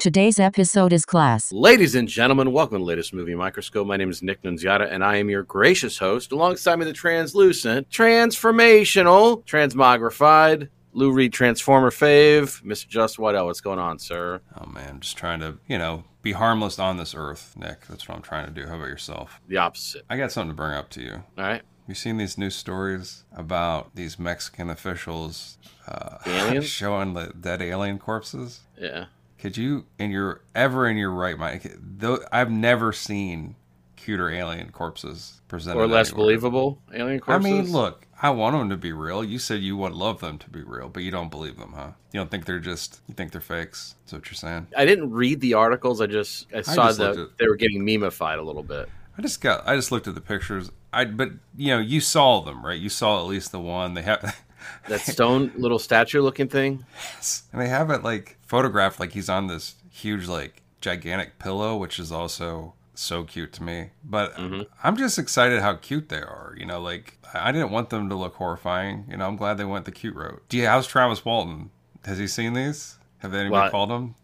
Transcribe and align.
Today's 0.00 0.38
episode 0.38 0.92
is 0.92 1.04
Class. 1.04 1.50
Ladies 1.50 1.96
and 1.96 2.06
gentlemen, 2.06 2.52
welcome 2.52 2.76
to 2.76 2.78
the 2.78 2.84
latest 2.84 3.12
movie 3.12 3.34
microscope. 3.34 3.84
My 3.84 3.96
name 3.96 4.10
is 4.10 4.22
Nick 4.22 4.42
Nunziata, 4.42 4.88
and 4.92 5.02
I 5.02 5.16
am 5.16 5.28
your 5.28 5.42
gracious 5.42 5.98
host. 5.98 6.30
Alongside 6.30 6.76
me, 6.76 6.84
the 6.84 6.92
translucent, 6.92 7.90
transformational, 7.90 9.44
transmogrified, 9.44 10.68
Lou 10.92 11.10
Reed 11.10 11.32
Transformer 11.32 11.90
fave, 11.90 12.62
Mr. 12.62 12.86
Justin 12.86 13.24
Waddell. 13.24 13.46
What's 13.46 13.60
going 13.60 13.80
on, 13.80 13.98
sir? 13.98 14.40
Oh 14.60 14.66
man, 14.66 15.00
just 15.00 15.16
trying 15.16 15.40
to, 15.40 15.58
you 15.66 15.78
know, 15.78 16.04
be 16.22 16.30
harmless 16.30 16.78
on 16.78 16.96
this 16.96 17.12
earth, 17.16 17.54
Nick. 17.56 17.88
That's 17.88 18.08
what 18.08 18.14
I'm 18.14 18.22
trying 18.22 18.46
to 18.46 18.52
do. 18.52 18.68
How 18.68 18.76
about 18.76 18.86
yourself? 18.86 19.40
The 19.48 19.56
opposite. 19.56 20.04
I 20.08 20.16
got 20.16 20.30
something 20.30 20.50
to 20.50 20.56
bring 20.56 20.74
up 20.76 20.90
to 20.90 21.02
you. 21.02 21.24
All 21.36 21.44
right. 21.44 21.62
You 21.88 21.94
seen 21.94 22.18
these 22.18 22.38
news 22.38 22.54
stories 22.54 23.24
about 23.34 23.96
these 23.96 24.16
Mexican 24.18 24.70
officials 24.70 25.58
uh, 25.88 26.18
The 26.24 26.60
showing 26.60 27.14
the 27.14 27.32
dead 27.40 27.62
alien 27.62 27.98
corpses? 27.98 28.60
Yeah. 28.78 29.06
Could 29.38 29.56
you, 29.56 29.86
in 29.98 30.10
your 30.10 30.42
ever 30.54 30.88
in 30.88 30.96
your 30.96 31.10
right 31.10 31.38
mind, 31.38 31.78
though 31.80 32.18
I've 32.32 32.50
never 32.50 32.92
seen 32.92 33.54
cuter 33.96 34.30
alien 34.30 34.70
corpses 34.70 35.40
presented 35.48 35.78
Or 35.78 35.86
less 35.86 36.08
anywhere. 36.08 36.24
believable 36.24 36.82
alien 36.94 37.20
corpses 37.20 37.46
I 37.46 37.54
mean, 37.54 37.72
look, 37.72 38.06
I 38.20 38.30
want 38.30 38.56
them 38.56 38.70
to 38.70 38.76
be 38.76 38.92
real. 38.92 39.22
You 39.22 39.38
said 39.38 39.60
you 39.60 39.76
would 39.76 39.92
love 39.92 40.20
them 40.20 40.38
to 40.38 40.50
be 40.50 40.62
real, 40.62 40.88
but 40.88 41.02
you 41.02 41.10
don't 41.10 41.30
believe 41.30 41.56
them, 41.56 41.72
huh? 41.76 41.90
You 42.12 42.20
don't 42.20 42.30
think 42.30 42.46
they're 42.46 42.58
just, 42.58 43.00
you 43.06 43.14
think 43.14 43.32
they're 43.32 43.40
fakes? 43.40 43.94
That's 44.04 44.12
what 44.14 44.26
you're 44.26 44.34
saying? 44.34 44.68
I 44.76 44.86
didn't 44.86 45.10
read 45.10 45.40
the 45.40 45.54
articles. 45.54 46.00
I 46.00 46.06
just 46.06 46.46
I 46.54 46.62
saw 46.62 46.90
that 46.90 47.30
they 47.38 47.46
were 47.46 47.56
getting 47.56 47.82
memeified 47.82 48.38
a 48.38 48.42
little 48.42 48.62
bit. 48.62 48.88
I 49.16 49.22
just 49.22 49.40
got. 49.40 49.66
I 49.68 49.76
just 49.76 49.92
looked 49.92 50.06
at 50.08 50.14
the 50.14 50.20
pictures. 50.20 50.70
I 50.92 51.04
but 51.04 51.30
you 51.56 51.68
know 51.68 51.80
you 51.80 52.00
saw 52.00 52.40
them 52.40 52.64
right. 52.64 52.78
You 52.80 52.88
saw 52.88 53.20
at 53.20 53.26
least 53.26 53.52
the 53.52 53.60
one 53.60 53.94
they 53.94 54.02
have, 54.02 54.42
That 54.88 55.00
stone 55.00 55.52
little 55.56 55.78
statue 55.78 56.22
looking 56.22 56.48
thing. 56.48 56.86
Yes. 57.14 57.42
And 57.52 57.60
they 57.60 57.68
have 57.68 57.90
it 57.90 58.02
like 58.02 58.38
photographed 58.46 58.98
like 58.98 59.12
he's 59.12 59.28
on 59.28 59.46
this 59.46 59.74
huge 59.90 60.26
like 60.26 60.62
gigantic 60.80 61.38
pillow, 61.38 61.76
which 61.76 61.98
is 61.98 62.10
also 62.10 62.72
so 62.94 63.24
cute 63.24 63.52
to 63.54 63.62
me. 63.62 63.90
But 64.04 64.34
mm-hmm. 64.34 64.62
I'm 64.82 64.96
just 64.96 65.18
excited 65.18 65.60
how 65.60 65.74
cute 65.74 66.08
they 66.08 66.20
are. 66.20 66.54
You 66.56 66.66
know, 66.66 66.80
like 66.80 67.18
I 67.34 67.52
didn't 67.52 67.70
want 67.70 67.90
them 67.90 68.08
to 68.08 68.14
look 68.14 68.34
horrifying. 68.34 69.04
You 69.08 69.16
know, 69.16 69.26
I'm 69.26 69.36
glad 69.36 69.58
they 69.58 69.64
went 69.64 69.84
the 69.84 69.92
cute 69.92 70.14
route. 70.14 70.42
Do 70.48 70.56
you, 70.56 70.66
how's 70.66 70.86
Travis 70.86 71.24
Walton? 71.24 71.70
Has 72.04 72.18
he 72.18 72.26
seen 72.26 72.54
these? 72.54 72.98
Have 73.18 73.34
anybody 73.34 73.52
Well, 73.52 73.70
called 73.70 73.90
him? 73.90 74.14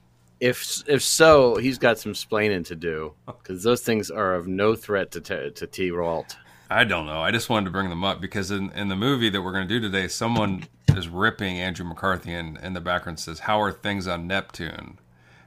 If 0.40 0.82
if 0.88 1.02
so, 1.02 1.56
he's 1.56 1.78
got 1.78 1.98
some 1.98 2.12
splaining 2.12 2.66
to 2.66 2.74
do 2.74 3.14
because 3.26 3.62
those 3.62 3.82
things 3.82 4.10
are 4.10 4.34
of 4.34 4.46
no 4.46 4.74
threat 4.74 5.10
to 5.12 5.20
T- 5.20 5.50
to 5.50 5.66
T. 5.66 5.90
Walt. 5.90 6.36
I 6.70 6.84
don't 6.84 7.06
know. 7.06 7.20
I 7.20 7.30
just 7.30 7.48
wanted 7.48 7.66
to 7.66 7.70
bring 7.70 7.90
them 7.90 8.04
up 8.04 8.20
because 8.20 8.50
in, 8.50 8.70
in 8.72 8.88
the 8.88 8.96
movie 8.96 9.28
that 9.28 9.42
we're 9.42 9.52
going 9.52 9.68
to 9.68 9.74
do 9.74 9.80
today, 9.80 10.08
someone 10.08 10.64
is 10.88 11.08
ripping 11.08 11.58
Andrew 11.58 11.86
McCarthy 11.86 12.32
and 12.32 12.58
in 12.58 12.72
the 12.72 12.80
background 12.80 13.20
says, 13.20 13.40
How 13.40 13.60
are 13.60 13.72
things 13.72 14.06
on 14.06 14.26
Neptune? 14.26 14.98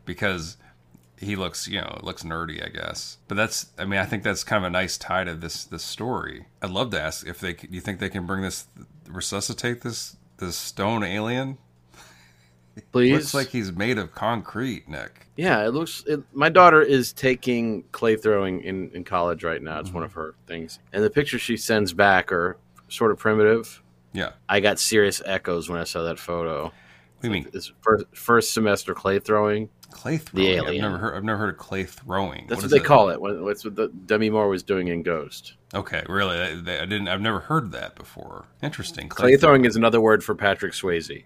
Because 0.06 0.58
he 1.20 1.36
looks, 1.36 1.68
you 1.68 1.82
know, 1.82 2.00
looks 2.04 2.24
nerdy, 2.24 2.64
I 2.64 2.70
guess. 2.70 3.18
But 3.28 3.36
that's, 3.36 3.68
I 3.78 3.86
mean, 3.86 4.00
I 4.00 4.06
think 4.06 4.24
that's 4.24 4.44
kind 4.44 4.64
of 4.64 4.68
a 4.68 4.72
nice 4.72 4.98
tie 4.98 5.24
to 5.24 5.34
this 5.34 5.66
this 5.66 5.84
story. 5.84 6.46
I'd 6.62 6.70
love 6.70 6.92
to 6.92 7.02
ask 7.02 7.28
if 7.28 7.40
they, 7.40 7.54
do 7.54 7.68
you 7.72 7.82
think 7.82 8.00
they 8.00 8.10
can 8.10 8.26
bring 8.26 8.44
this, 8.44 8.68
resuscitate 9.08 9.82
this 9.82 10.16
this 10.38 10.56
stone 10.56 11.04
alien? 11.04 11.58
Please, 12.92 13.14
Looks 13.14 13.34
like 13.34 13.48
he's 13.48 13.72
made 13.72 13.98
of 13.98 14.14
concrete, 14.14 14.88
Nick. 14.88 15.28
yeah. 15.36 15.66
It 15.66 15.70
looks. 15.72 16.04
It, 16.08 16.22
my 16.34 16.50
daughter 16.50 16.82
is 16.82 17.14
taking 17.14 17.84
clay 17.92 18.16
throwing 18.16 18.62
in 18.62 18.92
in 18.94 19.04
college 19.04 19.44
right 19.44 19.62
now. 19.62 19.80
It's 19.80 19.92
one 19.92 20.04
mm-hmm. 20.04 20.06
of 20.06 20.14
her 20.14 20.36
things, 20.46 20.80
and 20.94 21.04
the 21.04 21.10
pictures 21.10 21.42
she 21.42 21.58
sends 21.58 21.94
back 21.94 22.32
are 22.32 22.58
sort 22.88 23.12
of 23.12 23.18
primitive. 23.18 23.82
Yeah. 24.14 24.32
I 24.50 24.60
got 24.60 24.80
serious 24.80 25.22
echoes 25.26 25.70
when 25.70 25.80
I 25.80 25.84
saw 25.84 26.04
that 26.04 26.18
photo. 26.18 26.64
What 26.64 26.74
do 27.22 27.28
you 27.28 27.34
mean 27.34 27.48
This 27.52 27.72
first 27.82 28.06
first 28.14 28.54
semester 28.54 28.94
clay 28.94 29.20
throwing. 29.20 29.70
clay 29.90 30.18
throwing? 30.18 30.60
I've 30.60 30.68
alien. 30.68 30.82
never 30.84 30.98
heard. 30.98 31.16
I've 31.16 31.24
never 31.24 31.40
heard 31.40 31.50
of 31.56 31.58
clay 31.58 31.84
throwing. 31.84 32.46
That's 32.48 32.62
what 32.62 32.72
they 32.72 32.80
call 32.80 33.10
it. 33.10 33.20
What- 33.20 33.42
What's 33.42 33.66
what 33.66 33.76
the 33.76 33.90
Demi 33.90 34.30
Moore 34.30 34.50
was 34.50 34.64
doing 34.64 34.88
in 34.90 35.02
Ghost. 35.02 35.56
Okay, 35.74 36.04
really? 36.08 36.38
I, 36.38 36.52
I 36.52 36.86
didn't. 36.86 37.08
I've 37.08 37.22
never 37.22 37.40
heard 37.40 37.72
that 37.72 37.96
before. 37.96 38.46
Interesting. 38.62 39.10
Clay 39.10 39.36
throwing 39.36 39.66
is 39.66 39.76
another 39.76 40.00
word 40.00 40.24
for 40.24 40.36
Patrick 40.36 40.74
Swayze. 40.74 41.26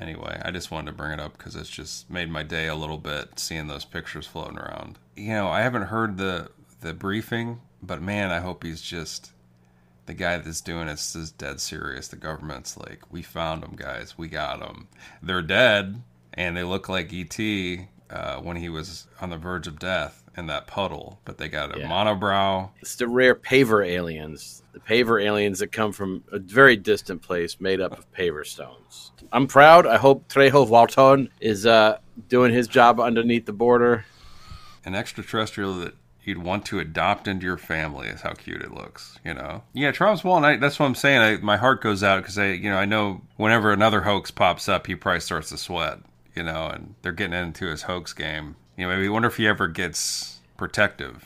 Anyway, 0.00 0.40
I 0.44 0.50
just 0.50 0.70
wanted 0.70 0.90
to 0.90 0.96
bring 0.96 1.12
it 1.12 1.20
up 1.20 1.36
because 1.36 1.54
it's 1.54 1.70
just 1.70 2.10
made 2.10 2.30
my 2.30 2.42
day 2.42 2.66
a 2.66 2.74
little 2.74 2.98
bit 2.98 3.38
seeing 3.38 3.68
those 3.68 3.84
pictures 3.84 4.26
floating 4.26 4.58
around. 4.58 4.98
You 5.16 5.28
know, 5.28 5.48
I 5.48 5.60
haven't 5.60 5.82
heard 5.82 6.16
the 6.16 6.50
the 6.80 6.92
briefing, 6.92 7.60
but 7.82 8.02
man, 8.02 8.30
I 8.30 8.40
hope 8.40 8.64
he's 8.64 8.82
just 8.82 9.32
the 10.06 10.14
guy 10.14 10.36
that's 10.38 10.60
doing 10.60 10.88
it 10.88 10.94
is 10.94 11.14
is 11.14 11.30
dead 11.30 11.60
serious. 11.60 12.08
The 12.08 12.16
government's 12.16 12.76
like, 12.76 13.00
we 13.10 13.22
found 13.22 13.62
them, 13.62 13.74
guys. 13.76 14.18
We 14.18 14.28
got 14.28 14.60
them. 14.60 14.88
They're 15.22 15.42
dead, 15.42 16.02
and 16.34 16.56
they 16.56 16.64
look 16.64 16.88
like 16.88 17.12
ET 17.12 17.38
uh, 18.10 18.40
when 18.40 18.56
he 18.56 18.68
was 18.68 19.06
on 19.20 19.30
the 19.30 19.38
verge 19.38 19.66
of 19.66 19.78
death 19.78 20.23
in 20.36 20.46
that 20.48 20.66
puddle. 20.66 21.18
But 21.24 21.38
they 21.38 21.48
got 21.48 21.76
a 21.76 21.80
Yeah. 21.80 21.88
monobrow. 21.88 22.70
It's 22.80 22.96
the 22.96 23.08
rare 23.08 23.34
paver 23.34 23.86
aliens. 23.86 24.62
The 24.72 24.80
paver 24.80 25.22
aliens 25.24 25.60
that 25.60 25.68
come 25.72 25.92
from 25.92 26.24
a 26.32 26.38
very 26.38 26.76
distant 26.76 27.22
place 27.22 27.60
made 27.60 27.80
up 27.80 27.96
of 27.96 28.10
paver 28.12 28.44
stones. 28.46 29.12
I'm 29.32 29.46
proud. 29.46 29.86
I 29.86 29.96
hope 29.98 30.28
Trejo 30.28 30.68
Walton 30.68 31.28
is 31.40 31.64
uh, 31.66 31.98
doing 32.28 32.52
his 32.52 32.66
job 32.68 32.98
underneath 33.00 33.46
the 33.46 33.52
border. 33.52 34.04
an 34.84 34.94
extraterrestrial 34.94 35.74
that 35.76 35.94
you'd 36.24 36.38
want 36.42 36.64
to 36.66 36.78
adopt 36.78 37.28
into 37.28 37.44
your 37.46 37.56
family 37.56 38.08
is 38.08 38.22
how 38.22 38.32
cute 38.32 38.62
it 38.62 38.72
looks 38.72 39.18
you 39.24 39.34
know 39.34 39.62
yeah 39.74 39.90
travis 39.92 40.24
walton 40.24 40.44
I, 40.44 40.56
that's 40.56 40.78
what 40.78 40.86
i'm 40.86 40.94
saying 40.94 41.20
I, 41.20 41.36
my 41.42 41.58
heart 41.58 41.82
goes 41.82 42.02
out 42.02 42.22
because 42.22 42.38
i 42.38 42.46
you 42.52 42.70
know 42.70 42.78
i 42.78 42.86
know 42.86 43.20
whenever 43.36 43.72
another 43.72 44.00
hoax 44.02 44.30
pops 44.30 44.66
up 44.68 44.86
he 44.86 44.94
probably 44.94 45.20
starts 45.20 45.50
to 45.50 45.58
sweat 45.58 45.98
you 46.34 46.42
know 46.42 46.66
and 46.68 46.94
they're 47.02 47.12
getting 47.12 47.38
into 47.38 47.66
his 47.66 47.82
hoax 47.82 48.14
game 48.14 48.56
you 48.76 48.86
know 48.86 48.94
maybe 48.94 49.08
wonder 49.08 49.28
if 49.28 49.36
he 49.36 49.46
ever 49.46 49.68
gets 49.68 50.38
protective 50.56 51.24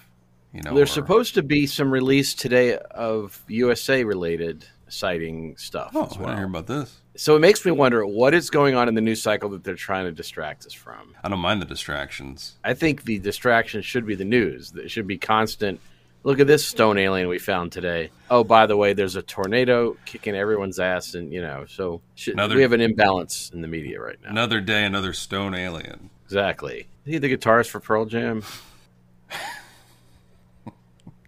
you 0.53 0.63
know 0.63 0.75
There's 0.75 0.91
or- 0.91 0.95
supposed 0.95 1.35
to 1.35 1.43
be 1.43 1.67
some 1.67 1.91
release 1.91 2.35
today 2.35 2.77
of 2.79 3.43
USA 3.49 4.05
related 4.05 4.65
sighting 4.89 5.57
stuff 5.59 5.93
oh 5.95 6.07
as 6.07 6.17
i 6.17 6.21
well. 6.23 6.37
hear 6.37 6.47
about 6.47 6.67
this 6.67 6.97
So 7.17 7.37
it 7.37 7.41
makes 7.41 7.65
me 7.65 7.73
wonder 7.73 8.07
what 8.07 8.33
is 8.33 8.49
going 8.51 8.75
on 8.75 8.89
in 8.89 8.95
the 8.95 9.01
news 9.03 9.21
cycle 9.23 9.51
that 9.51 9.63
they're 9.65 9.75
trying 9.75 10.07
to 10.07 10.13
distract 10.13 10.65
us 10.67 10.73
from. 10.73 11.15
i 11.23 11.29
don't 11.29 11.41
mind 11.41 11.61
the 11.61 11.67
distractions 11.67 12.57
I 12.65 12.75
think 12.75 13.05
the 13.05 13.19
distraction 13.19 13.83
should 13.83 14.07
be 14.07 14.15
the 14.15 14.25
news. 14.25 14.73
It 14.77 14.91
should 14.91 15.07
be 15.07 15.19
constant. 15.19 15.81
Look 16.25 16.41
at 16.41 16.47
this 16.47 16.67
stone 16.67 16.99
alien 16.99 17.29
we 17.29 17.39
found 17.39 17.71
today. 17.73 18.11
Oh, 18.29 18.43
by 18.45 18.67
the 18.67 18.77
way, 18.77 18.93
there's 18.93 19.15
a 19.17 19.23
tornado 19.23 19.97
kicking 20.05 20.35
everyone's 20.35 20.79
ass, 20.81 21.15
and 21.15 21.33
you 21.33 21.41
know, 21.41 21.65
so 21.69 22.01
should, 22.17 22.35
Another- 22.35 22.57
we 22.57 22.63
have 22.63 22.73
an 22.73 22.81
imbalance 22.81 23.51
in 23.55 23.63
the 23.63 23.69
media 23.69 24.01
right 24.01 24.17
now. 24.23 24.31
another 24.31 24.61
day 24.61 24.85
another 24.85 25.13
stone 25.13 25.55
alien 25.55 26.11
Exactly. 26.29 26.81
Is 27.07 27.13
he 27.13 27.19
the 27.19 27.35
guitarist 27.35 27.71
for 27.71 27.81
Pearl 27.81 28.05
Jam? 28.05 28.43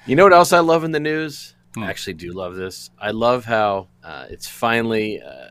you 0.06 0.14
know 0.14 0.24
what 0.24 0.34
else 0.34 0.52
I 0.52 0.58
love 0.58 0.84
in 0.84 0.90
the 0.92 1.00
news? 1.00 1.54
Hmm. 1.74 1.84
I 1.84 1.88
actually 1.90 2.14
do 2.14 2.32
love 2.32 2.54
this. 2.54 2.90
I 3.00 3.12
love 3.12 3.46
how 3.46 3.88
uh, 4.04 4.26
it's 4.28 4.46
finally 4.46 5.22
uh, 5.22 5.46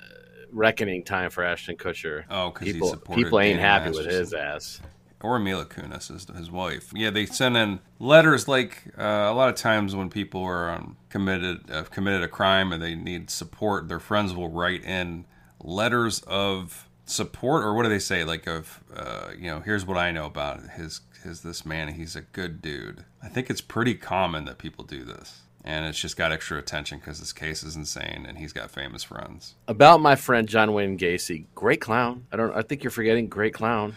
reckoning 0.51 1.03
time 1.03 1.31
for 1.31 1.43
Ashton 1.43 1.77
Kutcher. 1.77 2.25
oh 2.29 2.51
because 2.51 2.71
People, 2.73 2.95
people 3.15 3.39
ain't 3.39 3.57
Dan 3.59 3.65
happy 3.65 3.91
with 3.91 4.05
his 4.05 4.33
ass. 4.35 4.81
or 5.21 5.39
Mila 5.39 5.65
Kunis 5.65 6.13
is 6.15 6.27
his 6.37 6.51
wife. 6.51 6.91
Yeah, 6.93 7.09
they 7.09 7.25
send 7.25 7.57
in 7.57 7.79
letters 7.99 8.47
like 8.47 8.83
uh, 8.99 9.01
a 9.01 9.33
lot 9.33 9.49
of 9.49 9.55
times 9.55 9.95
when 9.95 10.09
people 10.11 10.43
are 10.43 10.69
um, 10.69 10.97
committed 11.09 11.61
have 11.69 11.89
committed 11.89 12.21
a 12.21 12.27
crime 12.27 12.71
and 12.71 12.83
they 12.83 12.93
need 12.95 13.29
support, 13.31 13.87
their 13.87 13.99
friends 13.99 14.33
will 14.35 14.49
write 14.49 14.83
in 14.83 15.25
letters 15.63 16.21
of 16.27 16.88
support 17.09 17.63
or 17.63 17.73
what 17.73 17.83
do 17.83 17.89
they 17.89 17.99
say 17.99 18.23
like 18.23 18.47
of 18.47 18.83
uh, 18.95 19.29
you 19.37 19.49
know 19.49 19.59
here's 19.59 19.85
what 19.85 19.97
I 19.97 20.11
know 20.11 20.25
about 20.25 20.61
his 20.71 21.01
his 21.23 21.41
this 21.41 21.65
man 21.65 21.89
he's 21.89 22.15
a 22.15 22.21
good 22.21 22.61
dude. 22.61 23.03
I 23.21 23.27
think 23.27 23.49
it's 23.49 23.61
pretty 23.61 23.95
common 23.95 24.45
that 24.45 24.57
people 24.57 24.83
do 24.85 25.03
this. 25.03 25.41
And 25.65 25.85
it's 25.85 25.99
just 25.99 26.15
got 26.15 26.31
extra 26.31 26.57
attention 26.57 26.99
because 26.99 27.19
this 27.19 27.33
case 27.33 27.63
is 27.63 27.75
insane, 27.75 28.25
and 28.27 28.37
he's 28.37 28.53
got 28.53 28.71
famous 28.71 29.03
friends. 29.03 29.55
About 29.67 29.99
my 29.99 30.15
friend 30.15 30.47
John 30.47 30.71
Wayne 30.73 30.97
Gacy, 30.97 31.45
great 31.53 31.81
clown. 31.81 32.25
I 32.31 32.37
don't. 32.37 32.55
I 32.55 32.61
think 32.61 32.81
you're 32.81 32.91
forgetting 32.91 33.27
great 33.27 33.53
clown. 33.53 33.95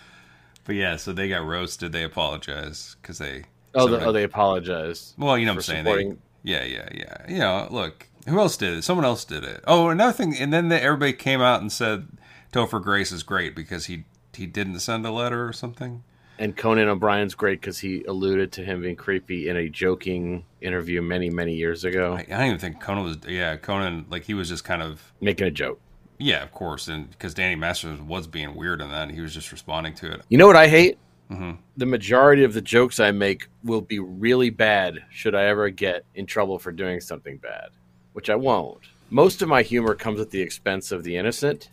But 0.65 0.75
yeah, 0.75 0.97
so 0.97 1.13
they 1.13 1.29
got 1.29 1.47
roasted. 1.47 1.93
They 1.93 2.03
apologize 2.03 2.97
because 3.01 3.19
they. 3.19 3.45
Oh, 3.77 3.87
the, 3.87 4.05
oh, 4.05 4.11
they 4.13 4.25
apologized. 4.25 5.15
well, 5.17 5.39
you 5.39 5.47
know 5.47 5.53
what 5.53 5.59
I'm 5.59 5.63
saying. 5.63 5.85
supporting- 5.85 6.19
They, 6.45 6.51
yeah, 6.53 6.65
yeah, 6.65 6.89
yeah. 6.93 7.17
You 7.29 7.39
know, 7.39 7.69
look, 7.71 8.09
who 8.29 8.39
else 8.41 8.57
did 8.57 8.79
it? 8.79 8.83
Someone 8.83 9.07
else 9.07 9.25
did 9.25 9.45
it. 9.45 9.63
Oh, 9.67 9.89
another 9.89 10.13
thing, 10.13 10.37
and 10.37 10.53
then 10.53 10.69
the, 10.69 10.83
everybody 10.83 11.13
came 11.13 11.41
out 11.41 11.61
and 11.61 11.71
said 11.71 12.09
Topher 12.53 12.83
Grace 12.83 13.13
is 13.13 13.23
great 13.23 13.55
because 13.57 13.87
he 13.87 14.05
he 14.35 14.47
didn't 14.47 14.81
send 14.81 15.05
a 15.05 15.11
letter 15.11 15.47
or 15.47 15.53
something. 15.53 16.05
And 16.39 16.57
Conan 16.57 16.89
O'Brien's 16.89 17.35
great 17.35 17.61
because 17.61 17.79
he 17.79 18.03
alluded 18.05 18.53
to 18.53 18.65
him 18.65 18.81
being 18.81 18.97
creepy 18.97 19.49
in 19.49 19.57
a 19.57 19.69
joking 19.69 20.45
interview 20.61 21.03
many, 21.03 21.29
many 21.31 21.55
years 21.55 21.85
ago, 21.85 22.15
I, 22.15 22.21
I 22.21 22.25
don't 22.25 22.47
even 22.47 22.59
think 22.59 22.81
Conan 22.81 23.05
was. 23.05 23.19
Yeah, 23.29 23.57
Conan, 23.57 24.07
like 24.11 24.25
he 24.25 24.35
was 24.35 24.49
just 24.49 24.65
kind 24.65 24.83
of. 24.83 25.13
making 25.21 25.47
a 25.47 25.51
joke. 25.51 25.81
Yeah, 26.19 26.43
of 26.43 26.53
course, 26.53 26.89
and 26.89 27.11
because 27.11 27.35
Danny 27.35 27.57
Masterson 27.57 28.07
was 28.07 28.27
being 28.27 28.55
weird 28.55 28.81
in 28.81 28.91
that, 28.91 29.11
he 29.11 29.21
was 29.21 29.35
just 29.35 29.51
responding 29.53 29.95
to 29.97 30.13
it. 30.13 30.23
You 30.29 30.39
know 30.39 30.47
what 30.47 30.57
I 30.57 30.69
hate? 30.69 30.99
Mhm. 31.31 31.59
The 31.77 31.87
majority 31.87 32.45
of 32.45 32.53
the 32.55 32.61
jokes 32.61 33.01
I 33.01 33.11
make 33.11 33.49
will 33.65 33.81
be 33.81 33.99
really 33.99 34.51
bad 34.51 34.99
should 35.11 35.35
I 35.35 35.45
ever 35.47 35.71
get 35.71 36.05
in 36.15 36.27
trouble 36.27 36.59
for 36.59 36.71
doing 36.73 37.01
something 37.01 37.39
bad, 37.39 37.71
which 38.13 38.31
I 38.31 38.35
won't. 38.37 38.81
Most 39.11 39.43
of 39.43 39.49
my 39.49 39.63
humor 39.63 39.95
comes 39.95 40.21
at 40.21 40.31
the 40.31 40.41
expense 40.43 40.93
of 40.93 41.05
the 41.05 41.17
innocent. 41.17 41.71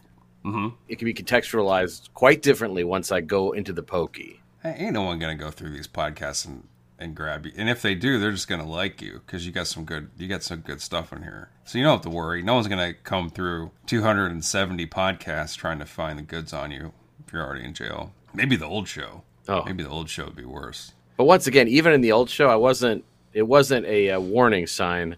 Mm-hmm. 0.49 0.75
It 0.87 0.97
can 0.99 1.05
be 1.05 1.13
contextualized 1.13 2.09
quite 2.13 2.41
differently 2.41 2.83
once 2.83 3.11
I 3.11 3.21
go 3.21 3.51
into 3.51 3.73
the 3.73 3.83
pokey. 3.83 4.41
Ain't 4.63 4.93
no 4.93 5.03
one 5.03 5.19
gonna 5.19 5.35
go 5.35 5.51
through 5.51 5.69
these 5.71 5.87
podcasts 5.87 6.45
and, 6.45 6.67
and 6.97 7.15
grab 7.15 7.45
you. 7.45 7.53
And 7.55 7.69
if 7.69 7.81
they 7.81 7.95
do, 7.95 8.19
they're 8.19 8.31
just 8.31 8.47
gonna 8.47 8.67
like 8.67 9.01
you 9.01 9.21
because 9.25 9.45
you 9.45 9.51
got 9.51 9.67
some 9.67 9.85
good 9.85 10.09
you 10.17 10.27
got 10.27 10.43
some 10.43 10.59
good 10.59 10.81
stuff 10.81 11.13
in 11.13 11.23
here. 11.23 11.49
So 11.65 11.77
you 11.77 11.83
don't 11.83 11.93
have 11.93 12.01
to 12.01 12.09
worry. 12.09 12.41
No 12.43 12.55
one's 12.55 12.67
gonna 12.67 12.93
come 12.93 13.29
through 13.29 13.71
270 13.87 14.85
podcasts 14.87 15.55
trying 15.55 15.79
to 15.79 15.85
find 15.85 16.19
the 16.19 16.23
goods 16.23 16.51
on 16.53 16.71
you 16.71 16.91
if 17.25 17.31
you're 17.31 17.43
already 17.45 17.63
in 17.65 17.73
jail. 17.73 18.11
Maybe 18.33 18.55
the 18.55 18.65
old 18.67 18.87
show. 18.87 19.23
Oh, 19.47 19.63
Maybe 19.65 19.83
the 19.83 19.89
old 19.89 20.09
show 20.09 20.25
would 20.25 20.35
be 20.35 20.45
worse. 20.45 20.91
but 21.17 21.23
once 21.23 21.47
again, 21.47 21.67
even 21.67 21.93
in 21.93 22.01
the 22.01 22.11
old 22.11 22.29
show, 22.29 22.49
I 22.49 22.55
wasn't. 22.55 23.03
It 23.33 23.43
wasn't 23.43 23.85
a, 23.85 24.09
uh 24.11 24.19
warning 24.19 24.67
sign 24.67 25.15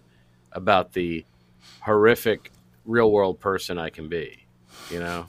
about 0.52 0.92
the 0.92 1.24
horrific 1.80 2.50
real 2.84 3.10
world 3.10 3.40
person 3.40 3.78
I 3.78 3.90
can 3.90 4.08
be. 4.08 4.41
You 4.92 5.00
know, 5.00 5.26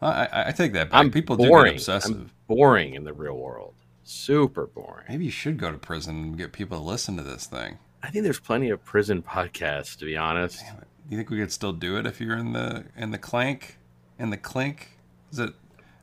I, 0.00 0.26
I, 0.26 0.48
I 0.48 0.52
take 0.52 0.72
that 0.72 0.90
back. 0.90 0.98
I'm 0.98 1.10
People 1.10 1.36
boring. 1.36 1.64
do 1.64 1.70
get 1.72 1.74
obsessive. 1.76 2.16
I'm 2.16 2.30
boring 2.48 2.94
in 2.94 3.04
the 3.04 3.12
real 3.12 3.36
world. 3.36 3.74
Super 4.04 4.66
boring. 4.66 5.04
Maybe 5.08 5.26
you 5.26 5.30
should 5.30 5.58
go 5.58 5.70
to 5.70 5.78
prison 5.78 6.16
and 6.16 6.38
get 6.38 6.52
people 6.52 6.78
to 6.78 6.84
listen 6.84 7.16
to 7.18 7.22
this 7.22 7.46
thing. 7.46 7.78
I 8.02 8.08
think 8.10 8.24
there's 8.24 8.40
plenty 8.40 8.70
of 8.70 8.84
prison 8.84 9.22
podcasts, 9.22 9.96
to 9.98 10.04
be 10.04 10.16
honest. 10.16 10.60
Damn 10.60 10.78
it. 10.78 10.88
You 11.10 11.16
think 11.16 11.30
we 11.30 11.38
could 11.38 11.52
still 11.52 11.72
do 11.72 11.96
it 11.98 12.06
if 12.06 12.20
you're 12.20 12.36
in 12.36 12.52
the 12.52 12.86
in 12.96 13.10
the 13.10 13.18
clank? 13.18 13.76
In 14.18 14.30
the 14.30 14.36
clink? 14.36 14.98
Is 15.30 15.38
it 15.38 15.50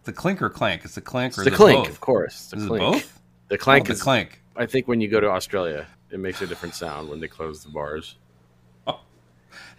the 0.03 0.13
clink 0.13 0.41
or 0.41 0.49
clank? 0.49 0.85
It's 0.85 0.95
the 0.95 1.01
clink 1.01 1.37
or 1.37 1.43
the 1.43 1.51
clink, 1.51 1.85
both? 1.85 1.89
of 1.89 1.99
course. 1.99 2.47
The 2.47 2.57
Is 2.57 2.65
it 2.65 2.69
both? 2.69 3.21
The 3.47 3.57
clank 3.57 3.85
oh, 3.85 3.87
the 3.87 3.93
is. 3.93 4.03
clank. 4.03 4.41
I 4.55 4.65
think 4.65 4.87
when 4.87 5.01
you 5.01 5.07
go 5.07 5.19
to 5.19 5.29
Australia, 5.29 5.87
it 6.11 6.19
makes 6.19 6.41
a 6.41 6.47
different 6.47 6.75
sound 6.75 7.09
when 7.09 7.19
they 7.19 7.27
close 7.27 7.63
the 7.63 7.69
bars. 7.69 8.15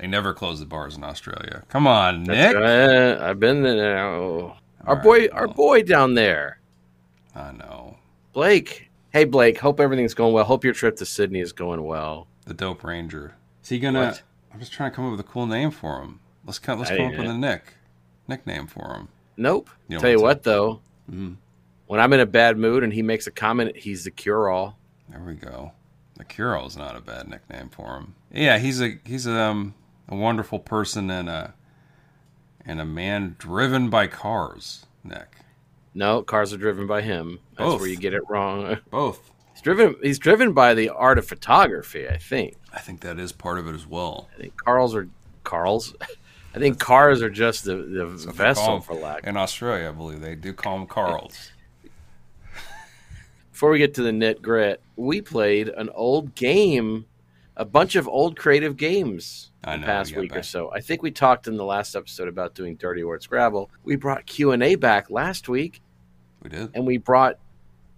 They 0.00 0.06
never 0.06 0.32
close 0.32 0.58
the 0.60 0.66
bars 0.66 0.96
in 0.96 1.04
Australia. 1.04 1.62
Come 1.68 1.86
on, 1.86 2.24
Nick. 2.24 2.56
right. 2.56 3.18
I've 3.18 3.38
been 3.38 3.62
there. 3.62 3.98
Oh. 4.06 4.56
Our 4.86 4.94
right, 4.94 5.04
boy, 5.04 5.28
our 5.28 5.46
boy 5.46 5.82
down 5.82 6.14
there, 6.14 6.58
I 7.34 7.52
know. 7.52 7.98
Blake. 8.32 8.88
Hey, 9.12 9.24
Blake. 9.24 9.58
Hope 9.58 9.78
everything's 9.78 10.14
going 10.14 10.32
well. 10.32 10.44
Hope 10.44 10.64
your 10.64 10.72
trip 10.72 10.96
to 10.96 11.06
Sydney 11.06 11.40
is 11.40 11.52
going 11.52 11.84
well. 11.84 12.28
The 12.46 12.54
dope 12.54 12.82
ranger. 12.82 13.34
Is 13.62 13.68
he 13.68 13.78
gonna 13.78 14.06
What? 14.06 14.22
I'm 14.54 14.58
just 14.58 14.72
trying 14.72 14.90
to 14.90 14.96
come 14.96 15.04
up 15.04 15.10
with 15.10 15.20
a 15.20 15.24
cool 15.24 15.46
name 15.46 15.70
for 15.70 16.00
him. 16.00 16.20
Let's 16.46 16.58
come 16.58 16.78
let's 16.78 16.90
I 16.90 16.96
come 16.96 17.06
up 17.06 17.12
with 17.12 17.26
it. 17.26 17.30
a 17.30 17.34
Nick. 17.36 17.74
Nickname 18.26 18.66
for 18.66 18.94
him. 18.94 19.08
Nope. 19.36 19.68
You 19.88 19.98
Tell 19.98 20.10
you 20.10 20.20
what, 20.22 20.44
though, 20.44 20.80
Mhm. 21.12 21.36
when 21.88 22.00
I'm 22.00 22.12
in 22.14 22.20
a 22.20 22.26
bad 22.26 22.56
mood 22.56 22.82
and 22.82 22.92
he 22.92 23.02
makes 23.02 23.26
a 23.26 23.30
comment, 23.30 23.76
he's 23.76 24.04
the 24.04 24.10
cure-all. 24.10 24.78
There 25.10 25.20
we 25.20 25.34
go. 25.34 25.72
The 26.16 26.24
Curo 26.24 26.66
is 26.66 26.76
not 26.76 26.96
a 26.96 27.00
bad 27.00 27.28
nickname 27.28 27.68
for 27.70 27.96
him. 27.96 28.14
Yeah, 28.32 28.58
he's 28.58 28.80
a 28.80 28.98
he's 29.04 29.26
a, 29.26 29.38
um, 29.38 29.74
a 30.10 30.16
wonderful 30.16 30.58
person 30.58 31.10
and 31.10 31.28
a 31.28 31.54
and 32.64 32.80
a 32.80 32.84
man 32.84 33.36
driven 33.38 33.88
by 33.88 34.06
cars. 34.06 34.86
Nick, 35.02 35.36
No, 35.94 36.22
cars 36.22 36.52
are 36.52 36.58
driven 36.58 36.86
by 36.86 37.00
him. 37.00 37.40
That's 37.56 37.70
Both. 37.70 37.80
where 37.80 37.88
you 37.88 37.96
get 37.96 38.12
it 38.12 38.22
wrong. 38.28 38.76
both. 38.90 39.30
He's 39.54 39.62
driven. 39.62 39.96
He's 40.02 40.18
driven 40.18 40.52
by 40.52 40.74
the 40.74 40.90
art 40.90 41.18
of 41.18 41.26
photography. 41.26 42.08
I 42.08 42.18
think. 42.18 42.56
I 42.72 42.80
think 42.80 43.00
that 43.00 43.18
is 43.18 43.32
part 43.32 43.58
of 43.58 43.66
it 43.66 43.74
as 43.74 43.86
well. 43.86 44.28
I 44.36 44.42
think 44.42 44.56
Carl's 44.56 44.94
are 44.94 45.08
Carl's. 45.44 45.94
I 46.54 46.58
think 46.58 46.80
cars 46.80 47.22
are 47.22 47.30
just 47.30 47.64
the, 47.64 47.76
the 47.76 48.06
vessel 48.06 48.80
for 48.80 48.94
lack. 48.94 49.24
In 49.24 49.36
Australia, 49.36 49.88
I 49.88 49.92
believe 49.92 50.20
they 50.20 50.34
do 50.34 50.52
call 50.52 50.78
them 50.78 50.88
Carls. 50.88 51.52
Before 53.52 53.70
we 53.70 53.78
get 53.78 53.94
to 53.94 54.02
the 54.02 54.10
nit 54.10 54.42
grit, 54.42 54.82
we 54.96 55.20
played 55.20 55.68
an 55.68 55.90
old 55.94 56.34
game, 56.34 57.06
a 57.56 57.64
bunch 57.64 57.94
of 57.94 58.08
old 58.08 58.36
creative 58.36 58.76
games 58.76 59.49
I 59.64 59.72
the 59.72 59.80
know, 59.80 59.86
past 59.86 60.14
we 60.14 60.22
week 60.22 60.36
or 60.36 60.42
so. 60.42 60.72
I 60.72 60.80
think 60.80 61.02
we 61.02 61.10
talked 61.10 61.46
in 61.46 61.56
the 61.56 61.64
last 61.64 61.94
episode 61.94 62.28
about 62.28 62.54
doing 62.54 62.76
Dirty 62.76 63.04
Word 63.04 63.22
Scrabble. 63.22 63.70
We 63.84 63.96
brought 63.96 64.24
Q 64.26 64.52
and 64.52 64.62
A 64.62 64.74
back 64.76 65.10
last 65.10 65.48
week, 65.48 65.82
We 66.42 66.48
did. 66.50 66.70
and 66.74 66.86
we 66.86 66.96
brought 66.96 67.38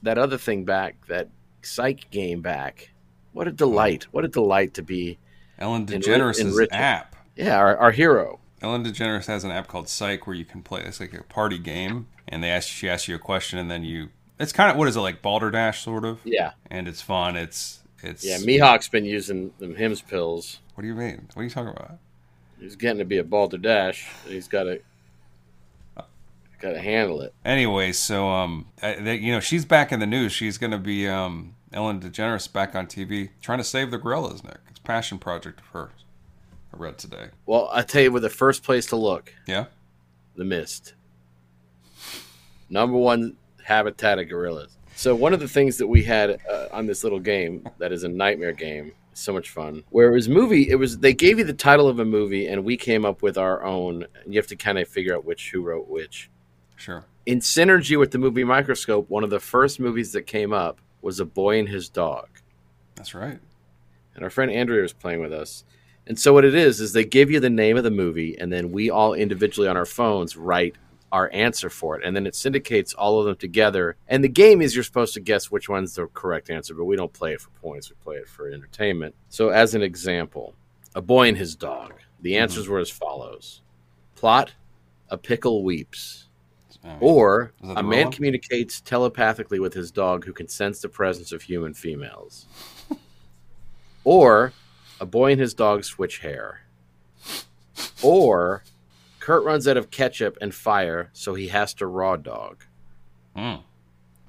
that 0.03 0.19
other 0.19 0.39
thing 0.39 0.65
back, 0.65 1.07
that 1.07 1.29
Psych 1.63 2.11
game 2.11 2.41
back. 2.41 2.91
What 3.33 3.47
a 3.49 3.53
delight! 3.53 4.05
What 4.11 4.25
a 4.25 4.29
delight 4.29 4.75
to 4.75 4.83
be, 4.83 5.19
Ellen 5.59 5.87
Enri- 5.87 6.03
DeGeneres' 6.03 6.41
enriching. 6.41 6.75
app. 6.77 7.15
yeah, 7.37 7.57
our, 7.57 7.77
our 7.77 7.91
hero. 7.93 8.41
Ellen 8.61 8.85
DeGeneres 8.85 9.27
has 9.27 9.43
an 9.45 9.51
app 9.51 9.69
called 9.69 9.89
Psych 9.89 10.27
where 10.27 10.37
you 10.37 10.45
can 10.45 10.63
play. 10.63 10.83
It's 10.83 11.01
like 11.01 11.15
a 11.15 11.23
party 11.23 11.59
game, 11.59 12.09
and 12.29 12.43
they 12.45 12.51
ask 12.51 12.69
she 12.69 12.89
asks 12.89 13.07
you 13.09 13.15
a 13.15 13.19
question, 13.21 13.59
and 13.59 13.71
then 13.71 13.85
you. 13.85 14.09
It's 14.41 14.53
kind 14.53 14.71
of 14.71 14.77
what 14.77 14.89
is 14.89 14.97
it 14.97 15.01
like 15.01 15.23
Balderdash 15.23 15.83
sort 15.83 16.05
of, 16.05 16.19
Yeah, 16.25 16.53
and 16.71 16.89
it's 16.89 17.01
fun. 17.01 17.37
It's 17.37 17.81
it's 18.03 18.25
yeah. 18.25 18.39
Mihawk's 18.39 18.89
been 18.89 19.05
using 19.05 19.53
them 19.61 19.77
Hims 19.77 20.03
pills. 20.03 20.59
What 20.75 20.83
do 20.83 20.89
you 20.89 20.95
mean? 20.95 21.29
What 21.35 21.43
are 21.43 21.45
you 21.45 21.51
talking 21.51 21.71
about? 21.71 21.99
He's 22.59 22.77
getting 22.77 22.99
to 22.99 23.05
be 23.05 23.19
a 23.19 23.25
balderdash. 23.25 24.09
He's 24.27 24.49
got 24.49 24.65
to 24.65 24.81
got 26.63 26.73
to 26.73 26.81
handle 26.81 27.21
it. 27.21 27.35
Anyway, 27.45 27.93
so 27.93 28.29
um, 28.29 28.67
I, 28.81 28.95
they, 28.95 29.17
you 29.17 29.33
know, 29.33 29.41
she's 29.41 29.65
back 29.65 29.91
in 29.91 30.01
the 30.01 30.07
news. 30.07 30.33
She's 30.33 30.59
going 30.59 30.71
to 30.71 30.79
be 30.79 31.09
um, 31.09 31.57
Ellen 31.73 32.01
DeGeneres 32.01 32.51
back 32.51 32.75
on 32.75 32.87
TV 32.87 33.31
trying 33.41 33.59
to 33.59 33.65
save 33.65 33.91
the 33.91 33.99
gorillas. 33.99 34.45
Nick, 34.45 34.59
it's 34.71 34.79
a 34.79 34.83
passion 34.83 35.19
project 35.19 35.61
of 35.61 35.67
hers. 35.67 36.05
I 36.73 36.77
read 36.79 36.99
today. 36.99 37.27
Well, 37.45 37.69
I 37.73 37.83
tell 37.83 38.03
you, 38.03 38.13
where 38.13 38.21
the 38.21 38.31
first 38.31 38.63
place 38.63 38.87
to 38.87 38.97
look, 38.97 39.35
Yeah, 39.47 39.67
the 40.37 40.45
mist. 40.45 40.95
Number 42.71 42.97
one 42.97 43.37
habitat 43.65 44.19
of 44.19 44.29
gorillas. 44.29 44.79
So 44.95 45.15
one 45.15 45.35
of 45.35 45.41
the 45.41 45.49
things 45.49 45.79
that 45.79 45.87
we 45.87 46.03
had 46.05 46.39
uh, 46.51 46.69
on 46.71 46.87
this 46.87 47.03
little 47.03 47.19
game 47.19 47.69
that 47.79 47.93
is 47.93 48.05
a 48.05 48.09
nightmare 48.09 48.53
game, 48.53 48.93
so 49.15 49.33
much 49.33 49.51
fun. 49.51 49.85
Where 49.91 50.09
it 50.09 50.13
was 50.13 50.29
movie, 50.29 50.69
it 50.69 50.77
was 50.77 50.99
they 50.99 51.15
gave 51.15 51.39
you 51.39 51.45
the 51.45 51.53
title 51.53 51.89
of 51.89 51.99
a 51.99 52.05
movie, 52.05 52.47
and 52.47 52.65
we 52.65 52.77
came 52.77 53.05
up 53.05 53.23
with 53.23 53.37
our 53.39 53.63
own. 53.65 54.07
And 54.25 54.33
you 54.33 54.39
have 54.39 54.47
to 54.49 54.57
kind 54.57 54.79
of 54.79 54.89
figure 54.89 55.15
out 55.15 55.25
which 55.25 55.51
who 55.51 55.63
wrote 55.63 55.89
which. 55.89 56.31
sure. 56.77 57.05
In 57.25 57.39
synergy 57.39 57.97
with 57.99 58.11
the 58.11 58.19
movie 58.19 58.43
Microscope, 58.43 59.09
one 59.09 59.23
of 59.23 59.31
the 59.31 59.39
first 59.39 59.79
movies 59.79 60.13
that 60.13 60.23
came 60.23 60.53
up 60.53 60.81
was 61.03 61.21
A 61.21 61.25
Boy 61.25 61.59
and 61.59 61.69
His 61.69 61.89
Dog. 61.89 62.29
That's 62.97 63.15
right. 63.15 63.39
and 64.15 64.25
our 64.25 64.31
friend 64.31 64.51
Andrea 64.51 64.83
was 64.83 64.93
playing 64.93 65.21
with 65.21 65.33
us. 65.33 65.65
And 66.07 66.19
so 66.19 66.33
what 66.33 66.45
it 66.45 66.55
is 66.55 66.81
is 66.81 66.93
they 66.93 67.05
give 67.05 67.31
you 67.31 67.39
the 67.39 67.49
name 67.49 67.77
of 67.77 67.85
the 67.85 67.91
movie, 67.91 68.37
and 68.39 68.53
then 68.53 68.73
we 68.73 68.91
all 68.91 69.15
individually 69.15 69.69
on 69.69 69.77
our 69.77 69.87
phones 69.87 70.37
write 70.37 70.77
our 71.13 71.31
answer 71.33 71.71
for 71.71 71.97
it, 71.97 72.05
and 72.05 72.17
then 72.17 72.27
it 72.27 72.35
syndicates 72.35 72.95
all 72.95 73.21
of 73.21 73.27
them 73.27 73.37
together. 73.37 73.97
And 74.09 74.25
the 74.25 74.29
game 74.29 74.61
is 74.63 74.75
you're 74.75 74.83
supposed 74.83 75.15
to 75.15 75.21
guess 75.21 75.51
which 75.51 75.69
one's 75.69 75.95
the 75.95 76.07
correct 76.09 76.51
answer, 76.51 76.75
but 76.75 76.87
we 76.87 76.97
don't 76.97 77.13
play 77.13 77.35
it 77.35 77.41
for 77.41 77.51
points; 77.61 77.91
we 77.91 77.97
play 78.03 78.17
it 78.17 78.29
for 78.29 78.49
entertainment. 78.51 79.15
So, 79.29 79.51
as 79.51 79.75
an 79.75 79.83
example, 79.83 80.55
a 80.95 81.03
boy 81.03 81.29
and 81.29 81.37
his 81.37 81.55
dog. 81.55 81.93
The 82.23 82.37
answers 82.39 82.67
were 82.69 82.79
as 82.79 82.91
follows: 82.91 83.61
plot, 84.17 84.53
a 85.11 85.19
pickle 85.19 85.63
weeps. 85.63 86.29
Oh, 86.85 86.97
Or 87.01 87.53
a 87.63 87.83
man 87.83 88.07
one? 88.07 88.13
communicates 88.13 88.81
telepathically 88.81 89.61
with 89.61 89.73
his 89.75 89.93
dog 89.93 90.25
who 90.25 90.33
can 90.33 90.49
sense 90.49 90.81
the 90.81 90.89
presence 90.89 91.31
of 91.31 91.43
human 91.43 91.75
females. 91.75 92.47
or 94.05 94.53
a 95.01 95.07
boy 95.07 95.33
and 95.33 95.41
his 95.41 95.55
dog 95.55 95.85
switch 95.85 96.19
hair. 96.19 96.63
Or 98.03 98.65
Kurt 99.23 99.45
runs 99.45 99.69
out 99.69 99.77
of 99.77 99.93
ketchup 99.93 100.37
and 100.41 100.53
fire, 100.53 101.09
so 101.13 101.35
he 101.35 101.47
has 101.47 101.73
to 101.75 101.87
raw 101.87 102.17
dog. 102.17 102.65
mm. 103.37 103.63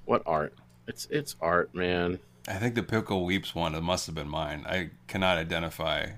What 0.05 0.21
art? 0.27 0.53
It's 0.87 1.07
it's 1.09 1.35
art, 1.41 1.73
man. 1.73 2.19
I 2.47 2.53
think 2.59 2.75
the 2.75 2.83
Pickle 2.83 3.25
Weeps 3.25 3.55
one, 3.55 3.73
it 3.73 3.81
must 3.81 4.05
have 4.05 4.13
been 4.13 4.29
mine. 4.29 4.65
I 4.67 4.91
cannot 5.07 5.39
identify 5.39 6.11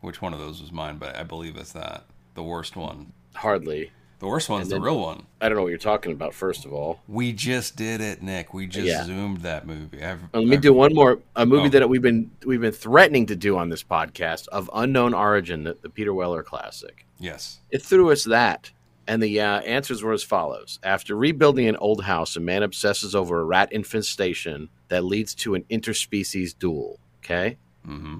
which 0.00 0.22
one 0.22 0.32
of 0.32 0.38
those 0.38 0.60
was 0.60 0.70
mine, 0.70 0.98
but 0.98 1.16
I 1.16 1.24
believe 1.24 1.56
it's 1.56 1.72
that. 1.72 2.04
The 2.34 2.44
worst 2.44 2.76
one. 2.76 3.12
Hardly. 3.34 3.90
The 4.20 4.26
worst 4.26 4.48
one's 4.48 4.70
And 4.70 4.80
the 4.80 4.80
real 4.84 5.00
one. 5.00 5.26
I 5.40 5.48
don't 5.48 5.56
know 5.56 5.62
what 5.62 5.70
you're 5.70 5.78
talking 5.78 6.12
about. 6.12 6.34
First 6.34 6.64
of 6.66 6.72
all, 6.74 7.00
We 7.08 7.32
just 7.32 7.74
did 7.76 8.00
it, 8.02 8.22
Nick. 8.22 8.52
We 8.54 8.66
just 8.66 8.86
Yeah. 8.86 9.04
zoomed 9.04 9.38
that 9.38 9.66
movie. 9.66 10.02
I've, 10.02 10.20
let 10.34 10.44
me 10.44 10.52
I've- 10.52 10.56
do 10.62 10.72
one 10.74 10.94
more. 10.94 11.20
A 11.36 11.46
movie 11.46 11.66
Oh. 11.68 11.80
that 11.80 11.88
we've 11.88 12.02
been 12.02 12.30
we've 12.44 12.60
been 12.60 12.70
threatening 12.72 13.26
to 13.26 13.34
do 13.36 13.56
on 13.56 13.70
this 13.70 13.82
podcast 13.82 14.46
of 14.48 14.70
unknown 14.74 15.14
origin, 15.14 15.64
the, 15.64 15.76
the 15.80 15.88
Peter 15.88 16.12
Weller 16.14 16.42
classic. 16.42 17.06
Yes. 17.18 17.60
It 17.70 17.82
threw 17.82 18.10
us 18.12 18.24
that, 18.24 18.70
and 19.06 19.22
the 19.22 19.40
uh, 19.40 19.60
answers 19.60 20.02
were 20.02 20.12
as 20.12 20.22
follows: 20.22 20.78
After 20.82 21.16
rebuilding 21.16 21.66
an 21.66 21.76
old 21.76 22.04
house, 22.04 22.36
a 22.36 22.40
man 22.40 22.62
obsesses 22.62 23.14
over 23.14 23.40
a 23.40 23.44
rat 23.44 23.72
infestation 23.72 24.68
that 24.88 25.02
leads 25.04 25.34
to 25.36 25.54
an 25.54 25.64
interspecies 25.70 26.54
duel. 26.58 26.98
Okay, 27.24 27.56
Mm-hmm. 27.88 28.18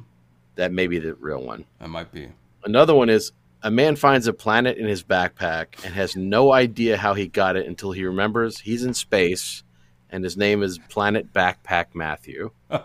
that 0.54 0.72
may 0.72 0.86
be 0.86 0.98
the 0.98 1.14
real 1.14 1.42
one. 1.42 1.66
That 1.78 1.88
might 1.88 2.10
be. 2.10 2.28
Another 2.64 2.94
one 2.94 3.08
is 3.10 3.32
a 3.62 3.70
man 3.70 3.96
finds 3.96 4.26
a 4.26 4.32
planet 4.32 4.78
in 4.78 4.86
his 4.86 5.02
backpack 5.02 5.84
and 5.84 5.94
has 5.94 6.16
no 6.16 6.52
idea 6.52 6.96
how 6.96 7.14
he 7.14 7.26
got 7.26 7.56
it 7.56 7.66
until 7.66 7.92
he 7.92 8.04
remembers 8.04 8.58
he's 8.60 8.84
in 8.84 8.94
space 8.94 9.62
and 10.10 10.24
his 10.24 10.36
name 10.36 10.62
is 10.62 10.78
Planet 10.88 11.32
Backpack 11.32 11.86
Matthew. 11.94 12.50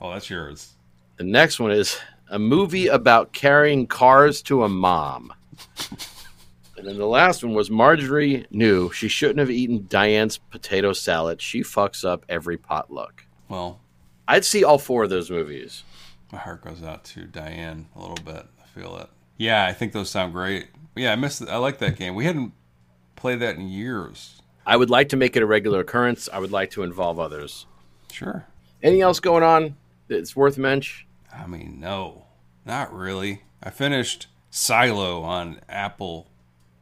Oh, 0.00 0.12
that's 0.12 0.28
yours. 0.30 0.74
The 1.16 1.24
next 1.24 1.58
one 1.58 1.72
is 1.72 1.98
a 2.30 2.38
movie 2.38 2.86
about 2.86 3.32
carrying 3.32 3.86
cars 3.86 4.40
to 4.42 4.62
a 4.62 4.68
mom. 4.68 5.32
And 6.76 6.86
then 6.86 6.98
the 6.98 7.06
last 7.06 7.42
one 7.42 7.54
was 7.54 7.70
Marjorie 7.70 8.46
knew 8.50 8.92
she 8.92 9.08
shouldn't 9.08 9.38
have 9.38 9.50
eaten 9.50 9.86
Diane's 9.88 10.36
potato 10.38 10.92
salad. 10.92 11.40
She 11.40 11.62
fucks 11.62 12.04
up 12.04 12.24
every 12.28 12.58
potluck. 12.58 13.24
Well, 13.48 13.80
I'd 14.28 14.44
see 14.44 14.62
all 14.64 14.78
four 14.78 15.04
of 15.04 15.10
those 15.10 15.30
movies. 15.30 15.82
my 16.30 16.38
heart 16.38 16.62
goes 16.62 16.82
out 16.82 17.04
to 17.06 17.24
Diane 17.24 17.88
a 17.96 18.00
little 18.00 18.22
bit. 18.24 18.46
I 18.62 18.66
feel 18.78 18.96
it. 18.98 19.08
Yeah, 19.36 19.66
I 19.66 19.72
think 19.72 19.92
those 19.92 20.10
sound 20.10 20.32
great. 20.32 20.68
Yeah, 20.94 21.12
I 21.12 21.16
missed. 21.16 21.46
I 21.46 21.56
like 21.56 21.78
that 21.78 21.96
game. 21.96 22.14
We 22.14 22.24
hadn't 22.24 22.52
played 23.16 23.40
that 23.40 23.56
in 23.56 23.68
years. 23.68 24.40
I 24.64 24.76
would 24.76 24.90
like 24.90 25.10
to 25.10 25.16
make 25.16 25.36
it 25.36 25.42
a 25.42 25.46
regular 25.46 25.80
occurrence. 25.80 26.28
I 26.32 26.38
would 26.38 26.50
like 26.52 26.70
to 26.72 26.82
involve 26.82 27.20
others. 27.20 27.66
Sure. 28.10 28.46
Anything 28.82 29.02
else 29.02 29.20
going 29.20 29.42
on 29.42 29.76
that's 30.08 30.34
worth 30.34 30.58
mention? 30.58 31.06
I 31.32 31.46
mean, 31.46 31.78
no, 31.80 32.24
not 32.64 32.92
really. 32.92 33.42
I 33.62 33.70
finished 33.70 34.26
Silo 34.50 35.22
on 35.22 35.60
Apple 35.68 36.28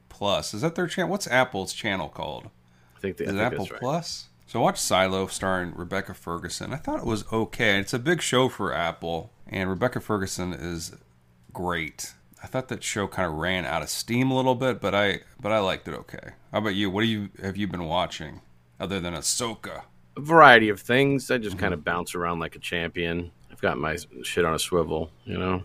Plus. 0.08 0.54
Is 0.54 0.62
that 0.62 0.76
their 0.76 0.86
channel? 0.86 1.10
What's 1.10 1.26
Apple's 1.26 1.72
channel 1.72 2.08
called? 2.08 2.50
I 2.96 3.00
think, 3.00 3.16
the, 3.16 3.24
Is 3.24 3.30
it 3.30 3.32
think 3.32 3.52
Apple 3.52 3.66
right. 3.70 3.80
Plus? 3.80 4.28
So 4.46 4.60
I 4.60 4.62
watched 4.62 4.82
Silo 4.82 5.26
starring 5.26 5.74
Rebecca 5.74 6.14
Ferguson. 6.14 6.72
I 6.72 6.76
thought 6.76 7.00
it 7.00 7.06
was 7.06 7.24
okay. 7.32 7.78
It's 7.80 7.92
a 7.92 7.98
big 7.98 8.22
show 8.22 8.48
for 8.48 8.72
Apple, 8.72 9.32
and 9.48 9.68
Rebecca 9.68 10.00
Ferguson 10.00 10.52
is 10.52 10.92
great. 11.52 12.14
I 12.44 12.46
thought 12.46 12.68
that 12.68 12.84
show 12.84 13.08
kind 13.08 13.26
of 13.26 13.36
ran 13.38 13.64
out 13.64 13.80
of 13.80 13.88
steam 13.88 14.30
a 14.30 14.36
little 14.36 14.54
bit, 14.54 14.78
but 14.78 14.94
I 14.94 15.20
but 15.40 15.50
I 15.50 15.60
liked 15.60 15.88
it 15.88 15.94
okay. 15.94 16.32
How 16.52 16.58
about 16.58 16.74
you? 16.74 16.90
What 16.90 17.00
do 17.00 17.06
you 17.06 17.30
have 17.42 17.56
you 17.56 17.66
been 17.66 17.86
watching 17.86 18.42
other 18.78 19.00
than 19.00 19.14
Ahsoka? 19.14 19.84
A 20.18 20.20
variety 20.20 20.68
of 20.68 20.78
things. 20.78 21.30
I 21.30 21.38
just 21.38 21.56
kind 21.58 21.72
Mm-hmm. 21.72 21.80
of 21.80 21.84
bounce 21.84 22.14
around 22.14 22.40
like 22.40 22.54
a 22.54 22.58
champion. 22.58 23.30
I've 23.50 23.62
got 23.62 23.78
my 23.78 23.96
shit 24.22 24.44
on 24.44 24.52
a 24.52 24.58
swivel, 24.58 25.10
you 25.24 25.38
know. 25.38 25.62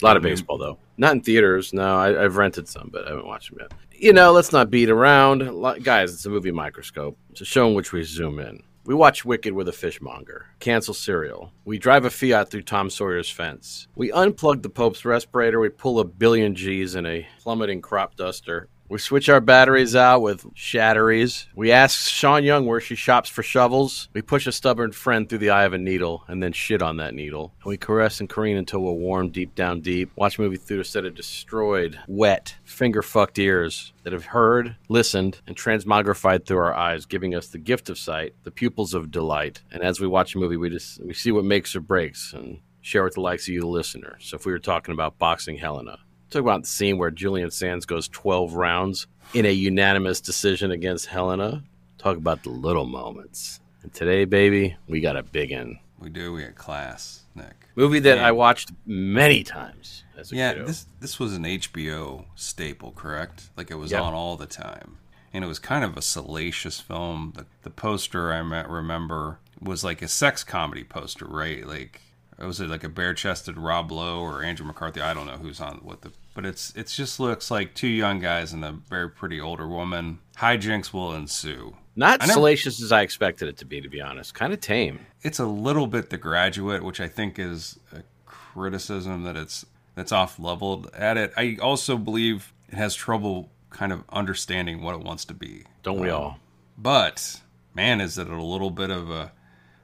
A 0.00 0.04
lot 0.04 0.16
of 0.16 0.22
Mm-hmm. 0.22 0.30
baseball 0.32 0.56
though. 0.56 0.78
Not 0.96 1.12
in 1.12 1.20
theaters. 1.20 1.74
No, 1.74 1.96
I, 1.98 2.24
I've 2.24 2.36
rented 2.38 2.66
some, 2.66 2.88
but 2.90 3.04
I 3.06 3.10
haven't 3.10 3.26
watched 3.26 3.50
them 3.50 3.58
yet. 3.60 3.72
You 3.92 4.14
know, 4.14 4.32
let's 4.32 4.52
not 4.52 4.70
beat 4.70 4.88
around, 4.88 5.40
guys. 5.82 6.14
It's 6.14 6.24
a 6.24 6.30
movie 6.30 6.50
microscope. 6.50 7.18
It's 7.30 7.42
a 7.42 7.44
show 7.44 7.68
in 7.68 7.74
which 7.74 7.92
we 7.92 8.02
zoom 8.04 8.38
in. 8.38 8.62
We 8.86 8.94
watch 8.94 9.24
Wicked 9.24 9.52
with 9.52 9.66
a 9.66 9.72
fishmonger. 9.72 10.46
Cancel 10.60 10.94
cereal. 10.94 11.52
We 11.64 11.76
drive 11.76 12.04
a 12.04 12.10
Fiat 12.10 12.52
through 12.52 12.62
Tom 12.62 12.88
Sawyer's 12.88 13.28
fence. 13.28 13.88
We 13.96 14.12
unplug 14.12 14.62
the 14.62 14.70
Pope's 14.70 15.04
respirator. 15.04 15.58
We 15.58 15.70
pull 15.70 15.98
a 15.98 16.04
billion 16.04 16.54
G's 16.54 16.94
in 16.94 17.04
a 17.04 17.26
plummeting 17.40 17.80
crop 17.82 18.14
duster. 18.14 18.68
We 18.88 18.98
switch 18.98 19.28
our 19.28 19.40
batteries 19.40 19.96
out 19.96 20.22
with 20.22 20.46
shatteries. 20.54 21.48
We 21.56 21.72
ask 21.72 22.08
Sean 22.08 22.44
Young 22.44 22.66
where 22.66 22.80
she 22.80 22.94
shops 22.94 23.28
for 23.28 23.42
shovels. 23.42 24.08
We 24.12 24.22
push 24.22 24.46
a 24.46 24.52
stubborn 24.52 24.92
friend 24.92 25.28
through 25.28 25.38
the 25.38 25.50
eye 25.50 25.64
of 25.64 25.72
a 25.72 25.78
needle 25.78 26.24
and 26.28 26.40
then 26.40 26.52
shit 26.52 26.82
on 26.82 26.98
that 26.98 27.12
needle. 27.12 27.52
And 27.62 27.70
we 27.70 27.78
caress 27.78 28.20
and 28.20 28.28
careen 28.28 28.56
until 28.56 28.80
we're 28.80 28.92
warm 28.92 29.30
deep 29.30 29.56
down 29.56 29.80
deep. 29.80 30.12
Watch 30.14 30.38
a 30.38 30.42
movie 30.42 30.56
through 30.56 30.80
a 30.80 30.84
set 30.84 31.04
of 31.04 31.16
destroyed, 31.16 31.98
wet, 32.06 32.54
finger 32.62 33.02
fucked 33.02 33.38
ears 33.40 33.92
that 34.04 34.12
have 34.12 34.26
heard, 34.26 34.76
listened, 34.88 35.40
and 35.48 35.56
transmogrified 35.56 36.46
through 36.46 36.58
our 36.58 36.74
eyes, 36.74 37.06
giving 37.06 37.34
us 37.34 37.48
the 37.48 37.58
gift 37.58 37.90
of 37.90 37.98
sight, 37.98 38.34
the 38.44 38.52
pupils 38.52 38.94
of 38.94 39.10
delight. 39.10 39.62
And 39.72 39.82
as 39.82 40.00
we 40.00 40.06
watch 40.06 40.36
a 40.36 40.38
movie, 40.38 40.56
we 40.56 40.70
just 40.70 41.02
we 41.02 41.12
see 41.12 41.32
what 41.32 41.44
makes 41.44 41.74
or 41.74 41.80
breaks 41.80 42.32
and 42.32 42.60
share 42.82 43.02
with 43.02 43.14
the 43.14 43.20
likes 43.20 43.48
of 43.48 43.54
you, 43.54 43.62
the 43.62 43.66
listener. 43.66 44.16
So 44.20 44.36
if 44.36 44.46
we 44.46 44.52
were 44.52 44.60
talking 44.60 44.92
about 44.92 45.18
boxing 45.18 45.56
Helena, 45.56 45.98
talk 46.30 46.40
about 46.42 46.62
the 46.62 46.68
scene 46.68 46.98
where 46.98 47.10
Julian 47.10 47.50
Sands 47.50 47.86
goes 47.86 48.08
12 48.08 48.54
rounds 48.54 49.06
in 49.34 49.46
a 49.46 49.50
unanimous 49.52 50.20
decision 50.20 50.70
against 50.70 51.06
Helena. 51.06 51.62
Talk 51.98 52.16
about 52.16 52.42
the 52.42 52.50
little 52.50 52.86
moments. 52.86 53.60
And 53.82 53.92
today, 53.92 54.24
baby, 54.24 54.76
we 54.88 55.00
got 55.00 55.16
a 55.16 55.22
big 55.22 55.52
one. 55.52 55.78
We 55.98 56.10
do. 56.10 56.32
We 56.32 56.42
had 56.42 56.56
class, 56.56 57.22
Nick. 57.34 57.68
Movie 57.74 58.00
that 58.00 58.18
Yeah. 58.18 58.26
I 58.28 58.32
watched 58.32 58.70
many 58.84 59.42
times 59.42 60.04
as 60.16 60.30
a 60.32 60.36
Yeah, 60.36 60.52
kiddo. 60.52 60.66
this 60.66 60.86
this 61.00 61.18
was 61.18 61.34
an 61.34 61.44
HBO 61.46 62.26
staple, 62.34 62.92
correct? 62.92 63.50
Like 63.56 63.70
it 63.70 63.76
was 63.76 63.92
Yep. 63.92 64.02
on 64.02 64.14
all 64.14 64.36
the 64.36 64.46
time, 64.46 64.98
and 65.32 65.42
it 65.44 65.46
was 65.46 65.58
kind 65.58 65.84
of 65.84 65.96
a 65.96 66.02
salacious 66.02 66.80
film. 66.80 67.32
The 67.34 67.46
the 67.62 67.70
poster 67.70 68.32
I 68.32 68.38
remember 68.38 69.38
was 69.60 69.82
like 69.84 70.02
a 70.02 70.08
sex 70.08 70.44
comedy 70.44 70.84
poster, 70.84 71.24
right? 71.26 71.66
Like 71.66 72.02
was 72.38 72.60
it 72.60 72.68
like 72.68 72.84
a 72.84 72.88
bare 72.88 73.14
chested 73.14 73.56
Rob 73.56 73.90
Lowe 73.90 74.20
or 74.20 74.42
Andrew 74.42 74.66
McCarthy? 74.66 75.00
I 75.00 75.14
don't 75.14 75.26
know 75.26 75.38
who's 75.38 75.60
on 75.60 75.76
what 75.78 76.02
the, 76.02 76.12
but 76.34 76.44
it's 76.44 76.72
it's 76.76 76.94
just 76.94 77.18
looks 77.18 77.50
like 77.50 77.74
two 77.74 77.88
young 77.88 78.18
guys 78.20 78.52
and 78.52 78.64
a 78.64 78.72
very 78.72 79.08
pretty 79.10 79.40
older 79.40 79.66
woman. 79.66 80.18
Hijinks 80.36 80.92
will 80.92 81.14
ensue. 81.14 81.76
Not 81.98 82.20
never- 82.20 82.32
salacious 82.32 82.82
as 82.82 82.92
I 82.92 83.00
expected 83.02 83.48
it 83.48 83.56
to 83.58 83.64
be, 83.64 83.80
to 83.80 83.88
be 83.88 84.02
honest. 84.02 84.34
Kind 84.34 84.52
of 84.52 84.60
tame. 84.60 85.00
it's 85.22 85.38
a 85.38 85.46
little 85.46 85.86
bit 85.86 86.10
the 86.10 86.18
graduate 86.18 86.82
which 86.84 87.00
i 87.00 87.08
think 87.08 87.38
is 87.38 87.78
a 87.92 88.02
criticism 88.26 89.22
that 89.24 89.34
it's 89.36 89.64
that's 89.94 90.12
off 90.12 90.38
leveled 90.38 90.90
at 90.94 91.16
it 91.16 91.32
i 91.36 91.56
also 91.60 91.96
believe 91.96 92.52
it 92.68 92.74
has 92.74 92.94
trouble 92.94 93.50
kind 93.70 93.92
of 93.92 94.04
understanding 94.10 94.82
what 94.82 94.94
it 94.94 95.00
wants 95.00 95.24
to 95.24 95.34
be 95.34 95.64
Don't 95.82 95.98
we 96.00 96.10
Um, 96.10 96.20
all? 96.22 96.38
but 96.78 97.40
man 97.74 98.00
is 98.00 98.18
it 98.18 98.28
a 98.28 98.42
little 98.42 98.70
bit 98.70 98.90
of 98.90 99.10
a 99.10 99.32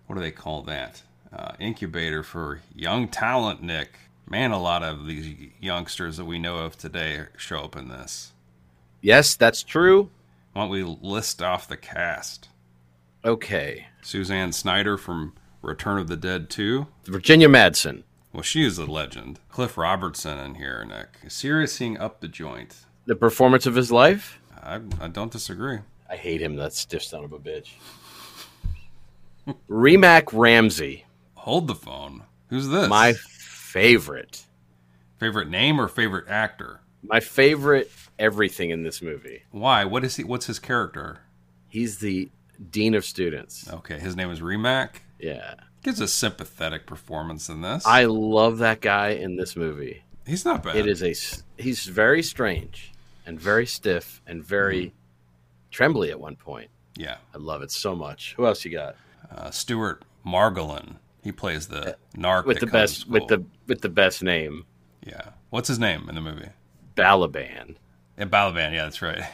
what 0.06 0.14
do 0.16 0.20
they 0.20 0.30
call 0.30 0.62
that 0.62 1.02
uh, 1.34 1.52
incubator 1.58 2.22
for 2.22 2.60
young 2.74 3.08
talent 3.08 3.62
nick 3.62 3.90
man 4.28 4.50
a 4.50 4.60
lot 4.60 4.82
of 4.82 5.06
these 5.06 5.34
youngsters 5.60 6.16
that 6.16 6.24
we 6.24 6.38
know 6.38 6.58
of 6.58 6.76
today 6.76 7.24
show 7.36 7.60
up 7.60 7.76
in 7.76 7.88
this 7.88 8.32
Yes, 9.00 9.34
that's 9.34 9.62
true. 9.64 10.10
why 10.52 10.62
don't 10.62 10.70
we 10.70 10.82
list 10.84 11.42
off 11.42 11.66
the 11.68 11.76
cast 11.76 12.48
Okay. 13.24 13.86
suzanne 14.02 14.52
snyder 14.52 14.96
from 14.96 15.32
return 15.62 15.98
of 15.98 16.08
the 16.08 16.16
dead 16.16 16.50
2 16.50 16.86
Virginia 17.06 17.48
Madsen. 17.48 18.02
Well, 18.32 18.42
she 18.42 18.64
is 18.64 18.78
a 18.78 18.86
legend. 18.86 19.40
Cliff 19.50 19.76
Robertson 19.76 20.38
in 20.38 20.54
here, 20.54 20.84
Nick. 20.88 21.30
Seriousing 21.30 21.98
up 21.98 22.20
the 22.20 22.28
joint. 22.28 22.76
The 23.04 23.14
performance 23.14 23.66
of 23.66 23.74
his 23.74 23.92
life? 23.92 24.40
I, 24.62 24.80
I 25.00 25.08
don't 25.08 25.30
disagree. 25.30 25.80
I 26.08 26.16
hate 26.16 26.40
him, 26.40 26.56
that 26.56 26.72
stiff 26.72 27.02
son 27.04 27.24
of 27.24 27.32
a 27.34 27.38
bitch. 27.38 27.68
Remak 29.68 30.30
Ramsay, 30.32 31.04
Hold 31.42 31.66
the 31.66 31.74
phone. 31.74 32.22
Who's 32.50 32.68
this? 32.68 32.88
my 32.88 33.14
favorite. 33.14 34.44
favorite 35.18 35.48
name 35.48 35.80
or 35.80 35.88
favorite 35.88 36.28
actor? 36.28 36.82
My 37.02 37.18
favorite 37.18 37.90
everything 38.16 38.70
in 38.70 38.84
this 38.84 39.02
movie. 39.02 39.42
Why? 39.50 39.84
What 39.84 40.04
is 40.04 40.14
he? 40.14 40.22
What's 40.22 40.46
his 40.46 40.60
character? 40.60 41.22
He's 41.68 41.98
the 41.98 42.30
dean 42.70 42.94
of 42.94 43.04
students. 43.04 43.68
Okay, 43.68 43.98
his 43.98 44.14
name 44.14 44.30
is 44.30 44.38
Remak. 44.38 45.00
Yeah. 45.18 45.54
Gives 45.82 45.98
a 45.98 46.06
sympathetic 46.06 46.86
performance 46.86 47.48
in 47.48 47.60
this. 47.60 47.84
I 47.84 48.04
love 48.04 48.58
that 48.58 48.80
guy 48.80 49.08
in 49.08 49.34
this 49.34 49.56
movie. 49.56 50.04
He's 50.24 50.44
not 50.44 50.62
bad. 50.62 50.76
It 50.76 50.86
is 50.86 51.02
a 51.02 51.12
he's 51.60 51.86
very 51.86 52.22
strange 52.22 52.92
and 53.26 53.40
very 53.40 53.66
stiff 53.66 54.22
and 54.28 54.44
very 54.44 54.92
trembly 55.72 56.12
at 56.12 56.20
one 56.20 56.36
point. 56.36 56.70
Yeah. 56.94 57.16
I 57.34 57.38
love 57.38 57.62
it 57.62 57.72
so 57.72 57.96
much. 57.96 58.34
Who 58.36 58.46
else 58.46 58.64
you 58.64 58.70
got? 58.70 58.94
Uh, 59.28 59.50
Stuart 59.50 60.04
Margolin. 60.24 60.98
He 61.22 61.32
plays 61.32 61.68
the 61.68 61.90
uh, 61.90 61.94
narc 62.16 62.44
With 62.46 62.60
the 62.60 62.66
best 62.66 63.08
with 63.08 63.28
the 63.28 63.44
with 63.66 63.80
the 63.80 63.88
best 63.88 64.22
name, 64.22 64.64
yeah. 65.06 65.30
What's 65.50 65.68
his 65.68 65.78
name 65.78 66.08
in 66.08 66.14
the 66.14 66.20
movie? 66.20 66.48
Balaban. 66.96 67.76
Yeah, 68.18 68.24
Balaban. 68.24 68.72
Yeah, 68.72 68.84
that's 68.84 69.02
right. 69.02 69.22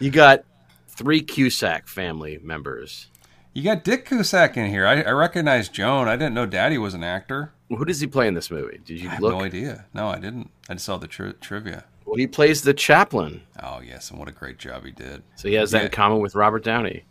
You 0.00 0.10
got 0.10 0.44
three 0.88 1.20
Cusack 1.22 1.86
family 1.86 2.38
members. 2.42 3.06
You 3.52 3.62
got 3.62 3.84
Dick 3.84 4.06
Cusack 4.06 4.56
in 4.56 4.68
here. 4.68 4.84
I, 4.86 5.02
I 5.02 5.12
recognize 5.12 5.68
Joan. 5.68 6.08
I 6.08 6.16
didn't 6.16 6.34
know 6.34 6.46
Daddy 6.46 6.78
was 6.78 6.94
an 6.94 7.04
actor. 7.04 7.52
Who 7.68 7.84
does 7.84 8.00
he 8.00 8.08
play 8.08 8.26
in 8.26 8.34
this 8.34 8.50
movie? 8.50 8.80
Did 8.84 9.00
you 9.00 9.08
I 9.08 9.12
have 9.12 9.22
look? 9.22 9.32
no 9.34 9.42
idea. 9.44 9.86
No, 9.94 10.08
I 10.08 10.18
didn't. 10.18 10.50
I 10.68 10.74
just 10.74 10.84
saw 10.84 10.96
the 10.96 11.06
tri- 11.06 11.32
trivia. 11.40 11.84
Well, 12.04 12.16
he 12.16 12.26
plays 12.26 12.62
the 12.62 12.74
chaplain, 12.74 13.42
Oh 13.62 13.80
yes, 13.80 14.10
and 14.10 14.18
what 14.18 14.28
a 14.28 14.32
great 14.32 14.58
job 14.58 14.84
he 14.84 14.90
did. 14.90 15.22
so 15.36 15.46
he 15.48 15.54
has 15.54 15.70
that 15.70 15.78
Yeah. 15.78 15.84
in 15.84 15.90
common 15.92 16.18
with 16.20 16.34
Robert 16.34 16.64
Downey. 16.64 17.04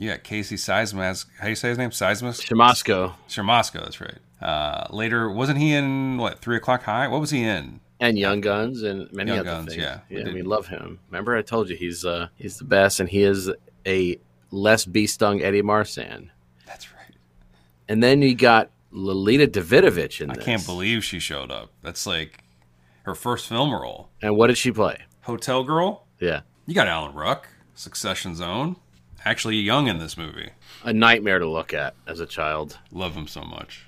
You 0.00 0.08
got 0.08 0.22
Casey 0.22 0.56
Seismas. 0.56 1.26
How 1.38 1.44
do 1.44 1.50
you 1.50 1.54
say 1.54 1.68
his 1.68 1.76
name? 1.76 1.90
Seismas? 1.90 2.40
Shamasco 2.42 3.12
Shermasco, 3.28 3.82
that's 3.82 4.00
right. 4.00 4.16
Uh, 4.40 4.86
later, 4.88 5.30
wasn't 5.30 5.58
he 5.58 5.74
in, 5.74 6.16
what, 6.16 6.38
3 6.38 6.56
O'Clock 6.56 6.84
High? 6.84 7.06
What 7.06 7.20
was 7.20 7.30
he 7.30 7.42
in? 7.44 7.80
and 8.02 8.18
Young 8.18 8.40
Guns 8.40 8.82
and 8.82 9.12
many 9.12 9.30
Young 9.30 9.40
other 9.40 9.50
Guns, 9.50 9.68
things. 9.74 9.82
yeah. 9.82 10.00
We 10.08 10.16
yeah. 10.16 10.24
Did- 10.24 10.34
mean, 10.34 10.46
love 10.46 10.68
him. 10.68 11.00
Remember, 11.10 11.36
I 11.36 11.42
told 11.42 11.68
you 11.68 11.76
he's 11.76 12.02
uh 12.02 12.28
he's 12.36 12.56
the 12.56 12.64
best, 12.64 12.98
and 12.98 13.10
he 13.10 13.22
is 13.24 13.50
a 13.86 14.18
less 14.50 14.86
bee 14.86 15.06
stung 15.06 15.42
Eddie 15.42 15.60
Marsan. 15.60 16.30
That's 16.66 16.90
right. 16.94 17.14
And 17.90 18.02
then 18.02 18.22
you 18.22 18.34
got 18.34 18.70
Lolita 18.90 19.46
Davidovich 19.46 20.22
in 20.22 20.30
I 20.30 20.34
this. 20.36 20.44
can't 20.46 20.64
believe 20.64 21.04
she 21.04 21.18
showed 21.20 21.50
up. 21.50 21.72
That's 21.82 22.06
like 22.06 22.42
her 23.02 23.14
first 23.14 23.46
film 23.46 23.70
role. 23.70 24.08
And 24.22 24.34
what 24.34 24.46
did 24.46 24.56
she 24.56 24.72
play? 24.72 24.96
Hotel 25.24 25.62
Girl? 25.62 26.06
Yeah, 26.20 26.40
You 26.64 26.74
got 26.74 26.88
Alan 26.88 27.14
Ruck, 27.14 27.48
Succession 27.74 28.34
Zone. 28.34 28.76
Actually 29.24 29.56
young 29.56 29.86
in 29.86 29.98
this 29.98 30.16
movie. 30.16 30.50
a 30.84 30.92
nightmare 30.92 31.38
to 31.38 31.48
look 31.48 31.74
at 31.74 31.94
as 32.06 32.20
a 32.20 32.26
child. 32.26 32.78
Love 32.90 33.14
him 33.14 33.26
so 33.26 33.42
much. 33.42 33.86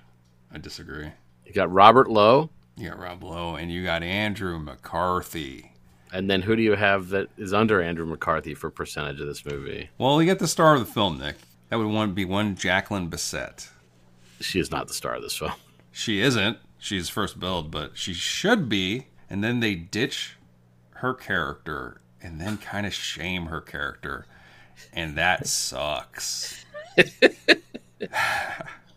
I 0.53 0.59
disagree. 0.59 1.11
You 1.47 1.53
got 1.53 1.73
Robert 1.73 2.11
Lowe, 2.11 2.51
You 2.77 2.91
got 2.91 2.99
Rob 2.99 3.23
Lowe 3.25 3.55
and 3.57 3.71
you 3.73 3.85
got 3.85 4.03
Andrew 4.03 4.59
McCarthy. 4.59 5.73
and 6.13 6.29
then 6.31 6.43
who 6.43 6.55
do 6.55 6.63
you 6.63 6.75
have 6.75 7.09
that 7.09 7.29
is 7.39 7.55
under 7.55 7.81
Andrew 7.81 8.05
McCarthy 8.07 8.55
for 8.55 8.71
percentage 8.71 9.21
of 9.21 9.27
this 9.27 9.45
movie? 9.47 9.89
Well, 9.99 10.21
you 10.21 10.27
get 10.27 10.39
the 10.39 10.47
star 10.49 10.75
of 10.75 10.81
the 10.81 10.93
film, 10.93 11.19
Nick. 11.19 11.37
That 11.71 11.77
would 11.79 11.87
one 11.89 12.13
be 12.13 12.27
one 12.27 12.55
Jacqueline 12.55 13.09
Bisset. 13.09 13.69
She 14.41 14.61
is 14.61 14.71
not 14.71 14.89
the 14.89 14.95
star 14.95 15.15
of 15.15 15.23
this 15.23 15.37
film. 15.37 15.53
She 15.95 16.21
isn't. 16.23 16.57
She's 16.79 17.11
first 17.11 17.39
billed, 17.39 17.71
but 17.71 17.99
she 17.99 18.15
should 18.15 18.67
be. 18.71 19.09
And 19.29 19.45
then 19.45 19.61
they 19.61 19.75
ditch 19.75 20.37
her 20.97 21.13
character 21.13 22.01
and 22.23 22.41
then 22.41 22.57
kind 22.57 22.87
of 22.87 22.95
shame 22.95 23.47
her 23.47 23.61
character. 23.61 24.25
And 24.93 25.17
that 25.17 25.47
sucks. 25.47 26.65
it 26.97 27.61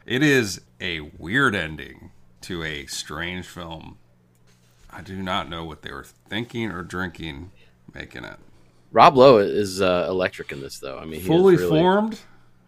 is 0.05 0.61
a 0.81 0.99
weird 1.17 1.55
ending 1.55 2.11
to 2.41 2.63
a 2.63 2.85
strange 2.85 3.47
film. 3.47 3.97
I 4.89 5.01
do 5.01 5.21
not 5.21 5.49
know 5.49 5.65
what 5.65 5.81
they 5.81 5.91
were 5.91 6.05
thinking 6.05 6.71
or 6.71 6.83
drinking 6.83 7.51
making 7.93 8.23
it. 8.23 8.37
Rob 8.91 9.17
Lowe 9.17 9.39
is 9.39 9.81
uh, 9.81 10.07
electric 10.09 10.51
in 10.51 10.61
this, 10.61 10.79
though. 10.79 10.97
I 10.97 11.05
mean, 11.05 11.21
Fully 11.21 11.57
really, 11.57 11.69
formed, 11.69 12.19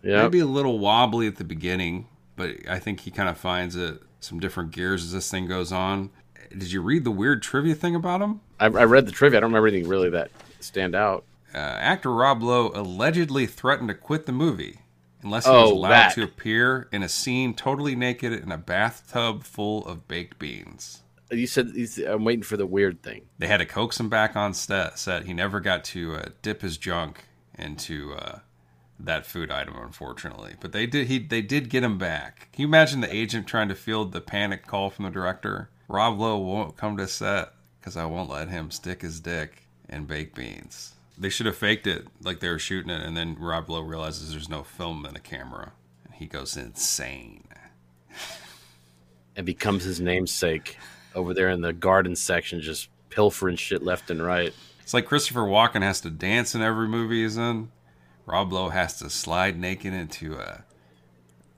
Yeah, 0.04 0.24
maybe 0.24 0.40
a 0.40 0.46
little 0.46 0.80
wobbly 0.80 1.28
at 1.28 1.38
the 1.38 1.44
beginning, 1.44 2.08
but 2.36 2.56
I 2.68 2.80
think 2.80 3.02
he 3.02 3.12
kind 3.12 3.30
of 3.30 3.38
finds 3.38 3.76
it 3.76 4.02
some 4.20 4.40
different 4.40 4.72
gears 4.72 5.04
as 5.04 5.14
this 5.14 5.30
thing 5.32 5.48
goes 5.48 5.72
on. 5.72 6.10
Did 6.50 6.72
you 6.72 6.82
read 6.82 7.04
the 7.04 7.12
weird 7.12 7.42
trivia 7.42 7.76
thing 7.76 7.96
about 7.96 8.22
him? 8.22 8.42
I, 8.60 8.66
I 8.66 8.86
read 8.86 9.06
the 9.06 9.12
trivia. 9.12 9.38
I 9.38 9.42
don't 9.42 9.52
remember 9.52 9.68
anything 9.68 9.90
really 9.90 10.10
that 10.10 10.32
stand 10.60 10.96
out. 10.96 11.24
Uh, 11.58 11.78
actor 11.80 12.14
Rob 12.14 12.44
Lowe 12.44 12.72
allegedly 12.76 13.48
threatened 13.48 13.90
to 13.90 13.96
quit 13.96 14.26
the 14.28 14.32
movie 14.32 14.80
unless 15.24 15.46
he 15.46 15.52
Oh, 15.52 15.64
was 15.64 15.72
allowed 15.72 15.90
that. 15.90 16.14
to 16.16 16.24
appear 16.24 16.88
in 16.92 17.02
a 17.04 17.10
scene 17.10 17.54
totally 17.56 17.96
naked 17.96 18.32
in 18.32 18.52
a 18.52 18.58
bathtub 18.58 19.44
full 19.44 19.86
of 19.88 20.08
baked 20.08 20.38
beans. 20.38 21.02
You 21.32 21.48
said 21.48 21.72
I'm 22.08 22.24
waiting 22.24 22.44
for 22.44 22.56
the 22.58 22.66
weird 22.68 23.02
thing. 23.02 23.24
They 23.40 23.48
had 23.48 23.58
to 23.58 23.66
coax 23.66 24.00
him 24.00 24.08
back 24.08 24.36
on 24.36 24.54
set. 24.54 24.98
set. 25.00 25.26
He 25.26 25.34
never 25.34 25.60
got 25.60 25.84
to 25.86 26.16
uh, 26.16 26.26
dip 26.42 26.62
his 26.62 26.78
junk 26.78 27.26
into 27.58 28.14
uh, 28.14 28.40
that 29.00 29.26
food 29.26 29.52
item, 29.52 29.76
unfortunately. 29.78 30.54
But 30.60 30.72
they 30.72 30.86
did. 30.86 31.08
He 31.08 31.20
they 31.20 31.42
did 31.42 31.70
get 31.70 31.84
him 31.84 31.98
back. 31.98 32.50
Can 32.54 32.62
you 32.62 32.68
imagine 32.68 33.02
the 33.02 33.14
agent 33.14 33.46
trying 33.48 33.68
to 33.70 33.76
field 33.76 34.12
the 34.14 34.22
panic 34.22 34.68
call 34.68 34.90
from 34.90 35.04
the 35.06 35.12
director? 35.12 35.70
Rob 35.90 36.20
Lowe 36.20 36.38
won't 36.38 36.78
come 36.78 36.96
to 36.98 37.08
set 37.08 37.50
because 37.80 37.98
I 37.98 38.06
won't 38.06 38.30
let 38.30 38.48
him 38.50 38.72
stick 38.72 39.02
his 39.02 39.20
dick 39.20 39.64
in 39.90 40.06
baked 40.06 40.36
beans. 40.36 40.94
They 41.18 41.30
should 41.30 41.46
have 41.48 41.58
faked 41.58 41.88
it 41.88 42.08
like 42.22 42.40
they 42.40 42.50
were 42.50 42.60
shooting 42.60 42.92
it, 42.92 43.02
and 43.02 43.18
then 43.18 43.36
Rob 43.40 43.70
Lowe 43.70 43.82
realizes 43.82 44.32
there's 44.32 44.50
no 44.50 44.64
film 44.64 45.06
in 45.06 45.14
the 45.14 45.20
camera, 45.20 45.72
and 46.06 46.14
he 46.14 46.28
goes 46.28 46.56
insane. 46.56 47.48
and 49.36 49.46
becomes 49.46 49.84
his 49.84 50.00
namesake 50.00 50.78
over 51.16 51.34
there 51.34 51.50
in 51.50 51.62
the 51.62 51.74
garden 51.74 52.16
section, 52.16 52.62
just 52.62 52.90
pilfering 53.10 53.56
shit 53.56 53.84
left 53.84 54.10
and 54.12 54.24
right. 54.24 54.54
It's 54.82 54.94
like 54.94 55.06
Christopher 55.06 55.42
Walken 55.42 55.82
has 55.82 56.00
to 56.02 56.10
dance 56.10 56.56
in 56.56 56.62
every 56.62 56.88
movie 56.88 57.24
he's 57.24 57.36
in. 57.38 57.72
Rob 58.26 58.52
Lowe 58.54 58.70
has 58.70 59.00
to 59.00 59.10
slide 59.10 59.58
naked 59.60 59.94
into 59.94 60.36
a 60.36 60.64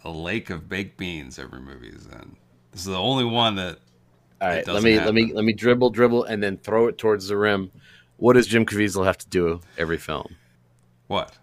a 0.03 0.09
lake 0.09 0.49
of 0.49 0.69
baked 0.69 0.97
beans 0.97 1.37
every 1.37 1.59
movie 1.59 1.91
he's 1.91 2.05
in. 2.05 2.37
This 2.71 2.81
is 2.81 2.87
the 2.87 2.95
only 2.95 3.25
one 3.25 3.55
that 3.55 3.79
All 4.41 4.47
right, 4.47 4.65
let 4.65 4.83
me 4.83 4.97
let 4.99 5.13
me 5.13 5.33
let 5.33 5.43
me 5.43 5.53
dribble, 5.53 5.89
dribble, 5.89 6.23
and 6.25 6.41
then 6.41 6.57
throw 6.57 6.87
it 6.87 6.97
towards 6.97 7.27
the 7.27 7.37
rim. 7.37 7.71
What 8.19 8.33
does 8.33 8.47
Jim 8.47 8.65
Caviezel 8.65 9.05
have 9.05 9.17
to 9.17 9.27
do 9.27 9.61
every 9.77 9.97
film? 9.97 10.35
what? 11.07 11.37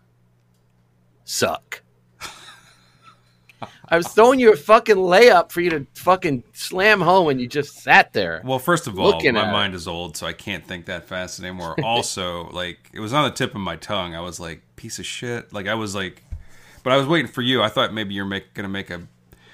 Suck. 1.25 1.83
I 3.89 3.97
was 3.97 4.07
throwing 4.09 4.39
you 4.39 4.53
a 4.53 4.57
fucking 4.57 4.97
layup 4.97 5.51
for 5.51 5.61
you 5.61 5.71
to 5.71 5.87
fucking 5.95 6.45
slam 6.53 7.01
home, 7.01 7.29
and 7.29 7.41
you 7.41 7.49
just 7.49 7.79
sat 7.79 8.13
there. 8.13 8.43
Well, 8.45 8.61
first 8.61 8.87
of 8.87 8.99
all, 8.99 9.21
my 9.21 9.51
mind 9.51 9.75
is 9.75 9.89
old, 9.89 10.17
so 10.17 10.27
I 10.27 10.35
can't 10.35 10.65
think 10.65 10.87
that 10.87 11.09
fast 11.09 11.41
anymore. 11.41 11.75
also, 11.83 12.49
like 12.51 12.91
it 12.93 13.01
was 13.01 13.13
on 13.13 13.25
the 13.25 13.35
tip 13.35 13.55
of 13.55 13.61
my 13.61 13.77
tongue. 13.77 14.15
I 14.15 14.21
was 14.21 14.39
like, 14.39 14.63
piece 14.77 15.01
of 15.01 15.07
shit. 15.07 15.53
Like 15.53 15.67
I 15.67 15.75
was 15.75 15.95
like, 15.97 16.23
but 16.85 16.93
I 16.93 16.97
was 16.97 17.07
waiting 17.07 17.31
for 17.31 17.43
you. 17.43 17.63
I 17.63 17.69
thought 17.69 17.93
maybe 17.93 18.15
you're 18.15 18.25
make, 18.25 18.55
gonna 18.55 18.69
make 18.69 18.91
a, 18.91 19.09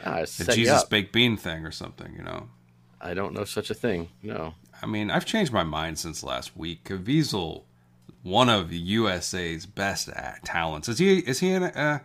Ah, 0.05 0.23
a 0.23 0.27
Jesus 0.27 0.85
baked 0.85 1.13
bean 1.13 1.37
thing 1.37 1.65
or 1.65 1.71
something. 1.71 2.13
You 2.15 2.25
know. 2.25 2.49
I 3.01 3.15
don't 3.15 3.33
know 3.33 3.45
such 3.45 3.71
a 3.71 3.75
thing. 3.75 4.09
No. 4.23 4.55
I 4.81 4.87
mean, 4.87 5.11
I've 5.11 5.27
changed 5.27 5.53
my 5.53 5.65
mind 5.65 5.99
since 5.99 6.23
last 6.23 6.57
week. 6.57 6.85
Caviezel, 6.85 7.65
one 8.23 8.49
of 8.49 8.73
USA's 8.73 9.67
best 9.67 10.09
talents. 10.45 10.89
Is 10.89 10.99
he? 10.99 11.19
Is 11.19 11.41
he 11.41 11.53
an, 11.53 11.65
uh, 11.65 12.01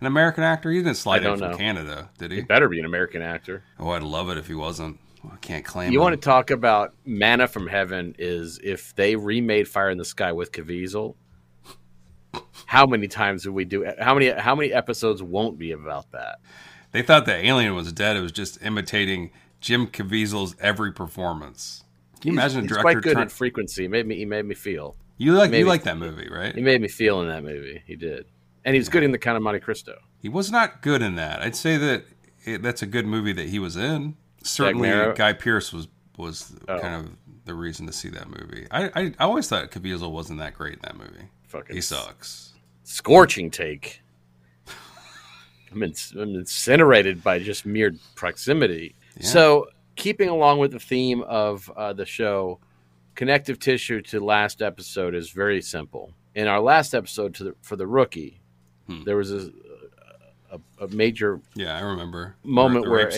an 0.00 0.06
American 0.06 0.44
actor? 0.44 0.70
He 0.70 0.78
didn't 0.78 0.96
slide 0.96 1.24
in 1.24 1.38
from 1.38 1.50
know. 1.50 1.56
Canada, 1.56 2.10
did 2.18 2.30
he? 2.30 2.38
He 2.38 2.42
better 2.42 2.68
be 2.68 2.78
an 2.78 2.86
American 2.86 3.22
actor. 3.22 3.62
Oh, 3.78 3.90
I'd 3.90 4.02
love 4.02 4.30
it 4.30 4.38
if 4.38 4.46
he 4.46 4.54
wasn't. 4.54 4.98
I 5.30 5.36
can't 5.36 5.64
claim. 5.64 5.92
You 5.92 5.98
him. 5.98 6.04
want 6.04 6.14
to 6.14 6.24
talk 6.24 6.50
about 6.50 6.94
manna 7.04 7.48
from 7.48 7.66
heaven? 7.66 8.14
Is 8.18 8.60
if 8.62 8.94
they 8.94 9.16
remade 9.16 9.68
Fire 9.68 9.90
in 9.90 9.98
the 9.98 10.04
Sky 10.04 10.32
with 10.32 10.52
Caviezel, 10.52 11.16
how 12.66 12.86
many 12.86 13.08
times 13.08 13.44
would 13.46 13.54
we 13.54 13.64
do? 13.64 13.90
How 13.98 14.14
many 14.14 14.30
how 14.30 14.54
many 14.54 14.72
episodes 14.72 15.22
won't 15.22 15.58
be 15.58 15.72
about 15.72 16.10
that? 16.12 16.40
They 16.92 17.02
thought 17.02 17.26
the 17.26 17.34
alien 17.34 17.74
was 17.74 17.92
dead. 17.92 18.16
It 18.16 18.20
was 18.20 18.32
just 18.32 18.62
imitating 18.62 19.30
Jim 19.60 19.86
Caviezel's 19.86 20.54
every 20.60 20.92
performance. 20.92 21.84
Can 22.20 22.32
you 22.32 22.38
imagine 22.38 22.58
a 22.58 22.62
He's 22.62 22.68
director? 22.70 22.82
quite 22.82 23.02
good 23.02 23.12
trying- 23.14 23.26
at 23.26 23.32
frequency. 23.32 23.82
He 23.82 23.88
made 23.88 24.06
me. 24.06 24.16
He 24.16 24.24
made 24.24 24.44
me 24.44 24.54
feel. 24.54 24.96
you 25.16 25.32
like 25.34 25.52
you 25.52 25.64
like 25.64 25.84
that 25.84 25.96
movie, 25.98 26.28
right? 26.30 26.54
He 26.54 26.60
made 26.62 26.80
me 26.80 26.88
feel 26.88 27.20
in 27.22 27.28
that 27.28 27.42
movie. 27.44 27.82
He 27.86 27.96
did, 27.96 28.26
and 28.64 28.74
he 28.74 28.78
was 28.80 28.88
good 28.88 29.02
in 29.02 29.12
the 29.12 29.18
Count 29.18 29.36
of 29.36 29.42
Monte 29.42 29.60
Cristo. 29.60 29.98
He 30.20 30.28
was 30.28 30.50
not 30.50 30.82
good 30.82 31.02
in 31.02 31.14
that. 31.16 31.40
I'd 31.42 31.56
say 31.56 31.76
that 31.76 32.04
it, 32.44 32.62
that's 32.62 32.82
a 32.82 32.86
good 32.86 33.06
movie 33.06 33.32
that 33.32 33.48
he 33.48 33.58
was 33.58 33.76
in. 33.76 34.16
Certainly? 34.42 35.14
Guy 35.16 35.32
Pearce 35.32 35.72
was 35.72 35.88
was 36.16 36.54
Oh. 36.68 36.78
kind 36.80 36.94
of 37.06 37.12
the 37.44 37.54
reason 37.54 37.86
to 37.86 37.92
see 37.92 38.08
that 38.10 38.28
movie. 38.28 38.66
I, 38.70 38.86
I 38.88 39.02
I 39.18 39.24
always 39.24 39.48
thought 39.48 39.70
Caviezel 39.70 40.10
wasn't 40.10 40.38
that 40.40 40.54
great 40.54 40.74
in 40.74 40.80
that 40.82 40.96
movie. 40.96 41.28
Fucking 41.48 41.74
He 41.76 41.80
sucks. 41.80 42.52
scorching 42.84 43.50
take. 43.50 44.02
I'm, 45.72 45.82
in, 45.82 45.94
I'm 46.18 46.34
incinerated 46.34 47.22
by 47.22 47.38
just 47.38 47.66
mere 47.66 47.94
proximity. 48.14 48.94
So, 49.20 49.68
keeping 49.98 50.28
along 50.30 50.58
with 50.60 50.72
the 50.72 50.78
theme 50.80 51.22
of 51.22 51.70
uh, 51.76 51.92
the 51.92 52.06
show, 52.06 52.58
connective 53.14 53.58
tissue 53.58 54.00
to 54.02 54.20
last 54.20 54.62
episode 54.62 55.14
is 55.14 55.30
very 55.30 55.60
simple. 55.60 56.14
In 56.34 56.46
our 56.46 56.60
last 56.60 56.94
episode 56.94 57.34
to 57.34 57.44
the, 57.44 57.54
for 57.60 57.76
the 57.76 57.86
rookie, 57.86 58.40
Hmm. 58.86 59.04
there 59.04 59.16
was 59.16 59.30
a, 59.34 59.50
a, 60.50 60.58
a 60.84 60.88
major 60.88 61.42
Yeah, 61.54 61.76
I 61.76 61.80
remember 61.80 62.36
moment 62.42 62.86
The 62.86 62.90
where 62.90 63.08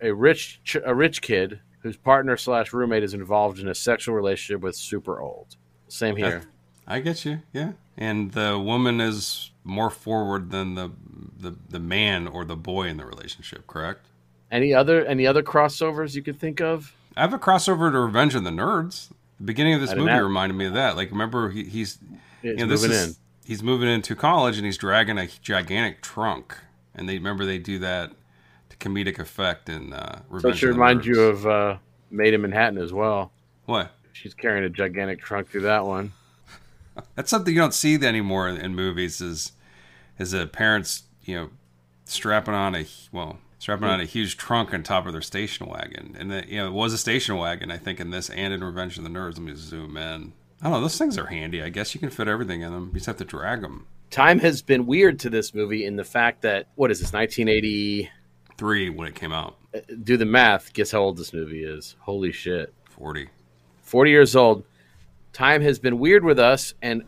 a, 0.00 0.08
a 0.08 0.14
rich 0.14 0.60
ch- 0.64 0.78
a 0.82 0.94
rich 0.94 1.20
kid 1.20 1.60
whose 1.80 1.98
partner 1.98 2.38
slash 2.38 2.72
roommate 2.72 3.02
is 3.02 3.12
involved 3.12 3.58
in 3.58 3.68
a 3.68 3.74
sexual 3.74 4.14
relationship 4.14 4.62
with 4.62 4.74
super 4.74 5.20
old. 5.20 5.56
Same 5.88 6.16
here. 6.16 6.44
I 6.86 7.00
get 7.00 7.26
you. 7.26 7.42
Yeah, 7.52 7.72
and 7.98 8.32
the 8.32 8.58
woman 8.58 9.00
is 9.02 9.50
more 9.64 9.90
forward 9.90 10.50
than 10.50 10.76
the 10.76 10.92
the 11.38 11.56
the 11.68 11.80
man 11.80 12.26
or 12.26 12.46
the 12.46 12.56
boy 12.56 12.86
in 12.88 12.96
the 12.96 13.04
relationship. 13.04 13.66
Correct. 13.66 14.06
Any 14.50 14.72
other 14.74 15.04
any 15.04 15.26
other 15.26 15.42
crossovers 15.42 16.14
you 16.14 16.22
could 16.22 16.38
think 16.38 16.60
of? 16.60 16.94
I 17.16 17.22
have 17.22 17.32
a 17.32 17.38
crossover 17.38 17.90
to 17.90 17.98
Revenge 17.98 18.34
of 18.34 18.44
the 18.44 18.50
Nerds. 18.50 19.08
The 19.38 19.44
beginning 19.44 19.74
of 19.74 19.80
this 19.80 19.94
movie 19.94 20.10
reminded 20.12 20.54
me 20.54 20.66
of 20.66 20.74
that. 20.74 20.96
Like, 20.96 21.10
remember 21.10 21.50
he, 21.50 21.64
he's 21.64 21.98
It's 22.42 22.60
you 22.60 22.66
know, 22.66 22.66
this 22.66 22.82
moving 22.82 22.96
is, 22.96 23.06
in. 23.08 23.14
He's 23.44 23.62
moving 23.62 23.88
into 23.88 24.14
college 24.14 24.56
and 24.56 24.64
he's 24.66 24.76
dragging 24.78 25.18
a 25.18 25.26
gigantic 25.42 26.02
trunk. 26.02 26.56
And 26.94 27.08
they 27.08 27.14
remember 27.18 27.44
they 27.44 27.58
do 27.58 27.78
that 27.80 28.12
to 28.70 28.76
comedic 28.78 29.18
effect 29.18 29.68
in 29.68 29.92
uh, 29.92 30.18
So 30.18 30.24
Revenge. 30.30 30.54
it 30.54 30.58
should 30.58 30.68
of 30.70 30.74
the 30.76 30.80
remind 30.80 31.00
Nerds. 31.00 31.04
you 31.06 31.20
of 31.22 31.46
uh, 31.46 31.76
Maid 32.10 32.34
in 32.34 32.42
Manhattan 32.42 32.78
as 32.78 32.92
well. 32.92 33.32
what? 33.66 33.92
She's 34.12 34.32
carrying 34.32 34.64
a 34.64 34.70
gigantic 34.70 35.20
trunk 35.20 35.48
through 35.50 35.62
that 35.62 35.84
one. 35.84 36.12
That's 37.14 37.28
something 37.30 37.52
you 37.52 37.60
don't 37.60 37.74
see 37.74 37.94
anymore 38.02 38.48
in 38.48 38.74
movies. 38.74 39.20
Is 39.20 39.52
is 40.18 40.30
the 40.30 40.46
parents 40.46 41.02
you 41.24 41.34
know 41.36 41.50
strapping 42.06 42.54
on 42.54 42.74
a 42.74 42.86
well 43.12 43.38
strapping 43.58 43.88
on 43.88 44.00
a 44.00 44.04
huge 44.04 44.36
trunk 44.36 44.74
on 44.74 44.82
top 44.82 45.06
of 45.06 45.12
their 45.12 45.22
station 45.22 45.66
wagon, 45.66 46.16
and 46.18 46.30
the, 46.30 46.44
you 46.48 46.58
know 46.58 46.68
it 46.68 46.72
was 46.72 46.92
a 46.92 46.98
station 46.98 47.36
wagon. 47.36 47.70
I 47.70 47.78
think 47.78 48.00
in 48.00 48.10
this 48.10 48.30
and 48.30 48.52
in 48.52 48.62
Revenge 48.62 48.98
of 48.98 49.04
the 49.04 49.10
Nerds. 49.10 49.34
Let 49.34 49.42
me 49.42 49.54
zoom 49.54 49.96
in. 49.96 50.32
I 50.60 50.64
don't 50.64 50.72
know. 50.72 50.80
Those 50.80 50.98
things 50.98 51.18
are 51.18 51.26
handy. 51.26 51.62
I 51.62 51.68
guess 51.68 51.94
you 51.94 52.00
can 52.00 52.10
fit 52.10 52.28
everything 52.28 52.62
in 52.62 52.72
them. 52.72 52.88
You 52.88 52.94
just 52.94 53.06
have 53.06 53.18
to 53.18 53.24
drag 53.24 53.60
them. 53.60 53.86
time 54.10 54.38
has 54.40 54.62
been 54.62 54.86
weird 54.86 55.18
to 55.20 55.30
this 55.30 55.54
movie 55.54 55.84
in 55.84 55.96
the 55.96 56.04
fact 56.04 56.42
that 56.42 56.68
what 56.76 56.90
is 56.90 57.00
this 57.00 57.12
1983? 57.12 58.90
When 58.90 59.08
it 59.08 59.14
came 59.14 59.32
out. 59.32 59.56
Uh, 59.74 59.80
do 60.02 60.16
the 60.16 60.24
math 60.24 60.72
guess 60.72 60.92
how 60.92 61.00
old 61.00 61.18
this 61.18 61.32
movie 61.34 61.62
is 61.62 61.96
holy 62.00 62.32
shit 62.32 62.72
40. 62.90 63.28
40 63.82 64.10
years 64.10 64.34
old 64.34 64.64
time 65.32 65.60
has 65.60 65.78
been 65.78 65.98
weird 65.98 66.24
with 66.24 66.38
us 66.38 66.72
and 66.80 67.02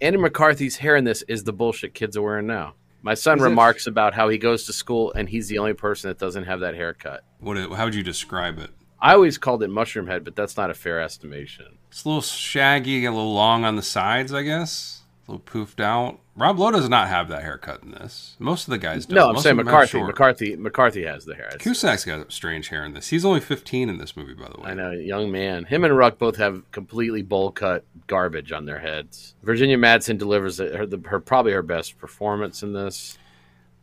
Andy 0.00 0.18
McCarthy's 0.18 0.78
hair 0.78 0.96
in 0.96 1.04
this 1.04 1.20
is 1.28 1.44
the 1.44 1.52
bullshit 1.52 1.92
kids 1.92 2.16
are 2.16 2.22
wearing 2.22 2.46
now 2.46 2.74
my 3.02 3.14
son 3.14 3.38
Is 3.38 3.44
it? 3.44 3.48
remarks 3.48 3.86
about 3.86 4.14
how 4.14 4.28
he 4.28 4.38
goes 4.38 4.64
to 4.66 4.72
school 4.72 5.12
and 5.14 5.28
he's 5.28 5.48
the 5.48 5.58
only 5.58 5.72
person 5.74 6.08
that 6.10 6.18
doesn't 6.18 6.44
have 6.44 6.60
that 6.60 6.74
haircut 6.74 7.24
What? 7.38 7.56
How 7.72 7.84
would 7.84 7.94
you 7.94 8.02
describe 8.02 8.58
it? 8.58 8.70
I 9.00 9.14
always 9.14 9.38
called 9.38 9.62
it 9.62 9.68
mushroom 9.68 10.06
head 10.06 10.24
but 10.24 10.36
that's 10.36 10.56
not 10.56 10.70
a 10.70 10.74
fair 10.74 11.00
estimation 11.00 11.78
It's 11.88 12.04
a 12.04 12.08
little 12.08 12.22
shaggy, 12.22 13.04
a 13.04 13.10
little 13.10 13.32
long 13.34 13.64
on 13.64 13.76
the 13.76 13.82
sides, 13.82 14.32
I 14.32 14.42
guess. 14.42 14.99
Little 15.30 15.44
poofed 15.44 15.78
out. 15.78 16.18
Rob 16.34 16.58
Lowe 16.58 16.72
does 16.72 16.88
not 16.88 17.06
have 17.08 17.28
that 17.28 17.42
haircut 17.42 17.84
in 17.84 17.92
this. 17.92 18.34
Most 18.40 18.66
of 18.66 18.72
the 18.72 18.78
guys 18.78 19.06
do. 19.06 19.14
no 19.14 19.28
I'm 19.28 19.34
Most 19.34 19.44
saying 19.44 19.60
of 19.60 19.64
them 19.64 19.66
have 19.72 19.82
McCarthy. 19.82 20.02
McCarthy 20.02 20.56
McCarthy 20.56 21.04
has 21.04 21.24
the 21.24 21.36
hair 21.36 21.50
Cusack's 21.60 22.04
got 22.04 22.32
strange 22.32 22.68
hair 22.68 22.84
in 22.84 22.94
this. 22.94 23.08
He's 23.08 23.24
only 23.24 23.38
15 23.38 23.88
in 23.88 23.98
this 23.98 24.16
movie, 24.16 24.34
by 24.34 24.48
the 24.48 24.60
way. 24.60 24.70
I 24.70 24.74
know, 24.74 24.90
young 24.90 25.30
man. 25.30 25.66
Him 25.66 25.84
and 25.84 25.96
Ruck 25.96 26.18
both 26.18 26.36
have 26.36 26.68
completely 26.72 27.22
bowl 27.22 27.52
cut 27.52 27.84
garbage 28.08 28.50
on 28.50 28.64
their 28.64 28.80
heads. 28.80 29.36
Virginia 29.44 29.76
Madsen 29.76 30.18
delivers 30.18 30.58
her, 30.58 30.84
the, 30.84 30.98
her 31.06 31.20
probably 31.20 31.52
her 31.52 31.62
best 31.62 31.96
performance 31.98 32.64
in 32.64 32.72
this. 32.72 33.16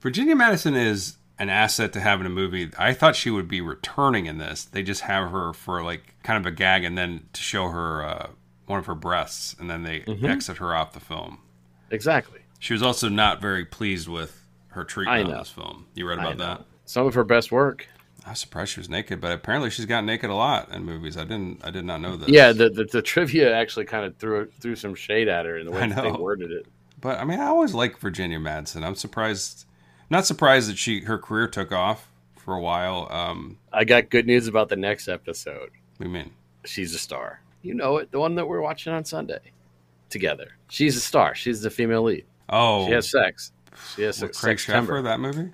Virginia 0.02 0.36
Madison 0.36 0.76
is 0.76 1.18
an 1.40 1.50
asset 1.50 1.94
to 1.94 2.02
have 2.02 2.20
in 2.20 2.26
a 2.26 2.32
movie. 2.32 2.72
I 2.78 2.94
thought 2.94 3.16
she 3.16 3.30
would 3.30 3.48
be 3.48 3.62
returning 3.62 4.26
in 4.26 4.38
this. 4.38 4.66
They 4.66 4.84
just 4.84 5.02
have 5.02 5.32
her 5.32 5.54
for 5.54 5.82
like 5.82 6.16
kind 6.24 6.38
of 6.38 6.46
a 6.46 6.54
gag 6.54 6.84
and 6.84 6.98
then 6.98 7.28
to 7.32 7.42
show 7.42 7.70
her 7.70 8.04
uh, 8.04 8.28
one 8.68 8.80
of 8.80 8.86
her 8.86 8.96
breasts, 8.96 9.56
and 9.60 9.70
then 9.70 9.84
they 9.84 10.02
Mm-hmm. 10.02 10.26
exit 10.26 10.58
her 10.58 10.76
off 10.76 10.94
the 10.94 11.00
film. 11.00 11.40
Exactly. 11.90 12.42
She 12.60 12.74
was 12.74 12.84
also 12.84 13.10
not 13.10 13.42
very 13.42 13.66
pleased 13.66 14.08
with 14.08 14.46
her 14.70 14.84
treatment 14.84 15.30
on 15.32 15.38
this 15.40 15.50
film. 15.50 15.88
You 15.96 16.08
read 16.08 16.20
about 16.20 16.38
that? 16.38 16.66
Some 16.86 17.06
of 17.08 17.14
her 17.16 17.24
best 17.24 17.52
work. 17.52 17.88
I 18.26 18.32
was 18.32 18.40
surprised 18.40 18.74
she 18.74 18.80
was 18.80 18.90
naked, 18.90 19.22
but 19.22 19.32
apparently 19.32 19.70
she's 19.70 19.86
gotten 19.86 20.06
naked 20.06 20.30
a 20.30 20.34
lot 20.36 20.70
in 20.74 20.84
movies. 20.84 21.16
I 21.18 21.24
didn't. 21.24 21.64
I 21.66 21.72
did 21.72 21.86
not 21.86 22.02
know 22.02 22.18
this. 22.18 22.28
Yeah, 22.30 22.52
the, 22.52 22.70
the 22.70 22.84
the 22.84 23.02
trivia 23.02 23.56
actually 23.56 23.86
kind 23.86 24.06
of 24.06 24.18
threw 24.18 24.50
threw 24.60 24.76
some 24.76 24.96
shade 24.96 25.28
at 25.30 25.46
her 25.46 25.58
in 25.58 25.66
the 25.66 25.72
way 25.72 25.88
they 25.90 26.12
worded 26.12 26.52
it. 26.52 26.66
But 27.00 27.20
I 27.20 27.24
mean, 27.24 27.40
I 27.40 27.46
always 27.46 27.74
like 27.74 27.98
Virginia 28.00 28.38
Madsen. 28.40 28.84
I'm 28.84 28.96
surprised, 28.96 29.66
not 30.10 30.26
surprised 30.26 30.70
that 30.70 30.78
she 30.78 31.02
her 31.02 31.18
career 31.18 31.48
took 31.48 31.72
off 31.72 32.10
for 32.38 32.54
a 32.56 32.60
while. 32.62 33.08
Um, 33.12 33.60
I 33.72 33.86
got 33.86 34.10
good 34.10 34.26
news 34.28 34.48
about 34.48 34.68
the 34.70 34.76
next 34.76 35.08
episode. 35.08 35.70
what 35.98 36.00
do 36.00 36.06
you 36.06 36.10
mean? 36.10 36.32
She's 36.66 36.94
a 36.94 37.00
star. 37.00 37.40
You 37.68 37.74
know 37.74 37.98
it, 37.98 38.12
the 38.12 38.20
one 38.20 38.36
that 38.36 38.48
we're 38.48 38.62
watching 38.62 38.94
on 38.94 39.04
Sunday 39.06 39.40
together. 40.10 40.52
She's 40.70 40.96
a 40.96 41.02
star. 41.02 41.36
She's 41.36 41.62
the 41.62 41.70
female 41.70 42.04
lead. 42.04 42.26
Oh, 42.50 42.86
She 42.88 42.94
has 42.94 43.12
sex. 43.12 43.52
She 43.96 44.04
has 44.04 44.16
sex. 44.18 44.40
Craig 44.40 44.60
September. 44.60 44.94
Sheffer, 45.02 45.04
that 45.04 45.20
movie. 45.20 45.52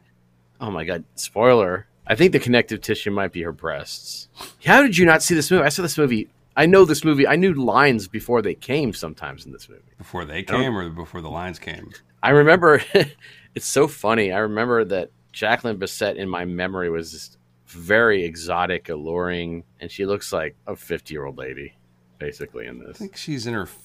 Oh 0.61 0.69
my 0.71 0.85
god! 0.85 1.03
Spoiler. 1.15 1.87
I 2.05 2.15
think 2.15 2.31
the 2.33 2.39
connective 2.39 2.81
tissue 2.81 3.11
might 3.11 3.31
be 3.31 3.41
her 3.41 3.51
breasts. 3.51 4.27
How 4.65 4.81
did 4.81 4.97
you 4.97 5.05
not 5.05 5.23
see 5.23 5.33
this 5.35 5.49
movie? 5.49 5.63
I 5.63 5.69
saw 5.69 5.81
this 5.81 5.97
movie. 5.97 6.29
I 6.55 6.67
know 6.67 6.85
this 6.85 7.03
movie. 7.03 7.27
I 7.27 7.35
knew 7.35 7.53
lines 7.53 8.07
before 8.07 8.41
they 8.43 8.53
came. 8.53 8.93
Sometimes 8.93 9.45
in 9.45 9.51
this 9.51 9.67
movie, 9.67 9.81
Before 9.97 10.23
they 10.23 10.43
came 10.43 10.77
or 10.77 10.87
before 10.89 11.21
the 11.21 11.29
lines 11.31 11.57
came? 11.59 11.89
I 12.21 12.29
remember. 12.29 12.81
it's 13.55 13.65
so 13.67 13.87
funny. 13.87 14.31
I 14.31 14.39
remember 14.39 14.85
that 14.85 15.09
Jacqueline 15.31 15.79
Bisset 15.79 16.15
in 16.17 16.29
my 16.29 16.45
memory 16.45 16.89
was 16.91 17.37
very 17.65 18.23
exotic, 18.23 18.89
alluring, 18.89 19.63
and 19.79 19.89
she 19.89 20.05
looks 20.05 20.31
like 20.31 20.55
a 20.67 20.75
fifty-year-old 20.75 21.37
lady, 21.39 21.75
basically 22.19 22.67
in 22.67 22.79
this. 22.79 22.95
I 22.97 22.99
think 22.99 23.17
she's 23.17 23.47
in 23.47 23.53
her 23.53 23.63
f- 23.63 23.77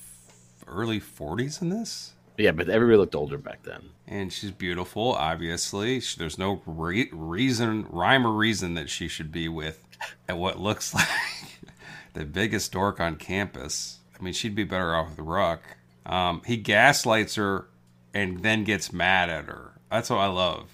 early 0.67 1.01
40s 1.01 1.61
in 1.63 1.69
this. 1.69 2.13
Yeah, 2.37 2.53
but 2.53 2.69
everybody 2.69 2.99
looked 2.99 3.17
older 3.17 3.37
back 3.37 3.63
then. 3.65 3.91
And 4.07 4.33
she's 4.33 4.53
beautiful, 4.53 5.13
obviously. 5.15 5.99
She, 6.01 6.19
there's 6.19 6.39
no 6.39 6.63
re- 6.67 7.11
reason, 7.13 7.87
rhyme 7.91 8.27
or 8.27 8.33
reason 8.33 8.75
that 8.75 8.89
she 8.89 9.09
should 9.09 9.33
be 9.33 9.49
with 9.49 9.85
at 10.29 10.39
what 10.39 10.61
looks 10.61 10.95
like 10.95 11.09
the 12.15 12.25
biggest 12.25 12.73
dork 12.73 13.01
on 13.01 13.17
campus. 13.17 13.99
I 14.19 14.23
mean, 14.23 14.33
she'd 14.33 14.55
be 14.55 14.65
better 14.65 14.95
off 14.95 15.11
with 15.11 15.19
Ruck. 15.21 15.63
Um, 16.07 16.43
he 16.47 16.57
gaslights 16.57 17.35
her 17.35 17.69
and 18.15 18.43
then 18.43 18.65
gets 18.65 18.93
mad 18.93 19.31
at 19.31 19.45
her. 19.47 19.73
That's 19.91 20.11
what 20.11 20.19
I 20.19 20.27
love. 20.27 20.71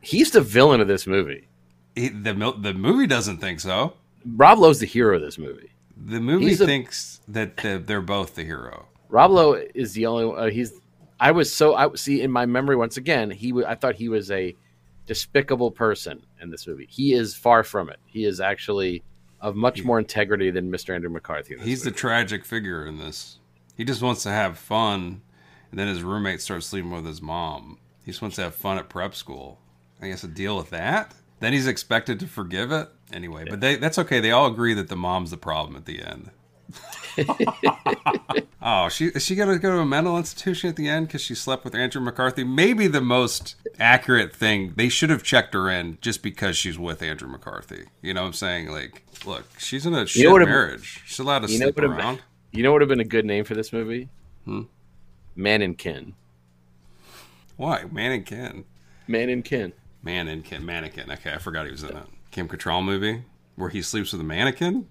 He's 0.00 0.30
the 0.30 0.40
villain 0.40 0.80
of 0.80 0.88
this 0.88 1.06
movie. 1.06 1.48
He, 1.94 2.08
the 2.08 2.32
the 2.58 2.74
movie 2.74 3.06
doesn't 3.06 3.38
think 3.38 3.60
so. 3.60 3.94
Rob 4.24 4.58
Lowe's 4.58 4.80
the 4.80 4.86
hero 4.86 5.16
of 5.16 5.22
this 5.22 5.38
movie. 5.38 5.71
The 5.96 6.20
movie 6.20 6.52
a- 6.52 6.56
thinks 6.56 7.20
that 7.28 7.56
the, 7.58 7.82
they're 7.84 8.00
both 8.00 8.34
the 8.34 8.44
hero. 8.44 8.86
Rob 9.08 9.30
Lowe 9.30 9.52
is 9.74 9.92
the 9.92 10.06
only. 10.06 10.36
Uh, 10.36 10.50
he's. 10.50 10.72
I 11.20 11.30
was 11.32 11.52
so. 11.52 11.74
I 11.74 11.94
see 11.94 12.22
in 12.22 12.30
my 12.30 12.46
memory 12.46 12.76
once 12.76 12.96
again. 12.96 13.30
He. 13.30 13.52
I 13.64 13.74
thought 13.74 13.94
he 13.94 14.08
was 14.08 14.30
a 14.30 14.56
despicable 15.06 15.70
person 15.70 16.24
in 16.40 16.50
this 16.50 16.66
movie. 16.66 16.86
He 16.88 17.12
is 17.12 17.34
far 17.34 17.62
from 17.62 17.90
it. 17.90 17.98
He 18.06 18.24
is 18.24 18.40
actually 18.40 19.02
of 19.40 19.56
much 19.56 19.82
more 19.82 19.98
integrity 19.98 20.50
than 20.50 20.70
Mr. 20.70 20.94
Andrew 20.94 21.10
McCarthy. 21.10 21.56
He's 21.58 21.82
the 21.82 21.90
tragic 21.90 22.44
figure 22.44 22.86
in 22.86 22.98
this. 22.98 23.38
He 23.76 23.84
just 23.84 24.00
wants 24.00 24.22
to 24.22 24.30
have 24.30 24.56
fun, 24.56 25.20
and 25.70 25.80
then 25.80 25.88
his 25.88 26.02
roommate 26.02 26.40
starts 26.40 26.66
sleeping 26.66 26.92
with 26.92 27.04
his 27.04 27.20
mom. 27.20 27.78
He 28.04 28.12
just 28.12 28.22
wants 28.22 28.36
to 28.36 28.42
have 28.42 28.54
fun 28.54 28.78
at 28.78 28.88
prep 28.88 29.14
school. 29.14 29.58
I 30.00 30.08
guess 30.08 30.22
to 30.22 30.28
deal 30.28 30.56
with 30.56 30.70
that. 30.70 31.14
Then 31.40 31.52
he's 31.52 31.66
expected 31.66 32.20
to 32.20 32.26
forgive 32.26 32.70
it 32.72 32.88
anyway. 33.12 33.44
But 33.48 33.60
they, 33.60 33.76
that's 33.76 33.98
okay. 33.98 34.20
They 34.20 34.30
all 34.30 34.46
agree 34.46 34.74
that 34.74 34.88
the 34.88 34.96
mom's 34.96 35.30
the 35.30 35.36
problem 35.36 35.76
at 35.76 35.84
the 35.86 36.02
end. 36.02 36.30
oh, 38.62 38.88
she 38.88 39.06
is 39.08 39.22
she 39.24 39.34
gonna 39.34 39.58
go 39.58 39.70
to 39.72 39.78
a 39.80 39.84
mental 39.84 40.16
institution 40.16 40.70
at 40.70 40.76
the 40.76 40.88
end 40.88 41.06
because 41.06 41.20
she 41.20 41.34
slept 41.34 41.64
with 41.64 41.74
Andrew 41.74 42.00
McCarthy? 42.00 42.44
Maybe 42.44 42.86
the 42.86 43.00
most 43.02 43.56
accurate 43.78 44.34
thing. 44.34 44.72
They 44.76 44.88
should 44.88 45.10
have 45.10 45.22
checked 45.22 45.52
her 45.54 45.68
in 45.68 45.98
just 46.00 46.22
because 46.22 46.56
she's 46.56 46.78
with 46.78 47.02
Andrew 47.02 47.28
McCarthy. 47.28 47.84
You 48.00 48.14
know 48.14 48.22
what 48.22 48.28
I'm 48.28 48.32
saying? 48.32 48.68
Like, 48.70 49.02
look, 49.26 49.44
she's 49.58 49.84
in 49.84 49.94
a 49.94 50.06
shit 50.06 50.24
know 50.24 50.32
what 50.32 50.42
a- 50.42 50.46
marriage. 50.46 51.02
She's 51.06 51.18
allowed 51.18 51.40
to 51.46 51.52
You 51.52 51.58
know 51.58 51.66
sleep 51.66 51.76
what 51.76 51.84
a- 51.84 51.88
around. 51.88 52.22
You 52.52 52.62
know 52.62 52.70
what 52.70 52.76
would 52.76 52.82
have 52.82 52.88
been 52.88 53.00
a 53.00 53.04
good 53.04 53.24
name 53.26 53.44
for 53.44 53.54
this 53.54 53.72
movie? 53.72 54.08
Hmm? 54.44 54.62
Man 55.36 55.62
and 55.62 55.76
Kin. 55.76 56.14
Why? 57.56 57.84
Mannequin. 57.90 58.64
Man 59.06 59.28
and 59.28 59.44
Kin. 59.44 59.72
Mannequin. 60.02 60.64
Mannequin. 60.64 61.10
Okay, 61.10 61.32
I 61.32 61.38
forgot 61.38 61.64
he 61.66 61.72
was 61.72 61.82
in 61.82 61.94
that. 61.94 62.08
Kim 62.32 62.48
Cattrall 62.48 62.84
movie 62.84 63.24
where 63.54 63.68
he 63.68 63.82
sleeps 63.82 64.12
with 64.12 64.20
a 64.20 64.24
mannequin. 64.24 64.88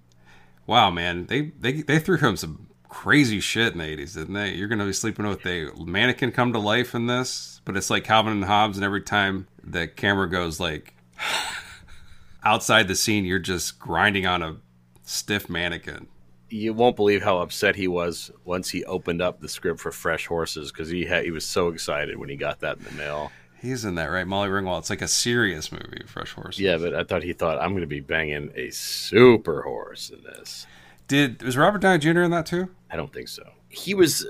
Wow, 0.66 0.92
man, 0.92 1.26
they 1.26 1.52
they 1.60 1.82
they 1.82 2.00
threw 2.00 2.18
him 2.18 2.38
some 2.38 2.68
crazy 2.88 3.40
shit 3.40 3.74
in 3.74 3.80
the 3.80 3.86
eighties, 3.86 4.14
didn't 4.14 4.34
they? 4.34 4.54
You're 4.54 4.68
gonna 4.68 4.86
be 4.86 4.94
sleeping 4.94 5.28
with 5.28 5.46
a 5.46 5.72
mannequin 5.78 6.32
come 6.32 6.54
to 6.54 6.60
life 6.60 6.96
in 6.96 7.08
this, 7.08 7.62
but 7.66 7.76
it's 7.76 7.90
like 7.90 8.04
Calvin 8.04 8.34
and 8.34 8.46
Hobbes, 8.46 8.78
and 8.78 8.86
every 8.86 9.02
time 9.02 9.48
the 9.64 9.88
camera 9.88 10.30
goes 10.30 10.60
like 10.60 10.94
outside 12.44 12.88
the 12.88 12.96
scene, 12.96 13.26
you're 13.26 13.40
just 13.40 13.80
grinding 13.80 14.26
on 14.26 14.42
a 14.42 14.58
stiff 15.04 15.50
mannequin. 15.50 16.08
You 16.50 16.74
won't 16.74 16.98
believe 16.98 17.24
how 17.24 17.40
upset 17.40 17.78
he 17.78 17.88
was 17.88 18.30
once 18.44 18.70
he 18.70 18.84
opened 18.84 19.22
up 19.22 19.40
the 19.40 19.48
script 19.50 19.80
for 19.80 19.92
Fresh 19.92 20.28
Horses 20.28 20.72
because 20.72 20.90
he 20.90 21.06
had 21.06 21.24
he 21.24 21.32
was 21.32 21.46
so 21.46 21.70
excited 21.70 22.18
when 22.18 22.30
he 22.30 22.36
got 22.36 22.60
that 22.60 22.78
in 22.78 22.84
the 22.84 22.92
mail. 22.92 23.32
He's 23.62 23.86
in 23.86 23.96
that, 23.96 24.06
right? 24.08 24.26
Molly 24.26 24.50
Ringwald. 24.50 24.80
It's 24.80 24.90
like 24.90 25.04
a 25.04 25.08
serious 25.08 25.72
movie, 25.72 26.04
Fresh 26.08 26.32
Horse. 26.34 26.58
Yeah, 26.60 26.78
but 26.78 26.96
I 26.96 27.04
thought 27.04 27.22
he 27.22 27.34
thought 27.34 27.60
I'm 27.62 27.70
going 27.72 27.82
to 27.82 27.88
be 27.88 28.00
banging 28.00 28.52
a 28.56 28.72
super 28.72 29.62
horse 29.62 30.10
in 30.10 30.24
this. 30.24 30.66
Did 31.08 31.44
was 31.44 31.56
Robert 31.58 31.80
Downey 31.82 32.00
Jr. 32.00 32.22
in 32.22 32.32
that 32.32 32.46
too? 32.48 32.70
I 32.90 32.96
don't 32.96 33.14
think 33.14 33.28
so. 33.28 33.44
He 33.70 33.94
was 33.94 34.26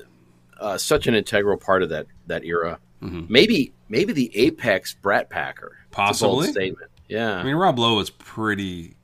uh, 0.59 0.77
such 0.77 1.07
an 1.07 1.15
integral 1.15 1.57
part 1.57 1.81
of 1.81 1.89
that 1.89 2.07
that 2.27 2.43
era. 2.43 2.79
Mhm. 3.01 3.29
Maybe 3.29 3.73
maybe 3.87 4.11
the 4.13 4.35
apex 4.37 4.93
Brat 4.93 5.29
Packer. 5.29 5.77
Possibly. 5.91 6.51
statement. 6.51 6.91
Yeah. 7.07 7.35
I 7.37 7.43
mean, 7.43 7.55
Rob 7.55 7.79
Lowe 7.79 7.95
was 7.95 8.09
pretty. 8.09 8.95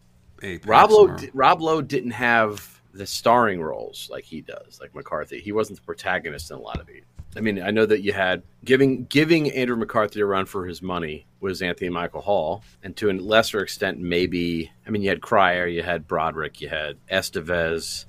Apex 0.43 0.67
Rob 0.67 0.91
Lowe, 0.91 1.07
di- 1.15 1.31
Rob 1.33 1.61
Lowe 1.61 1.81
didn't 1.81 2.11
have 2.11 2.79
the 2.93 3.07
starring 3.07 3.61
roles 3.61 4.07
like 4.11 4.23
he 4.23 4.41
does, 4.41 4.79
like 4.81 4.93
McCarthy. 4.93 5.39
He 5.39 5.51
wasn't 5.51 5.79
the 5.79 5.85
protagonist 5.85 6.51
in 6.51 6.57
a 6.57 6.61
lot 6.61 6.79
of 6.79 6.85
these. 6.87 7.03
I 7.35 7.41
mean, 7.41 7.61
I 7.61 7.71
know 7.71 7.85
that 7.85 8.01
you 8.01 8.13
had 8.13 8.41
giving 8.65 9.03
giving 9.05 9.51
Andrew 9.51 9.75
McCarthy 9.75 10.21
a 10.21 10.25
run 10.25 10.45
for 10.45 10.65
his 10.65 10.81
money 10.81 11.27
was 11.39 11.61
Anthony 11.61 11.89
Michael 11.89 12.21
Hall, 12.21 12.63
and 12.81 12.95
to 12.97 13.09
a 13.09 13.13
lesser 13.13 13.59
extent, 13.61 13.99
maybe 13.99 14.71
I 14.85 14.89
mean 14.89 15.01
you 15.03 15.09
had 15.09 15.21
Cryer, 15.21 15.67
you 15.67 15.83
had 15.83 16.07
Broderick, 16.07 16.61
you 16.61 16.69
had 16.69 16.97
Estevez, 17.11 18.05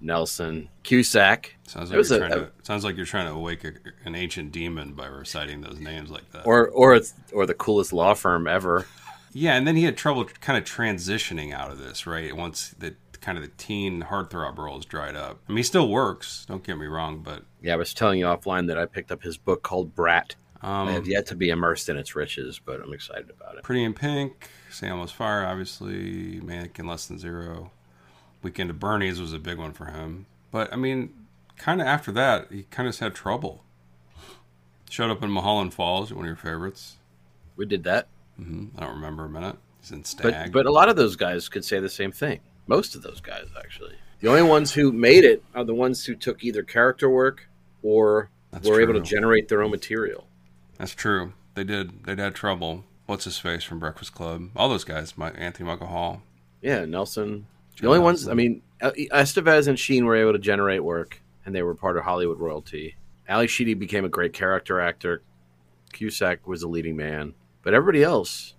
Nelson, 0.00 0.68
Cusack, 0.84 1.56
Sounds 1.66 1.90
It 1.90 1.96
like 1.96 2.08
you're 2.08 2.16
a- 2.16 2.28
trying 2.28 2.40
to. 2.40 2.50
Sounds 2.62 2.84
like 2.84 2.96
you're 2.96 3.06
trying 3.06 3.26
to 3.26 3.32
awake 3.32 3.64
a, 3.64 3.72
an 4.04 4.14
ancient 4.14 4.52
demon 4.52 4.92
by 4.92 5.06
reciting 5.06 5.60
those 5.60 5.78
names 5.80 6.10
like 6.10 6.30
that. 6.32 6.46
or 6.46 6.68
or 6.68 7.00
or 7.32 7.46
the 7.46 7.54
coolest 7.54 7.92
law 7.92 8.14
firm 8.14 8.46
ever. 8.46 8.86
yeah, 9.32 9.54
and 9.56 9.66
then 9.66 9.74
he 9.74 9.84
had 9.84 9.96
trouble 9.96 10.24
kind 10.26 10.56
of 10.56 10.64
transitioning 10.64 11.52
out 11.52 11.70
of 11.72 11.78
this, 11.78 12.06
right? 12.06 12.34
Once 12.36 12.74
the 12.78 12.94
kind 13.20 13.36
of 13.38 13.42
the 13.44 13.50
teen 13.56 14.02
heartthrob 14.02 14.58
roles 14.58 14.84
dried 14.84 15.16
up. 15.16 15.38
I 15.48 15.52
mean, 15.52 15.58
he 15.58 15.62
still 15.62 15.88
works. 15.88 16.44
Don't 16.48 16.62
get 16.64 16.78
me 16.78 16.86
wrong, 16.86 17.18
but 17.20 17.42
Yeah, 17.62 17.74
I 17.74 17.76
was 17.76 17.92
telling 17.94 18.18
you 18.18 18.26
offline 18.26 18.66
that 18.68 18.78
I 18.78 18.86
picked 18.86 19.10
up 19.12 19.22
his 19.22 19.36
book 19.36 19.62
called 19.62 19.94
Brat. 19.94 20.34
I 20.60 20.90
have 20.92 21.04
um, 21.04 21.08
yet 21.10 21.26
to 21.26 21.36
be 21.36 21.50
immersed 21.50 21.88
in 21.88 21.96
its 21.96 22.16
riches, 22.16 22.60
but 22.64 22.80
I'm 22.80 22.92
excited 22.92 23.30
about 23.30 23.56
it. 23.56 23.62
Pretty 23.62 23.84
in 23.84 23.94
Pink, 23.94 24.48
St. 24.70 24.90
Elmo's 24.90 25.12
Fire, 25.12 25.46
obviously, 25.46 26.40
Mannequin 26.40 26.86
Less 26.86 27.06
Than 27.06 27.18
Zero, 27.18 27.70
Weekend 28.42 28.70
of 28.70 28.80
Bernie's 28.80 29.20
was 29.20 29.32
a 29.32 29.38
big 29.38 29.56
one 29.58 29.72
for 29.72 29.84
him. 29.86 30.26
But 30.50 30.72
I 30.72 30.76
mean, 30.76 31.12
kind 31.56 31.80
of 31.80 31.86
after 31.86 32.10
that, 32.12 32.48
he 32.50 32.64
kind 32.64 32.88
of 32.88 32.98
had 32.98 33.14
trouble. 33.14 33.62
Showed 34.90 35.10
up 35.10 35.22
in 35.22 35.30
Mulholland 35.30 35.74
Falls, 35.74 36.12
one 36.12 36.24
of 36.24 36.28
your 36.28 36.36
favorites. 36.36 36.96
We 37.56 37.66
did 37.66 37.84
that. 37.84 38.08
hmm 38.36 38.66
I 38.76 38.80
don't 38.80 38.94
remember 38.94 39.26
a 39.26 39.28
minute. 39.28 39.56
He's 39.80 39.92
in 39.92 39.98
But 40.00 40.06
Stag. 40.08 40.52
but 40.52 40.66
a 40.66 40.72
lot 40.72 40.88
of 40.88 40.96
those 40.96 41.14
guys 41.14 41.48
could 41.48 41.64
say 41.64 41.78
the 41.78 41.88
same 41.88 42.10
thing. 42.10 42.40
Most 42.68 42.94
of 42.94 43.02
those 43.02 43.20
guys 43.20 43.46
actually. 43.58 43.96
The 44.20 44.28
only 44.28 44.42
ones 44.42 44.72
who 44.72 44.92
made 44.92 45.24
it 45.24 45.42
are 45.54 45.64
the 45.64 45.74
ones 45.74 46.04
who 46.04 46.14
took 46.14 46.44
either 46.44 46.62
character 46.62 47.10
work 47.10 47.48
or 47.82 48.30
That's 48.52 48.68
were 48.68 48.80
able 48.80 48.94
to 48.94 49.00
generate 49.00 49.48
their 49.48 49.62
own 49.62 49.70
material. 49.70 50.26
That's 50.76 50.94
true. 50.94 51.32
They 51.54 51.64
did. 51.64 52.04
They'd 52.04 52.18
had 52.18 52.34
trouble. 52.34 52.84
What's 53.06 53.24
his 53.24 53.38
face 53.38 53.64
from 53.64 53.78
Breakfast 53.80 54.14
Club? 54.14 54.50
All 54.54 54.68
those 54.68 54.84
guys. 54.84 55.16
My 55.16 55.30
Anthony 55.30 55.68
Michael 55.68 55.86
Hall. 55.86 56.22
Yeah, 56.60 56.84
Nelson. 56.84 57.46
The 57.76 57.82
John 57.82 57.88
only 57.88 58.00
ones, 58.00 58.28
I 58.28 58.34
mean, 58.34 58.62
uh, 58.82 58.90
Estevez 58.90 59.68
and 59.68 59.78
Sheen 59.78 60.04
were 60.04 60.16
able 60.16 60.32
to 60.32 60.38
generate 60.38 60.84
work, 60.84 61.20
and 61.44 61.54
they 61.54 61.62
were 61.62 61.74
part 61.74 61.96
of 61.96 62.04
Hollywood 62.04 62.38
royalty. 62.38 62.96
Ally 63.28 63.46
Sheedy 63.46 63.74
became 63.74 64.04
a 64.04 64.08
great 64.08 64.32
character 64.32 64.80
actor. 64.80 65.22
Cusack 65.92 66.46
was 66.46 66.60
the 66.60 66.68
leading 66.68 66.96
man, 66.96 67.34
but 67.62 67.74
everybody 67.74 68.02
else, 68.02 68.54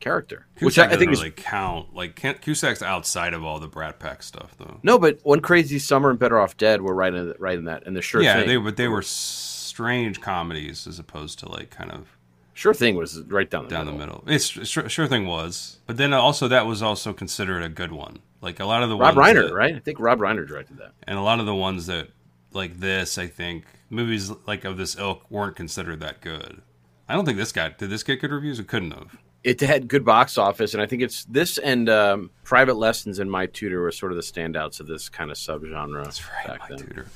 character. 0.00 0.46
Which 0.60 0.78
I, 0.78 0.84
I 0.84 0.88
think 0.88 0.98
doesn't 1.00 1.12
is 1.12 1.18
really 1.20 1.30
count. 1.30 1.94
Like 1.94 2.16
Kent, 2.16 2.40
Cusack's 2.42 2.82
outside 2.82 3.34
of 3.34 3.44
all 3.44 3.60
the 3.60 3.68
Brat 3.68 3.98
Pack 3.98 4.22
stuff, 4.22 4.54
though. 4.58 4.80
no, 4.82 4.98
but 4.98 5.20
One 5.22 5.40
Crazy 5.40 5.78
Summer 5.78 6.10
and 6.10 6.18
Better 6.18 6.38
Off 6.40 6.56
Dead 6.56 6.82
were 6.82 6.94
right 6.94 7.12
in 7.14 7.34
right 7.38 7.58
in 7.58 7.64
that, 7.66 7.86
and 7.86 7.94
the 7.96 8.02
Sure 8.02 8.22
yeah, 8.22 8.38
Thing. 8.40 8.48
they 8.48 8.56
but 8.56 8.76
they 8.76 8.88
were 8.88 9.02
strange 9.02 10.20
comedies 10.20 10.86
as 10.86 10.98
opposed 10.98 11.38
to 11.40 11.48
like 11.48 11.70
kind 11.70 11.90
of 11.92 12.16
Sure 12.54 12.74
Thing 12.74 12.96
was 12.96 13.20
right 13.28 13.48
down 13.48 13.64
the 13.64 13.70
down 13.70 13.86
middle. 13.86 14.22
the 14.22 14.30
middle. 14.30 14.34
It's 14.34 14.46
sure, 14.68 14.88
sure 14.88 15.06
thing 15.06 15.26
was, 15.26 15.78
but 15.86 15.96
then 15.96 16.12
also 16.12 16.46
that 16.48 16.66
was 16.66 16.82
also 16.82 17.12
considered 17.12 17.62
a 17.62 17.68
good 17.68 17.92
one. 17.92 18.18
Like 18.42 18.60
a 18.60 18.64
lot 18.66 18.82
of 18.82 18.88
the 18.88 18.96
Rob 18.96 19.16
ones 19.16 19.28
Reiner, 19.36 19.48
that- 19.48 19.54
right? 19.54 19.74
I 19.74 19.78
think 19.78 19.98
Rob 20.00 20.18
Reiner 20.18 20.46
directed 20.46 20.78
that. 20.78 20.92
and 21.04 21.16
a 21.18 21.22
lot 21.22 21.40
of 21.40 21.46
the 21.46 21.54
ones 21.54 21.86
that 21.86 22.08
like 22.52 22.80
this, 22.80 23.16
I 23.16 23.28
think 23.28 23.64
movies 23.88 24.30
like 24.46 24.64
of 24.64 24.76
this 24.76 24.96
ilk 24.98 25.30
weren't 25.30 25.56
considered 25.56 26.00
that 26.00 26.20
good. 26.20 26.60
I 27.08 27.14
don't 27.14 27.24
think 27.24 27.38
this 27.38 27.52
guy 27.52 27.70
did. 27.70 27.88
This 27.90 28.02
get 28.02 28.20
good 28.20 28.30
reviews? 28.30 28.58
It 28.60 28.68
couldn't 28.68 28.90
have. 28.92 29.16
It 29.42 29.60
had 29.60 29.88
good 29.88 30.04
box 30.04 30.36
office, 30.36 30.74
and 30.74 30.82
I 30.82 30.86
think 30.86 31.00
it's 31.02 31.24
this 31.24 31.56
and 31.58 31.88
um, 31.88 32.30
Private 32.44 32.74
Lessons 32.76 33.18
and 33.18 33.30
My 33.30 33.46
Tutor 33.46 33.80
were 33.80 33.90
sort 33.92 34.12
of 34.12 34.16
the 34.16 34.22
standouts 34.22 34.80
of 34.80 34.86
this 34.86 35.08
kind 35.08 35.30
of 35.30 35.36
subgenre 35.38 36.04
That's 36.04 36.22
right, 36.30 36.46
back 36.46 36.60
my 36.60 36.76
then. 36.76 36.78
tutor. 36.86 37.06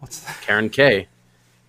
What's 0.00 0.20
that? 0.20 0.36
Caren 0.42 0.70
Kaye, 0.70 1.08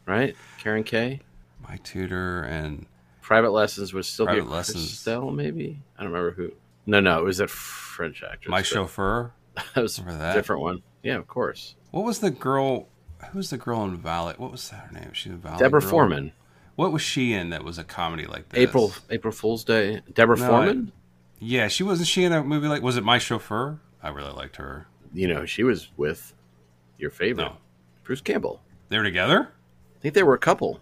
right? 0.06 0.36
Caren 0.62 0.86
Kaye. 0.86 1.22
My 1.68 1.78
tutor 1.78 2.44
and 2.44 2.86
Private 3.22 3.52
Lessons 3.52 3.94
was 3.94 4.06
still 4.08 4.26
Private 4.26 4.50
Lessons. 4.50 4.92
Kristel, 4.92 5.34
maybe. 5.34 5.80
I 5.98 6.04
don't 6.04 6.12
remember 6.12 6.32
who. 6.36 6.52
No, 6.86 7.00
no, 7.00 7.18
it 7.20 7.24
was 7.24 7.40
a 7.40 7.48
French 7.48 8.22
actress. 8.22 8.52
my 8.52 8.62
chauffeur. 8.62 9.32
That 9.74 9.82
was 9.82 9.98
Remember 10.00 10.20
a 10.22 10.28
that? 10.28 10.34
different 10.34 10.62
one. 10.62 10.84
Yeah, 11.02 11.16
of 11.16 11.28
course. 11.28 11.76
What 11.92 12.04
was 12.04 12.20
the 12.20 12.30
girl? 12.30 12.90
Who 13.32 13.38
was 13.38 13.50
the 13.50 13.58
girl 13.58 13.86
in 13.86 13.96
Valley? 13.96 14.34
What 14.38 14.52
was 14.52 14.68
that 14.70 14.88
her 14.88 14.92
name? 15.00 15.14
She 15.14 15.30
was 15.30 15.40
Valley. 15.40 15.60
Deborah 15.60 15.80
girl? 15.80 15.90
Foreman. 15.90 16.34
What 16.76 16.92
was 16.92 17.02
she 17.02 17.34
in 17.34 17.50
that 17.52 17.64
was 17.64 17.78
a 17.78 17.84
comedy 17.84 18.26
like 18.26 18.50
this? 18.50 18.60
April 18.60 18.94
April 19.10 19.32
Fool's 19.32 19.64
Day. 19.64 20.02
Deborah 20.14 20.38
No, 20.38 20.48
Foreman. 20.48 20.92
Yeah, 21.40 21.68
she 21.68 21.84
wasn't 21.84 22.08
she 22.08 22.24
in 22.24 22.32
a 22.34 22.44
movie 22.44 22.68
like 22.68 22.82
was 22.82 22.98
it 22.98 23.04
My 23.04 23.18
Chauffeur? 23.18 23.80
I 24.04 24.10
really 24.10 24.32
liked 24.34 24.58
her. 24.58 24.88
You 25.14 25.28
know, 25.28 25.46
she 25.46 25.64
was 25.64 25.90
with 25.98 26.34
your 26.98 27.10
favorite, 27.10 27.44
No. 27.46 27.58
Bruce 28.04 28.22
Campbell. 28.22 28.62
They 28.90 28.98
were 28.98 29.04
together? 29.04 29.50
I 29.98 30.00
think 30.02 30.14
they 30.14 30.24
were 30.24 30.34
a 30.34 30.40
couple. 30.40 30.80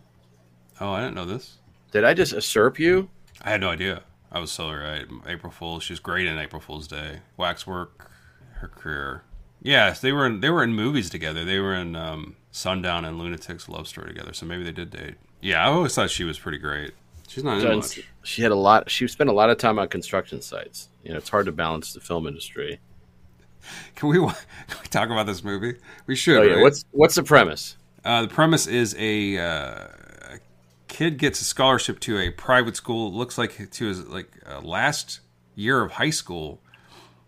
Oh, 0.82 0.92
I 0.92 1.02
didn't 1.02 1.16
know 1.16 1.26
this. 1.26 1.58
Did 1.92 2.04
I 2.04 2.14
just 2.14 2.34
usurp 2.34 2.80
you? 2.80 3.10
I 3.42 3.52
had 3.52 3.62
no 3.62 3.70
idea. 3.70 4.04
I 4.32 4.40
was 4.40 4.52
so 4.52 4.72
right. 4.74 5.06
April 5.28 5.52
Fool's. 5.52 5.84
She's 5.84 6.00
great 6.00 6.26
in 6.26 6.40
April 6.40 6.60
Fool's 6.60 6.88
Day. 6.88 7.20
Waxwork, 7.38 8.10
her 8.56 8.68
career. 8.68 9.24
Yes, 9.62 10.02
they 10.02 10.12
were 10.12 10.26
in 10.26 10.40
they 10.42 10.50
were 10.50 10.64
in 10.64 10.74
movies 10.74 11.10
together. 11.10 11.46
They 11.46 11.60
were 11.60 11.76
in 11.76 11.96
um, 11.96 12.36
Sundown 12.52 13.06
and 13.06 13.18
Lunatics 13.20 13.70
Love 13.70 13.88
Story 13.88 14.08
together. 14.08 14.34
So 14.34 14.46
maybe 14.46 14.64
they 14.64 14.72
did 14.72 14.90
date. 14.90 15.16
Yeah, 15.44 15.62
I 15.62 15.68
always 15.68 15.94
thought 15.94 16.10
she 16.10 16.24
was 16.24 16.40
pretty 16.40 16.58
great. 16.58 16.94
She's 17.28 17.44
not 17.44 17.62
in 17.62 17.78
much. 17.78 18.00
She 18.24 18.42
had 18.42 18.52
a 18.52 18.56
lot. 18.56 18.90
She 18.90 19.08
spent 19.10 19.30
a 19.30 19.34
lot 19.34 19.50
of 19.50 19.58
time 19.58 19.78
on 19.78 19.90
construction 19.90 20.42
sites. 20.42 20.88
You 21.04 21.12
know, 21.12 21.18
it's 21.18 21.30
hard 21.30 21.48
to 21.48 21.52
balance 21.52 21.94
the 21.94 22.00
film 22.00 22.28
industry. 22.28 22.80
Can 23.96 24.08
we, 24.10 24.18
can 24.20 24.34
we 24.82 24.88
talk 24.90 25.10
about 25.10 25.26
this 25.26 25.44
movie? 25.44 25.76
We 26.08 26.16
should. 26.16 26.38
Oh 26.38 26.44
yeah, 26.44 26.54
right? 26.54 26.62
what's 26.62 26.86
what's 26.92 27.16
the 27.16 27.24
premise? 27.24 27.76
Uh, 28.06 28.22
the 28.22 28.30
premise 28.30 28.68
is 28.68 28.96
a, 28.98 29.38
uh, 29.38 29.88
a 30.32 30.40
kid 30.88 31.18
gets 31.18 31.42
a 31.42 31.46
scholarship 31.46 32.00
to 32.02 32.20
a 32.20 32.30
private 32.30 32.78
school. 32.78 33.10
It 33.10 33.14
looks 33.14 33.38
like 33.38 33.70
to 33.70 33.86
his 33.86 34.08
like 34.08 34.32
uh, 34.50 34.62
last 34.62 35.20
year 35.56 35.82
of 35.82 35.94
high 35.94 36.10
school, 36.10 36.62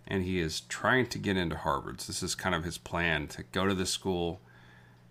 and 0.08 0.24
he 0.24 0.40
is 0.40 0.62
trying 0.62 1.08
to 1.08 1.20
get 1.20 1.36
into 1.36 1.58
Harvard. 1.58 2.00
So 2.00 2.14
this 2.14 2.24
is 2.24 2.34
kind 2.34 2.56
of 2.56 2.64
his 2.64 2.78
plan 2.78 3.28
to 3.28 3.44
go 3.52 3.68
to 3.68 3.74
this 3.74 3.90
school 3.90 4.40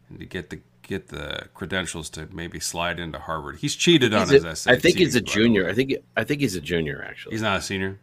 and 0.09 0.19
to 0.21 0.25
get 0.25 0.49
the 0.49 0.61
get 0.87 1.09
the 1.09 1.49
credentials 1.55 2.09
to 2.11 2.29
maybe 2.33 2.61
slide 2.61 3.01
into 3.01 3.19
Harvard. 3.19 3.57
He's 3.57 3.75
cheated 3.75 4.15
on 4.15 4.21
He's 4.23 4.31
his 4.31 4.45
a- 4.45 4.49
essay. 4.49 4.73
I 4.73 4.79
think 4.79 4.99
he's 4.99 5.15
a 5.17 5.21
junior. 5.21 5.69
I 5.69 5.75
think 5.75 5.95
I 6.17 6.25
think 6.25 6.41
he's 6.41 6.55
a 6.55 6.61
junior 6.61 7.05
actually. 7.09 7.33
He's 7.35 7.43
not 7.43 7.59
a 7.59 7.63
senior. 7.63 7.99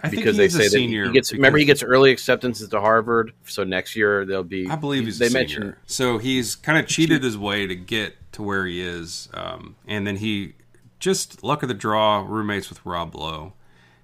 I 0.00 0.10
because 0.10 0.36
think 0.36 0.36
they 0.36 0.48
say 0.48 0.60
a 0.60 0.62
that 0.64 0.70
senior. 0.70 1.06
he 1.06 1.12
gets. 1.12 1.32
Remember, 1.32 1.58
he 1.58 1.64
gets 1.64 1.82
early 1.82 2.12
acceptances 2.12 2.68
to 2.68 2.80
Harvard, 2.80 3.32
so 3.46 3.64
next 3.64 3.96
year 3.96 4.24
they'll 4.24 4.44
be. 4.44 4.68
I 4.68 4.76
believe 4.76 5.04
he's 5.06 5.18
They 5.18 5.26
a 5.26 5.30
senior. 5.30 5.40
mentioned 5.40 5.74
So 5.86 6.18
he's 6.18 6.54
kind 6.54 6.78
of 6.78 6.86
cheated 6.86 7.24
his 7.24 7.36
way 7.36 7.66
to 7.66 7.74
get 7.74 8.14
to 8.32 8.42
where 8.42 8.64
he 8.64 8.80
is, 8.80 9.28
um, 9.34 9.74
and 9.88 10.06
then 10.06 10.16
he 10.16 10.52
just 11.00 11.42
luck 11.42 11.62
of 11.64 11.68
the 11.68 11.74
draw 11.74 12.24
roommates 12.26 12.68
with 12.68 12.84
Rob 12.86 13.14
Lowe. 13.16 13.54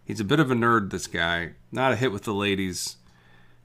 He's 0.05 0.19
a 0.21 0.25
bit 0.25 0.41
of 0.41 0.51
a 0.51 0.55
nerd. 0.55 0.91
This 0.91 1.07
guy, 1.07 1.53
not 1.71 1.93
a 1.93 1.97
hit 1.97 2.11
with 2.11 2.25
the 2.25 2.35
ladies. 2.35 2.97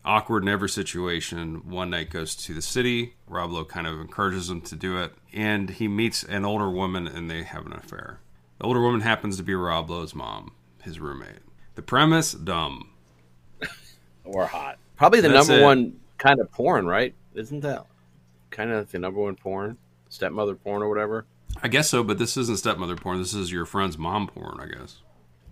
Awkward 0.06 0.44
in 0.44 0.50
every 0.50 0.70
situation. 0.70 1.70
One 1.70 1.90
night 1.90 2.10
goes 2.10 2.36
to 2.36 2.54
the 2.54 2.62
city. 2.62 3.16
Rob 3.28 3.52
Lowe 3.52 3.66
kind 3.66 3.86
of 3.86 4.00
encourages 4.00 4.50
him 4.50 4.62
to 4.62 4.76
do 4.76 4.98
it, 5.02 5.14
and 5.34 5.70
he 5.70 5.88
meets 5.88 6.24
an 6.24 6.46
older 6.46 6.70
woman, 6.70 7.08
and 7.08 7.30
they 7.30 7.44
have 7.44 7.66
an 7.66 7.74
affair. 7.74 8.20
The 8.60 8.66
older 8.66 8.82
woman 8.82 9.02
happens 9.02 9.38
to 9.38 9.44
be 9.44 9.56
Rob 9.56 9.90
Lowe's 9.90 10.16
mom, 10.16 10.54
his 10.82 11.00
roommate. 11.00 11.40
The 11.76 11.82
premise, 11.82 12.32
dumb. 12.32 12.90
or 14.26 14.46
hot. 14.46 14.78
Probably 14.96 15.22
the 15.22 15.30
That's 15.30 15.48
number 15.48 15.62
it. 15.62 15.66
one 15.66 16.00
kind 16.18 16.40
of 16.40 16.52
porn, 16.52 16.86
right? 16.86 17.14
Isn't 17.36 17.62
that 17.62 17.86
kind 18.52 18.72
of 18.72 18.92
the 18.92 19.00
number 19.00 19.20
one 19.22 19.36
porn? 19.36 19.78
Stepmother 20.10 20.56
porn 20.56 20.82
or 20.82 20.90
whatever. 20.90 21.26
I 21.62 21.68
guess 21.68 21.90
so, 21.90 22.04
but 22.04 22.18
this 22.18 22.38
isn't 22.38 22.58
stepmother 22.60 22.96
porn. 22.96 23.20
This 23.20 23.34
is 23.34 23.52
your 23.52 23.66
friend's 23.66 23.98
mom 23.98 24.28
porn, 24.28 24.60
I 24.60 24.66
guess. 24.66 25.02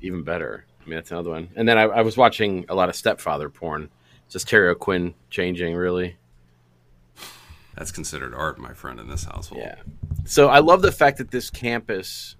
Even 0.01 0.23
better. 0.23 0.65
I 0.85 0.89
mean, 0.89 0.95
that's 0.97 1.11
another 1.11 1.31
one. 1.31 1.49
And 1.55 1.67
then 1.67 1.77
I, 1.77 1.83
I 1.83 2.01
was 2.01 2.17
watching 2.17 2.65
a 2.69 2.75
lot 2.75 2.89
of 2.89 2.95
stepfather 2.95 3.49
porn. 3.49 3.89
Just 4.29 4.47
Terry 4.47 4.69
O'Quinn 4.69 5.13
changing, 5.29 5.75
really. 5.75 6.17
That's 7.75 7.91
considered 7.91 8.33
art, 8.33 8.57
my 8.57 8.73
friend, 8.73 8.99
in 8.99 9.07
this 9.07 9.23
household. 9.25 9.61
Yeah. 9.63 9.75
So 10.25 10.47
I 10.49 10.59
love 10.59 10.81
the 10.81 10.91
fact 10.91 11.19
that 11.19 11.31
this 11.31 11.49
campus 11.49 12.35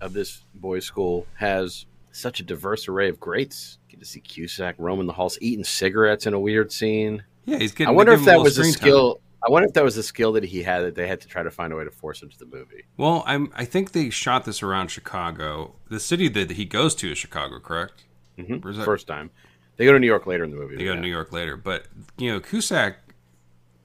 of 0.00 0.12
this 0.12 0.42
boys' 0.54 0.84
school 0.84 1.26
has 1.36 1.86
such 2.10 2.40
a 2.40 2.42
diverse 2.42 2.88
array 2.88 3.08
of 3.08 3.20
greats. 3.20 3.78
Get 3.88 4.00
to 4.00 4.06
see 4.06 4.20
Cusack 4.20 4.74
roaming 4.78 5.06
the 5.06 5.12
halls, 5.12 5.38
eating 5.40 5.64
cigarettes 5.64 6.26
in 6.26 6.34
a 6.34 6.40
weird 6.40 6.72
scene. 6.72 7.22
Yeah, 7.44 7.58
he's 7.58 7.72
getting. 7.72 7.88
I 7.88 7.96
wonder 7.96 8.12
if 8.12 8.20
that 8.24 8.32
little 8.32 8.44
was 8.44 8.58
a 8.58 8.62
screen 8.62 8.74
time. 8.74 8.80
skill. 8.82 9.20
I 9.46 9.50
wonder 9.50 9.68
if 9.68 9.74
that 9.74 9.84
was 9.84 9.96
a 9.98 10.02
skill 10.02 10.32
that 10.32 10.44
he 10.44 10.62
had 10.62 10.80
that 10.80 10.94
they 10.94 11.06
had 11.06 11.20
to 11.20 11.28
try 11.28 11.42
to 11.42 11.50
find 11.50 11.72
a 11.72 11.76
way 11.76 11.84
to 11.84 11.90
force 11.90 12.22
into 12.22 12.36
the 12.38 12.46
movie. 12.46 12.84
Well, 12.96 13.22
I'm. 13.26 13.52
I 13.54 13.64
think 13.64 13.92
they 13.92 14.10
shot 14.10 14.44
this 14.44 14.62
around 14.62 14.88
Chicago. 14.88 15.76
The 15.88 16.00
city 16.00 16.28
that 16.30 16.52
he 16.52 16.64
goes 16.64 16.94
to 16.96 17.12
is 17.12 17.18
Chicago, 17.18 17.60
correct? 17.60 18.04
Mhm. 18.38 18.66
Is 18.68 18.78
that- 18.78 18.84
First 18.84 19.06
time, 19.06 19.30
they 19.76 19.84
go 19.84 19.92
to 19.92 19.98
New 19.98 20.06
York 20.06 20.26
later 20.26 20.44
in 20.44 20.50
the 20.50 20.56
movie. 20.56 20.76
They 20.76 20.84
go 20.84 20.90
yeah. 20.90 20.96
to 20.96 21.02
New 21.02 21.08
York 21.08 21.32
later, 21.32 21.56
but 21.56 21.86
you 22.16 22.30
know, 22.32 22.40
Cusack. 22.40 22.98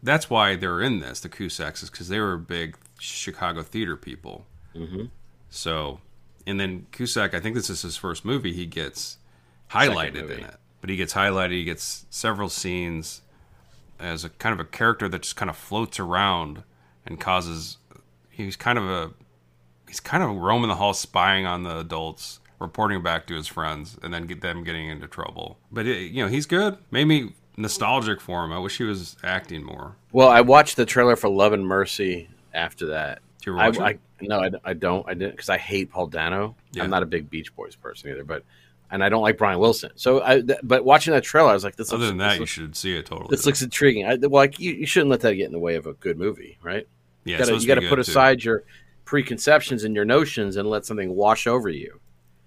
That's 0.02 0.30
why 0.30 0.56
they're 0.56 0.82
in 0.82 1.02
this. 1.02 1.20
The 1.20 1.28
Cusacks 1.28 1.84
is 1.84 1.90
because 1.90 2.08
they 2.08 2.20
were 2.20 2.38
big 2.38 2.78
Chicago 3.00 3.64
theater 3.64 3.98
people. 3.98 4.46
Mm-hmm. 4.74 5.06
So, 5.50 6.00
and 6.48 6.58
then 6.58 6.88
Cusack, 6.94 7.34
I 7.34 7.42
think 7.42 7.56
this 7.56 7.70
is 7.70 7.82
his 7.82 7.98
first 7.98 8.24
movie. 8.24 8.54
He 8.54 8.66
gets 8.66 9.18
highlighted 9.72 10.30
in 10.32 10.46
it, 10.46 10.56
but 10.80 10.90
he 10.90 10.96
gets 10.96 11.14
highlighted. 11.14 11.52
He 11.52 11.66
gets 11.66 12.06
several 12.10 12.48
scenes 12.48 13.24
as 14.00 14.24
a 14.24 14.30
kind 14.30 14.54
of 14.54 14.60
a 14.60 14.70
character 14.70 15.10
that 15.10 15.24
just 15.24 15.36
kind 15.36 15.50
of 15.50 15.58
floats 15.58 16.00
around 16.00 16.64
and 17.06 17.20
causes. 17.20 17.78
He's 18.30 18.56
kind 18.56 18.78
of 18.78 18.86
a. 18.86 19.12
He's 19.88 20.00
kind 20.00 20.24
of 20.24 20.36
roaming 20.38 20.70
the 20.70 20.76
hall, 20.76 20.94
spying 20.94 21.46
on 21.46 21.64
the 21.64 21.80
adults, 21.80 22.40
reporting 22.60 23.02
back 23.02 23.28
to 23.28 23.36
his 23.36 23.48
friends, 23.48 23.98
and 24.04 24.14
then 24.14 24.26
get 24.26 24.42
them 24.42 24.64
getting 24.64 24.90
into 24.90 25.08
trouble. 25.08 25.58
But 25.72 25.88
it, 25.88 26.12
you 26.12 26.24
know, 26.24 26.30
he's 26.30 26.46
good. 26.46 26.78
Made 26.92 27.06
me 27.06 27.34
nostalgic 27.58 28.22
for 28.22 28.44
him. 28.44 28.52
I 28.52 28.60
wish 28.60 28.78
he 28.78 28.84
was 28.84 29.16
acting 29.24 29.64
more. 29.64 29.96
Well, 30.12 30.30
I 30.30 30.42
watched 30.42 30.76
the 30.76 30.86
trailer 30.86 31.16
for 31.16 31.30
Love 31.30 31.54
and 31.54 31.66
Mercy 31.66 32.30
after 32.54 32.88
that. 32.88 33.22
Did 33.40 33.48
you 33.48 33.58
I, 33.58 33.70
it? 33.70 33.80
I 33.80 33.98
no, 34.22 34.40
I, 34.42 34.52
I 34.64 34.74
don't. 34.74 35.08
I 35.08 35.14
didn't 35.14 35.32
because 35.32 35.50
I 35.50 35.58
hate 35.58 35.92
Paul 35.92 36.08
Dano. 36.08 36.56
Yeah. 36.74 36.84
I'm 36.84 36.90
not 36.90 37.04
a 37.04 37.06
big 37.06 37.30
Beach 37.30 37.56
Boys 37.56 37.76
person 37.76 38.10
either, 38.12 38.24
but 38.24 38.44
and 38.92 39.04
I 39.04 39.10
don't 39.10 39.22
like 39.22 39.38
Brian 39.38 39.60
Wilson. 39.60 39.92
So, 39.96 40.24
I 40.24 40.42
th- 40.42 40.60
but 40.64 40.84
watching 40.84 41.14
that 41.14 41.24
trailer, 41.24 41.50
I 41.50 41.54
was 41.54 41.64
like, 41.64 41.76
this. 41.76 41.94
Other 41.94 42.00
looks, 42.00 42.10
than 42.10 42.18
that, 42.18 42.34
you 42.34 42.40
looks, 42.42 42.52
should 42.52 42.76
see 42.76 42.96
it 42.96 43.06
totally. 43.06 43.28
this 43.30 43.46
looks 43.46 43.62
intriguing. 43.62 44.06
I, 44.06 44.16
well, 44.16 44.32
like 44.32 44.60
you, 44.60 44.74
you 44.74 44.86
shouldn't 44.86 45.12
let 45.12 45.22
that 45.22 45.36
get 45.36 45.46
in 45.46 45.52
the 45.52 45.60
way 45.60 45.76
of 45.76 45.86
a 45.86 45.94
good 45.94 46.18
movie, 46.18 46.58
right? 46.62 46.88
yeah, 47.24 47.36
you 47.36 47.42
it's 47.42 47.50
gotta, 47.50 47.62
you 47.62 47.68
got 47.68 47.76
to 47.76 47.90
put 47.90 47.96
too. 47.96 48.02
aside 48.02 48.44
your 48.44 48.64
preconceptions 49.06 49.84
and 49.84 49.96
your 49.96 50.06
notions 50.06 50.56
and 50.56 50.70
let 50.70 50.86
something 50.86 51.16
wash 51.16 51.48
over 51.48 51.70
you. 51.70 52.00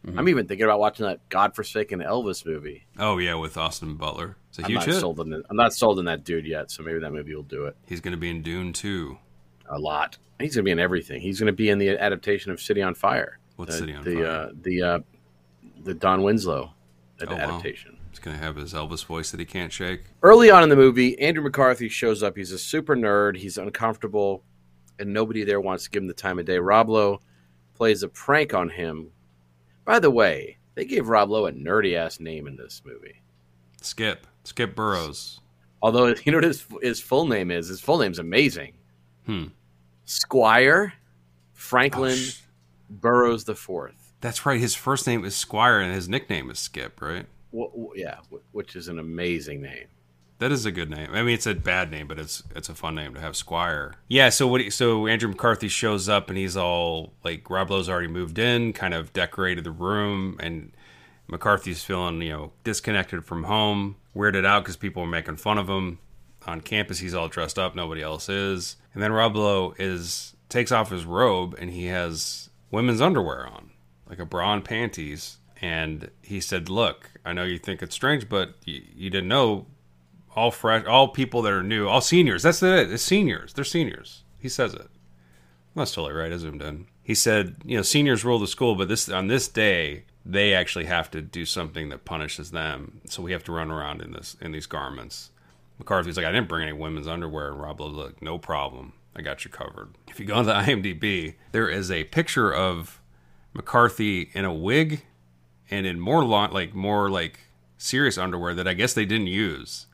Mm-hmm. 0.06 0.18
I'm 0.18 0.28
even 0.28 0.46
thinking 0.48 0.64
about 0.64 0.80
watching 0.80 1.06
that 1.06 1.28
godforsaken 1.28 2.00
Elvis 2.00 2.44
movie. 2.44 2.86
Oh 2.98 3.18
yeah, 3.18 3.34
with 3.34 3.56
Austin 3.56 3.94
Butler. 3.94 4.36
It's 4.48 4.58
a 4.58 4.62
I'm 4.62 4.68
huge 4.70 4.78
not 4.80 4.86
hit. 4.88 5.00
sold 5.00 5.20
on 5.20 5.32
it. 5.32 5.42
I'm 5.48 5.56
not 5.56 5.72
sold 5.72 5.98
on 5.98 6.06
that 6.06 6.24
dude 6.24 6.46
yet, 6.46 6.70
so 6.70 6.82
maybe 6.82 6.98
that 6.98 7.12
movie 7.12 7.34
will 7.34 7.42
do 7.44 7.66
it. 7.66 7.76
He's 7.86 8.00
going 8.00 8.12
to 8.12 8.18
be 8.18 8.28
in 8.28 8.42
Dune 8.42 8.72
too. 8.72 9.18
A 9.70 9.78
lot. 9.78 10.18
He's 10.40 10.54
going 10.56 10.64
to 10.64 10.68
be 10.68 10.72
in 10.72 10.80
everything. 10.80 11.20
He's 11.20 11.38
going 11.38 11.46
to 11.46 11.52
be 11.52 11.68
in 11.70 11.78
the 11.78 11.90
adaptation 11.90 12.50
of 12.50 12.60
City 12.60 12.82
on 12.82 12.94
Fire. 12.94 13.38
What's 13.56 13.72
the, 13.74 13.78
City 13.78 13.94
on 13.94 14.04
the, 14.04 14.14
Fire? 14.16 14.26
Uh, 14.26 14.50
the 14.60 14.82
uh, 14.82 14.98
the 15.84 15.94
Don 15.94 16.22
Winslow 16.22 16.72
Oh, 17.20 17.26
wow. 17.26 17.40
adaptation. 17.40 17.96
He's 18.10 18.18
gonna 18.18 18.36
have 18.38 18.56
his 18.56 18.74
Elvis 18.74 19.04
voice 19.04 19.30
that 19.30 19.40
he 19.40 19.46
can't 19.46 19.72
shake. 19.72 20.02
Early 20.22 20.50
on 20.50 20.62
in 20.62 20.68
the 20.68 20.76
movie, 20.76 21.18
Andrew 21.20 21.42
McCarthy 21.44 21.88
shows 21.88 22.22
up. 22.22 22.36
He's 22.36 22.52
a 22.52 22.58
super 22.58 22.94
nerd. 22.96 23.36
He's 23.36 23.56
uncomfortable, 23.56 24.42
and 24.98 25.12
nobody 25.12 25.44
there 25.44 25.60
wants 25.60 25.84
to 25.84 25.90
give 25.90 26.02
him 26.02 26.08
the 26.08 26.14
time 26.14 26.38
of 26.38 26.44
day. 26.44 26.58
Rob 26.58 26.88
Lowe 26.90 27.20
plays 27.74 28.02
a 28.02 28.08
prank 28.08 28.52
on 28.52 28.68
him. 28.68 29.12
By 29.84 29.98
the 29.98 30.10
way, 30.10 30.58
they 30.74 30.84
gave 30.84 31.08
Rob 31.08 31.30
Lowe 31.30 31.46
a 31.46 31.52
nerdy 31.52 31.94
ass 31.94 32.20
name 32.20 32.46
in 32.46 32.56
this 32.56 32.82
movie. 32.84 33.20
Skip, 33.80 34.26
Skip 34.44 34.74
Burroughs. 34.76 35.40
Although 35.82 36.06
you 36.24 36.32
know 36.32 36.38
what 36.38 36.44
his 36.44 36.64
his 36.82 37.00
full 37.00 37.26
name 37.26 37.50
is. 37.50 37.68
His 37.68 37.80
full 37.80 37.98
name's 37.98 38.18
amazing. 38.18 38.74
Hmm. 39.26 39.44
Squire 40.04 40.94
Oh, 40.94 40.98
Franklin 41.54 42.16
sh- 42.16 42.40
Burroughs 42.90 43.44
the 43.44 43.54
Fourth. 43.54 44.12
That's 44.20 44.44
right. 44.46 44.60
His 44.60 44.74
first 44.74 45.06
name 45.06 45.24
is 45.24 45.34
Squire, 45.34 45.80
and 45.80 45.94
his 45.94 46.08
nickname 46.08 46.50
is 46.50 46.58
Skip. 46.58 47.00
Right. 47.00 47.26
Wh- 47.56 47.96
yeah, 47.96 48.18
which 48.52 48.76
is 48.76 48.88
an 48.88 48.98
amazing 48.98 49.62
name. 49.62 49.86
That 50.42 50.50
is 50.50 50.66
a 50.66 50.72
good 50.72 50.90
name. 50.90 51.10
I 51.12 51.22
mean, 51.22 51.34
it's 51.34 51.46
a 51.46 51.54
bad 51.54 51.92
name, 51.92 52.08
but 52.08 52.18
it's 52.18 52.42
it's 52.56 52.68
a 52.68 52.74
fun 52.74 52.96
name 52.96 53.14
to 53.14 53.20
have 53.20 53.36
Squire. 53.36 53.94
Yeah. 54.08 54.28
So 54.28 54.48
what? 54.48 54.72
So 54.72 55.06
Andrew 55.06 55.28
McCarthy 55.28 55.68
shows 55.68 56.08
up, 56.08 56.28
and 56.30 56.36
he's 56.36 56.56
all 56.56 57.12
like, 57.22 57.48
Rob 57.48 57.70
Lowe's 57.70 57.88
already 57.88 58.08
moved 58.08 58.40
in, 58.40 58.72
kind 58.72 58.92
of 58.92 59.12
decorated 59.12 59.62
the 59.62 59.70
room, 59.70 60.36
and 60.40 60.72
McCarthy's 61.28 61.84
feeling 61.84 62.20
you 62.22 62.32
know 62.32 62.52
disconnected 62.64 63.24
from 63.24 63.44
home, 63.44 63.94
weirded 64.16 64.44
out 64.44 64.64
because 64.64 64.76
people 64.76 65.04
are 65.04 65.06
making 65.06 65.36
fun 65.36 65.58
of 65.58 65.68
him 65.68 66.00
on 66.44 66.60
campus. 66.60 66.98
He's 66.98 67.14
all 67.14 67.28
dressed 67.28 67.56
up, 67.56 67.76
nobody 67.76 68.02
else 68.02 68.28
is, 68.28 68.74
and 68.94 69.00
then 69.00 69.12
Rob 69.12 69.36
Lowe 69.36 69.74
is 69.78 70.34
takes 70.48 70.72
off 70.72 70.90
his 70.90 71.04
robe, 71.04 71.54
and 71.60 71.70
he 71.70 71.86
has 71.86 72.50
women's 72.72 73.00
underwear 73.00 73.46
on, 73.46 73.70
like 74.08 74.18
a 74.18 74.26
bra 74.26 74.54
and 74.54 74.64
panties. 74.64 75.38
And 75.60 76.10
he 76.20 76.40
said, 76.40 76.68
"Look, 76.68 77.12
I 77.24 77.32
know 77.32 77.44
you 77.44 77.60
think 77.60 77.80
it's 77.80 77.94
strange, 77.94 78.28
but 78.28 78.56
you, 78.64 78.82
you 78.92 79.08
didn't 79.08 79.28
know 79.28 79.66
all 80.34 80.50
fresh, 80.50 80.86
all 80.86 81.08
people 81.08 81.42
that 81.42 81.52
are 81.52 81.62
new, 81.62 81.88
all 81.88 82.00
seniors. 82.00 82.42
That's 82.42 82.62
it. 82.62 82.92
It's 82.92 83.02
seniors. 83.02 83.52
They're 83.52 83.64
seniors. 83.64 84.22
He 84.38 84.48
says 84.48 84.74
it. 84.74 84.88
That's 85.74 85.94
totally 85.94 86.14
right. 86.14 86.32
I 86.32 86.36
zoomed 86.36 86.62
in. 86.62 86.86
He 87.02 87.14
said, 87.14 87.56
you 87.64 87.76
know, 87.76 87.82
seniors 87.82 88.24
rule 88.24 88.38
the 88.38 88.46
school, 88.46 88.74
but 88.74 88.88
this 88.88 89.08
on 89.08 89.28
this 89.28 89.48
day 89.48 90.04
they 90.24 90.54
actually 90.54 90.84
have 90.84 91.10
to 91.10 91.20
do 91.20 91.44
something 91.44 91.88
that 91.88 92.04
punishes 92.04 92.52
them. 92.52 93.00
So 93.06 93.22
we 93.22 93.32
have 93.32 93.44
to 93.44 93.52
run 93.52 93.70
around 93.70 94.02
in 94.02 94.12
this 94.12 94.36
in 94.40 94.52
these 94.52 94.66
garments. 94.66 95.30
McCarthy's 95.78 96.16
like, 96.16 96.26
I 96.26 96.32
didn't 96.32 96.48
bring 96.48 96.62
any 96.68 96.72
women's 96.72 97.08
underwear. 97.08 97.48
And 97.48 97.60
Rob 97.60 97.80
Lowe's 97.80 97.94
like, 97.94 98.22
no 98.22 98.38
problem. 98.38 98.92
I 99.16 99.22
got 99.22 99.44
you 99.44 99.50
covered. 99.50 99.94
If 100.08 100.20
you 100.20 100.26
go 100.26 100.34
on 100.34 100.46
the 100.46 100.52
IMDb, 100.54 101.34
there 101.50 101.68
is 101.68 101.90
a 101.90 102.04
picture 102.04 102.52
of 102.52 103.00
McCarthy 103.52 104.30
in 104.32 104.44
a 104.44 104.54
wig 104.54 105.02
and 105.70 105.86
in 105.86 105.98
more 105.98 106.24
like 106.24 106.74
more 106.74 107.10
like 107.10 107.40
serious 107.78 108.16
underwear 108.16 108.54
that 108.54 108.68
I 108.68 108.74
guess 108.74 108.94
they 108.94 109.04
didn't 109.04 109.26
use 109.26 109.86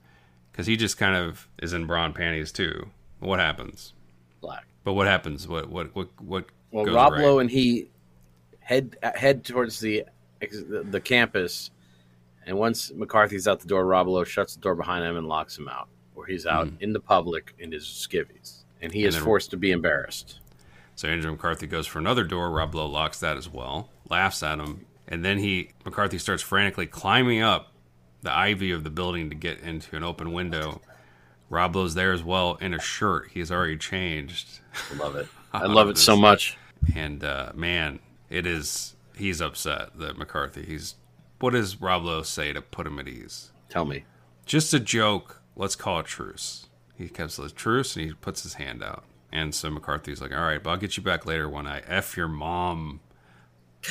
because 0.58 0.66
he 0.66 0.76
just 0.76 0.98
kind 0.98 1.14
of 1.14 1.46
is 1.62 1.72
in 1.72 1.86
bra 1.86 2.04
and 2.04 2.12
panties 2.16 2.50
too. 2.50 2.90
What 3.20 3.38
happens? 3.38 3.92
Black. 4.40 4.66
But 4.82 4.94
what 4.94 5.06
happens? 5.06 5.46
What 5.46 5.70
what 5.70 5.94
what 5.94 6.08
what? 6.20 6.46
Well, 6.72 6.84
goes 6.84 6.94
Rob 6.96 7.12
right? 7.12 7.22
Lowe 7.22 7.38
and 7.38 7.48
he 7.48 7.88
head 8.58 8.96
head 9.14 9.44
towards 9.44 9.78
the 9.78 10.04
the 10.40 11.00
campus, 11.00 11.70
and 12.44 12.58
once 12.58 12.90
McCarthy's 12.92 13.46
out 13.46 13.60
the 13.60 13.68
door, 13.68 13.86
Rob 13.86 14.08
Lowe 14.08 14.24
shuts 14.24 14.56
the 14.56 14.60
door 14.60 14.74
behind 14.74 15.04
him 15.04 15.16
and 15.16 15.28
locks 15.28 15.56
him 15.56 15.68
out, 15.68 15.88
where 16.14 16.26
he's 16.26 16.44
out 16.44 16.68
in 16.80 16.92
the 16.92 16.98
public 17.00 17.54
in 17.60 17.70
his 17.70 17.84
skivvies, 17.84 18.64
and 18.82 18.92
he 18.92 18.98
Mm-hmm. 18.98 19.04
And 19.04 19.08
is 19.10 19.14
then- 19.14 19.24
forced 19.24 19.50
to 19.52 19.56
be 19.56 19.70
embarrassed. 19.70 20.40
So 20.96 21.06
Andrew 21.06 21.30
McCarthy 21.30 21.68
goes 21.68 21.86
for 21.86 22.00
another 22.00 22.24
door. 22.24 22.50
Rob 22.50 22.74
Lowe 22.74 22.86
locks 22.86 23.20
that 23.20 23.36
as 23.36 23.48
well, 23.48 23.90
laughs 24.10 24.42
at 24.42 24.58
him, 24.58 24.86
and 25.06 25.24
then 25.24 25.38
he 25.38 25.70
McCarthy 25.84 26.18
starts 26.18 26.42
frantically 26.42 26.86
climbing 26.86 27.42
up 27.42 27.72
the 28.22 28.32
ivy 28.36 28.70
of 28.70 28.84
the 28.84 28.90
building 28.90 29.28
to 29.30 29.34
get 29.34 29.60
into 29.60 29.96
an 29.96 30.04
open 30.04 30.32
window. 30.32 30.80
Rob 31.50 31.76
Lowe's 31.76 31.94
there 31.94 32.12
as 32.12 32.22
well 32.22 32.56
in 32.60 32.74
a 32.74 32.80
shirt. 32.80 33.30
He's 33.32 33.50
already 33.50 33.78
changed, 33.78 34.60
I 34.92 34.96
love 34.96 35.16
it. 35.16 35.28
I 35.52 35.66
love 35.66 35.88
it 35.88 35.96
so 35.96 36.16
much. 36.16 36.58
and 36.94 37.24
uh, 37.24 37.52
man, 37.54 38.00
it 38.28 38.46
is. 38.46 38.94
He's 39.16 39.40
upset 39.40 39.98
that 39.98 40.18
McCarthy. 40.18 40.64
He's. 40.64 40.94
What 41.40 41.52
does 41.52 41.80
Rob 41.80 42.04
Lowe 42.04 42.22
say 42.22 42.52
to 42.52 42.60
put 42.60 42.86
him 42.86 42.98
at 42.98 43.08
ease? 43.08 43.52
Tell 43.68 43.84
me. 43.84 44.04
Just 44.44 44.74
a 44.74 44.80
joke. 44.80 45.40
Let's 45.56 45.76
call 45.76 46.00
a 46.00 46.02
truce. 46.02 46.66
He 46.96 47.08
keeps 47.08 47.36
the 47.36 47.48
truce 47.48 47.96
and 47.96 48.04
he 48.06 48.12
puts 48.12 48.42
his 48.42 48.54
hand 48.54 48.82
out. 48.82 49.04
And 49.30 49.54
so 49.54 49.70
McCarthy's 49.70 50.20
like, 50.20 50.32
all 50.32 50.42
right, 50.42 50.62
but 50.62 50.70
I'll 50.70 50.76
get 50.76 50.96
you 50.96 51.02
back 51.02 51.26
later 51.26 51.48
when 51.48 51.66
I 51.66 51.80
F 51.86 52.16
your 52.16 52.28
mom 52.28 53.00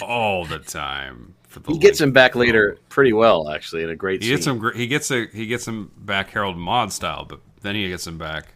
all 0.02 0.46
the 0.46 0.60
time. 0.60 1.34
For 1.48 1.60
the 1.60 1.72
He 1.72 1.80
gets 1.80 2.00
him 2.02 2.12
back 2.12 2.36
later 2.36 2.78
pretty 2.90 3.14
well, 3.14 3.50
actually, 3.50 3.84
in 3.84 3.90
a 3.90 3.96
great 3.96 4.22
He 4.22 4.28
scene. 4.30 4.36
gets 4.38 4.48
him. 4.48 4.72
He 4.76 4.88
gets 4.88 5.12
a. 5.12 5.28
He 5.28 5.46
gets 5.48 5.68
him 5.68 5.92
back 5.98 6.30
Harold 6.32 6.58
Maude 6.58 6.92
style, 6.92 7.26
but 7.26 7.40
then 7.62 7.76
he 7.76 7.88
gets 7.88 8.06
him 8.06 8.18
back 8.18 8.54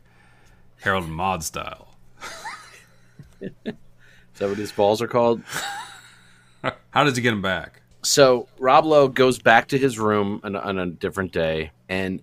Harold 0.81 1.07
Maude 1.09 1.43
style. 1.43 1.95
Is 3.41 3.49
that 4.37 4.49
what 4.49 4.57
his 4.57 4.71
balls 4.71 5.01
are 5.01 5.07
called? 5.07 5.41
How 6.91 7.03
does 7.03 7.15
he 7.15 7.21
get 7.21 7.33
him 7.33 7.41
back? 7.41 7.81
So 8.03 8.47
Rob 8.59 8.85
Lowe 8.85 9.07
goes 9.07 9.39
back 9.39 9.67
to 9.69 9.77
his 9.77 9.99
room 9.99 10.41
on, 10.43 10.55
on 10.55 10.79
a 10.79 10.87
different 10.87 11.31
day, 11.31 11.71
and 11.89 12.21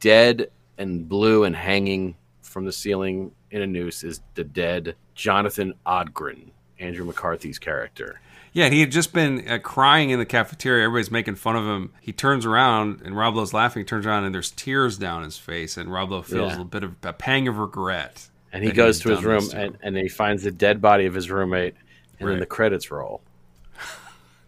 dead 0.00 0.50
and 0.78 1.08
blue 1.08 1.44
and 1.44 1.54
hanging 1.56 2.16
from 2.42 2.64
the 2.64 2.72
ceiling 2.72 3.32
in 3.50 3.62
a 3.62 3.66
noose 3.66 4.02
is 4.04 4.20
the 4.34 4.44
dead 4.44 4.94
Jonathan 5.14 5.74
Ogner, 5.86 6.48
Andrew 6.78 7.04
McCarthy's 7.04 7.58
character. 7.58 8.20
Yeah, 8.56 8.64
and 8.64 8.72
he 8.72 8.80
had 8.80 8.90
just 8.90 9.12
been 9.12 9.46
uh, 9.46 9.58
crying 9.58 10.08
in 10.08 10.18
the 10.18 10.24
cafeteria. 10.24 10.84
Everybody's 10.86 11.10
making 11.10 11.34
fun 11.34 11.56
of 11.56 11.64
him. 11.66 11.92
He 12.00 12.10
turns 12.10 12.46
around, 12.46 13.02
and 13.04 13.14
Rob 13.14 13.36
Lowe's 13.36 13.52
laughing. 13.52 13.80
He 13.82 13.84
turns 13.84 14.06
around, 14.06 14.24
and 14.24 14.34
there's 14.34 14.50
tears 14.50 14.96
down 14.96 15.24
his 15.24 15.36
face, 15.36 15.76
and 15.76 15.92
Rob 15.92 16.10
Lowe 16.10 16.22
feels 16.22 16.54
Yeah. 16.54 16.62
a 16.62 16.64
bit 16.64 16.82
of 16.82 16.94
a 17.02 17.12
pang 17.12 17.48
of 17.48 17.58
regret. 17.58 18.26
And 18.54 18.64
he 18.64 18.72
goes 18.72 18.98
to 19.00 19.10
his 19.10 19.22
room, 19.22 19.46
to 19.50 19.58
and, 19.60 19.78
and 19.82 19.94
he 19.94 20.08
finds 20.08 20.42
the 20.42 20.50
dead 20.50 20.80
body 20.80 21.04
of 21.04 21.12
his 21.12 21.30
roommate, 21.30 21.74
and 22.18 22.30
then 22.30 22.38
the 22.38 22.46
credits 22.46 22.90
roll. 22.90 23.20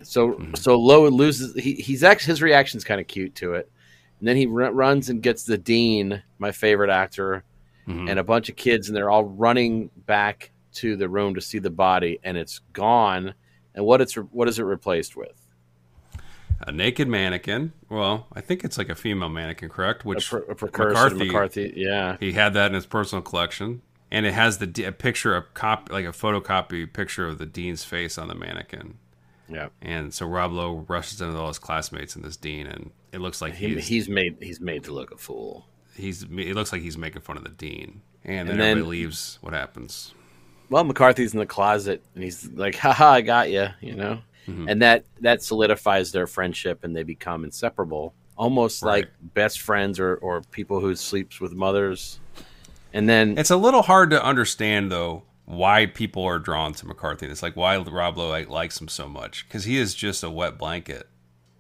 So 0.03 0.41
so 0.55 0.79
Lowe 0.79 1.09
loses. 1.09 1.55
He, 1.63 1.75
he's 1.75 2.03
actually 2.05 2.33
his 2.33 2.41
reaction's 2.41 2.85
kind 2.85 3.01
of 3.01 3.07
cute 3.09 3.35
to 3.35 3.55
it, 3.55 3.71
and 4.21 4.29
then 4.29 4.37
he 4.37 4.47
r- 4.47 4.73
runs 4.73 5.11
and 5.11 5.21
gets 5.23 5.43
the 5.45 5.59
dean, 5.59 6.23
my 6.39 6.53
favorite 6.53 6.89
actor, 6.89 7.43
Mhm. 7.87 8.09
and 8.09 8.19
a 8.19 8.25
bunch 8.25 8.49
of 8.49 8.57
kids, 8.57 8.89
and 8.89 8.97
they're 8.97 9.11
all 9.11 9.25
running 9.25 9.91
back 10.07 10.51
to 10.75 10.97
the 10.97 11.09
room 11.09 11.35
to 11.35 11.41
see 11.43 11.59
the 11.59 11.69
body, 11.69 12.21
and 12.23 12.39
it's 12.39 12.61
gone. 12.73 13.35
And 13.79 13.87
what 13.87 14.01
it's 14.01 14.15
what 14.17 14.49
is 14.49 14.59
it 14.59 14.65
replaced 14.65 15.17
with? 15.17 15.47
a 16.67 16.73
naked 16.73 17.07
mannequin. 17.07 17.73
Well, 17.89 18.27
I 18.33 18.41
think 18.41 18.65
it's 18.65 18.77
like 18.77 18.89
a 18.89 18.97
female 18.97 19.29
mannequin, 19.29 19.69
correct? 19.69 20.05
A, 20.05 20.09
Which 20.09 20.29
pre- 20.29 20.41
a 20.49 20.55
precursor 20.57 21.11
to 21.11 21.15
McCarthy- 21.15 21.27
McCarthy. 21.27 21.73
Yeah, 21.77 22.17
he 22.19 22.33
had 22.33 22.55
that 22.55 22.67
in 22.67 22.75
his 22.75 22.85
personal 22.87 23.23
collection, 23.23 23.81
and 24.11 24.27
it 24.27 24.35
has 24.35 24.59
the 24.59 24.85
a 24.85 24.91
picture, 24.91 25.37
a 25.37 25.43
cop, 25.55 25.91
like 25.93 26.05
a 26.05 26.09
photocopy 26.09 26.93
picture 26.93 27.29
of 27.29 27.39
the 27.39 27.47
dean's 27.47 27.85
face 27.85 28.19
on 28.19 28.27
the 28.27 28.35
mannequin. 28.35 28.99
yeah. 29.49 29.69
And 29.81 30.13
so 30.13 30.27
Rob 30.27 30.51
Lowe 30.51 30.85
rushes 30.89 31.21
in 31.21 31.29
with 31.29 31.37
all 31.37 31.47
his 31.47 31.61
classmates 31.61 32.17
and 32.17 32.25
this 32.25 32.37
dean, 32.37 32.67
and 32.67 32.91
it 33.13 33.21
looks 33.21 33.41
like 33.41 33.55
He, 33.55 33.75
he's 33.77 33.87
he's 33.87 34.09
made 34.09 34.39
he's 34.41 34.61
made 34.61 34.83
to 34.85 34.93
look 34.93 35.13
a 35.13 35.17
fool. 35.17 35.69
he's 35.95 36.25
it 36.25 36.55
looks 36.57 36.73
like 36.73 36.83
he's 36.83 36.99
making 36.99 37.23
fun 37.23 37.37
of 37.37 37.45
the 37.45 37.51
dean. 37.51 38.03
And 38.25 38.49
then, 38.49 38.55
And 38.55 38.61
then- 38.61 38.71
everybody 38.73 38.99
leaves. 38.99 39.39
What 39.43 39.53
happens? 39.53 40.13
Well, 40.71 40.85
McCarthy's 40.85 41.33
in 41.33 41.39
the 41.39 41.47
closet 41.47 42.03
and 42.15 42.25
he's 42.25 42.51
like, 42.53 42.75
haha, 42.77 43.11
I 43.13 43.21
got 43.21 43.51
you, 43.51 43.69
you 43.81 43.95
know? 43.95 44.19
Mm-hmm. 44.47 44.69
And 44.69 44.83
that, 44.83 45.05
that 45.21 45.43
solidifies 45.43 46.13
their 46.13 46.27
friendship 46.27 46.85
and 46.85 46.97
they 46.97 47.03
become 47.03 47.45
inseparable, 47.45 48.15
almost 48.37 48.83
Right. 48.83 49.05
like 49.05 49.09
best 49.35 49.61
friends 49.61 50.01
or, 50.01 50.17
or 50.17 50.43
people 50.51 50.81
who 50.81 50.95
sleeps 50.97 51.41
with 51.41 51.53
mothers. 51.53 52.19
And 52.93 53.09
then, 53.09 53.37
It's 53.37 53.51
a 53.51 53.57
little 53.57 53.83
hard 53.83 54.11
to 54.11 54.25
understand 54.25 54.91
though 54.91 55.25
why 55.45 55.87
people 55.87 56.25
are 56.25 56.39
drawn 56.39 56.73
to 56.75 56.87
McCarthy. 56.87 57.27
It's 57.27 57.43
like 57.43 57.57
why 57.57 57.77
Rob 57.79 58.19
Lowe 58.19 58.45
likes 58.49 58.81
him 58.81 58.89
so 58.89 59.09
much 59.09 59.47
because 59.49 59.65
he 59.65 59.79
is 59.79 59.95
just 59.95 60.23
a 60.23 60.31
wet 60.31 60.59
blanket. 60.59 61.09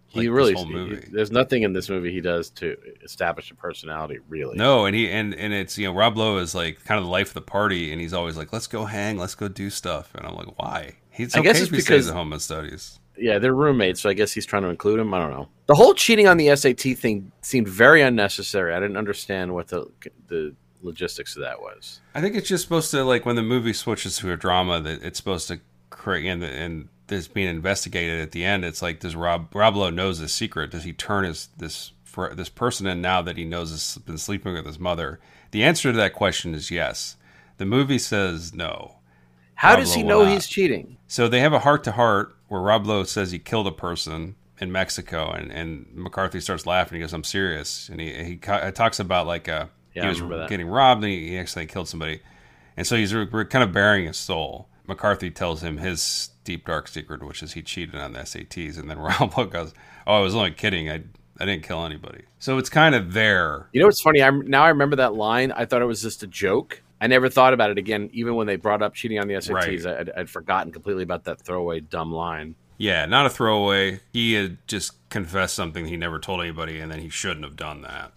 He 0.08 0.28
like, 0.28 0.36
this 0.54 0.64
really, 0.64 0.96
he- 0.96 1.10
there's 1.12 1.30
nothing 1.30 1.62
in 1.62 1.72
this 1.74 1.88
movie 1.88 2.10
he 2.12 2.20
does 2.20 2.50
to 2.50 2.76
establish 3.04 3.50
a 3.50 3.54
personality, 3.54 4.18
really. 4.28 4.56
No, 4.56 4.86
and 4.86 4.96
he 4.96 5.10
and 5.10 5.34
and 5.34 5.52
it's 5.52 5.76
you 5.78 5.86
know 5.86 5.94
Rob 5.94 6.16
Lowe 6.16 6.38
is 6.38 6.54
like 6.54 6.82
kind 6.84 6.98
of 6.98 7.04
the 7.04 7.10
life 7.10 7.28
of 7.28 7.34
the 7.34 7.42
party, 7.42 7.92
and 7.92 8.00
he's 8.00 8.12
always 8.14 8.36
like, 8.36 8.52
"Let's 8.52 8.66
go 8.66 8.84
hang, 8.86 9.18
let's 9.18 9.34
go 9.34 9.48
do 9.48 9.68
stuff," 9.70 10.14
and 10.14 10.26
I'm 10.26 10.34
like, 10.34 10.58
"Why?" 10.58 10.94
He's 11.10 11.34
I 11.34 11.40
okay 11.40 11.48
guess 11.48 11.60
it's 11.60 11.70
he 11.70 11.76
because- 11.76 12.08
at 12.08 12.14
home 12.14 12.32
and 12.32 12.40
studies. 12.42 12.98
Yeah, 13.20 13.40
they're 13.40 13.52
roommates, 13.52 14.00
so 14.00 14.08
I 14.08 14.12
guess 14.14 14.30
he's 14.32 14.46
trying 14.46 14.62
to 14.62 14.68
include 14.68 15.00
him. 15.00 15.12
I 15.12 15.18
don't 15.18 15.32
know. 15.32 15.48
The 15.66 15.74
whole 15.74 15.92
cheating 15.92 16.28
on 16.28 16.36
the 16.36 16.54
SAT 16.54 16.94
thing 16.96 17.32
seemed 17.42 17.66
very 17.66 18.00
unnecessary. 18.00 18.72
I 18.72 18.78
didn't 18.78 18.96
understand 18.96 19.52
what 19.54 19.66
the 19.68 19.90
the 20.28 20.54
logistics 20.82 21.34
of 21.34 21.42
that 21.42 21.60
was. 21.60 22.00
I 22.14 22.20
think 22.20 22.36
it's 22.36 22.48
just 22.48 22.62
supposed 22.62 22.92
to 22.92 23.02
like 23.04 23.26
when 23.26 23.34
the 23.34 23.42
movie 23.42 23.72
switches 23.72 24.18
to 24.18 24.30
a 24.32 24.36
drama 24.36 24.80
that 24.80 25.02
it's 25.02 25.18
supposed 25.18 25.48
to 25.48 25.58
create 25.90 26.28
and 26.28 26.44
and 26.44 26.88
this 27.08 27.28
being 27.28 27.48
investigated 27.48 28.20
at 28.20 28.32
the 28.32 28.44
end. 28.44 28.64
It's 28.64 28.82
like 28.82 29.00
does 29.00 29.16
Rob 29.16 29.54
Rob 29.54 29.76
Lowe 29.76 29.90
knows 29.90 30.18
the 30.18 30.28
secret? 30.28 30.70
Does 30.70 30.84
he 30.84 30.92
turn 30.92 31.24
his 31.24 31.48
this 31.58 31.92
for 32.04 32.34
this 32.34 32.48
person 32.48 32.86
in 32.86 33.00
now 33.00 33.20
that 33.22 33.36
he 33.36 33.44
knows 33.44 33.70
has 33.70 33.98
been 34.04 34.18
sleeping 34.18 34.54
with 34.54 34.66
his 34.66 34.78
mother? 34.78 35.18
The 35.50 35.64
answer 35.64 35.90
to 35.90 35.98
that 35.98 36.12
question 36.12 36.54
is 36.54 36.70
yes. 36.70 37.16
The 37.56 37.66
movie 37.66 37.98
says 37.98 38.54
no. 38.54 38.96
How 39.54 39.70
Rob 39.70 39.80
does 39.80 39.94
he 39.94 40.02
know 40.02 40.22
not. 40.22 40.32
he's 40.32 40.46
cheating? 40.46 40.98
So 41.08 41.26
they 41.26 41.40
have 41.40 41.52
a 41.52 41.58
heart 41.60 41.82
to 41.84 41.92
heart 41.92 42.36
where 42.46 42.60
Rob 42.60 42.86
Lowe 42.86 43.04
says 43.04 43.32
he 43.32 43.38
killed 43.38 43.66
a 43.66 43.72
person 43.72 44.36
in 44.60 44.72
Mexico, 44.72 45.30
and, 45.30 45.50
and 45.50 45.86
McCarthy 45.94 46.40
starts 46.40 46.66
laughing. 46.66 46.96
He 46.96 47.00
goes, 47.00 47.12
"I'm 47.12 47.24
serious," 47.24 47.88
and 47.88 48.00
he 48.00 48.12
he 48.24 48.36
talks 48.36 49.00
about 49.00 49.26
like 49.26 49.48
uh, 49.48 49.66
Yeah, 49.94 50.12
he 50.12 50.20
was 50.20 50.48
getting 50.48 50.68
robbed, 50.68 51.02
and 51.02 51.12
he, 51.12 51.30
he 51.30 51.38
actually 51.38 51.66
killed 51.66 51.88
somebody, 51.88 52.20
and 52.76 52.86
so 52.86 52.96
he's 52.96 53.14
re- 53.14 53.28
re- 53.30 53.44
kind 53.44 53.64
of 53.64 53.72
bearing 53.72 54.06
his 54.06 54.16
soul. 54.16 54.68
McCarthy 54.88 55.30
tells 55.30 55.62
him 55.62 55.76
his 55.76 56.30
deep 56.44 56.66
dark 56.66 56.88
secret, 56.88 57.22
which 57.22 57.42
is 57.42 57.52
he 57.52 57.62
cheated 57.62 57.94
on 57.94 58.14
the 58.14 58.20
SATs, 58.20 58.78
and 58.78 58.90
then 58.90 58.98
Lowe 59.36 59.46
goes, 59.46 59.74
"Oh, 60.06 60.14
I 60.14 60.20
was 60.20 60.34
only 60.34 60.50
kidding. 60.50 60.90
I 60.90 61.02
I 61.38 61.44
didn't 61.44 61.62
kill 61.62 61.84
anybody." 61.84 62.24
So 62.38 62.58
it's 62.58 62.70
kind 62.70 62.94
of 62.94 63.12
there. 63.12 63.68
You 63.72 63.80
know 63.80 63.86
what's 63.86 64.00
funny? 64.00 64.22
I 64.22 64.30
now 64.30 64.64
I 64.64 64.70
remember 64.70 64.96
that 64.96 65.14
line. 65.14 65.52
I 65.52 65.66
thought 65.66 65.82
it 65.82 65.86
was 65.86 66.02
just 66.02 66.22
a 66.22 66.26
joke. 66.26 66.82
I 67.00 67.06
never 67.06 67.28
thought 67.28 67.52
about 67.52 67.70
it 67.70 67.78
again, 67.78 68.10
even 68.12 68.34
when 68.34 68.48
they 68.48 68.56
brought 68.56 68.82
up 68.82 68.94
cheating 68.94 69.20
on 69.20 69.28
the 69.28 69.34
SATs. 69.34 69.86
I, 69.86 70.00
I'd, 70.00 70.10
I'd 70.16 70.30
forgotten 70.30 70.72
completely 70.72 71.04
about 71.04 71.24
that 71.24 71.40
throwaway 71.40 71.78
dumb 71.78 72.12
line. 72.12 72.56
Yeah, 72.78 73.06
not 73.06 73.26
a 73.26 73.30
throwaway. 73.30 74.00
He 74.12 74.32
had 74.34 74.56
just 74.66 74.92
confessed 75.10 75.54
something 75.54 75.86
he 75.86 75.96
never 75.96 76.18
told 76.18 76.40
anybody, 76.40 76.80
and 76.80 76.90
then 76.90 77.00
he 77.00 77.08
shouldn't 77.08 77.44
have 77.44 77.56
done 77.56 77.82
that. 77.82 78.12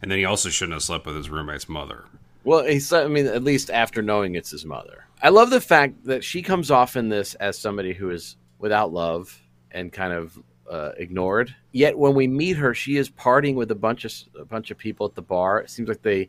And 0.00 0.10
then 0.10 0.18
he 0.18 0.24
also 0.24 0.48
shouldn't 0.48 0.74
have 0.74 0.82
slept 0.82 1.06
with 1.06 1.16
his 1.16 1.30
roommate's 1.30 1.68
mother. 1.68 2.04
Well, 2.44 2.64
he's, 2.64 2.92
I 2.92 3.08
mean, 3.08 3.26
at 3.26 3.42
least 3.42 3.70
after 3.70 4.02
knowing 4.02 4.34
it's 4.34 4.50
his 4.50 4.64
mother. 4.64 5.03
I 5.22 5.30
love 5.30 5.50
the 5.50 5.60
fact 5.60 6.04
that 6.04 6.22
she 6.24 6.42
comes 6.42 6.70
off 6.70 6.96
in 6.96 7.08
this 7.08 7.34
as 7.36 7.58
somebody 7.58 7.94
who 7.94 8.10
is 8.10 8.36
without 8.58 8.92
love 8.92 9.40
and 9.70 9.92
kind 9.92 10.12
of 10.12 10.38
uh, 10.70 10.90
ignored. 10.96 11.54
Yet 11.72 11.98
when 11.98 12.14
we 12.14 12.26
meet 12.26 12.56
her, 12.56 12.74
she 12.74 12.96
is 12.96 13.10
partying 13.10 13.54
with 13.54 13.70
a 13.70 13.74
bunch 13.74 14.04
of 14.04 14.12
a 14.38 14.44
bunch 14.44 14.70
of 14.70 14.78
people 14.78 15.06
at 15.06 15.14
the 15.14 15.22
bar. 15.22 15.60
It 15.60 15.70
seems 15.70 15.88
like 15.88 16.02
they 16.02 16.28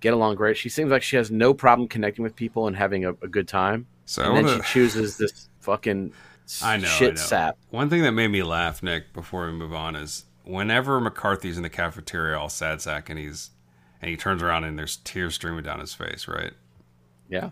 get 0.00 0.12
along 0.14 0.36
great. 0.36 0.56
She 0.56 0.68
seems 0.68 0.90
like 0.90 1.02
she 1.02 1.16
has 1.16 1.30
no 1.30 1.54
problem 1.54 1.88
connecting 1.88 2.22
with 2.22 2.36
people 2.36 2.66
and 2.66 2.76
having 2.76 3.04
a, 3.04 3.10
a 3.10 3.28
good 3.28 3.48
time. 3.48 3.86
So 4.04 4.22
and 4.22 4.36
then 4.36 4.44
wanna- 4.46 4.62
she 4.64 4.72
chooses 4.72 5.16
this 5.16 5.48
fucking 5.60 6.12
I 6.62 6.76
know, 6.76 6.86
shit 6.86 7.10
I 7.10 7.14
know. 7.14 7.20
sap. 7.20 7.58
One 7.70 7.90
thing 7.90 8.02
that 8.02 8.12
made 8.12 8.28
me 8.28 8.42
laugh, 8.42 8.82
Nick, 8.82 9.12
before 9.12 9.46
we 9.46 9.52
move 9.52 9.74
on, 9.74 9.96
is 9.96 10.26
whenever 10.44 11.00
McCarthy's 11.00 11.56
in 11.56 11.62
the 11.64 11.68
cafeteria, 11.70 12.38
all 12.38 12.48
sad 12.48 12.80
sack, 12.80 13.10
and 13.10 13.18
he's 13.18 13.50
and 14.00 14.10
he 14.10 14.16
turns 14.16 14.42
around 14.42 14.64
and 14.64 14.78
there's 14.78 14.96
tears 14.98 15.34
streaming 15.34 15.64
down 15.64 15.80
his 15.80 15.92
face, 15.94 16.28
right? 16.28 16.52
Yeah. 17.28 17.50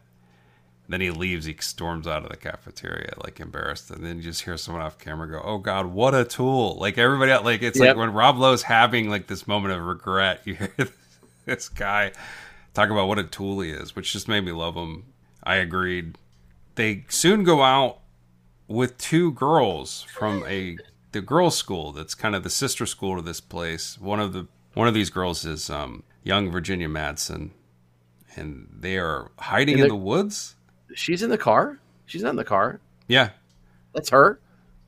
Then 0.89 1.01
he 1.01 1.11
leaves. 1.11 1.47
He 1.47 1.57
storms 1.61 2.07
out 2.07 2.24
of 2.24 2.28
the 2.30 2.37
cafeteria, 2.37 3.14
like 3.24 3.41
embarrassed, 3.41 3.91
and 3.91 4.05
then 4.05 4.16
you 4.18 4.22
just 4.22 4.43
hear 4.43 4.57
someone 4.59 4.82
off 4.82 4.99
camera 4.99 5.28
go, 5.30 5.41
"Oh 5.43 5.59
God, 5.59 5.87
what 5.87 6.14
a 6.14 6.24
tool!" 6.24 6.76
Like 6.78 6.99
everybody, 6.99 7.32
else, 7.32 7.45
like 7.45 7.62
it's 7.62 7.78
Yep. 7.78 7.89
like 7.89 7.97
when 7.97 8.12
Rob 8.12 8.37
Lowe's 8.39 8.62
having 8.64 9.09
like 9.09 9.26
this 9.26 9.47
moment 9.49 9.72
of 9.74 9.82
regret. 9.82 10.43
You 10.45 10.55
hear 10.57 10.72
this 11.47 11.68
guy 11.70 12.12
talk 12.74 12.91
about 12.91 13.09
what 13.09 13.18
a 13.18 13.24
tool 13.24 13.61
he 13.61 13.70
is, 13.70 13.97
which 13.97 14.12
just 14.12 14.28
made 14.28 14.45
me 14.45 14.53
love 14.53 14.74
him. 14.74 15.05
I 15.43 15.57
agreed. 15.57 16.18
They 16.74 17.05
soon 17.09 17.45
go 17.45 17.62
out 17.62 18.01
with 18.68 18.99
two 18.99 19.32
girls 19.32 20.03
from 20.03 20.45
a 20.47 20.76
the 21.12 21.22
girls' 21.22 21.57
school 21.57 21.93
that's 21.93 22.14
kind 22.14 22.35
of 22.35 22.43
the 22.43 22.51
sister 22.51 22.85
school 22.85 23.16
to 23.16 23.22
this 23.22 23.41
place. 23.41 23.99
One 23.99 24.20
of 24.20 24.32
the 24.35 24.49
one 24.74 24.89
of 24.89 24.93
these 24.95 25.09
girls 25.11 25.45
is 25.47 25.70
um, 25.70 26.03
young 26.22 26.51
Virginia 26.51 26.89
Madsen, 26.89 27.51
and 28.37 28.68
they 28.70 28.99
are 28.99 29.30
hiding 29.39 29.78
in 29.78 29.89
the 29.89 29.97
woods. 29.97 30.57
She's 30.95 31.22
in 31.22 31.30
the 31.30 31.38
car. 31.38 31.78
She's 32.07 32.22
not 32.22 32.30
in 32.30 32.36
the 32.36 32.45
car. 32.45 32.80
Yeah. 33.09 33.30
That's 33.95 34.11
her. 34.11 34.40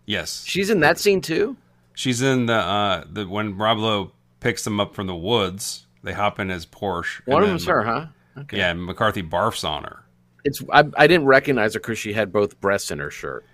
Yes. 0.05 0.45
She's 0.47 0.71
in 0.71 0.81
that 0.81 0.99
scene 0.99 1.21
too. 1.21 1.57
She's 1.95 2.23
in 2.23 2.47
the 2.47 2.55
uh 2.55 3.05
the 3.11 3.27
when 3.27 3.57
Rob 3.57 3.79
Lowe 3.79 4.13
picks 4.41 4.65
them 4.65 4.81
up 4.81 4.95
from 4.95 5.07
the 5.07 5.15
woods, 5.15 5.87
they 6.03 6.13
hop 6.13 6.39
in 6.39 6.49
his 6.49 6.67
Porsche. 6.67 7.21
One 7.27 7.43
of 7.43 7.49
them's 7.49 7.67
her, 7.67 7.83
huh? 7.83 8.07
Okay. 8.39 8.59
Yeah, 8.59 8.71
and 8.71 8.85
McCarthy 8.85 9.23
barfs 9.23 9.69
on 9.69 9.85
her. 9.85 10.05
It's 10.45 10.63
I, 10.73 10.85
I 10.97 11.07
didn't 11.07 11.27
recognize 11.27 11.75
her 11.75 11.81
because 11.81 11.99
she 11.99 12.13
had 12.13 12.33
both 12.33 12.61
breasts 12.61 12.91
in 12.91 12.99
her 12.99 13.11
shirt. 13.11 13.45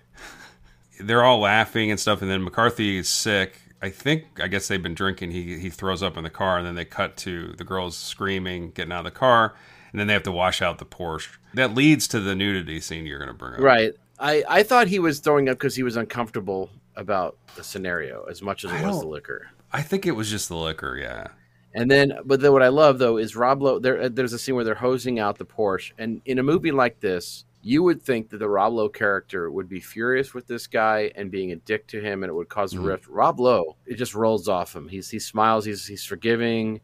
They're 0.99 1.23
all 1.23 1.39
laughing 1.39 1.89
and 1.89 1.99
stuff, 1.99 2.21
and 2.21 2.29
then 2.29 2.43
McCarthy 2.43 2.97
is 2.97 3.09
sick. 3.09 3.59
I 3.81 3.89
think 3.89 4.39
I 4.41 4.47
guess 4.47 4.67
they've 4.67 4.83
been 4.83 4.93
drinking. 4.93 5.31
He 5.31 5.57
he 5.57 5.69
throws 5.69 6.03
up 6.03 6.17
in 6.17 6.23
the 6.23 6.29
car, 6.29 6.57
and 6.57 6.67
then 6.67 6.75
they 6.75 6.85
cut 6.85 7.17
to 7.17 7.53
the 7.53 7.63
girls 7.63 7.97
screaming, 7.97 8.71
getting 8.71 8.91
out 8.91 8.99
of 8.99 9.13
the 9.13 9.19
car, 9.19 9.55
and 9.91 9.99
then 9.99 10.07
they 10.07 10.13
have 10.13 10.23
to 10.23 10.31
wash 10.31 10.61
out 10.61 10.77
the 10.77 10.85
Porsche. 10.85 11.37
That 11.53 11.75
leads 11.75 12.07
to 12.09 12.19
the 12.19 12.35
nudity 12.35 12.79
scene 12.79 13.05
you're 13.05 13.19
going 13.19 13.29
to 13.29 13.33
bring 13.33 13.53
up. 13.55 13.59
Right. 13.59 13.93
I, 14.19 14.43
I 14.47 14.63
thought 14.63 14.87
he 14.87 14.99
was 14.99 15.19
throwing 15.19 15.49
up 15.49 15.57
because 15.57 15.75
he 15.75 15.83
was 15.83 15.95
uncomfortable 15.97 16.69
about 16.95 17.37
the 17.55 17.63
scenario 17.63 18.23
as 18.29 18.41
much 18.41 18.63
as 18.63 18.71
it 18.71 18.75
I 18.75 18.87
was 18.87 19.01
the 19.01 19.07
liquor. 19.07 19.47
I 19.71 19.81
think 19.81 20.05
it 20.05 20.11
was 20.11 20.29
just 20.29 20.49
the 20.49 20.55
liquor. 20.55 20.97
Yeah. 20.97 21.27
And 21.75 21.89
then, 21.89 22.13
but 22.25 22.39
then 22.39 22.51
what 22.51 22.61
I 22.61 22.67
love 22.67 22.99
though 22.99 23.17
is 23.17 23.35
Rob 23.35 23.61
Lowe. 23.63 23.79
There, 23.79 24.07
there's 24.09 24.33
a 24.33 24.39
scene 24.39 24.53
where 24.55 24.63
they're 24.63 24.75
hosing 24.75 25.17
out 25.19 25.39
the 25.39 25.45
Porsche, 25.45 25.91
and 25.97 26.21
in 26.25 26.37
a 26.37 26.43
movie 26.43 26.71
like 26.71 26.99
this, 26.99 27.45
you 27.63 27.81
would 27.81 28.01
think 28.03 28.29
that 28.29 28.37
the 28.37 28.47
Rob 28.49 28.73
Lowe 28.73 28.89
character 28.89 29.49
would 29.49 29.67
be 29.69 29.79
furious 29.79 30.35
with 30.35 30.45
this 30.45 30.67
guy 30.67 31.11
and 31.15 31.31
being 31.31 31.51
a 31.51 31.55
dick 31.55 31.87
to 31.87 31.99
him, 31.99 32.21
and 32.21 32.29
it 32.29 32.33
would 32.33 32.49
cause 32.49 32.73
a 32.73 32.77
Mhm. 32.77 32.85
rift. 32.85 33.07
Rob 33.07 33.39
Lowe, 33.39 33.75
it 33.87 33.95
just 33.95 34.13
rolls 34.13 34.47
off 34.47 34.75
him. 34.75 34.87
He's 34.87 35.09
he 35.09 35.17
smiles. 35.17 35.65
He's 35.65 35.87
he's 35.87 36.05
forgiving. 36.05 36.81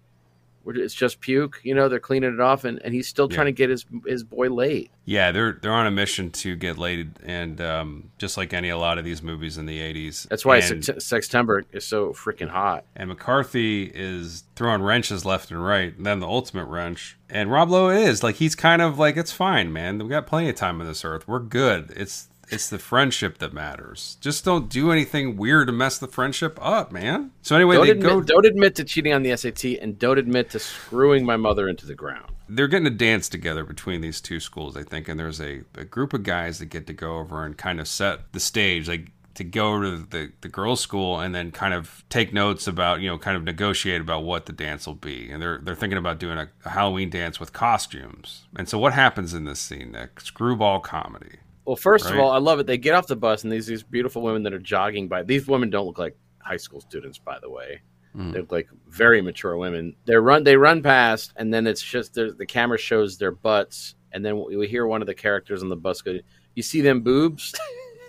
It's 0.66 0.93
just 0.93 1.20
puke, 1.20 1.60
you 1.64 1.74
know. 1.74 1.89
They're 1.89 1.99
cleaning 1.99 2.34
it 2.34 2.39
off, 2.39 2.64
and, 2.64 2.80
and 2.84 2.93
he's 2.93 3.07
still 3.07 3.28
Yeah. 3.30 3.36
trying 3.36 3.45
to 3.47 3.51
get 3.51 3.70
his 3.70 3.86
his 4.05 4.24
boy 4.24 4.49
laid. 4.49 4.89
Yeah, 5.05 5.32
they're 5.32 5.53
they're 5.53 5.74
on 5.74 5.88
a 5.88 5.91
mission 5.91 6.30
to 6.32 6.55
get 6.55 6.78
laid, 6.78 7.12
and 7.24 7.60
um, 7.60 8.12
just 8.20 8.38
like 8.38 8.53
any 8.53 8.70
a 8.70 8.78
lot 8.78 8.97
of 8.99 9.03
these 9.05 9.24
movies 9.24 9.57
in 9.57 9.66
the 9.66 9.80
'80s. 9.80 10.28
That's 10.30 10.45
why 10.45 10.57
and, 10.57 10.84
Sextember 10.84 11.64
is 11.72 11.86
so 11.86 12.10
freaking 12.14 12.49
hot. 12.49 12.86
and 12.95 13.10
McCarthy 13.10 13.84
is 13.93 14.43
throwing 14.55 14.82
wrenches 14.82 15.26
left 15.26 15.51
and 15.51 15.64
right, 15.64 15.95
and 15.97 16.05
then 16.05 16.20
the 16.20 16.28
ultimate 16.28 16.66
wrench. 16.66 17.18
And 17.30 17.51
Rob 17.51 17.70
Lowe 17.70 17.89
is 17.89 18.24
like 18.24 18.36
he's 18.36 18.55
kind 18.55 18.82
of 18.82 18.97
like 18.97 19.18
it's 19.18 19.32
fine, 19.32 19.74
man. 19.74 19.99
We 19.99 20.10
got 20.10 20.28
plenty 20.28 20.49
of 20.49 20.55
time 20.55 20.80
on 20.82 20.88
this 20.88 21.03
earth. 21.03 21.28
We're 21.28 21.39
good. 21.39 21.91
It's 21.95 22.28
it's 22.51 22.69
the 22.69 22.79
friendship 22.79 23.37
that 23.39 23.53
matters. 23.53 24.17
Just 24.21 24.43
don't 24.45 24.69
do 24.69 24.91
anything 24.91 25.37
weird 25.37 25.67
to 25.67 25.73
mess 25.73 25.97
the 25.97 26.07
friendship 26.07 26.57
up, 26.61 26.91
man. 26.91 27.31
So 27.41 27.55
anyway, 27.55 27.75
Don't 27.75 27.85
they 27.85 27.91
admit, 27.91 28.09
go. 28.09 28.21
don't 28.21 28.45
admit 28.45 28.75
to 28.75 28.83
cheating 28.83 29.13
on 29.13 29.23
the 29.23 29.35
SAT, 29.35 29.63
and 29.81 29.97
don't 29.99 30.17
admit 30.17 30.49
to 30.51 30.59
screwing 30.59 31.25
my 31.25 31.37
mother 31.37 31.67
into 31.69 31.85
the 31.85 31.95
ground. 31.95 32.31
they're 32.47 32.67
getting 32.67 32.87
a 32.87 32.91
dance 32.91 33.29
together 33.29 33.63
between 33.63 34.01
these 34.01 34.19
two 34.21 34.39
schools, 34.39 34.75
I 34.75 34.83
think, 34.83 35.07
and 35.07 35.19
there's 35.19 35.39
a, 35.39 35.61
a 35.75 35.85
group 35.85 36.13
of 36.13 36.23
guys 36.23 36.59
that 36.59 36.65
get 36.67 36.87
to 36.87 36.93
go 36.93 37.17
over 37.17 37.45
and 37.45 37.57
kind 37.57 37.79
of 37.79 37.87
set 37.87 38.31
the 38.33 38.39
stage, 38.39 38.87
like 38.87 39.11
to 39.35 39.43
go 39.43 39.79
to 39.81 39.97
the, 39.97 40.31
the 40.41 40.49
girls' 40.49 40.81
school 40.81 41.19
and 41.19 41.33
then 41.33 41.51
kind 41.51 41.73
of 41.73 42.03
take 42.09 42.33
notes 42.33 42.67
about, 42.67 42.99
you 42.99 43.07
know, 43.07 43.17
kind 43.17 43.37
of 43.37 43.43
negotiate 43.43 44.01
about 44.01 44.23
what 44.23 44.47
the 44.47 44.51
dance 44.51 44.85
will 44.85 44.95
be. 44.95 45.29
And 45.31 45.41
they're 45.41 45.59
they're 45.59 45.75
thinking 45.75 45.97
about 45.99 46.19
doing 46.19 46.37
a, 46.37 46.49
a 46.65 46.69
Halloween 46.71 47.09
dance 47.09 47.39
with 47.39 47.53
costumes. 47.53 48.47
And 48.57 48.67
so 48.67 48.77
what 48.79 48.91
happens 48.93 49.33
in 49.33 49.45
this 49.45 49.59
scene, 49.61 49.91
Nick? 49.91 50.19
Screwball 50.19 50.81
comedy. 50.81 51.37
Well, 51.70 51.76
first 51.76 52.09
of 52.09 52.17
all, 52.17 52.32
I 52.32 52.39
love 52.39 52.57
it. 52.59 52.65
They 52.65 52.80
get 52.80 52.95
off 52.95 53.05
the 53.05 53.15
bus, 53.15 53.43
and 53.43 53.53
these 53.53 53.67
these 53.67 53.84
beautiful 53.84 54.24
women 54.24 54.41
that 54.41 54.55
are 54.55 54.59
jogging 54.59 55.07
by. 55.07 55.22
These 55.22 55.45
women 55.45 55.70
don't 55.70 55.86
look 55.86 55.99
like 55.99 56.17
high 56.39 56.57
school 56.57 56.82
students, 56.82 57.20
by 57.20 57.38
the 57.38 57.47
way. 57.47 57.82
Mm. 58.17 58.34
They 58.34 58.39
look 58.39 58.51
like 58.51 58.70
very 58.88 59.22
mature 59.22 59.55
women. 59.55 59.95
They 60.05 60.15
run 60.15 60.43
they 60.43 60.57
run 60.57 60.82
past, 60.82 61.32
and 61.36 61.53
then 61.53 61.67
it's 61.67 61.84
just 61.84 62.15
the 62.15 62.34
the 62.36 62.47
camera 62.47 62.80
shows 62.80 63.20
their 63.20 63.30
butts, 63.30 63.93
and 64.11 64.26
then 64.26 64.43
we 64.43 64.67
hear 64.67 64.88
one 64.88 65.01
of 65.01 65.05
the 65.05 65.13
characters 65.13 65.61
on 65.61 65.70
the 65.70 65.76
bus 65.76 66.01
go, 66.01 66.17
"You 66.55 66.63
see 66.63 66.82
them 66.82 67.01
boobs?" 67.01 67.53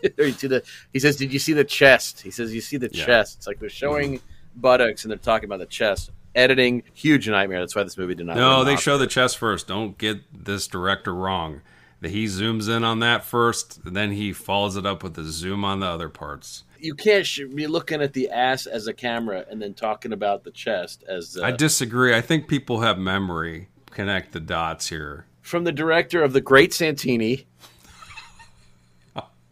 you 0.17 0.33
see 0.33 0.47
the 0.47 0.63
he 0.95 0.99
says, 0.99 1.17
"Did 1.17 1.31
you 1.31 1.39
see 1.39 1.53
the 1.53 1.63
chest?" 1.63 2.23
He 2.23 2.31
says, 2.31 2.55
"You 2.55 2.63
see 2.63 2.79
the 2.79 2.89
Yeah. 2.91 3.05
chest." 3.05 3.37
It's 3.37 3.47
like 3.47 3.61
they're 3.61 3.69
showing 3.69 4.23
buttocks, 4.57 5.05
and 5.05 5.11
they're 5.11 5.19
talking 5.19 5.45
about 5.45 5.59
the 5.59 5.67
chest. 5.67 6.13
Editing, 6.35 6.83
huge 6.95 7.29
nightmare. 7.29 7.61
That's 7.61 7.77
why 7.77 7.83
this 7.83 7.99
movie 7.99 8.15
did 8.15 8.25
not. 8.25 8.37
No, 8.37 8.65
they 8.65 8.77
show 8.77 8.97
the 8.97 9.07
chest 9.07 9.37
first. 9.37 9.69
Don't 9.69 9.99
get 9.99 10.23
this 10.33 10.67
director 10.67 11.15
wrong. 11.15 11.61
He 12.03 12.25
zooms 12.27 12.75
in 12.75 12.83
on 12.85 13.01
that 13.01 13.25
first, 13.25 13.81
and 13.85 13.95
then 13.95 14.13
he 14.13 14.33
follows 14.33 14.77
it 14.77 14.87
up 14.87 15.03
with 15.03 15.19
a 15.19 15.25
zoom 15.25 15.65
on 15.65 15.81
the 15.81 15.87
other 15.87 16.09
parts. 16.09 16.65
you 16.79 16.95
can't 16.95 17.27
be 17.55 17.67
looking 17.67 18.01
at 18.01 18.15
the 18.15 18.31
ass 18.31 18.65
as 18.67 18.87
a 18.87 18.93
camera 18.95 19.45
and 19.51 19.61
then 19.61 19.75
talking 19.75 20.13
about 20.15 20.45
the 20.45 20.51
chest 20.51 21.05
as 21.07 21.37
uh, 21.37 21.45
I 21.45 21.51
disagree. 21.51 22.15
I 22.15 22.23
think 22.23 22.49
people 22.49 22.81
have 22.81 22.99
memory. 22.99 23.69
Connect 23.91 24.33
the 24.33 24.41
dots 24.41 24.89
here. 24.89 25.27
from 25.43 25.65
the 25.65 25.73
director 25.73 26.23
of 26.23 26.33
the 26.33 26.41
Great 26.41 26.73
Santini 26.73 27.47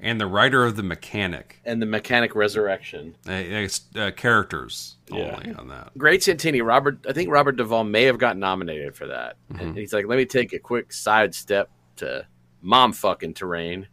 And 0.01 0.21
the 0.21 0.27
writer 0.29 0.65
of 0.65 0.77
The 0.77 0.85
Mechanic. 0.85 1.61
and 1.65 1.83
the 1.83 1.87
Mechanic 1.87 2.37
Resurrection. 2.37 3.17
Uh, 3.29 3.67
uh, 3.97 4.11
characters 4.13 4.95
Yeah. 5.11 5.35
only 5.37 5.53
on 5.55 5.69
that. 5.71 5.91
Great 5.99 6.23
Santini, 6.23 6.61
Robert. 6.63 7.05
I 7.09 7.13
think 7.13 7.31
Robert 7.33 7.57
Duvall 7.57 7.83
may 7.83 8.05
have 8.05 8.17
gotten 8.17 8.39
nominated 8.39 8.95
for 8.95 9.09
that. 9.09 9.37
And 9.59 9.77
he's 9.77 9.93
like, 9.93 10.07
"Let 10.07 10.17
me 10.17 10.25
take 10.25 10.53
a 10.53 10.61
quick 10.61 10.93
sidestep 10.93 11.69
to 11.97 12.25
mom 12.63 12.93
fucking 12.93 13.35
terrain." 13.35 13.89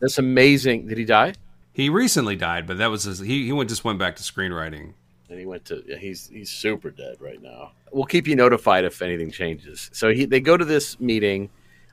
That's 0.00 0.18
amazing. 0.18 0.88
Did 0.88 0.98
he 0.98 1.04
die? 1.04 1.34
He 1.72 1.88
recently 1.88 2.36
died, 2.36 2.66
but 2.66 2.78
that 2.78 2.90
was 2.90 3.04
his, 3.04 3.18
he. 3.18 3.44
He 3.44 3.52
went 3.52 3.68
just 3.68 3.84
went 3.84 3.98
back 3.98 4.16
to 4.16 4.22
screenwriting. 4.22 4.94
And 5.28 5.38
he 5.38 5.46
went 5.46 5.64
to. 5.66 5.82
He's 5.98 6.28
he's 6.28 6.50
super 6.50 6.90
dead 6.90 7.16
right 7.20 7.42
now. 7.42 7.72
We'll 7.92 8.04
keep 8.04 8.26
you 8.26 8.36
notified 8.36 8.84
if 8.84 9.02
anything 9.02 9.30
changes. 9.30 9.90
So 9.92 10.12
he 10.12 10.24
they 10.24 10.40
go 10.40 10.56
to 10.56 10.64
this 10.64 10.98
meeting, 11.00 11.50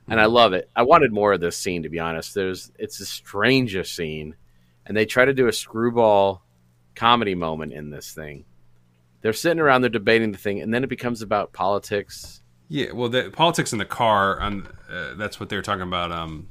and 0.08 0.20
I 0.20 0.24
mm-hmm. 0.24 0.34
love 0.34 0.52
it. 0.52 0.70
I 0.74 0.82
wanted 0.82 1.12
more 1.12 1.32
of 1.32 1.40
this 1.40 1.56
scene 1.56 1.82
to 1.82 1.88
be 1.88 1.98
honest. 1.98 2.34
There's 2.34 2.72
it's 2.78 2.98
the 2.98 3.06
strangest 3.06 3.94
scene, 3.94 4.36
and 4.86 4.96
they 4.96 5.06
try 5.06 5.24
to 5.24 5.34
do 5.34 5.48
a 5.48 5.52
screwball 5.52 6.42
comedy 6.94 7.34
moment 7.34 7.72
in 7.72 7.90
this 7.90 8.12
thing. 8.12 8.44
They're 9.20 9.32
sitting 9.32 9.60
around, 9.60 9.80
they're 9.80 9.90
debating 9.90 10.32
the 10.32 10.38
thing, 10.38 10.60
and 10.60 10.72
then 10.72 10.84
it 10.84 10.90
becomes 10.90 11.22
about 11.22 11.52
politics 11.52 12.42
Yeah, 12.68 12.92
well, 12.92 13.08
the 13.08 13.30
politics 13.30 13.72
in 13.72 13.78
the 13.78 13.84
car, 13.84 14.40
um, 14.42 14.68
uh, 14.90 15.14
that's 15.14 15.38
what 15.38 15.48
they 15.48 15.56
were 15.56 15.62
talking 15.62 15.82
about. 15.82 16.10
Um, 16.10 16.48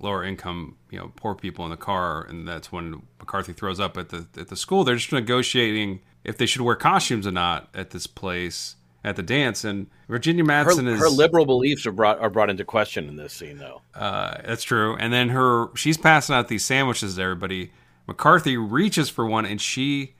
lower 0.00 0.24
income, 0.24 0.76
you 0.90 0.98
know, 0.98 1.12
poor 1.16 1.34
people 1.34 1.64
in 1.64 1.70
the 1.70 1.76
car, 1.76 2.24
and 2.24 2.46
that's 2.46 2.72
when 2.72 3.02
McCarthy 3.20 3.52
throws 3.52 3.78
up 3.80 3.96
at 3.96 4.08
the 4.08 4.26
at 4.36 4.48
the 4.48 4.56
school. 4.56 4.84
They're 4.84 4.96
just 4.96 5.12
negotiating 5.12 6.00
if 6.24 6.36
they 6.36 6.46
should 6.46 6.62
wear 6.62 6.74
costumes 6.76 7.26
or 7.26 7.30
not 7.30 7.68
at 7.74 7.90
this 7.90 8.06
place 8.06 8.76
at 9.04 9.16
the 9.16 9.22
dance. 9.22 9.64
And 9.64 9.88
Virginia 10.08 10.44
Her, 10.86 10.94
is 10.94 11.00
her 11.00 11.08
liberal 11.08 11.46
beliefs 11.46 11.86
are 11.86 11.92
brought 11.92 12.18
are 12.20 12.30
brought 12.30 12.50
into 12.50 12.64
question 12.64 13.08
in 13.08 13.16
this 13.16 13.32
scene, 13.32 13.58
though. 13.58 13.82
uh, 13.94 14.38
that's 14.44 14.64
true. 14.64 14.96
And 14.96 15.12
then 15.12 15.30
her 15.30 15.74
she's 15.76 15.96
passing 15.96 16.34
out 16.34 16.48
these 16.48 16.64
sandwiches 16.64 17.16
to 17.16 17.22
everybody. 17.22 17.72
McCarthy 18.06 18.56
reaches 18.56 19.08
for 19.08 19.24
one, 19.26 19.46
and 19.46 19.60
she 19.60 20.14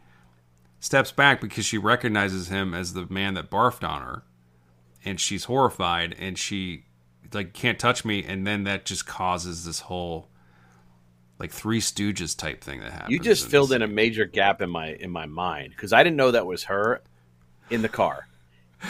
steps 0.78 1.12
back 1.12 1.40
because 1.40 1.64
she 1.64 1.78
recognizes 1.78 2.48
him 2.48 2.74
as 2.74 2.92
the 2.94 3.06
man 3.10 3.34
that 3.34 3.50
barfed 3.50 3.86
on 3.86 4.02
her, 4.02 4.22
and 5.04 5.18
she's 5.20 5.44
horrified, 5.44 6.14
and 6.18 6.38
she 6.38 6.84
like 7.32 7.52
can't 7.52 7.78
touch 7.78 8.04
me, 8.04 8.24
and 8.24 8.46
then 8.46 8.64
that 8.64 8.84
just 8.84 9.06
causes 9.06 9.64
this 9.64 9.80
whole 9.80 10.28
like 11.38 11.50
Three 11.50 11.80
Stooges 11.80 12.36
type 12.36 12.62
thing 12.62 12.80
that 12.80 12.92
happens. 12.92 13.10
You 13.10 13.18
just 13.18 13.48
filled 13.48 13.72
in 13.72 13.82
a 13.82 13.88
major 13.88 14.24
gap 14.26 14.60
in 14.62 14.70
my 14.70 14.88
in 14.94 15.10
my 15.10 15.26
mind 15.26 15.70
because 15.70 15.92
I 15.92 16.02
didn't 16.02 16.16
know 16.16 16.30
that 16.30 16.46
was 16.46 16.64
her 16.64 17.02
in 17.70 17.82
the 17.82 17.88
car. 17.88 18.28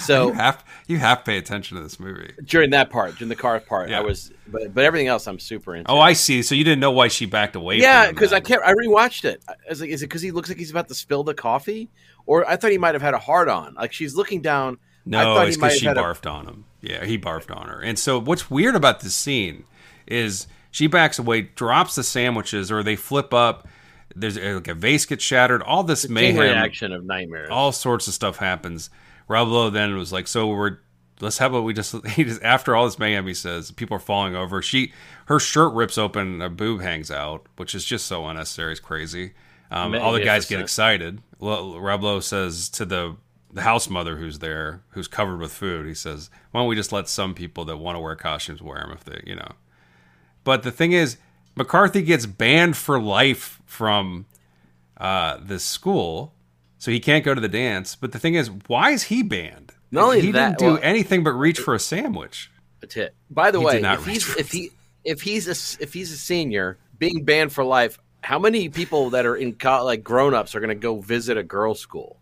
So 0.00 0.26
You 0.28 0.32
have 0.34 0.64
you 0.86 0.98
have 0.98 1.18
to 1.18 1.24
pay 1.24 1.38
attention 1.38 1.76
to 1.76 1.82
this 1.82 2.00
movie. 2.00 2.32
during 2.44 2.70
that 2.70 2.90
part, 2.90 3.16
during 3.16 3.28
the 3.28 3.36
car 3.36 3.60
part, 3.60 3.90
Yeah. 3.90 3.98
I 3.98 4.02
was, 4.02 4.32
but 4.48 4.74
but 4.74 4.84
everything 4.84 5.06
else, 5.06 5.26
I'm 5.26 5.38
super 5.38 5.76
into. 5.76 5.90
Oh, 5.90 6.00
I 6.00 6.14
see. 6.14 6.42
So 6.42 6.54
you 6.54 6.64
didn't 6.64 6.80
know 6.80 6.90
why 6.90 7.08
she 7.08 7.26
backed 7.26 7.56
away. 7.56 7.76
yeah, 7.78 8.10
because 8.10 8.32
I 8.32 8.40
can't. 8.40 8.62
I 8.64 8.72
rewatched 8.72 9.24
it. 9.24 9.42
I 9.48 9.54
was 9.68 9.80
like, 9.80 9.90
is 9.90 10.02
it 10.02 10.06
because 10.06 10.22
he 10.22 10.30
looks 10.30 10.48
like 10.48 10.58
he's 10.58 10.70
about 10.70 10.88
to 10.88 10.94
spill 10.94 11.24
the 11.24 11.34
coffee, 11.34 11.90
or 12.26 12.48
I 12.48 12.56
thought 12.56 12.70
he 12.70 12.78
might 12.78 12.94
have 12.94 13.02
had 13.02 13.14
a 13.14 13.18
hard 13.18 13.48
on. 13.48 13.74
Like 13.74 13.92
she's 13.92 14.14
looking 14.14 14.42
down. 14.42 14.78
I 15.06 15.10
No, 15.10 15.34
thought 15.34 15.48
it's 15.48 15.56
because 15.56 15.76
she 15.78 15.86
had 15.86 15.98
a- 15.98 16.00
barfed 16.02 16.30
on 16.30 16.46
him. 16.46 16.64
Yeah, 16.80 17.04
he 17.04 17.18
barfed 17.18 17.54
on 17.56 17.68
her. 17.68 17.80
And 17.80 17.98
so 17.98 18.18
what's 18.18 18.50
weird 18.50 18.74
about 18.76 19.00
this 19.00 19.14
scene 19.14 19.64
is 20.06 20.46
she 20.70 20.86
backs 20.86 21.18
away, 21.18 21.42
drops 21.42 21.94
the 21.94 22.02
sandwiches, 22.02 22.70
or 22.72 22.82
they 22.82 22.96
flip 22.96 23.32
up. 23.34 23.68
There's 24.14 24.36
uh, 24.36 24.52
like 24.56 24.68
a 24.68 24.74
vase 24.74 25.06
gets 25.06 25.24
shattered. 25.24 25.62
All 25.62 25.84
this 25.84 26.08
mayhem, 26.08 26.40
reaction 26.40 26.92
of 26.92 27.04
nightmares. 27.04 27.48
all 27.50 27.72
sorts 27.72 28.08
of 28.08 28.14
stuff 28.14 28.36
happens. 28.36 28.90
Rob 29.28 29.72
then 29.72 29.96
was 29.96 30.12
like, 30.12 30.26
"So 30.28 30.48
we're 30.48 30.78
let's 31.20 31.38
have 31.38 31.52
what 31.52 31.64
we 31.64 31.72
just." 31.72 31.94
He 32.08 32.24
just 32.24 32.42
after 32.42 32.74
all 32.76 32.84
this 32.84 32.98
mayhem, 32.98 33.26
he 33.26 33.32
says 33.34 33.70
people 33.70 33.96
are 33.96 34.00
falling 34.00 34.34
over. 34.36 34.60
She 34.60 34.92
her 35.26 35.38
shirt 35.38 35.72
rips 35.72 35.96
open, 35.96 36.42
a 36.42 36.50
boob 36.50 36.82
hangs 36.82 37.10
out, 37.10 37.46
which 37.56 37.74
is 37.74 37.84
just 37.84 38.06
so 38.06 38.26
unnecessary. 38.26 38.72
It's 38.72 38.80
crazy. 38.80 39.32
Um, 39.70 39.94
all 39.94 40.12
the 40.12 40.20
guys 40.24 40.44
get 40.46 40.60
excited. 40.60 41.22
Lo- 41.40 41.78
Rob 41.78 42.22
says 42.22 42.68
to 42.70 42.84
the 42.84 43.16
the 43.52 43.62
house 43.62 43.88
mother 43.90 44.16
who's 44.16 44.38
there, 44.38 44.82
who's 44.90 45.08
covered 45.08 45.38
with 45.38 45.52
food, 45.52 45.86
he 45.86 45.94
says, 45.94 46.30
"Why 46.50 46.60
don't 46.60 46.68
we 46.68 46.76
just 46.76 46.92
let 46.92 47.08
some 47.08 47.34
people 47.34 47.64
that 47.66 47.76
want 47.76 47.96
to 47.96 48.00
wear 48.00 48.16
costumes 48.16 48.62
wear 48.62 48.78
them 48.80 48.92
if 48.92 49.04
they, 49.04 49.22
you 49.26 49.36
know?" 49.36 49.52
But 50.44 50.62
the 50.62 50.72
thing 50.72 50.92
is, 50.92 51.18
McCarthy 51.54 52.02
gets 52.02 52.26
banned 52.26 52.76
for 52.76 53.00
life 53.00 53.60
from 53.66 54.26
uh, 54.96 55.38
this 55.42 55.64
school, 55.64 56.34
so 56.78 56.90
he 56.90 56.98
can't 57.00 57.24
go 57.24 57.34
to 57.34 57.40
the 57.40 57.48
dance. 57.48 57.94
But 57.94 58.12
the 58.12 58.18
thing 58.18 58.34
is, 58.34 58.50
why 58.66 58.90
is 58.90 59.04
he 59.04 59.22
banned? 59.22 59.72
Not 59.90 60.04
only 60.04 60.20
he 60.22 60.32
that, 60.32 60.58
didn't 60.58 60.58
do 60.58 60.74
well- 60.74 60.80
anything 60.82 61.22
but 61.22 61.32
reach 61.32 61.58
for 61.58 61.74
a 61.74 61.78
sandwich. 61.78 62.50
That's 62.80 62.96
it. 62.96 63.14
By 63.30 63.50
the 63.50 63.60
He 63.60 63.64
way, 63.66 63.82
if 63.82 64.06
he's 64.06 64.36
if 64.36 64.50
he 64.50 64.70
if 65.04 65.20
he's 65.22 65.46
a 65.46 65.82
if 65.82 65.92
he's 65.92 66.10
a 66.10 66.16
senior 66.16 66.78
being 66.98 67.24
banned 67.24 67.52
for 67.52 67.62
life, 67.62 67.98
how 68.22 68.38
many 68.38 68.68
people 68.68 69.10
that 69.10 69.26
are 69.26 69.36
in 69.36 69.52
co- 69.54 69.84
like 69.84 70.02
grown 70.02 70.34
ups 70.34 70.54
are 70.54 70.60
going 70.60 70.70
to 70.70 70.74
go 70.74 71.00
visit 71.00 71.36
a 71.36 71.42
girls' 71.42 71.78
school? 71.78 72.18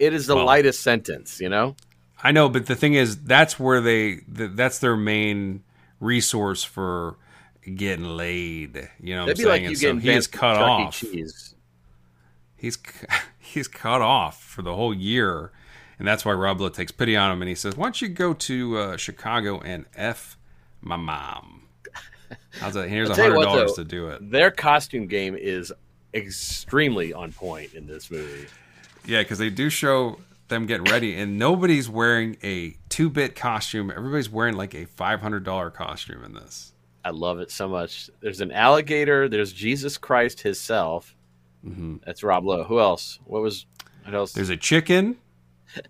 It 0.00 0.12
is 0.14 0.26
the 0.26 0.34
Well- 0.34 0.46
lightest 0.46 0.82
sentence, 0.82 1.40
you 1.40 1.48
know. 1.48 1.76
I 2.22 2.32
know, 2.32 2.48
but 2.48 2.66
the 2.66 2.74
thing 2.76 2.94
is, 2.94 3.22
that's 3.22 3.58
where 3.58 3.80
they 3.80 4.16
th- 4.36 4.50
that's 4.54 4.78
their 4.78 4.96
main 4.96 5.62
resource 6.00 6.62
for 6.64 7.16
getting 7.76 8.04
laid. 8.04 8.90
You 9.00 9.14
know, 9.14 9.20
what 9.20 9.22
I'm 9.22 9.26
That'd 9.28 9.36
be 9.36 9.42
saying? 9.44 9.66
like 9.68 9.76
so 9.76 9.96
he 9.96 10.10
is 10.10 10.26
cut 10.26 10.56
off. 10.56 10.96
Cheese. 11.00 11.54
he's 12.56 12.76
he's 13.38 13.68
cut 13.68 14.02
off 14.02 14.42
for 14.42 14.60
the 14.62 14.74
whole 14.74 14.92
year, 14.92 15.50
and 15.98 16.06
that's 16.06 16.24
why 16.24 16.32
Rob 16.32 16.60
Lowe 16.60 16.68
takes 16.68 16.92
pity 16.92 17.16
on 17.16 17.30
him 17.32 17.40
and 17.42 17.48
he 17.48 17.54
says, 17.54 17.74
"Why 17.76 17.86
don't 17.86 18.02
you 18.02 18.08
go 18.08 18.34
to 18.34 18.76
uh, 18.78 18.96
Chicago 18.98 19.60
and 19.60 19.86
f 19.94 20.36
my 20.82 20.96
mom?" 20.96 21.68
How's 22.60 22.74
that? 22.74 22.88
Here's 22.88 23.08
a 23.08 23.14
hundred 23.14 23.40
dollars 23.42 23.72
to 23.74 23.84
do 23.84 24.08
it. 24.08 24.30
Their 24.30 24.50
costume 24.50 25.06
game 25.06 25.34
is 25.36 25.72
extremely 26.12 27.12
on 27.14 27.32
point 27.32 27.72
in 27.74 27.86
this 27.86 28.10
movie. 28.10 28.46
Yeah, 29.06 29.22
because 29.22 29.38
they 29.38 29.50
do 29.50 29.70
show 29.70 30.18
them 30.48 30.66
getting 30.66 30.84
ready, 30.84 31.14
and 31.16 31.38
nobody's 31.38 31.88
wearing 31.88 32.36
a 32.42 32.76
two 32.88 33.08
bit 33.08 33.34
costume. 33.34 33.90
Everybody's 33.90 34.28
wearing 34.30 34.56
like 34.56 34.74
a 34.74 34.84
five 34.84 35.20
hundred 35.20 35.44
dollar 35.44 35.70
costume 35.70 36.24
in 36.24 36.34
this. 36.34 36.72
I 37.04 37.10
love 37.10 37.38
it 37.38 37.50
so 37.50 37.68
much. 37.68 38.10
There's 38.20 38.40
an 38.40 38.52
alligator. 38.52 39.28
There's 39.28 39.52
Jesus 39.52 39.96
Christ 39.96 40.40
himself. 40.42 41.14
That's 42.04 42.22
Rob 42.22 42.44
Lowe. 42.44 42.64
Who 42.64 42.80
else? 42.80 43.18
What 43.24 43.42
was? 43.42 43.66
What 44.04 44.14
else? 44.14 44.30
Mm-hmm. 44.30 44.38
There's 44.38 44.50
a 44.50 44.56
chicken, 44.56 45.16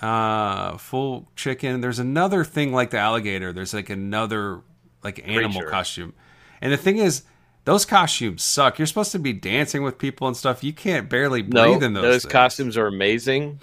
uh, 0.00 0.76
full 0.78 1.28
chicken. 1.36 1.80
There's 1.80 1.98
another 1.98 2.44
thing 2.44 2.72
like 2.72 2.90
the 2.90 2.98
alligator. 2.98 3.52
There's 3.52 3.74
like 3.74 3.90
another 3.90 4.62
like 5.02 5.20
animal 5.26 5.60
Creature. 5.60 5.70
costume. 5.70 6.14
And 6.60 6.72
the 6.72 6.76
thing 6.76 6.98
is, 6.98 7.22
those 7.70 7.84
costumes 7.84 8.42
suck. 8.42 8.78
You're 8.78 8.86
supposed 8.86 9.12
to 9.12 9.20
be 9.20 9.32
dancing 9.32 9.84
with 9.84 9.96
people 9.96 10.26
and 10.26 10.36
stuff. 10.36 10.64
You 10.64 10.72
can't 10.72 11.08
barely 11.08 11.40
breathe 11.40 11.52
no, 11.52 11.86
in 11.86 11.92
those. 11.92 12.02
those 12.02 12.22
things. 12.22 12.32
costumes 12.32 12.76
are 12.76 12.88
amazing 12.88 13.60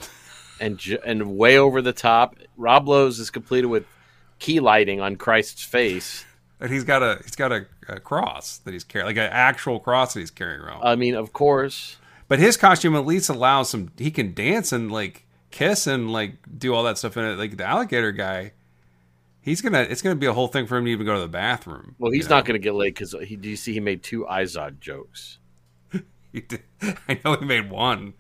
and 0.62 0.82
and 1.06 1.38
way 1.38 1.58
over 1.58 1.82
the 1.82 1.92
top. 1.92 2.38
Rob 2.56 2.88
Lowe's 2.88 3.20
is 3.20 3.30
completed 3.30 3.68
with 3.68 3.86
key 4.40 4.62
lighting 4.62 5.02
on 5.02 5.18
Christ's 5.18 5.62
face. 5.62 6.24
And 6.62 6.72
he's 6.72 6.86
got 6.86 7.04
a 7.04 7.20
he's 7.22 7.36
got 7.36 7.52
a, 7.52 7.66
a 7.90 8.00
cross 8.00 8.60
that 8.60 8.72
he's 8.72 8.86
carrying, 8.86 9.08
like 9.08 9.18
an 9.18 9.30
actual 9.30 9.78
cross 9.78 10.14
that 10.14 10.22
he's 10.22 10.32
carrying 10.32 10.62
around. 10.62 10.84
I 10.84 10.96
mean, 10.96 11.14
of 11.14 11.34
course. 11.34 11.98
but 12.30 12.40
his 12.40 12.56
costume 12.56 12.96
at 12.96 13.06
least 13.06 13.30
allows 13.30 13.70
some. 13.70 13.92
He 13.98 14.10
can 14.10 14.34
dance 14.34 14.72
and 14.72 14.90
like 14.90 15.26
kiss 15.52 15.86
and 15.86 16.14
like 16.14 16.36
do 16.58 16.74
all 16.74 16.84
that 16.84 16.98
stuff 16.98 17.18
in 17.18 17.26
it. 17.26 17.38
Like 17.38 17.58
the 17.58 17.66
alligator 17.66 18.14
guy, 18.14 18.54
he's 19.48 19.62
gonna. 19.62 19.80
It's 19.82 20.02
gonna 20.02 20.16
be 20.16 20.26
a 20.28 20.34
whole 20.34 20.48
thing 20.50 20.68
for 20.68 20.78
him 20.78 20.86
to 20.86 20.92
even 20.92 21.06
go 21.06 21.16
to 21.16 21.22
the 21.22 21.28
bathroom. 21.28 21.96
Well, 21.98 22.12
you 22.14 22.20
he's 22.20 22.30
know? 22.30 22.36
not 22.36 22.46
going 22.46 22.60
to 22.60 22.64
get 22.64 22.74
laid 22.76 22.94
because 22.94 23.16
he. 23.26 23.36
Do 23.36 23.50
you 23.50 23.56
see 23.56 23.74
he 23.74 23.80
made 23.80 24.04
two 24.04 24.26
Izod 24.30 24.80
jokes? 24.80 25.40
He 26.34 26.42
did. 26.42 26.62
I 27.08 27.20
know 27.24 27.36
he 27.38 27.46
made 27.46 27.70
one. 27.72 28.14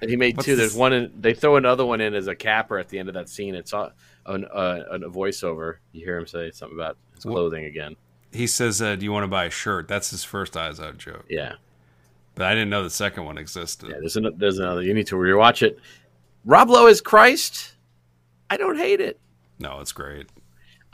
And 0.00 0.10
he 0.10 0.16
made 0.16 0.36
What's 0.36 0.44
two. 0.46 0.54
There's 0.54 0.72
this? 0.72 0.78
one. 0.78 0.92
In, 0.92 1.12
they 1.18 1.32
throw 1.32 1.56
another 1.56 1.84
one 1.86 2.00
in 2.02 2.14
as 2.14 2.26
a 2.26 2.34
capper 2.34 2.78
at 2.78 2.90
the 2.90 2.98
end 2.98 3.08
of 3.08 3.14
that 3.14 3.28
scene. 3.30 3.54
It's 3.54 3.72
a, 3.72 3.92
an, 4.26 4.44
uh, 4.44 4.84
a 4.90 4.98
voiceover. 5.00 5.76
You 5.92 6.04
hear 6.04 6.18
him 6.18 6.26
say 6.26 6.50
something 6.50 6.76
about 6.78 6.98
his 7.14 7.24
clothing 7.24 7.64
again. 7.64 7.96
He 8.32 8.46
says, 8.46 8.82
uh, 8.82 8.96
"Do 8.96 9.04
you 9.04 9.12
want 9.12 9.24
to 9.24 9.28
buy 9.28 9.46
a 9.46 9.50
shirt?" 9.50 9.88
That's 9.88 10.10
his 10.10 10.22
first 10.24 10.56
out 10.56 10.98
joke. 10.98 11.24
Yeah, 11.30 11.54
But 12.34 12.46
I 12.46 12.52
didn't 12.54 12.68
know 12.70 12.82
the 12.82 12.90
second 12.90 13.24
one 13.24 13.38
existed. 13.38 13.88
yeah. 13.90 13.96
There's, 13.98 14.16
an, 14.16 14.30
there's 14.36 14.58
another. 14.58 14.82
You 14.82 14.92
need 14.92 15.06
to 15.06 15.16
rewatch 15.16 15.62
it. 15.62 15.78
Rob 16.44 16.68
Lowe 16.68 16.86
is 16.86 17.00
Christ. 17.00 17.74
I 18.50 18.58
don't 18.58 18.76
hate 18.76 19.00
it. 19.00 19.18
No, 19.58 19.80
it's 19.80 19.92
great. 19.92 20.28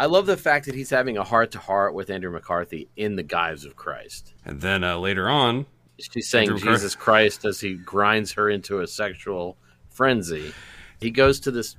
I 0.01 0.07
love 0.07 0.24
the 0.24 0.38
fact 0.38 0.64
that 0.64 0.74
he's 0.74 0.88
having 0.88 1.18
a 1.18 1.24
heart 1.24 1.51
to 1.51 1.59
heart 1.59 1.92
with 1.92 2.09
Andrew 2.09 2.32
McCarthy 2.32 2.88
in 2.96 3.16
the 3.16 3.22
guise 3.22 3.66
of 3.66 3.76
Christ. 3.76 4.32
And 4.46 4.62
then 4.62 4.82
uh, 4.82 4.96
later 4.96 5.28
on, 5.28 5.66
She's 5.98 6.26
saying 6.30 6.44
Andrew 6.48 6.55
McCarthy- 6.55 6.76
Jesus 6.78 6.94
Christ 6.94 7.44
as 7.44 7.61
he 7.61 7.74
grinds 7.74 8.32
her 8.32 8.48
into 8.48 8.80
a 8.80 8.86
sexual 8.86 9.59
frenzy. 9.90 10.55
He 11.01 11.11
goes 11.11 11.38
to 11.40 11.51
this. 11.51 11.76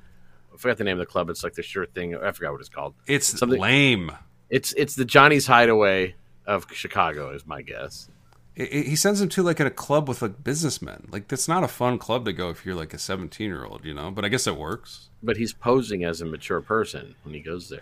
I 0.54 0.58
forgot 0.58 0.78
the 0.78 0.84
name 0.84 1.00
of 1.00 1.00
the 1.00 1.12
club. 1.12 1.32
It's 1.32 1.44
like 1.44 1.56
the 1.56 1.64
shirt 1.64 1.96
thing. 1.96 2.16
I 2.16 2.32
forgot 2.32 2.52
what 2.52 2.60
it's 2.62 2.70
called. 2.70 2.94
it's 3.08 3.26
Something- 3.40 3.60
lame. 3.60 4.12
It's 4.52 4.72
it's 4.74 4.94
the 4.94 5.06
Johnny's 5.06 5.48
Hideaway 5.48 6.14
of 6.46 6.68
Chicago, 6.72 7.32
is 7.34 7.48
my 7.48 7.64
guess. 7.64 8.08
He 8.54 8.96
sends 8.98 9.20
him 9.20 9.30
to 9.30 9.42
like 9.42 9.60
a 9.60 9.72
club 9.72 10.08
with 10.08 10.22
like 10.22 10.44
businessmen. 10.44 11.08
Like 11.10 11.28
that's 11.28 11.48
not 11.48 11.64
a 11.64 11.68
fun 11.68 11.98
club 11.98 12.26
to 12.26 12.34
go 12.34 12.50
if 12.52 12.66
you're 12.68 12.76
like 12.76 12.94
a 12.94 13.00
17 13.00 13.48
year 13.48 13.66
old, 13.66 13.84
you 13.84 13.96
know. 13.96 14.12
But 14.12 14.26
I 14.26 14.28
guess 14.28 14.46
it 14.46 14.58
works. 14.58 15.10
But 15.24 15.38
he's 15.38 15.54
posing 15.54 16.04
as 16.04 16.22
a 16.22 16.26
mature 16.26 16.62
person 16.62 17.16
when 17.24 17.34
he 17.34 17.40
goes 17.40 17.70
there. 17.70 17.82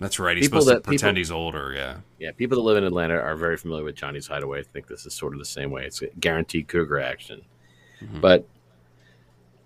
That's 0.00 0.18
right. 0.18 0.36
He's 0.36 0.46
People 0.48 0.62
supposed 0.62 0.76
that- 0.76 0.82
to 0.84 0.88
pretend 0.88 1.14
people- 1.16 1.20
he's 1.20 1.30
older. 1.30 1.72
Yeah. 1.74 1.96
Yeah, 2.18 2.32
people 2.32 2.56
that 2.56 2.62
live 2.62 2.78
in 2.78 2.84
Atlanta 2.84 3.14
are 3.16 3.36
very 3.36 3.56
familiar 3.56 3.84
with 3.84 3.94
Johnny's 3.96 4.26
Hideaway. 4.26 4.60
I 4.60 4.62
think 4.62 4.86
this 4.88 5.04
is 5.06 5.12
sort 5.14 5.34
of 5.34 5.38
the 5.38 5.44
same 5.44 5.70
way. 5.70 5.84
It's 5.84 6.00
a 6.02 6.06
guaranteed 6.18 6.68
cougar 6.68 6.98
action. 7.00 7.42
But 8.20 8.48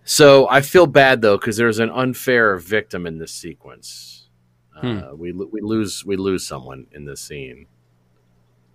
so 0.05 0.49
I 0.49 0.61
feel 0.61 0.87
bad 0.87 1.23
though 1.23 1.37
because 1.39 1.57
there's 1.57 1.79
an 1.79 1.89
unfair 1.91 2.57
victim 2.57 3.07
in 3.07 3.19
this 3.19 3.33
sequence. 3.33 4.29
Uh, 4.77 5.13
we 5.15 5.31
we 5.31 5.61
lose 5.61 6.05
we 6.05 6.17
lose 6.17 6.45
someone 6.45 6.87
in 6.91 7.05
this 7.05 7.21
scene. 7.21 7.67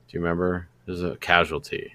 Do 0.07 0.17
you 0.17 0.21
remember? 0.21 0.69
There's 0.85 1.03
a 1.03 1.17
casualty. 1.17 1.93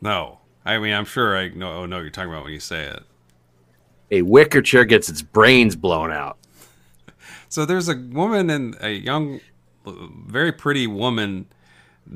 No. 0.00 0.38
I 0.64 0.78
mean, 0.78 0.94
I'm 0.94 1.04
sure 1.04 1.36
I 1.36 1.48
know, 1.48 1.84
know 1.86 1.96
what 1.96 2.02
you're 2.02 2.10
talking 2.10 2.30
about 2.30 2.44
when 2.44 2.52
you 2.52 2.60
say 2.60 2.84
it. 2.84 3.02
A 4.12 4.22
wicker 4.22 4.62
chair 4.62 4.84
gets 4.84 5.08
its 5.08 5.20
brains 5.22 5.74
blown 5.74 6.12
out. 6.12 6.38
So 7.52 7.66
there's 7.66 7.90
a 7.90 7.94
woman 7.94 8.48
and 8.48 8.74
a 8.80 8.92
young, 8.92 9.40
very 9.84 10.52
pretty 10.52 10.86
woman 10.86 11.48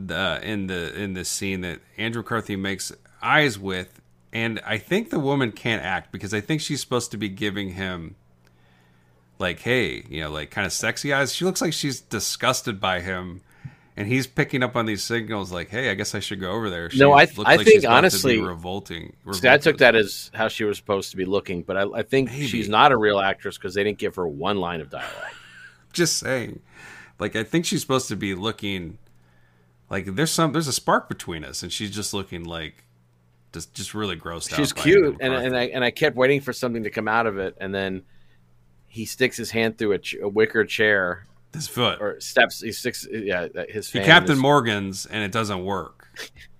uh, 0.08 0.40
in 0.42 0.66
the 0.66 0.98
in 0.98 1.12
this 1.12 1.28
scene 1.28 1.60
that 1.60 1.80
Andrew 1.98 2.22
McCarthy 2.22 2.56
makes 2.56 2.90
eyes 3.20 3.58
with, 3.58 4.00
and 4.32 4.62
I 4.64 4.78
think 4.78 5.10
the 5.10 5.18
woman 5.18 5.52
can't 5.52 5.82
act 5.82 6.10
because 6.10 6.32
I 6.32 6.40
think 6.40 6.62
she's 6.62 6.80
supposed 6.80 7.10
to 7.10 7.18
be 7.18 7.28
giving 7.28 7.72
him 7.74 8.14
like, 9.38 9.60
hey, 9.60 10.06
you 10.08 10.22
know, 10.22 10.30
like 10.30 10.50
kind 10.50 10.66
of 10.66 10.72
sexy 10.72 11.12
eyes. 11.12 11.34
She 11.34 11.44
looks 11.44 11.60
like 11.60 11.74
she's 11.74 12.00
disgusted 12.00 12.80
by 12.80 13.00
him. 13.00 13.42
And 13.98 14.06
he's 14.08 14.26
picking 14.26 14.62
up 14.62 14.76
on 14.76 14.84
these 14.84 15.02
signals, 15.02 15.50
like, 15.50 15.70
"Hey, 15.70 15.90
I 15.90 15.94
guess 15.94 16.14
I 16.14 16.20
should 16.20 16.38
go 16.38 16.50
over 16.52 16.68
there." 16.68 16.90
She 16.90 16.98
No, 16.98 17.12
I- 17.12 17.22
I 17.22 17.24
like 17.24 17.26
think 17.26 17.36
she's 17.36 17.44
about 17.46 17.62
to 17.76 17.80
be 17.80 17.86
honestly- 17.86 18.40
revolting. 18.40 19.16
See, 19.32 19.48
I 19.48 19.56
took 19.56 19.78
that 19.78 19.94
as 19.96 20.30
how 20.34 20.48
she 20.48 20.64
was 20.64 20.76
supposed 20.76 21.12
to 21.12 21.16
be 21.16 21.24
looking, 21.24 21.62
but 21.62 21.76
I, 21.78 21.84
I 22.00 22.02
think 22.02 22.30
Maybe. 22.30 22.46
she's 22.46 22.68
not 22.68 22.92
a 22.92 22.96
real 22.96 23.18
actress 23.18 23.56
because 23.56 23.72
they 23.74 23.82
didn't 23.84 23.98
give 23.98 24.16
her 24.16 24.26
one 24.28 24.58
line 24.58 24.80
of 24.82 24.90
dialogue. 24.90 25.32
just 25.94 26.18
saying 26.18 26.60
like 27.18 27.34
i 27.34 27.42
think 27.42 27.64
she's 27.64 27.80
supposed 27.80 28.06
to 28.06 28.16
be 28.16 28.34
looking 28.34 28.98
like 29.88 30.04
there's 30.14 30.30
some 30.30 30.52
there's 30.52 30.68
a 30.68 30.72
spark 30.74 31.08
between 31.08 31.42
us 31.42 31.62
and 31.62 31.72
she's 31.72 31.90
just 31.90 32.12
looking 32.12 32.44
like 32.44 32.84
just 33.54 33.72
just 33.72 33.94
really 33.94 34.14
grossed 34.14 34.52
out 34.52 34.56
She's 34.58 34.74
cute, 34.74 35.16
and 35.20 35.32
and 35.32 35.56
I 35.56 35.62
and 35.68 35.82
I 35.82 35.90
kept 35.90 36.14
waiting 36.14 36.42
for 36.42 36.52
something 36.52 36.82
to 36.82 36.90
come 36.90 37.08
out 37.08 37.26
of 37.26 37.38
it, 37.38 37.56
and 37.58 37.74
then 37.74 38.02
he 38.86 39.06
sticks 39.06 39.38
his 39.38 39.50
hand 39.52 39.78
through 39.78 39.92
a, 39.92 39.98
ch- 39.98 40.16
a 40.20 40.28
wicker 40.28 40.66
chair 40.66 41.24
his 41.56 41.68
foot 41.68 42.00
or 42.00 42.20
steps. 42.20 42.60
He 42.60 42.72
sticks, 42.72 43.06
yeah, 43.10 43.48
his. 43.68 43.90
he 43.90 44.00
captain 44.00 44.38
morgan's 44.38 45.06
and 45.06 45.24
it 45.24 45.32
doesn't 45.32 45.64
work 45.64 46.08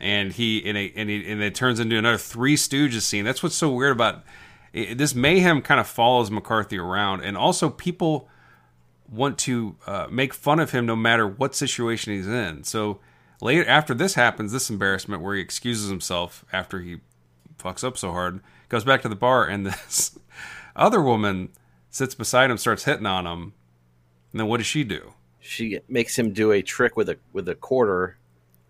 and 0.00 0.32
he 0.32 0.58
and, 0.68 0.76
and, 0.76 1.08
he, 1.08 1.30
and 1.30 1.42
it 1.42 1.54
turns 1.54 1.80
into 1.80 1.96
another 1.96 2.18
three 2.18 2.56
stooges 2.56 3.02
scene 3.02 3.24
that's 3.24 3.42
what's 3.42 3.54
so 3.54 3.70
weird 3.70 3.92
about 3.92 4.24
it, 4.72 4.98
this 4.98 5.14
mayhem 5.14 5.62
kind 5.62 5.80
of 5.80 5.86
follows 5.86 6.30
mccarthy 6.30 6.78
around 6.78 7.22
and 7.22 7.36
also 7.36 7.70
people 7.70 8.28
want 9.08 9.38
to 9.38 9.76
uh, 9.86 10.06
make 10.10 10.34
fun 10.34 10.58
of 10.58 10.72
him 10.72 10.86
no 10.86 10.96
matter 10.96 11.26
what 11.26 11.54
situation 11.54 12.12
he's 12.12 12.26
in 12.26 12.64
so 12.64 13.00
later 13.40 13.66
after 13.66 13.94
this 13.94 14.14
happens 14.14 14.52
this 14.52 14.68
embarrassment 14.68 15.22
where 15.22 15.34
he 15.34 15.40
excuses 15.40 15.88
himself 15.88 16.44
after 16.52 16.80
he 16.80 16.98
fucks 17.58 17.84
up 17.84 17.96
so 17.96 18.10
hard 18.10 18.40
goes 18.68 18.84
back 18.84 19.00
to 19.00 19.08
the 19.08 19.16
bar 19.16 19.46
and 19.46 19.66
this 19.66 20.18
other 20.76 21.00
woman 21.00 21.50
sits 21.88 22.14
beside 22.14 22.50
him 22.50 22.58
starts 22.58 22.84
hitting 22.84 23.06
on 23.06 23.26
him 23.26 23.52
and 24.34 24.40
then 24.40 24.48
what 24.48 24.58
does 24.58 24.66
she 24.66 24.82
do 24.84 25.14
She 25.40 25.78
makes 25.88 26.18
him 26.18 26.32
do 26.32 26.50
a 26.52 26.60
trick 26.60 26.96
with 26.96 27.08
a 27.08 27.16
with 27.32 27.48
a 27.48 27.54
quarter 27.54 28.18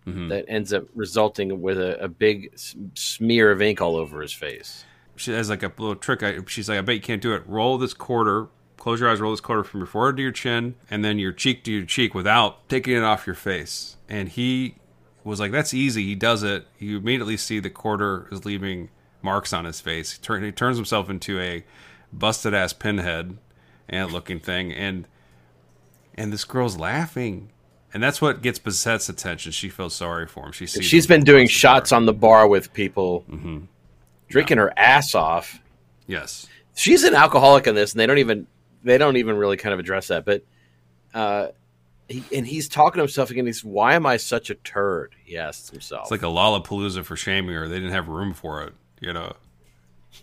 Mm-hmm. 0.07 0.27
that 0.27 0.45
ends 0.47 0.71
up 0.71 0.83
resulting 0.93 1.63
with 1.63 1.79
a, 1.79 1.99
a 1.99 2.07
big 2.07 2.51
smear 2.93 3.49
of 3.49 3.59
ink 3.59 3.81
all 3.81 3.95
over 3.95 4.21
his 4.21 4.31
face. 4.31 4.85
she 5.15 5.31
has 5.31 5.49
like 5.49 5.63
a 5.63 5.71
little 5.79 5.95
trick. 5.95 6.21
I, 6.21 6.37
she's 6.45 6.69
like, 6.69 6.77
I 6.77 6.81
bet 6.81 6.93
you 6.93 7.01
can't 7.01 7.23
do 7.23 7.33
it. 7.33 7.41
Roll 7.47 7.79
this 7.79 7.95
quarter, 7.95 8.45
close 8.77 8.99
your 8.99 9.09
eyes, 9.09 9.19
roll 9.19 9.31
this 9.31 9.39
quarter 9.41 9.63
from 9.63 9.79
your 9.79 9.87
forehead 9.87 10.17
to 10.17 10.21
your 10.21 10.31
chin, 10.31 10.75
and 10.91 11.03
then 11.03 11.17
your 11.17 11.31
cheek 11.31 11.63
to 11.63 11.71
your 11.71 11.85
cheek 11.85 12.13
without 12.13 12.69
taking 12.69 12.95
it 12.95 13.01
off 13.01 13.25
your 13.25 13.35
face. 13.35 13.97
And 14.07 14.29
he 14.29 14.75
was 15.23 15.39
like, 15.39 15.51
That's 15.51 15.73
easy. 15.73 16.03
He 16.03 16.13
does 16.13 16.43
it. 16.43 16.67
You 16.77 16.97
immediately 16.97 17.35
see 17.37 17.59
the 17.59 17.71
quarter 17.71 18.27
is 18.31 18.45
leaving 18.45 18.89
marks 19.23 19.53
on 19.53 19.65
his 19.65 19.81
face. 19.81 20.11
He, 20.11 20.21
turn, 20.21 20.43
he 20.43 20.51
turns 20.51 20.77
himself 20.77 21.09
into 21.09 21.39
a 21.39 21.65
busted 22.13 22.53
ass 22.53 22.73
pinhead 22.73 23.39
and 23.89 24.11
looking 24.11 24.39
thing. 24.39 24.71
And 24.71 25.07
and 26.15 26.31
this 26.33 26.43
girl's 26.45 26.77
laughing. 26.77 27.51
And 27.93 28.03
that's 28.03 28.21
what 28.21 28.41
gets 28.41 28.59
Bisset's 28.59 29.07
attention. 29.07 29.53
She 29.53 29.69
feels 29.69 29.95
sorry 29.95 30.27
for 30.27 30.45
him. 30.47 30.51
She 30.51 30.65
sees 30.67 30.83
She's 30.83 31.07
been 31.07 31.23
doing 31.23 31.47
shots 31.47 31.91
bar. 31.91 31.97
on 31.97 32.05
the 32.05 32.13
bar 32.13 32.45
with 32.47 32.73
people, 32.73 33.23
Mm-hmm. 33.29 33.59
drinking 34.27 34.57
her 34.57 34.73
ass 34.77 35.15
off. 35.15 35.61
Yes. 36.07 36.45
She's 36.75 37.03
an 37.05 37.15
alcoholic 37.15 37.67
in 37.67 37.75
this, 37.75 37.93
and 37.93 37.99
they 37.99 38.05
don't 38.05 38.17
even 38.17 38.47
they 38.83 38.97
don't 38.97 39.15
even 39.17 39.37
really 39.37 39.55
kind 39.57 39.71
of 39.73 39.79
address 39.79 40.09
that. 40.09 40.25
But 40.25 40.43
uh, 41.13 41.47
he, 42.09 42.21
and 42.35 42.45
he's 42.45 42.67
talking 42.67 42.95
to 42.97 43.03
himself 43.03 43.31
again. 43.31 43.45
He's, 43.45 43.63
"Why 43.63 43.93
am 43.95 44.05
I 44.05 44.17
such 44.17 44.49
a 44.49 44.55
turd?" 44.55 45.15
He 45.23 45.37
asks 45.37 45.69
himself. 45.69 46.03
It's 46.03 46.11
like 46.11 46.21
a 46.21 46.25
Lollapalooza 46.25 47.05
for 47.05 47.15
shaming 47.15 47.55
her. 47.55 47.67
They 47.69 47.75
didn't 47.77 47.93
have 47.93 48.09
room 48.09 48.33
for 48.33 48.63
it, 48.63 48.73
you 48.99 49.13
know. 49.13 49.33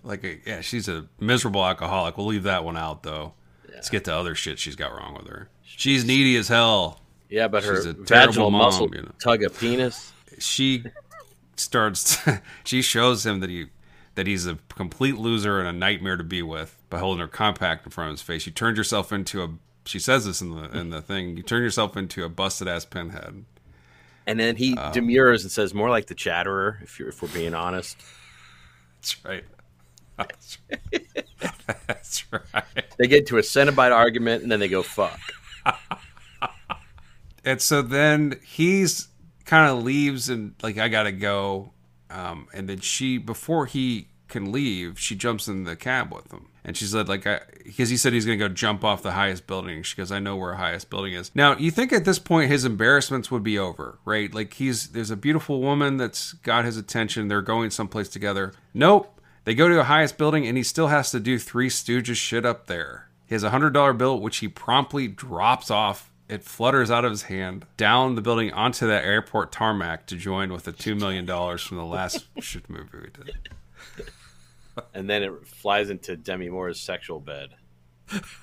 Like, 0.04 0.24
a, 0.24 0.38
yeah, 0.46 0.60
she's 0.60 0.88
a 0.88 1.06
miserable 1.18 1.64
alcoholic. 1.64 2.16
We'll 2.18 2.26
leave 2.26 2.42
that 2.44 2.64
one 2.64 2.76
out, 2.76 3.02
though. 3.02 3.32
Let's 3.72 3.88
get 3.90 4.04
to 4.04 4.14
other 4.14 4.34
shit 4.34 4.58
she's 4.58 4.76
got 4.76 4.92
wrong 4.94 5.14
with 5.14 5.26
her. 5.28 5.48
She's 5.76 6.04
needy 6.04 6.36
as 6.36 6.48
hell. 6.48 7.00
yeah, 7.28 7.48
but 7.48 7.64
her 7.64 7.76
she's 7.76 7.86
a 7.86 7.92
vaginal 7.94 8.50
mom, 8.50 8.62
muscle 8.62 8.94
you 8.94 9.02
know. 9.02 9.10
tug 9.22 9.42
a 9.42 9.50
penis. 9.50 10.12
She 10.38 10.84
starts. 11.56 12.18
she 12.64 12.82
shows 12.82 13.24
him 13.26 13.40
that 13.40 13.50
he 13.50 13.66
that 14.14 14.26
he's 14.26 14.46
a 14.46 14.58
complete 14.74 15.16
loser 15.16 15.58
and 15.58 15.68
a 15.68 15.72
nightmare 15.72 16.16
to 16.16 16.24
be 16.24 16.42
with 16.42 16.76
by 16.90 16.98
holding 16.98 17.20
her 17.20 17.28
compact 17.28 17.86
in 17.86 17.90
front 17.90 18.10
of 18.10 18.14
his 18.14 18.22
face. 18.22 18.44
You 18.46 18.52
turned 18.52 18.76
yourself 18.76 19.12
into 19.12 19.42
a. 19.42 19.48
She 19.84 19.98
says 19.98 20.26
this 20.26 20.40
in 20.40 20.50
the 20.54 20.64
in 20.78 20.90
the 20.90 21.00
thing. 21.02 21.36
You 21.36 21.42
turn 21.42 21.62
yourself 21.62 21.96
into 21.96 22.24
a 22.24 22.28
busted 22.28 22.68
ass 22.68 22.84
pinhead. 22.84 23.44
And 24.26 24.38
then 24.38 24.54
he 24.56 24.76
Um, 24.76 24.92
demurs 24.92 25.42
and 25.42 25.50
says, 25.50 25.74
"More 25.74 25.90
like 25.90 26.06
the 26.06 26.14
chatterer." 26.14 26.78
If 26.82 27.00
you're, 27.00 27.08
if 27.08 27.20
we're 27.22 27.28
being 27.28 27.54
honest, 27.54 27.96
That's 29.00 29.24
right. 29.24 29.44
That's 30.16 30.58
right. 30.70 31.06
That's 31.88 32.24
right. 32.32 32.64
they 32.98 33.08
get 33.08 33.20
into 33.20 33.38
a 33.38 33.40
Cenobite 33.42 33.90
argument, 33.92 34.42
and 34.44 34.52
then 34.52 34.60
they 34.60 34.68
go 34.68 34.82
fuck. 34.82 35.18
and 37.44 37.60
so 37.60 37.82
then 37.82 38.38
he's 38.44 39.08
kind 39.44 39.70
of 39.70 39.82
leaves 39.82 40.28
and 40.28 40.54
like 40.62 40.78
I 40.78 40.88
gotta 40.88 41.12
go, 41.12 41.72
um, 42.10 42.48
and 42.52 42.68
then 42.68 42.80
she 42.80 43.18
before 43.18 43.66
he 43.66 44.08
can 44.28 44.50
leave, 44.50 44.98
she 44.98 45.14
jumps 45.14 45.48
in 45.48 45.64
the 45.64 45.76
cab 45.76 46.12
with 46.12 46.32
him, 46.32 46.48
and 46.64 46.76
she 46.76 46.84
said 46.84 47.08
like 47.08 47.26
because 47.64 47.90
he 47.90 47.96
said 47.96 48.12
he's 48.12 48.24
gonna 48.24 48.36
go 48.36 48.48
jump 48.48 48.84
off 48.84 49.02
the 49.02 49.12
highest 49.12 49.46
building. 49.46 49.82
She 49.82 49.96
goes, 49.96 50.10
I 50.10 50.18
know 50.18 50.36
where 50.36 50.54
highest 50.54 50.90
building 50.90 51.12
is. 51.12 51.30
Now 51.34 51.56
you 51.56 51.70
think 51.70 51.92
at 51.92 52.04
this 52.04 52.18
point 52.18 52.50
his 52.50 52.64
embarrassments 52.64 53.30
would 53.30 53.42
be 53.42 53.58
over, 53.58 53.98
right? 54.04 54.32
Like 54.32 54.54
he's 54.54 54.88
there's 54.88 55.10
a 55.10 55.16
beautiful 55.16 55.60
woman 55.60 55.96
that's 55.96 56.32
got 56.32 56.64
his 56.64 56.76
attention. 56.76 57.28
They're 57.28 57.42
going 57.42 57.70
someplace 57.70 58.08
together. 58.08 58.52
Nope. 58.74 59.20
They 59.44 59.54
go 59.54 59.68
to 59.68 59.74
the 59.74 59.84
highest 59.84 60.18
building, 60.18 60.46
and 60.46 60.56
he 60.56 60.62
still 60.62 60.88
has 60.88 61.10
to 61.10 61.20
do 61.20 61.38
Three 61.38 61.68
Stooges 61.68 62.16
shit 62.16 62.46
up 62.46 62.66
there. 62.66 63.08
He 63.32 63.34
has 63.34 63.44
a 63.44 63.48
hundred 63.48 63.72
dollar 63.72 63.94
bill, 63.94 64.20
which 64.20 64.36
he 64.36 64.48
promptly 64.48 65.08
drops 65.08 65.70
off. 65.70 66.10
It 66.28 66.44
flutters 66.44 66.90
out 66.90 67.06
of 67.06 67.12
his 67.12 67.22
hand 67.22 67.64
down 67.78 68.14
the 68.14 68.20
building 68.20 68.52
onto 68.52 68.86
that 68.88 69.06
airport 69.06 69.50
tarmac 69.50 70.06
to 70.08 70.16
join 70.16 70.52
with 70.52 70.64
the 70.64 70.72
two 70.72 70.94
million 70.94 71.24
dollars 71.24 71.62
from 71.62 71.78
the 71.78 71.84
last 71.86 72.26
shit 72.40 72.68
movie 72.68 72.90
we 72.92 73.08
did. 73.24 74.10
and 74.92 75.08
then 75.08 75.22
it 75.22 75.46
flies 75.46 75.88
into 75.88 76.14
Demi 76.14 76.50
Moore's 76.50 76.78
sexual 76.78 77.20
bed. 77.20 77.54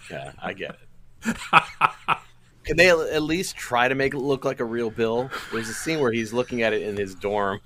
Yeah, 0.09 0.31
I 0.41 0.53
get 0.53 0.79
it. 1.23 1.37
Can 2.63 2.75
they 2.75 2.89
at 2.89 3.21
least 3.21 3.55
try 3.55 3.89
to 3.89 3.93
make 3.93 4.15
it 4.15 4.19
look 4.19 4.43
like 4.43 4.59
a 4.59 4.65
real 4.65 4.89
bill? 4.89 5.29
There's 5.51 5.69
a 5.69 5.73
scene 5.75 5.99
where 5.99 6.11
he's 6.11 6.33
looking 6.33 6.63
at 6.63 6.73
it 6.73 6.81
in 6.81 6.97
his 6.97 7.13
dorm. 7.13 7.61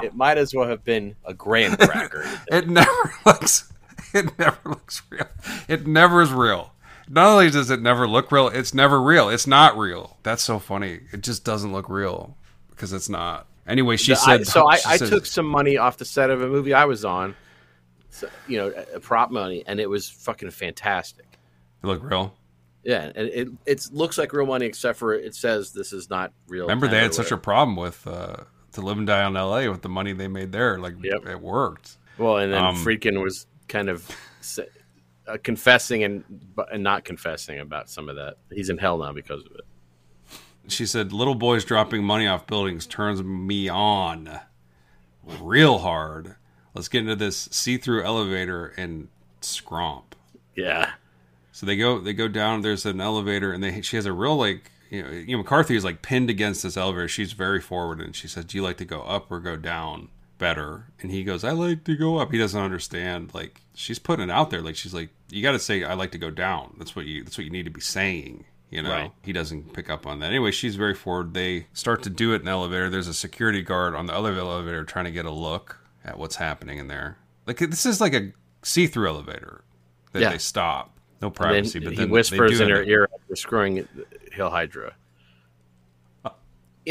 It 0.00 0.14
might 0.14 0.38
as 0.38 0.54
well 0.54 0.68
have 0.68 0.84
been 0.84 1.16
a 1.24 1.34
graham 1.34 1.76
cracker. 1.76 2.24
It 2.52 2.68
never 2.68 3.12
looks. 3.26 3.72
It 4.14 4.38
never 4.38 4.58
looks 4.64 5.02
real. 5.10 5.26
It 5.68 5.86
never 5.86 6.22
is 6.22 6.32
real. 6.32 6.72
Not 7.08 7.26
only 7.30 7.50
does 7.50 7.70
it 7.70 7.80
never 7.80 8.06
look 8.06 8.30
real, 8.32 8.48
it's 8.48 8.74
never 8.74 9.00
real. 9.00 9.28
It's 9.28 9.46
not 9.46 9.76
real. 9.78 10.16
That's 10.22 10.42
so 10.42 10.58
funny. 10.58 11.00
It 11.12 11.22
just 11.22 11.44
doesn't 11.44 11.72
look 11.72 11.88
real 11.88 12.36
because 12.70 12.92
it's 12.92 13.08
not. 13.08 13.46
Anyway, 13.66 13.96
she 13.96 14.12
I- 14.12 14.16
said. 14.16 14.46
so. 14.46 14.66
I, 14.66 14.76
she 14.76 14.88
I 14.88 14.96
said- 14.96 15.08
took 15.10 15.26
some 15.26 15.46
money 15.46 15.76
off 15.76 15.96
the 15.98 16.04
set 16.04 16.30
of 16.30 16.42
a 16.42 16.48
movie 16.48 16.72
I 16.74 16.84
was 16.86 17.04
on, 17.04 17.34
so, 18.10 18.28
you 18.46 18.58
know, 18.58 18.70
prop 19.00 19.30
money, 19.30 19.62
and 19.66 19.78
it 19.80 19.88
was 19.88 20.08
fucking 20.08 20.50
fantastic. 20.50 21.26
It 21.82 21.86
look 21.86 22.02
real. 22.02 22.34
Yeah, 22.84 23.10
and 23.14 23.28
it 23.28 23.48
it 23.66 23.88
looks 23.92 24.16
like 24.16 24.32
real 24.32 24.46
money, 24.46 24.64
except 24.66 24.98
for 24.98 25.12
it 25.14 25.34
says 25.34 25.72
this 25.72 25.92
is 25.92 26.08
not 26.08 26.32
real. 26.46 26.64
Remember, 26.64 26.88
they 26.88 26.98
had 26.98 27.12
such 27.14 27.30
a 27.32 27.36
problem 27.36 27.76
with 27.76 28.06
uh, 28.06 28.36
to 28.72 28.80
live 28.80 28.96
and 28.98 29.06
die 29.06 29.22
on 29.22 29.36
L.A. 29.36 29.68
with 29.68 29.82
the 29.82 29.88
money 29.90 30.12
they 30.14 30.28
made 30.28 30.52
there. 30.52 30.78
Like 30.78 30.94
Yep. 31.02 31.26
it 31.26 31.40
worked. 31.40 31.96
Well, 32.16 32.38
and 32.38 32.52
then 32.52 32.64
Um, 32.64 32.76
Friedkin 32.76 33.22
was 33.22 33.46
kind 33.68 33.88
of 33.88 34.10
uh, 35.26 35.36
confessing 35.42 36.02
and 36.04 36.24
and 36.72 36.82
not 36.82 37.04
confessing 37.04 37.60
about 37.60 37.88
some 37.90 38.08
of 38.08 38.16
that. 38.16 38.36
He's 38.52 38.70
in 38.70 38.78
hell 38.78 38.98
now 38.98 39.12
because 39.12 39.44
of 39.44 39.52
it. 39.52 39.64
She 40.68 40.86
said, 40.86 41.12
"Little 41.12 41.34
boys 41.34 41.64
dropping 41.64 42.04
money 42.04 42.26
off 42.26 42.46
buildings 42.46 42.86
turns 42.86 43.22
me 43.22 43.68
on 43.68 44.40
real 45.22 45.78
hard. 45.78 46.36
Let's 46.74 46.88
get 46.88 47.00
into 47.00 47.16
this 47.16 47.48
see-through 47.50 48.04
elevator 48.04 48.66
and 48.76 49.08
scromp." 49.40 50.04
Yeah, 50.56 50.92
So 51.52 51.66
they 51.66 51.76
go 51.76 52.00
they 52.00 52.12
go 52.12 52.28
down. 52.28 52.62
There's 52.62 52.84
an 52.84 53.00
elevator, 53.00 53.52
and 53.52 53.62
they 53.62 53.80
she 53.82 53.96
has 53.96 54.06
a 54.06 54.12
real 54.12 54.36
like 54.36 54.70
you 54.90 55.02
know, 55.02 55.10
you 55.10 55.36
know 55.36 55.38
McCarthy 55.38 55.76
is 55.76 55.84
like 55.84 56.02
pinned 56.02 56.30
against 56.30 56.62
this 56.62 56.76
elevator. 56.76 57.08
She's 57.08 57.32
very 57.32 57.60
forward, 57.60 58.00
and 58.00 58.16
she 58.16 58.28
says, 58.28 58.44
"Do 58.46 58.56
you 58.56 58.62
like 58.62 58.78
to 58.78 58.84
go 58.84 59.02
up 59.02 59.30
or 59.30 59.40
go 59.40 59.56
down 59.56 60.08
better?" 60.38 60.86
And 61.00 61.10
he 61.10 61.24
goes, 61.24 61.44
"I 61.44 61.50
like 61.52 61.84
to 61.84 61.96
go 61.96 62.18
up." 62.18 62.32
He 62.32 62.38
doesn't 62.38 62.60
understand. 62.60 63.34
Like 63.34 63.60
she's 63.74 63.98
putting 63.98 64.28
it 64.28 64.32
out 64.32 64.50
there. 64.50 64.62
Like 64.62 64.76
she's 64.76 64.94
like, 64.94 65.10
"You 65.30 65.42
got 65.42 65.52
to 65.52 65.58
say 65.58 65.84
I 65.84 65.94
like 65.94 66.12
to 66.12 66.18
go 66.18 66.30
down." 66.30 66.74
That's 66.78 66.94
what 66.96 67.06
you 67.06 67.24
that's 67.24 67.36
what 67.38 67.44
you 67.44 67.50
need 67.50 67.64
to 67.64 67.70
be 67.70 67.80
saying. 67.80 68.44
You 68.70 68.82
know, 68.82 68.90
Right. 68.90 69.12
he 69.22 69.32
doesn't 69.32 69.72
pick 69.72 69.88
up 69.88 70.06
on 70.06 70.20
that. 70.20 70.26
Anyway, 70.26 70.50
she's 70.50 70.76
very 70.76 70.94
forward. 70.94 71.32
They 71.32 71.68
start 71.72 72.02
to 72.02 72.10
do 72.10 72.32
it 72.34 72.40
in 72.40 72.44
the 72.44 72.50
elevator. 72.50 72.90
There's 72.90 73.08
a 73.08 73.14
security 73.14 73.62
guard 73.62 73.94
on 73.94 74.04
the 74.06 74.12
other 74.14 74.34
elevator 74.34 74.84
trying 74.84 75.06
to 75.06 75.10
get 75.10 75.24
a 75.24 75.30
look 75.30 75.78
at 76.04 76.18
what's 76.18 76.36
happening 76.36 76.78
in 76.78 76.86
there. 76.88 77.16
Like 77.46 77.56
this 77.58 77.86
is 77.86 77.98
like 78.00 78.12
a 78.12 78.32
see-through 78.62 79.08
elevator 79.08 79.62
that 80.12 80.20
Yeah. 80.20 80.30
they 80.32 80.38
stop. 80.38 80.98
No 81.22 81.30
privacy, 81.30 81.78
then 81.78 81.84
but 81.86 81.90
he 81.92 81.96
then 81.96 82.08
they 82.08 82.12
whispers 82.12 82.60
in 82.60 82.68
her 82.68 82.82
ear 82.82 83.08
after 83.12 83.36
screwing 83.36 83.88
Hill 84.32 84.50
Hydra. 84.50 84.92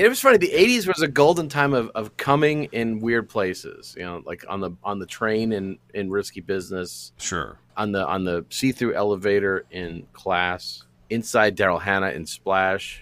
It 0.04 0.08
was 0.10 0.20
funny. 0.22 0.38
The 0.38 0.52
'80s 0.54 0.88
was 0.88 1.02
a 1.02 1.08
golden 1.08 1.50
time 1.50 1.74
of, 1.74 1.90
of 1.96 2.16
coming 2.18 2.66
in 2.66 3.00
weird 3.00 3.28
places. 3.30 3.96
You 3.98 4.06
know, 4.06 4.22
like 4.26 4.46
on 4.48 4.60
the 4.62 4.72
on 4.84 5.00
the 5.00 5.06
train 5.08 5.52
in 5.54 5.80
in 5.94 6.10
Risky 6.10 6.42
Business, 6.42 7.14
Sure. 7.18 7.58
on 7.76 7.92
the 7.92 8.06
on 8.06 8.24
the 8.24 8.46
see 8.50 8.72
through 8.72 8.94
elevator 8.94 9.66
in 9.72 10.06
Class, 10.14 10.84
inside 11.10 11.58
Daryl 11.58 11.82
Hannah 11.82 12.10
in 12.12 12.26
Splash. 12.26 13.02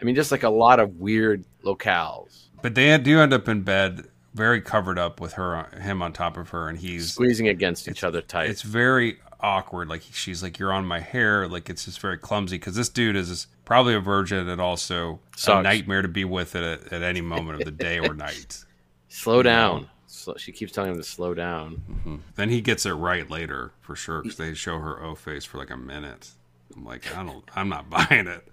I 0.00 0.04
mean, 0.04 0.14
just 0.14 0.32
like 0.32 0.42
a 0.42 0.50
lot 0.50 0.80
of 0.80 0.96
weird 0.96 1.44
locales 1.64 2.48
But 2.62 2.74
they 2.74 2.96
do 2.98 3.20
end 3.20 3.32
up 3.32 3.48
in 3.48 3.62
bed, 3.62 4.04
very 4.34 4.60
covered 4.60 4.98
up 4.98 5.20
with 5.20 5.34
her, 5.34 5.64
him 5.80 6.02
on 6.02 6.12
top 6.12 6.36
of 6.36 6.50
her, 6.50 6.68
and 6.68 6.78
he's. 6.78 7.12
squeezing 7.12 7.48
against 7.48 7.86
each 7.88 8.02
other 8.02 8.20
tight. 8.20 8.50
It's 8.50 8.62
very 8.62 9.18
awkward. 9.44 9.88
Like 9.88 10.02
she's 10.12 10.42
like, 10.42 10.58
"You're 10.58 10.72
on 10.72 10.86
my 10.86 11.00
hair." 11.00 11.46
Like 11.46 11.68
it's 11.68 11.84
just 11.84 12.00
very 12.00 12.18
clumsy 12.18 12.56
because 12.56 12.74
this 12.74 12.88
dude 12.88 13.16
is 13.16 13.46
probably 13.64 13.94
a 13.94 14.00
virgin 14.00 14.48
and 14.48 14.60
also 14.60 15.20
a 15.46 15.62
nightmare 15.62 16.02
to 16.02 16.08
be 16.08 16.24
with 16.24 16.56
at, 16.56 16.92
at 16.92 17.02
any 17.02 17.20
moment 17.20 17.60
of 17.60 17.64
the 17.64 17.70
day 17.70 17.98
or 17.98 18.14
night. 18.14 18.64
Slow 19.08 19.42
down. 19.42 19.88
Sl- 20.06 20.36
she 20.36 20.50
keeps 20.50 20.72
telling 20.72 20.90
him 20.92 20.96
to 20.96 21.04
slow 21.04 21.34
down. 21.34 21.82
Mm-hmm. 21.90 22.16
Then 22.34 22.48
he 22.48 22.60
gets 22.60 22.84
it 22.84 22.92
right 22.92 23.28
later 23.30 23.70
for 23.80 23.94
sure 23.94 24.22
because 24.22 24.38
they 24.38 24.54
show 24.54 24.78
her 24.78 25.00
O 25.02 25.14
face 25.14 25.44
for 25.44 25.58
like 25.58 25.70
a 25.70 25.76
minute. 25.76 26.30
I'm 26.74 26.84
like, 26.84 27.16
I 27.16 27.22
don't, 27.22 27.44
I'm 27.54 27.68
not 27.68 27.88
buying 28.08 28.26
it. 28.26 28.44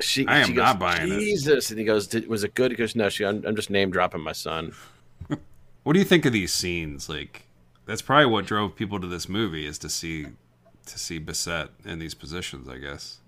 She, 0.00 0.26
I 0.26 0.38
am 0.38 0.48
goes, 0.48 0.56
not 0.56 0.78
buying 0.78 1.12
it. 1.12 1.18
Jesus, 1.20 1.70
and 1.70 1.78
he 1.78 1.84
goes, 1.84 2.06
"Did- 2.06 2.26
"Was 2.26 2.42
it 2.42 2.54
good?" 2.54 2.70
He 2.70 2.76
goes, 2.76 2.96
"No, 2.96 3.08
she, 3.08 3.24
I'm, 3.24 3.44
I'm 3.46 3.54
just 3.54 3.70
name 3.70 3.90
dropping 3.90 4.22
my 4.22 4.32
son." 4.32 4.72
What 5.82 5.94
do 5.94 5.98
you 5.98 6.04
think 6.04 6.26
of 6.26 6.32
these 6.34 6.52
scenes? 6.52 7.08
Like, 7.08 7.46
that's 7.90 8.02
probably 8.02 8.26
what 8.26 8.46
drove 8.46 8.76
people 8.76 9.00
to 9.00 9.06
this 9.08 9.28
movie 9.28 9.66
is 9.66 9.78
to 9.78 9.88
see, 9.88 10.26
to 10.86 10.98
see 10.98 11.18
Bisset 11.18 11.70
in 11.84 11.98
these 11.98 12.14
positions. 12.14 12.68
I 12.68 12.78
guess. 12.78 13.18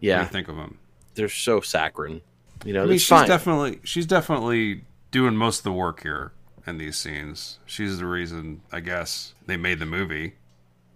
Yeah, 0.00 0.22
you 0.22 0.28
think 0.28 0.48
of 0.48 0.56
him? 0.56 0.78
they're 1.14 1.28
so 1.28 1.60
saccharine. 1.60 2.20
You 2.64 2.74
know, 2.74 2.82
I 2.82 2.86
mean, 2.86 2.98
she's 2.98 3.08
fine. 3.08 3.28
definitely 3.28 3.80
she's 3.84 4.06
definitely 4.06 4.84
doing 5.10 5.34
most 5.36 5.58
of 5.58 5.64
the 5.64 5.72
work 5.72 6.02
here 6.02 6.32
in 6.66 6.78
these 6.78 6.96
scenes. 6.96 7.58
She's 7.66 7.98
the 7.98 8.06
reason, 8.06 8.62
I 8.70 8.80
guess, 8.80 9.34
they 9.46 9.56
made 9.56 9.78
the 9.78 9.86
movie. 9.86 10.34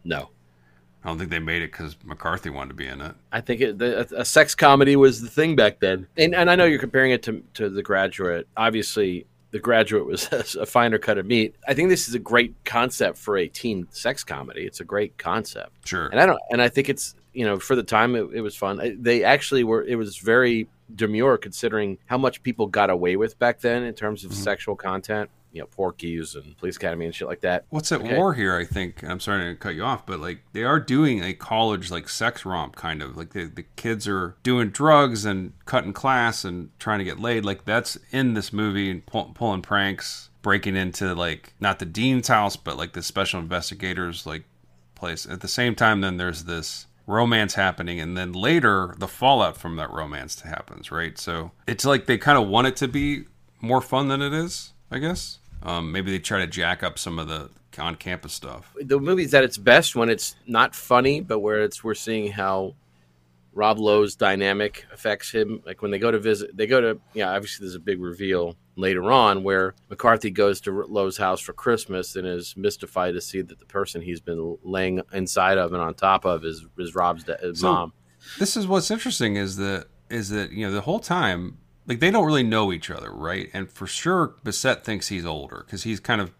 no, 0.04 0.30
I 1.02 1.08
don't 1.08 1.18
think 1.18 1.30
they 1.30 1.38
made 1.38 1.62
it 1.62 1.72
because 1.72 1.96
McCarthy 2.04 2.50
wanted 2.50 2.68
to 2.70 2.74
be 2.74 2.86
in 2.86 3.00
it. 3.00 3.14
I 3.32 3.40
think 3.40 3.60
it, 3.60 3.78
the, 3.78 4.06
a 4.16 4.24
sex 4.24 4.54
comedy 4.54 4.96
was 4.96 5.22
the 5.22 5.28
thing 5.28 5.56
back 5.56 5.80
then. 5.80 6.08
And, 6.16 6.34
and 6.34 6.50
I 6.50 6.56
know 6.56 6.64
you're 6.64 6.80
comparing 6.80 7.12
it 7.12 7.22
to, 7.24 7.42
to 7.54 7.70
The 7.70 7.82
Graduate. 7.82 8.48
Obviously, 8.56 9.26
The 9.56 9.62
Graduate 9.62 10.04
was 10.04 10.28
a 10.60 10.66
finer 10.66 10.98
cut 10.98 11.16
of 11.16 11.24
meat. 11.24 11.56
I 11.66 11.72
think 11.72 11.88
this 11.88 12.08
is 12.08 12.14
a 12.14 12.18
great 12.18 12.54
concept 12.66 13.16
for 13.16 13.38
a 13.38 13.48
teen 13.48 13.88
sex 13.90 14.22
comedy. 14.22 14.66
It's 14.66 14.80
a 14.80 14.84
great 14.84 15.16
concept. 15.16 15.88
Sure. 15.88 16.08
And 16.08 16.20
I 16.20 16.26
don't, 16.26 16.38
and 16.50 16.60
I 16.60 16.68
think 16.68 16.90
it's, 16.90 17.14
you 17.32 17.46
know, 17.46 17.58
for 17.58 17.74
the 17.74 17.82
time 17.82 18.14
it, 18.16 18.28
it 18.34 18.42
was 18.42 18.54
fun. 18.54 18.98
They 19.00 19.24
actually 19.24 19.64
were, 19.64 19.82
it 19.82 19.96
was 19.96 20.18
very 20.18 20.68
demure 20.94 21.38
considering 21.38 21.96
how 22.04 22.18
much 22.18 22.42
people 22.42 22.66
got 22.66 22.90
away 22.90 23.16
with 23.16 23.38
back 23.38 23.60
then 23.60 23.82
in 23.84 23.94
terms 23.94 24.24
of 24.24 24.30
mm-hmm. 24.30 24.42
sexual 24.42 24.76
content. 24.76 25.30
You 25.56 25.62
know, 25.62 25.66
Porky's 25.68 26.34
and 26.34 26.56
Police 26.58 26.76
Academy 26.76 27.06
and 27.06 27.14
shit 27.14 27.26
like 27.28 27.40
that. 27.40 27.64
What's 27.70 27.90
at 27.90 28.00
Okay. 28.02 28.14
war 28.16 28.34
here? 28.34 28.54
I 28.56 28.64
think 28.64 29.02
I'm 29.02 29.20
sorry 29.20 29.52
to 29.52 29.58
cut 29.58 29.74
you 29.74 29.82
off, 29.84 30.04
but 30.04 30.20
like 30.20 30.40
they 30.52 30.64
are 30.64 30.78
doing 30.78 31.22
a 31.24 31.32
college 31.32 31.90
like 31.90 32.08
sex 32.10 32.44
romp 32.44 32.76
kind 32.76 33.00
of 33.02 33.16
like 33.16 33.30
the 33.32 33.46
the 33.46 33.64
kids 33.76 34.06
are 34.06 34.36
doing 34.42 34.68
drugs 34.68 35.24
and 35.24 35.52
cutting 35.64 35.94
class 35.94 36.44
and 36.44 36.68
trying 36.78 36.98
to 36.98 37.04
get 37.04 37.18
laid. 37.18 37.44
Like 37.44 37.64
that's 37.64 37.96
in 38.10 38.34
this 38.34 38.52
movie 38.52 38.90
and 38.90 39.04
pull, 39.06 39.32
pulling 39.34 39.62
pranks, 39.62 40.28
breaking 40.42 40.76
into 40.76 41.14
like 41.14 41.54
not 41.58 41.78
the 41.78 41.86
dean's 41.86 42.28
house, 42.28 42.56
but 42.56 42.76
like 42.76 42.92
the 42.92 43.02
special 43.02 43.40
investigators 43.40 44.26
like 44.26 44.44
place. 44.94 45.24
At 45.26 45.40
the 45.40 45.48
same 45.48 45.74
time, 45.74 46.02
then 46.02 46.18
there's 46.18 46.44
this 46.44 46.86
romance 47.06 47.54
happening, 47.54 47.98
and 48.00 48.14
then 48.16 48.32
later 48.32 48.94
the 48.98 49.08
fallout 49.08 49.56
from 49.56 49.76
that 49.76 49.90
romance 49.90 50.40
happens. 50.42 50.90
Right, 50.90 51.16
so 51.18 51.52
it's 51.66 51.86
like 51.86 52.04
they 52.04 52.18
kind 52.18 52.36
of 52.36 52.46
want 52.46 52.66
it 52.66 52.76
to 52.76 52.88
be 52.88 53.24
more 53.62 53.80
fun 53.80 54.08
than 54.08 54.20
it 54.20 54.34
is. 54.34 54.74
I 54.88 54.98
guess. 54.98 55.38
Um, 55.66 55.90
maybe 55.92 56.10
they 56.12 56.18
try 56.20 56.38
to 56.38 56.46
jack 56.46 56.82
up 56.82 56.98
some 56.98 57.18
of 57.18 57.26
the 57.28 57.50
on-campus 57.78 58.32
stuff. 58.32 58.72
the 58.80 58.98
movie's 58.98 59.34
at 59.34 59.44
its 59.44 59.58
best 59.58 59.94
when 59.94 60.08
it's 60.08 60.34
not 60.46 60.74
funny, 60.74 61.20
but 61.20 61.40
where 61.40 61.62
it's 61.62 61.84
we're 61.84 61.92
seeing 61.94 62.32
how 62.32 62.74
Rob 63.52 63.78
Lowe's 63.78 64.14
dynamic 64.16 64.86
affects 64.92 65.30
him. 65.30 65.60
Like 65.66 65.82
when 65.82 65.90
they 65.90 65.98
go 65.98 66.10
to 66.10 66.18
visit, 66.18 66.56
they 66.56 66.66
go 66.66 66.80
to 66.80 67.00
yeah. 67.14 67.30
Obviously, 67.34 67.64
there's 67.66 67.74
a 67.74 67.80
big 67.80 68.00
reveal 68.00 68.56
later 68.76 69.10
on 69.10 69.42
where 69.42 69.74
McCarthy 69.90 70.30
goes 70.30 70.60
to 70.62 70.84
Lowe's 70.84 71.16
house 71.16 71.40
for 71.40 71.52
Christmas 71.54 72.16
and 72.16 72.26
is 72.26 72.54
mystified 72.56 73.14
to 73.14 73.20
see 73.20 73.40
that 73.42 73.58
the 73.58 73.64
person 73.66 74.02
he's 74.02 74.20
been 74.20 74.56
laying 74.62 75.00
inside 75.12 75.58
of 75.58 75.72
and 75.72 75.82
on 75.82 75.94
top 75.94 76.24
of 76.24 76.44
is 76.44 76.64
is 76.78 76.94
Rob's 76.94 77.24
his 77.42 77.60
So- 77.60 77.72
mom. 77.72 77.92
This 78.38 78.56
is 78.56 78.66
what's 78.66 78.90
interesting 78.90 79.36
is 79.36 79.56
that 79.56 79.86
is 80.10 80.30
that 80.30 80.52
you 80.52 80.66
know 80.66 80.72
the 80.72 80.82
whole 80.82 81.00
time 81.00 81.58
like 81.86 82.00
they 82.00 82.10
don't 82.10 82.26
really 82.26 82.42
know 82.42 82.72
each 82.72 82.90
other, 82.90 83.10
right? 83.10 83.48
And 83.52 83.70
for 83.70 83.86
sure, 83.86 84.34
Bisset 84.44 84.84
thinks 84.84 85.08
he's 85.08 85.24
older 85.24 85.62
because 85.66 85.84
he's 85.84 86.00
kind 86.00 86.20
of 86.20 86.32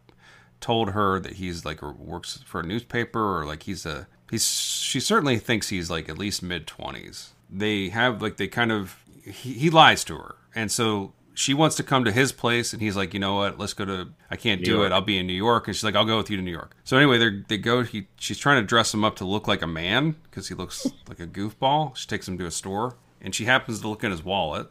told 0.61 0.90
her 0.90 1.20
that 1.20 1.34
he's 1.34 1.64
like 1.64 1.82
or 1.82 1.92
works 1.92 2.42
for 2.47 2.61
a 2.61 2.64
newspaper 2.64 3.38
or 3.38 3.44
like 3.44 3.64
he's 3.64 3.84
a 3.86 4.09
he's 4.30 4.47
she 4.47 5.01
certainly 5.01 5.38
thinks 5.38 5.68
he's 5.68 5.90
like 5.90 6.09
at 6.09 6.18
least 6.18 6.42
mid 6.42 6.66
twenties. 6.66 7.32
They 7.51 7.90
have 7.90 8.20
like 8.22 8.36
they 8.36 8.49
kind 8.49 8.72
of 8.72 8.97
he, 9.24 9.53
he 9.55 9.70
lies 9.70 10.05
to 10.05 10.16
her, 10.16 10.36
and 10.55 10.70
so 10.70 11.12
she 11.34 11.53
wants 11.53 11.76
to 11.76 11.82
come 11.82 12.05
to 12.05 12.12
his 12.12 12.32
place, 12.32 12.72
and 12.72 12.80
he's 12.80 12.97
like, 12.97 13.12
you 13.12 13.20
know 13.20 13.34
what? 13.36 13.59
Let's 13.59 13.74
go 13.74 13.84
to. 13.84 14.09
I 14.30 14.36
can't 14.36 14.64
do 14.64 14.72
York. 14.72 14.86
it. 14.86 14.92
I'll 14.92 15.03
be 15.03 15.18
in 15.18 15.26
New 15.26 15.34
York, 15.34 15.68
and 15.68 15.76
she's 15.76 15.84
like, 15.84 15.94
I'll 15.94 16.07
go 16.07 16.16
with 16.16 16.30
you 16.30 16.36
to 16.36 16.42
New 16.42 16.51
York. 16.51 16.74
So 16.84 16.97
anyway, 16.97 17.18
they 17.18 17.42
they 17.49 17.59
go. 17.59 17.82
He 17.82 18.09
she's 18.16 18.38
trying 18.38 18.61
to 18.61 18.66
dress 18.66 18.92
him 18.92 19.05
up 19.05 19.16
to 19.16 19.24
look 19.24 19.47
like 19.47 19.62
a 19.62 19.66
man 19.66 20.16
because 20.24 20.49
he 20.49 20.55
looks 20.55 20.86
like 21.09 21.20
a 21.20 21.26
goofball. 21.26 21.94
She 21.94 22.07
takes 22.07 22.26
him 22.26 22.38
to 22.38 22.47
a 22.47 22.51
store, 22.51 22.97
and 23.20 23.34
she 23.34 23.44
happens 23.44 23.80
to 23.80 23.88
look 23.88 24.03
at 24.03 24.11
his 24.11 24.24
wallet. 24.24 24.68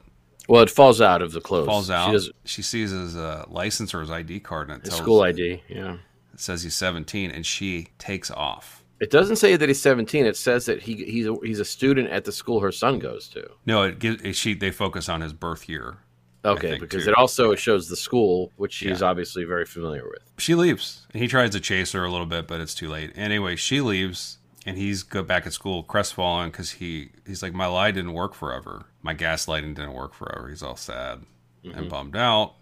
Well, 0.47 0.61
it 0.61 0.69
falls 0.69 1.01
out 1.01 1.21
of 1.21 1.31
the 1.31 1.41
clothes. 1.41 1.67
Falls 1.67 1.89
out. 1.89 2.11
does- 2.11 2.31
She 2.43 2.61
sees 2.61 2.91
his 2.91 3.15
uh, 3.15 3.45
license 3.47 3.93
or 3.93 4.01
his 4.01 4.11
ID 4.11 4.41
card, 4.41 4.69
and 4.69 4.79
it 4.79 4.85
his 4.85 4.89
tells 4.91 5.01
school 5.01 5.21
ID. 5.23 5.63
Yeah. 5.67 5.93
it 6.33 6.39
says 6.39 6.63
he's 6.63 6.75
17, 6.75 7.31
and 7.31 7.45
she 7.45 7.87
takes 7.97 8.29
off. 8.29 8.83
It 9.01 9.11
doesn't 9.11 9.35
say 9.37 9.55
that 9.57 9.67
he's 9.67 9.81
17. 9.81 10.25
It 10.25 10.37
says 10.37 10.65
that 10.67 10.81
he 10.83 11.03
he's 11.03 11.27
a, 11.27 11.35
he's 11.43 11.59
a 11.59 11.65
student 11.65 12.09
at 12.09 12.23
the 12.25 12.31
school 12.31 12.61
her 12.61 12.71
son 12.71 12.97
goes 12.99 13.27
to. 13.29 13.49
No, 13.65 13.83
it 13.83 13.99
gives 13.99 14.37
she. 14.37 14.53
They 14.53 14.71
focus 14.71 15.09
on 15.09 15.19
his 15.21 15.33
birth 15.33 15.67
year. 15.67 15.97
Okay, 16.45 16.69
think, 16.69 16.81
because 16.81 17.03
too. 17.05 17.09
it 17.09 17.15
also 17.17 17.55
shows 17.55 17.89
the 17.89 17.95
school, 17.95 18.51
which 18.55 18.71
she's 18.71 19.01
Yeah. 19.01 19.07
obviously 19.07 19.43
very 19.45 19.65
familiar 19.65 20.03
with. 20.07 20.19
She 20.37 20.53
leaves. 20.55 21.07
He 21.13 21.27
tries 21.27 21.49
to 21.51 21.59
chase 21.59 21.91
her 21.93 22.05
a 22.05 22.11
little 22.11 22.27
bit, 22.27 22.47
but 22.47 22.61
it's 22.61 22.75
too 22.75 22.87
late. 22.87 23.11
Anyway, 23.15 23.55
she 23.55 23.81
leaves, 23.81 24.37
and 24.65 24.77
he's 24.77 25.01
go 25.03 25.23
back 25.23 25.45
at 25.47 25.53
school 25.53 25.81
crestfallen 25.83 26.51
because 26.51 26.71
he 26.73 27.09
he's 27.27 27.41
like, 27.43 27.53
my 27.53 27.65
lie 27.65 27.91
didn't 27.91 28.13
work 28.13 28.33
forever. 28.35 28.85
My 29.05 29.13
gaslighting 29.13 29.75
didn't 29.75 29.93
work 29.93 30.15
forever. 30.15 30.49
He's 30.49 30.63
all 30.63 30.75
sad 30.75 31.21
Mm-hmm. 31.63 31.77
and 31.79 31.89
bummed 31.89 32.15
out. 32.15 32.53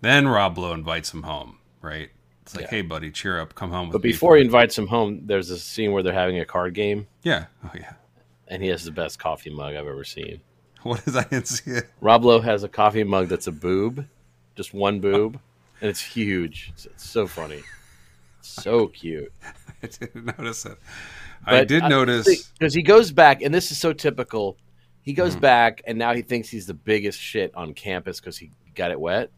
Then 0.00 0.26
Rob 0.28 0.56
Lowe 0.58 0.72
invites 0.72 1.12
him 1.12 1.22
home. 1.24 1.58
Right? 1.82 2.10
It's 2.42 2.54
like, 2.54 2.64
Yeah. 2.66 2.70
hey, 2.70 2.82
buddy, 2.82 3.10
cheer 3.10 3.40
up, 3.40 3.54
come 3.56 3.70
home. 3.72 3.88
With 3.88 3.94
But 3.94 4.02
before 4.02 4.32
for-" 4.32 4.36
he 4.36 4.44
invites 4.44 4.78
him 4.78 4.86
home, 4.86 5.22
there's 5.26 5.50
a 5.50 5.58
scene 5.58 5.90
where 5.92 6.02
they're 6.04 6.12
having 6.12 6.38
a 6.38 6.44
card 6.44 6.74
game, 6.74 7.06
yeah, 7.24 7.46
oh 7.64 7.70
yeah. 7.74 7.92
and 8.48 8.62
he 8.62 8.68
has 8.68 8.84
the 8.84 8.90
best 8.92 9.18
coffee 9.18 9.50
mug 9.50 9.74
I've 9.74 9.86
ever 9.86 10.04
seen. 10.04 10.40
What 10.82 11.06
is 11.06 11.14
I 11.16 11.24
didn't 11.24 11.46
see 11.48 11.72
it? 11.72 11.90
Rob 12.00 12.24
Lowe 12.24 12.40
has 12.40 12.62
a 12.64 12.68
coffee 12.68 13.04
mug 13.04 13.28
that's 13.28 13.46
a 13.48 13.52
boob, 13.52 14.06
just 14.56 14.72
one 14.74 14.98
boob, 15.00 15.38
and 15.80 15.90
it's 15.90 16.00
huge. 16.00 16.70
It's, 16.74 16.86
it's 16.86 17.08
so 17.10 17.26
funny, 17.26 17.62
It's 18.38 18.48
so 18.62 18.86
cute. 19.00 19.32
I 19.82 19.86
didn't 19.86 20.24
notice 20.38 20.64
it. 20.66 20.78
I 21.46 21.58
But 21.60 21.68
did 21.68 21.82
notice. 21.84 22.48
because 22.58 22.72
he 22.74 22.82
goes 22.82 23.12
back, 23.12 23.42
and 23.42 23.52
this 23.54 23.70
is 23.70 23.78
so 23.78 23.92
typical. 23.92 24.56
He 25.02 25.12
goes 25.12 25.32
Mm-hmm. 25.32 25.40
back, 25.40 25.82
and 25.86 25.98
now 25.98 26.12
he 26.14 26.22
thinks 26.22 26.48
he's 26.48 26.66
the 26.66 26.74
biggest 26.74 27.18
shit 27.18 27.54
on 27.54 27.72
campus 27.74 28.20
because 28.20 28.36
he 28.36 28.50
got 28.74 28.90
it 28.90 29.00
wet. 29.00 29.30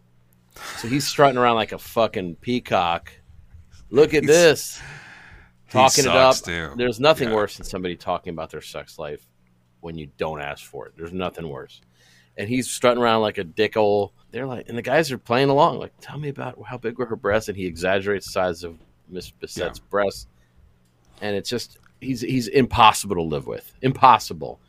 So 0.78 0.88
he's 0.88 1.06
strutting 1.06 1.38
around 1.38 1.54
like 1.56 1.72
a 1.72 1.78
fucking 1.78 2.36
peacock. 2.36 3.12
Look 3.90 4.12
at 4.14 4.24
He's- 4.24 4.34
this, 4.36 4.80
talking 5.70 6.04
it 6.04 6.10
up. 6.10 6.36
too. 6.36 6.72
There's 6.76 7.00
nothing 7.00 7.28
Yeah. 7.28 7.34
worse 7.36 7.56
than 7.56 7.64
somebody 7.66 7.96
talking 7.96 8.32
about 8.32 8.50
their 8.50 8.60
sex 8.60 8.98
life 8.98 9.26
when 9.80 9.96
you 9.96 10.08
don't 10.18 10.40
ask 10.40 10.64
for 10.64 10.86
it. 10.86 10.94
There's 10.96 11.12
nothing 11.12 11.48
worse. 11.48 11.80
And 12.36 12.48
he's 12.48 12.68
strutting 12.70 13.02
around 13.02 13.20
like 13.22 13.38
a 13.38 13.44
dickhole. 13.44 14.12
They're 14.30 14.46
like, 14.46 14.68
and 14.68 14.76
the 14.76 14.82
guys 14.82 15.12
are 15.12 15.18
playing 15.18 15.50
along. 15.50 15.78
Like, 15.78 15.92
tell 16.00 16.18
me 16.18 16.28
about 16.28 16.58
how 16.66 16.78
big 16.78 16.98
were 16.98 17.06
her 17.06 17.16
breasts, 17.16 17.48
and 17.48 17.56
he 17.56 17.66
exaggerates 17.66 18.26
the 18.26 18.32
size 18.32 18.64
of 18.64 18.78
Miss 19.08 19.30
Bisset's 19.30 19.78
breasts, 19.78 20.26
and 21.20 21.36
it's 21.36 21.50
just 21.50 21.78
he's 22.00 22.22
he's 22.22 22.48
impossible 22.48 23.16
to 23.16 23.22
live 23.22 23.46
with. 23.46 23.72
Impossible. 23.82 24.60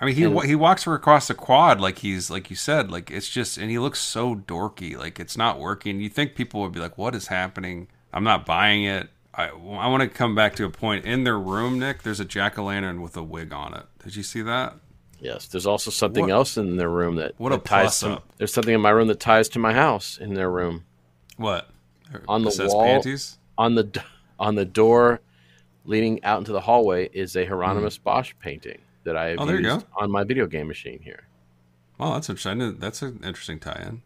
I 0.00 0.04
mean, 0.04 0.14
he 0.14 0.22
And- 0.24 0.42
he 0.44 0.54
walks 0.54 0.84
her 0.84 0.94
across 0.94 1.26
the 1.28 1.34
quad 1.34 1.80
like 1.80 1.98
he's 1.98 2.30
like 2.30 2.50
you 2.50 2.56
said, 2.56 2.90
like 2.90 3.10
it's 3.10 3.28
just, 3.28 3.58
and 3.58 3.70
he 3.70 3.78
looks 3.78 4.00
so 4.00 4.36
dorky, 4.36 4.96
like 4.96 5.18
it's 5.18 5.36
not 5.36 5.58
working. 5.58 6.00
You 6.00 6.08
think 6.08 6.34
people 6.36 6.60
would 6.60 6.72
be 6.72 6.80
like, 6.80 6.96
"What 6.96 7.14
is 7.14 7.26
happening?" 7.28 7.88
I'm 8.12 8.24
not 8.24 8.46
buying 8.46 8.84
it. 8.84 9.08
I 9.34 9.48
I 9.48 9.88
want 9.88 10.02
to 10.02 10.08
come 10.08 10.34
back 10.34 10.54
to 10.56 10.64
a 10.64 10.70
point 10.70 11.04
in 11.04 11.24
their 11.24 11.38
room, 11.38 11.78
Nick. 11.78 12.02
There's 12.02 12.20
a 12.20 12.24
jack 12.24 12.58
o' 12.58 12.64
lantern 12.64 13.02
with 13.02 13.16
a 13.16 13.22
wig 13.22 13.52
on 13.52 13.74
it. 13.74 13.86
Did 14.04 14.14
you 14.16 14.22
see 14.22 14.42
that? 14.42 14.74
Yes, 15.20 15.46
there's 15.48 15.66
also 15.66 15.90
something 15.90 16.26
What- 16.26 16.30
else 16.32 16.56
in 16.56 16.76
their 16.76 16.88
room 16.88 17.16
that 17.16 17.34
what 17.38 17.52
a 17.52 17.56
that 17.56 17.64
ties 17.64 17.82
plus 17.82 18.00
to. 18.00 18.10
up. 18.12 18.28
There's 18.36 18.52
something 18.52 18.74
in 18.74 18.80
my 18.80 18.90
room 18.90 19.08
that 19.08 19.18
ties 19.18 19.48
to 19.50 19.58
my 19.58 19.72
house 19.72 20.16
in 20.16 20.34
their 20.34 20.48
room 20.50 20.84
What 21.36 21.68
On 22.28 22.42
the 22.44 22.52
Says 22.52 22.72
wall? 22.72 22.84
panties? 22.84 23.36
on 23.58 23.74
the 23.74 24.02
on 24.38 24.54
the 24.54 24.64
door 24.64 25.20
leading 25.84 26.22
out 26.22 26.38
into 26.38 26.52
the 26.52 26.60
hallway 26.60 27.08
is 27.12 27.34
a 27.34 27.44
Hieronymus 27.44 27.96
hmm. 27.96 28.04
Bosch 28.04 28.32
painting 28.40 28.78
that 29.08 29.16
I 29.16 29.28
have 29.30 29.40
Oh, 29.40 29.46
there 29.46 29.56
you 29.56 29.62
go. 29.62 29.82
on 29.96 30.10
my 30.10 30.22
video 30.22 30.46
game 30.46 30.68
machine 30.68 31.00
here. 31.02 31.26
Well, 31.98 32.12
that's 32.12 32.28
interesting. 32.28 32.78
That's 32.78 33.02
an 33.02 33.20
interesting 33.24 33.58
tie-in. 33.58 34.02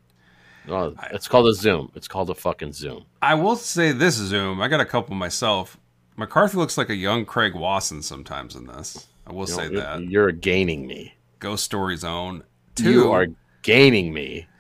Oh, 0.69 0.95
it's 1.11 1.29
called 1.29 1.49
a 1.49 1.55
Zoom. 1.55 1.91
It's 1.95 2.07
called 2.09 2.31
a 2.31 2.35
fucking 2.35 2.73
Zoom. 2.73 3.05
I 3.21 3.35
will 3.35 3.57
say 3.57 3.93
this, 3.93 4.15
Zoom. 4.15 4.61
I 4.63 4.69
got 4.69 4.81
a 4.81 4.85
couple 4.87 5.15
myself. 5.17 5.77
McCarthy 6.17 6.57
looks 6.57 6.79
like 6.79 6.89
a 6.89 6.95
young 6.95 7.25
Craig 7.25 7.55
Wasson 7.55 8.01
sometimes 8.03 8.55
in 8.55 8.67
this. 8.67 9.09
I 9.27 9.33
will 9.33 9.41
You 9.41 9.47
say 9.55 9.69
know, 9.69 9.81
that. 9.81 10.03
You're 10.05 10.31
gaining 10.33 10.87
me. 10.87 11.15
Ghost 11.41 11.65
Story 11.65 11.97
Zone. 11.97 12.45
Two. 12.77 12.91
You 12.93 13.13
are 13.13 13.27
gaining 13.63 14.13
me. 14.15 14.47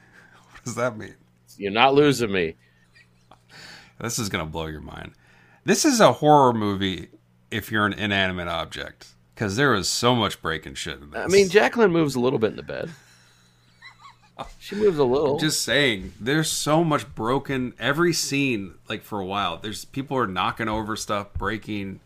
What 0.52 0.64
does 0.64 0.74
that 0.76 0.96
mean? 0.96 1.14
You're 1.56 1.72
not 1.72 1.94
losing 1.94 2.30
me. 2.30 2.54
This 4.00 4.18
is 4.18 4.28
gonna 4.28 4.46
blow 4.46 4.66
your 4.66 4.80
mind. 4.80 5.12
This 5.64 5.84
is 5.84 6.00
a 6.00 6.12
horror 6.12 6.52
movie 6.52 7.08
if 7.50 7.70
you're 7.72 7.86
an 7.86 7.92
inanimate 7.94 8.48
object 8.48 9.08
because 9.34 9.56
there 9.56 9.74
is 9.74 9.88
so 9.88 10.14
much 10.14 10.40
breaking 10.42 10.74
shit 10.74 11.00
in 11.00 11.10
this. 11.10 11.20
I 11.20 11.26
mean, 11.26 11.48
Jacqueline 11.48 11.92
moves 11.92 12.14
a 12.14 12.20
little 12.20 12.38
bit 12.38 12.50
in 12.50 12.56
the 12.56 12.62
bed. 12.62 12.90
She 14.58 14.74
moves 14.74 14.98
a 14.98 15.04
little. 15.04 15.38
just 15.38 15.62
saying, 15.62 16.14
there's 16.18 16.50
so 16.50 16.82
much 16.82 17.14
broken. 17.14 17.74
Every 17.78 18.12
scene, 18.12 18.74
like 18.88 19.04
for 19.04 19.20
a 19.20 19.24
while, 19.24 19.58
there's 19.58 19.84
people 19.84 20.16
are 20.16 20.26
knocking 20.26 20.68
over 20.68 20.96
stuff, 20.96 21.32
breaking. 21.34 22.00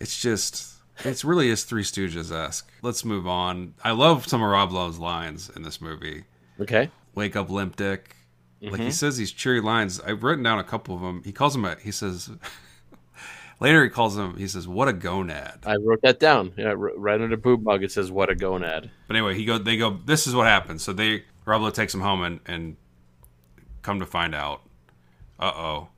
It's 0.00 0.20
just, 0.20 0.72
it's 1.04 1.24
really 1.24 1.50
is 1.50 1.62
Three 1.62 1.84
Stooges 1.84 2.32
esque. 2.32 2.68
Let's 2.82 3.04
move 3.04 3.28
on. 3.28 3.74
I 3.84 3.92
love 3.92 4.26
some 4.26 4.42
of 4.42 4.48
Rob 4.48 4.72
Lowe's 4.72 4.98
lines 4.98 5.50
in 5.54 5.62
this 5.62 5.80
movie. 5.80 6.24
okay. 6.58 6.90
Wake 7.14 7.36
up, 7.36 7.48
limp 7.48 7.76
dick. 7.76 8.16
Like 8.60 8.72
he 8.72 8.78
mm-hmm. 8.78 8.90
says 8.90 9.16
these 9.16 9.30
cheery 9.30 9.60
lines. 9.60 10.00
I've 10.00 10.24
written 10.24 10.42
down 10.42 10.58
a 10.58 10.64
couple 10.64 10.96
of 10.96 11.02
them. 11.02 11.22
He 11.24 11.32
calls 11.32 11.54
him 11.54 11.64
a. 11.64 11.76
He 11.76 11.92
says. 11.92 12.30
Later, 13.60 13.84
he 13.84 13.90
calls 13.90 14.16
him. 14.16 14.36
He 14.36 14.48
says, 14.48 14.66
"What 14.66 14.88
a 14.88 14.92
gonad." 14.92 15.66
I 15.66 15.76
wrote 15.76 16.02
that 16.02 16.18
down. 16.18 16.52
Yeah, 16.56 16.74
right 16.76 17.20
under 17.20 17.36
boob 17.36 17.62
mug, 17.62 17.82
it 17.82 17.92
says 17.92 18.10
"What 18.10 18.30
a 18.30 18.34
gonad." 18.34 18.90
But 19.06 19.16
anyway, 19.16 19.34
he 19.34 19.44
go. 19.44 19.58
They 19.58 19.76
go. 19.76 19.98
This 20.04 20.26
is 20.26 20.34
what 20.34 20.46
happens. 20.46 20.82
So 20.82 20.92
they 20.92 21.24
Rob 21.44 21.62
Lowe 21.62 21.70
takes 21.70 21.94
him 21.94 22.00
home 22.00 22.22
and 22.22 22.40
and 22.46 22.76
come 23.82 24.00
to 24.00 24.06
find 24.06 24.34
out, 24.34 24.62
uh 25.38 25.52
oh, 25.54 25.88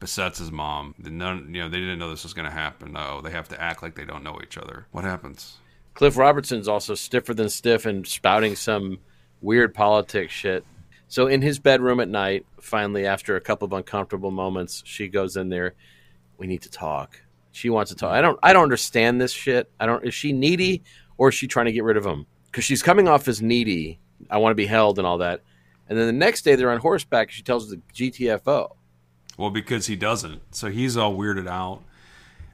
Bisset's 0.00 0.38
his 0.38 0.52
mom. 0.52 0.94
The 0.98 1.10
None, 1.10 1.54
you 1.54 1.62
know, 1.62 1.68
they 1.68 1.78
didn't 1.78 1.98
know 1.98 2.10
this 2.10 2.24
was 2.24 2.34
going 2.34 2.48
to 2.48 2.52
happen. 2.52 2.96
Oh, 2.96 3.20
they 3.22 3.30
have 3.30 3.48
to 3.48 3.60
act 3.60 3.82
like 3.82 3.94
they 3.94 4.04
don't 4.04 4.24
know 4.24 4.38
each 4.42 4.58
other. 4.58 4.86
What 4.90 5.04
happens? 5.04 5.58
Cliff 5.94 6.16
Robertson's 6.16 6.68
also 6.68 6.94
stiffer 6.94 7.32
than 7.32 7.48
stiff 7.48 7.86
and 7.86 8.06
spouting 8.06 8.54
some 8.54 8.98
weird 9.40 9.72
politics 9.74 10.32
shit. 10.32 10.64
So 11.08 11.26
in 11.28 11.40
his 11.40 11.58
bedroom 11.58 12.00
at 12.00 12.08
night, 12.08 12.44
finally 12.60 13.06
after 13.06 13.36
a 13.36 13.40
couple 13.40 13.64
of 13.64 13.72
uncomfortable 13.72 14.30
moments, 14.30 14.82
she 14.84 15.08
goes 15.08 15.36
in 15.36 15.48
there. 15.48 15.74
We 16.38 16.46
need 16.46 16.62
to 16.62 16.70
talk. 16.70 17.20
She 17.52 17.70
wants 17.70 17.90
to 17.90 17.96
talk. 17.96 18.12
Mm. 18.12 18.16
I 18.16 18.20
don't. 18.20 18.38
I 18.42 18.52
don't 18.52 18.64
understand 18.64 19.20
this 19.20 19.32
shit. 19.32 19.70
I 19.80 19.86
don't. 19.86 20.04
Is 20.04 20.14
she 20.14 20.32
needy 20.32 20.82
or 21.18 21.28
is 21.30 21.34
she 21.34 21.46
trying 21.46 21.66
to 21.66 21.72
get 21.72 21.84
rid 21.84 21.96
of 21.96 22.04
him? 22.04 22.26
Because 22.46 22.64
she's 22.64 22.82
coming 22.82 23.08
off 23.08 23.28
as 23.28 23.40
needy. 23.40 23.98
I 24.30 24.38
want 24.38 24.50
to 24.50 24.56
be 24.56 24.66
held 24.66 24.98
and 24.98 25.06
all 25.06 25.18
that. 25.18 25.42
And 25.88 25.98
then 25.98 26.06
the 26.06 26.12
next 26.12 26.42
day 26.42 26.54
they're 26.54 26.70
on 26.70 26.78
horseback. 26.78 27.30
She 27.30 27.42
tells 27.42 27.70
the 27.70 27.80
GTFO. 27.94 28.76
Well, 29.36 29.50
because 29.50 29.86
he 29.86 29.96
doesn't. 29.96 30.42
So 30.54 30.68
he's 30.70 30.96
all 30.96 31.14
weirded 31.14 31.48
out. 31.48 31.82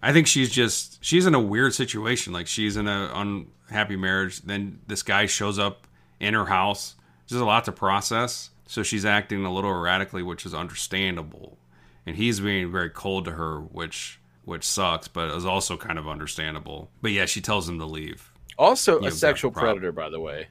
I 0.03 0.13
think 0.13 0.27
she's 0.27 0.51
just 0.51 1.03
she's 1.05 1.27
in 1.27 1.35
a 1.35 1.41
weird 1.41 1.75
situation. 1.75 2.33
Like 2.33 2.47
she's 2.47 2.77
in 2.77 2.89
a 2.89 3.11
unhappy 3.15 3.97
marriage. 3.97 4.43
Then 4.43 4.81
this 4.87 5.03
guy 5.03 5.27
shows 5.27 5.59
up 5.59 5.87
in 6.19 6.35
her 6.35 6.47
house. 6.47 6.97
There's 7.29 7.41
a 7.41 7.45
lot 7.47 7.65
to 7.67 7.73
process. 7.73 8.51
So 8.67 8.83
she's 8.83 9.05
acting 9.05 9.45
a 9.45 9.53
little 9.53 9.71
erratically, 9.71 10.23
which 10.23 10.47
is 10.47 10.55
understandable. 10.55 11.59
And 12.07 12.17
he's 12.17 12.41
being 12.41 12.71
very 12.73 12.91
cold 12.91 13.25
to 13.27 13.33
her, 13.33 13.61
which 13.61 14.21
which 14.45 14.65
sucks, 14.65 15.07
but 15.09 15.31
is 15.37 15.45
also 15.45 15.77
kind 15.77 15.99
of 15.99 16.09
understandable. 16.09 16.91
But 17.01 17.13
yeah, 17.13 17.27
she 17.27 17.41
tells 17.41 17.69
him 17.69 17.79
to 17.79 17.87
leave. 17.87 18.33
Also 18.59 18.95
You've 19.01 19.13
a 19.13 19.17
sexual 19.17 19.51
predator, 19.53 19.93
by 19.93 20.09
the 20.11 20.19
way. 20.21 20.49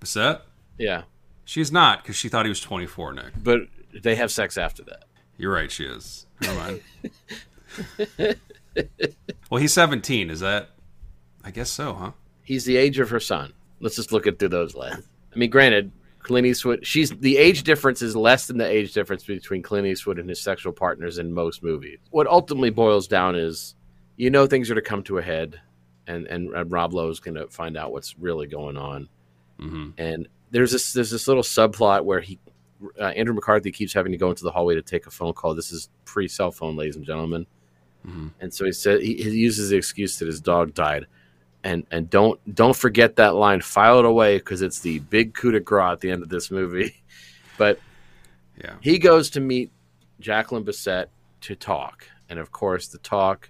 Bisset? 0.00 0.42
Yeah, 0.78 1.02
She's 1.46 1.70
not 1.70 2.02
because 2.02 2.16
she 2.16 2.28
thought 2.28 2.44
he 2.44 2.48
was 2.48 2.60
24, 2.60 3.12
Nick. 3.12 3.32
but 3.42 3.60
they 4.02 4.16
have 4.16 4.32
sex 4.32 4.58
after 4.58 4.82
that. 4.82 5.04
You're 5.38 5.52
right, 5.52 5.70
she 5.70 5.84
is. 5.84 6.26
Never 6.40 6.80
mind. 8.18 8.36
well, 9.48 9.60
he's 9.60 9.72
17. 9.72 10.28
Is 10.28 10.40
that? 10.40 10.70
I 11.44 11.52
guess 11.52 11.70
so, 11.70 11.94
huh? 11.94 12.10
He's 12.42 12.64
the 12.64 12.76
age 12.76 12.98
of 12.98 13.10
her 13.10 13.20
son. 13.20 13.52
Let's 13.78 13.94
just 13.94 14.10
look 14.10 14.26
at 14.26 14.40
through 14.40 14.48
those 14.48 14.74
lens. 14.74 15.06
I 15.32 15.38
mean, 15.38 15.50
granted, 15.50 15.92
Clint 16.26 16.46
Eastwood. 16.46 16.84
She's 16.84 17.10
the 17.10 17.36
age 17.36 17.62
difference 17.62 18.02
is 18.02 18.16
less 18.16 18.48
than 18.48 18.58
the 18.58 18.66
age 18.66 18.92
difference 18.92 19.22
between 19.24 19.62
Clint 19.62 19.86
Eastwood 19.86 20.18
and 20.18 20.28
his 20.28 20.40
sexual 20.40 20.72
partners 20.72 21.18
in 21.18 21.32
most 21.32 21.62
movies. 21.62 21.98
What 22.10 22.26
ultimately 22.26 22.70
boils 22.70 23.06
down 23.06 23.36
is, 23.36 23.76
you 24.16 24.28
know, 24.28 24.44
things 24.48 24.68
are 24.68 24.74
to 24.74 24.82
come 24.82 25.04
to 25.04 25.18
a 25.18 25.22
head, 25.22 25.60
and 26.08 26.26
and, 26.26 26.52
and 26.52 26.72
Rob 26.72 26.92
Lowe's 26.92 27.20
going 27.20 27.36
to 27.36 27.46
find 27.46 27.76
out 27.76 27.92
what's 27.92 28.18
really 28.18 28.48
going 28.48 28.76
on. 28.76 29.08
hmm 29.60 29.90
And 29.98 30.26
there's 30.50 30.72
this 30.72 30.92
there's 30.92 31.12
this 31.12 31.28
little 31.28 31.44
subplot 31.44 32.04
where 32.04 32.20
he 32.20 32.40
uh, 33.00 33.04
Andrew 33.04 33.34
McCarthy 33.34 33.70
keeps 33.70 33.92
having 33.92 34.10
to 34.10 34.18
go 34.18 34.30
into 34.30 34.42
the 34.42 34.50
hallway 34.50 34.74
to 34.74 34.82
take 34.82 35.06
a 35.06 35.10
phone 35.12 35.32
call. 35.32 35.54
This 35.54 35.70
is 35.70 35.90
pre 36.04 36.26
cell 36.26 36.50
phone, 36.50 36.74
ladies 36.74 36.96
and 36.96 37.06
gentlemen. 37.06 37.46
Mhm. 38.04 38.32
And 38.40 38.52
so 38.52 38.64
he 38.64 38.72
said 38.72 39.00
he, 39.00 39.14
he 39.14 39.30
uses 39.30 39.70
the 39.70 39.76
excuse 39.76 40.18
that 40.18 40.26
his 40.26 40.40
dog 40.40 40.74
died, 40.74 41.06
and 41.64 41.86
and 41.90 42.08
don't 42.08 42.38
don't 42.54 42.76
forget 42.76 43.16
that 43.16 43.34
line. 43.34 43.60
File 43.60 43.98
it 43.98 44.04
away 44.04 44.38
because 44.38 44.62
it's 44.62 44.80
the 44.80 44.98
big 45.00 45.34
coup 45.34 45.52
de 45.52 45.60
grace 45.60 45.92
at 45.92 46.00
the 46.00 46.10
end 46.10 46.22
of 46.22 46.28
this 46.28 46.50
movie. 46.50 46.94
But 47.58 47.80
Yeah. 48.62 48.74
he 48.82 48.98
goes 48.98 49.30
to 49.30 49.40
meet 49.40 49.70
Jacqueline 50.20 50.62
Bisset 50.62 51.06
to 51.40 51.56
talk, 51.56 52.06
and 52.28 52.38
of 52.38 52.52
course 52.52 52.88
the 52.88 52.98
talk 52.98 53.48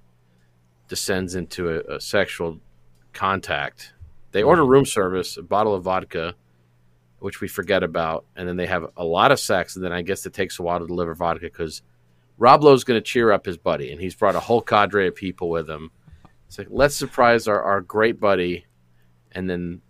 descends 0.87 1.35
into 1.35 1.69
a, 1.71 1.97
a 1.97 2.01
sexual 2.01 2.61
contact. 3.13 3.95
They 4.31 4.45
order 4.45 4.63
mm-hmm. 4.63 4.71
room 4.71 4.85
service, 4.85 5.37
a 5.37 5.43
bottle 5.43 5.75
of 5.75 5.83
vodka, 5.83 6.37
which 7.19 7.41
we 7.41 7.49
forget 7.49 7.83
about, 7.83 8.27
and 8.37 8.47
then 8.47 8.57
they 8.57 8.67
have 8.67 8.87
a 8.97 9.05
lot 9.05 9.33
of 9.33 9.41
sex, 9.41 9.75
and 9.75 9.85
then 9.85 9.93
I 9.93 10.03
guess 10.03 10.25
it 10.27 10.33
takes 10.33 10.59
a 10.59 10.63
while 10.63 10.79
to 10.79 10.87
deliver 10.87 11.15
vodka 11.15 11.47
because 11.47 11.83
Rob 12.39 12.63
Lowe's 12.63 12.85
going 12.85 12.99
to 12.99 13.05
cheer 13.05 13.33
up 13.33 13.47
his 13.47 13.57
buddy, 13.57 13.91
and 13.91 14.01
he's 14.01 14.15
brought 14.15 14.37
a 14.37 14.41
whole 14.41 14.61
cadre 14.61 15.09
of 15.09 15.15
people 15.15 15.49
with 15.49 15.69
him. 15.69 15.91
It's 16.47 16.59
like 16.59 16.69
let's 16.71 16.97
surprise 16.97 17.49
our, 17.49 17.63
our 17.63 17.81
great 17.81 18.21
buddy, 18.21 18.67
and 19.33 19.49
then 19.49 19.83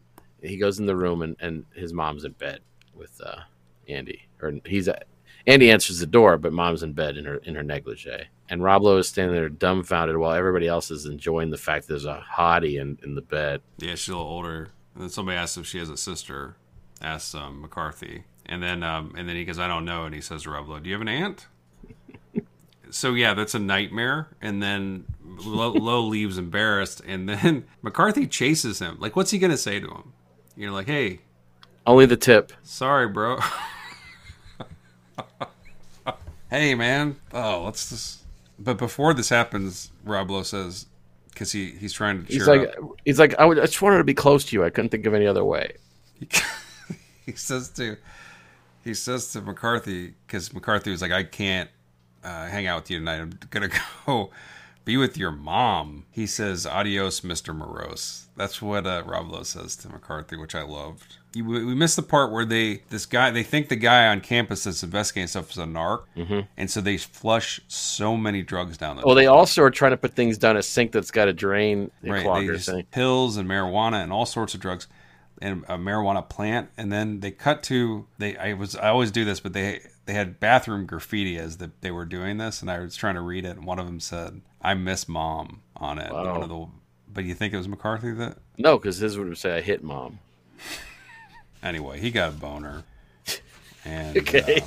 he 0.42 0.56
goes 0.56 0.78
in 0.78 0.86
the 0.86 0.96
room, 0.96 1.22
and, 1.22 1.36
and 1.40 1.64
his 1.74 1.92
mom's 1.92 2.24
in 2.24 2.32
bed 2.32 2.60
with 2.94 3.20
uh, 3.24 3.40
Andy, 3.88 4.22
or 4.40 4.52
he's 4.64 4.88
at, 4.88 5.06
Andy 5.46 5.70
answers 5.70 5.98
the 5.98 6.06
door, 6.06 6.38
but 6.38 6.52
mom's 6.52 6.82
in 6.82 6.92
bed 6.92 7.16
in 7.16 7.24
her 7.24 7.36
in 7.36 7.54
her 7.54 7.62
negligee, 7.62 8.28
and 8.48 8.62
Rob 8.62 8.82
Lowe 8.82 8.98
is 8.98 9.08
standing 9.08 9.34
there 9.34 9.48
dumbfounded 9.48 10.16
while 10.16 10.32
everybody 10.32 10.66
else 10.66 10.90
is 10.90 11.06
enjoying 11.06 11.50
the 11.50 11.58
fact 11.58 11.88
there's 11.88 12.04
a 12.04 12.24
hottie 12.36 12.80
in, 12.80 12.98
in 13.02 13.14
the 13.14 13.22
bed. 13.22 13.60
Yeah, 13.78 13.94
she's 13.94 14.08
a 14.08 14.16
little 14.16 14.30
older. 14.30 14.70
And 14.94 15.02
then 15.02 15.10
somebody 15.10 15.36
asks 15.36 15.58
if 15.58 15.66
she 15.66 15.78
has 15.78 15.90
a 15.90 15.96
sister. 15.96 16.56
Asks 17.02 17.34
um, 17.34 17.60
McCarthy, 17.60 18.24
and 18.46 18.62
then 18.62 18.82
um, 18.82 19.14
and 19.18 19.28
then 19.28 19.36
he 19.36 19.44
goes, 19.44 19.58
"I 19.58 19.68
don't 19.68 19.84
know." 19.84 20.04
And 20.04 20.14
he 20.14 20.22
says 20.22 20.44
to 20.44 20.80
"Do 20.82 20.88
you 20.88 20.94
have 20.94 21.02
an 21.02 21.08
aunt?" 21.08 21.46
So 22.90 23.14
yeah, 23.14 23.34
that's 23.34 23.54
a 23.54 23.58
nightmare. 23.58 24.28
And 24.40 24.62
then 24.62 25.04
Lowe, 25.24 25.72
Lowe 25.72 26.02
leaves 26.02 26.38
embarrassed, 26.38 27.02
and 27.06 27.28
then 27.28 27.64
McCarthy 27.82 28.26
chases 28.26 28.78
him. 28.78 28.96
Like, 29.00 29.16
what's 29.16 29.30
he 29.30 29.38
gonna 29.38 29.56
say 29.56 29.80
to 29.80 29.88
him? 29.88 30.12
You 30.56 30.68
know, 30.68 30.74
like, 30.74 30.86
"Hey, 30.86 31.20
Only 31.86 32.06
the 32.06 32.16
tip. 32.16 32.52
sorry, 32.62 33.08
bro." 33.08 33.38
hey, 36.50 36.74
man. 36.74 37.16
Oh, 37.32 37.64
let's 37.64 37.90
just. 37.90 38.20
But 38.58 38.78
before 38.78 39.12
this 39.12 39.28
happens, 39.28 39.90
Rob 40.04 40.30
Lowe 40.30 40.42
says, 40.42 40.86
because 41.30 41.52
he 41.52 41.72
he's 41.72 41.92
trying 41.92 42.22
to 42.22 42.26
cheer 42.26 42.38
He's 42.38 42.48
like, 42.48 42.68
up. 42.68 42.74
he's 43.04 43.18
like, 43.18 43.34
I, 43.38 43.44
would, 43.44 43.58
I 43.58 43.66
just 43.66 43.82
wanted 43.82 43.98
to 43.98 44.04
be 44.04 44.14
close 44.14 44.44
to 44.46 44.56
you. 44.56 44.64
I 44.64 44.70
couldn't 44.70 44.88
think 44.90 45.04
of 45.04 45.12
any 45.12 45.26
other 45.26 45.44
way. 45.44 45.74
he 47.26 47.32
says 47.32 47.68
to 47.70 47.98
he 48.82 48.94
says 48.94 49.30
to 49.32 49.42
McCarthy 49.42 50.14
because 50.26 50.54
McCarthy 50.54 50.90
was 50.90 51.02
like, 51.02 51.12
I 51.12 51.24
can't 51.24 51.68
uh, 52.24 52.46
hang 52.46 52.66
out 52.66 52.82
with 52.82 52.90
you 52.90 52.98
tonight. 52.98 53.20
I'm 53.20 53.38
gonna 53.50 53.70
go 54.06 54.30
be 54.84 54.96
with 54.96 55.16
your 55.16 55.30
mom. 55.32 56.04
He 56.10 56.26
says, 56.26 56.66
"Adios, 56.66 57.22
Mister 57.24 57.52
Morose." 57.54 58.22
That's 58.36 58.60
what 58.60 58.86
uh, 58.86 59.02
Rob 59.06 59.30
Lowe 59.30 59.42
says 59.44 59.76
to 59.76 59.88
McCarthy, 59.88 60.36
which 60.36 60.54
I 60.54 60.62
loved. 60.62 61.16
You- 61.34 61.44
We 61.44 61.64
we 61.64 61.74
missed 61.74 61.96
the 61.96 62.02
part 62.02 62.30
where 62.32 62.44
they 62.44 62.82
this 62.90 63.04
guy 63.06 63.30
they 63.30 63.42
think 63.42 63.68
the 63.68 63.76
guy 63.76 64.06
on 64.08 64.20
campus 64.20 64.64
that's 64.64 64.82
investigating 64.82 65.28
stuff 65.28 65.50
is 65.50 65.58
a 65.58 65.64
narc, 65.64 66.04
and 66.56 66.70
so 66.70 66.80
they 66.80 66.96
flush 66.98 67.60
so 67.68 68.16
many 68.16 68.42
drugs 68.42 68.76
down 68.78 68.96
the. 68.96 69.02
Well, 69.04 69.14
they 69.14 69.26
also 69.26 69.62
are 69.62 69.70
trying 69.70 69.92
to 69.92 69.96
put 69.96 70.14
things 70.14 70.38
down 70.38 70.56
a 70.56 70.62
sink 70.62 70.92
that's 70.92 71.10
got 71.10 71.28
a 71.28 71.32
drain 71.32 71.90
right, 72.02 72.24
clogger 72.24 72.54
just, 72.54 72.68
thing. 72.70 72.84
pills 72.90 73.36
and 73.36 73.48
marijuana 73.48 74.02
and 74.02 74.12
all 74.12 74.24
sorts 74.26 74.54
of 74.54 74.60
drugs 74.60 74.86
and 75.42 75.64
a 75.68 75.76
marijuana 75.76 76.26
plant 76.26 76.70
and 76.78 76.90
then 76.90 77.20
they 77.20 77.30
cut 77.30 77.62
to 77.64 78.06
they 78.16 78.34
I 78.38 78.54
was 78.54 78.74
I 78.74 78.88
always 78.88 79.10
do 79.10 79.22
this 79.26 79.38
but 79.38 79.52
they 79.52 79.82
they 80.06 80.14
had 80.14 80.40
bathroom 80.40 80.86
graffiti 80.86 81.36
as 81.38 81.58
the, 81.58 81.70
they 81.82 81.90
were 81.90 82.04
doing 82.04 82.38
this 82.38 82.62
and 82.62 82.70
I 82.70 82.78
was 82.80 82.96
trying 82.96 83.14
to 83.16 83.20
read 83.20 83.44
it 83.44 83.56
and 83.56 83.66
one 83.66 83.78
of 83.78 83.86
them 83.86 84.00
said 84.00 84.40
I 84.62 84.74
miss 84.74 85.08
mom 85.08 85.62
on 85.76 85.98
it 85.98 86.12
Wow. 86.12 86.32
one 86.32 86.42
of 86.42 86.48
the 86.48 86.66
but 87.12 87.24
you 87.24 87.34
think 87.34 87.52
it 87.54 87.56
was 87.58 87.68
McCarthy 87.68 88.12
that 88.12 88.38
No, 88.58 88.78
because 88.78 88.98
his 88.98 89.16
would 89.18 89.36
say, 89.38 89.56
I 89.56 89.60
hit 89.60 89.82
mom. 89.84 90.18
anyway 91.62 91.98
he 92.00 92.10
got 92.10 92.30
a 92.30 92.32
boner 92.32 92.84
and 93.84 94.16
Okay. 94.18 94.60
uh, 94.62 94.66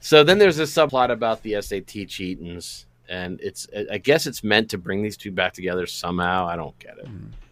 So 0.00 0.24
then 0.24 0.38
there's 0.38 0.56
this 0.56 0.72
subplot 0.74 1.10
about 1.10 1.42
the 1.42 1.60
SAT 1.62 1.86
cheatings, 2.08 2.84
and 3.08 3.40
it's 3.40 3.66
I 3.90 3.98
guess 3.98 4.26
it's 4.26 4.42
meant 4.42 4.68
to 4.70 4.78
bring 4.78 5.02
these 5.02 5.16
two 5.16 5.30
back 5.30 5.52
together 5.52 5.86
somehow. 5.86 6.46
I 6.46 6.56
don't 6.56 6.76
get 6.80 6.98
it. 6.98 7.06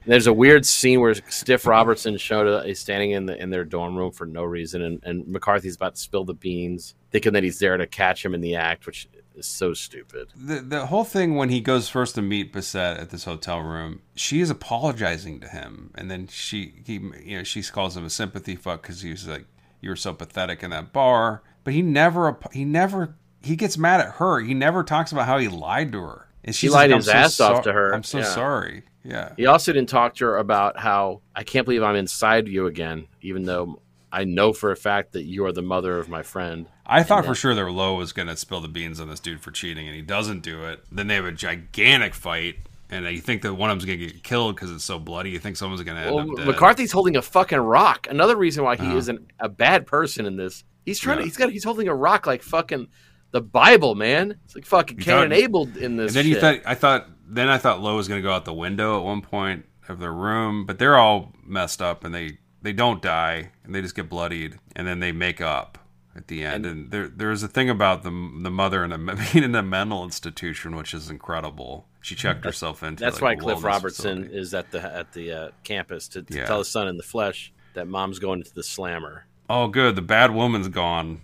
There's 0.07 0.27
a 0.27 0.33
weird 0.33 0.65
scene 0.65 1.01
where 1.01 1.15
Stiff 1.15 1.67
Robertson 1.67 2.17
showed 2.17 2.47
up. 2.47 2.67
is 2.67 2.79
standing 2.79 3.11
in 3.13 3.27
the 3.27 3.41
in 3.41 3.51
their 3.51 3.65
dorm 3.65 3.97
room 3.97 4.13
for 4.13 4.27
no 4.27 4.45
reason, 4.45 4.83
and, 4.83 5.01
and 5.05 5.27
McCarthy's 5.29 5.77
about 5.77 5.97
to 5.97 6.01
spill 6.01 6.25
the 6.25 6.35
beans, 6.35 6.95
thinking 7.11 7.33
that 7.35 7.43
he's 7.43 7.59
there 7.59 7.77
to 7.77 7.87
catch 7.87 8.25
him 8.25 8.35
in 8.35 8.41
the 8.41 8.57
act, 8.57 8.87
which 8.87 9.09
is 9.35 9.47
so 9.47 9.75
stupid. 9.75 10.29
The 10.35 10.61
the 10.61 10.87
whole 10.87 11.05
thing 11.05 11.37
when 11.37 11.51
he 11.51 11.61
goes 11.61 11.89
first 11.89 12.15
to 12.15 12.23
meet 12.23 12.53
Bisset 12.53 12.99
at 12.99 13.11
this 13.11 13.25
hotel 13.25 13.61
room, 13.61 14.03
she 14.15 14.41
is 14.41 14.51
apologizing 14.51 15.41
to 15.41 15.49
him, 15.49 15.91
and 15.95 16.11
then 16.11 16.27
she 16.29 16.83
he 16.85 16.95
you 17.25 17.39
know 17.39 17.45
she 17.45 17.63
calls 17.63 17.97
him 17.97 18.05
a 18.05 18.11
sympathy 18.11 18.57
fuck 18.57 18.83
because 18.83 19.03
he 19.03 19.11
was 19.11 19.29
like 19.29 19.45
you 19.81 19.91
were 19.91 19.97
so 19.97 20.15
pathetic 20.15 20.63
in 20.63 20.71
that 20.71 20.93
bar, 20.93 21.43
but 21.65 21.75
he 21.75 21.83
never 21.83 22.39
he 22.53 22.65
never 22.65 23.17
he 23.43 23.57
gets 23.57 23.79
mad 23.79 24.01
at 24.01 24.15
her. 24.15 24.41
He 24.41 24.55
never 24.55 24.83
talks 24.83 25.13
about 25.13 25.27
how 25.27 25.39
he 25.39 25.49
lied 25.49 25.93
to 25.93 26.01
her. 26.01 26.27
And 26.45 26.55
she's 26.55 26.71
lied 26.73 26.91
like, 26.91 26.99
his 26.99 27.09
"I'm 27.09 27.13
so 27.13 27.19
ass 27.19 27.41
off 27.41 27.63
to 27.65 27.73
her." 27.73 27.93
I'm 27.95 28.03
so 28.03 28.19
Yeah. 28.19 28.25
sorry. 28.25 28.83
Yeah. 29.05 29.33
He 29.37 29.47
also 29.47 29.73
didn't 29.73 29.89
talk 29.89 30.15
to 30.17 30.25
her 30.27 30.37
about 30.39 30.79
how 30.79 31.23
I 31.35 31.43
can't 31.43 31.65
believe 31.65 31.83
I'm 31.83 31.97
inside 31.97 32.49
you 32.49 32.67
again, 32.67 33.07
even 33.23 33.45
though 33.45 33.81
I 34.13 34.25
know 34.25 34.53
for 34.53 34.73
a 34.73 34.77
fact 34.77 35.13
that 35.13 35.23
you 35.25 35.45
are 35.47 35.53
the 35.53 35.63
mother 35.63 35.99
of 35.99 36.09
my 36.09 36.23
friend. 36.23 36.67
I 36.85 37.03
thought 37.03 37.19
And 37.19 37.29
for 37.29 37.35
sure 37.35 37.55
that 37.55 37.65
Lowe 37.65 37.95
was 37.95 38.13
going 38.13 38.29
to 38.29 38.37
spill 38.37 38.61
the 38.61 38.69
beans 38.69 38.99
on 39.01 39.09
this 39.09 39.21
dude 39.21 39.41
for 39.41 39.53
cheating, 39.53 39.87
and 39.87 39.95
he 39.95 40.03
doesn't 40.03 40.41
do 40.43 40.65
it. 40.65 40.81
Then 40.91 41.07
they 41.07 41.15
have 41.15 41.25
a 41.25 41.33
gigantic 41.33 42.15
fight, 42.15 42.57
and 42.91 43.07
you 43.07 43.21
think 43.21 43.43
that 43.43 43.55
one 43.55 43.71
of 43.71 43.75
them's 43.77 43.85
going 43.87 44.01
to 44.01 44.07
get 44.07 44.23
killed 44.25 44.57
because 44.57 44.73
it's 44.73 44.83
so 44.85 44.99
bloody. 44.99 45.31
You 45.31 45.39
think 45.39 45.57
someone's 45.57 45.83
going 45.83 45.97
to 45.97 46.03
end 46.03 46.15
Well, 46.17 46.31
up 46.33 46.37
dead. 46.39 46.47
McCarthy's 46.49 46.91
holding 46.93 47.17
a 47.17 47.23
fucking 47.23 47.59
rock. 47.59 48.07
Another 48.11 48.35
reason 48.37 48.65
why 48.65 48.75
he 48.77 48.83
Uh-huh. 48.87 48.97
isn't 48.97 49.31
a 49.39 49.49
bad 49.49 49.87
person 49.87 50.27
in 50.27 50.37
this. 50.37 50.65
He's 50.85 50.99
trying 50.99 51.19
to. 51.19 51.25
He's 51.25 51.37
got. 51.37 51.51
He's 51.53 51.63
holding 51.65 51.87
a 51.89 51.95
rock 51.95 52.27
like 52.27 52.43
fucking 52.43 52.89
the 53.33 53.41
Bible, 53.41 53.95
man. 53.95 54.39
It's 54.45 54.55
like 54.55 54.67
fucking 54.67 54.99
You 54.99 55.05
Cain 55.05 55.25
and 55.25 55.33
Abel 55.33 55.69
in 55.79 55.97
this. 55.97 56.09
and 56.09 56.17
then 56.17 56.27
you 56.27 56.35
shit. 56.35 56.41
thought 56.41 56.61
I 56.67 56.75
thought 56.75 57.09
then 57.27 57.49
I 57.49 57.59
thought 57.59 57.81
Lowe 57.81 57.97
was 57.97 58.09
going 58.09 58.21
to 58.21 58.27
go 58.27 58.33
out 58.33 58.45
the 58.45 58.53
window 58.55 58.99
at 58.99 59.05
one 59.05 59.21
point 59.23 59.67
of 59.89 59.99
their 60.01 60.13
room, 60.13 60.67
but 60.67 60.79
they're 60.79 60.97
all 60.97 61.33
messed 61.45 61.81
up 61.83 62.05
and 62.05 62.15
they 62.15 62.39
they 62.63 62.73
don't 62.73 63.01
die 63.03 63.51
and 63.65 63.75
they 63.75 63.81
just 63.83 63.95
get 63.95 64.09
bloodied 64.09 64.59
and 64.77 64.87
then 64.87 65.01
they 65.01 65.13
make 65.13 65.41
up 65.41 65.79
at 66.17 66.27
the 66.29 66.45
end. 66.45 66.67
And, 66.67 66.91
there 66.91 67.09
there's 67.09 67.43
a 67.43 67.49
thing 67.49 67.71
about 67.71 68.03
the 68.03 68.11
the 68.11 68.51
mother 68.51 68.85
in 68.85 68.93
a 68.93 68.99
being 69.33 69.45
in 69.45 69.55
a 69.55 69.63
mental 69.63 70.05
institution 70.05 70.77
which 70.77 70.93
is 70.95 71.09
incredible. 71.11 71.87
She 72.03 72.15
checked 72.15 72.45
herself 72.47 72.83
into. 72.83 73.05
That's 73.05 73.21
like, 73.21 73.39
why 73.39 73.43
Cliff 73.43 73.63
Robertson 73.63 74.23
facility. 74.25 74.39
is 74.41 74.55
at 74.55 74.71
the 74.71 74.81
at 74.83 75.13
the 75.13 75.33
uh, 75.33 75.51
campus 75.65 76.09
to, 76.09 76.23
to 76.23 76.35
Yeah. 76.35 76.47
tell 76.47 76.59
his 76.59 76.69
son 76.69 76.89
in 76.89 76.97
the 76.97 77.03
flesh 77.03 77.53
that 77.75 77.87
mom's 77.87 78.19
going 78.19 78.43
to 78.43 78.55
the 78.55 78.63
slammer. 78.63 79.27
Oh, 79.49 79.69
good. 79.69 79.97
The 79.97 80.03
bad 80.03 80.33
woman's 80.33 80.69
gone. 80.69 81.21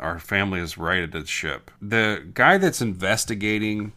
Our 0.00 0.18
family 0.18 0.60
is 0.60 0.76
righted 0.78 1.14
at 1.14 1.20
the 1.22 1.26
ship. 1.26 1.70
The 1.80 2.26
guy 2.34 2.58
that's 2.58 2.80
investigating 2.80 3.92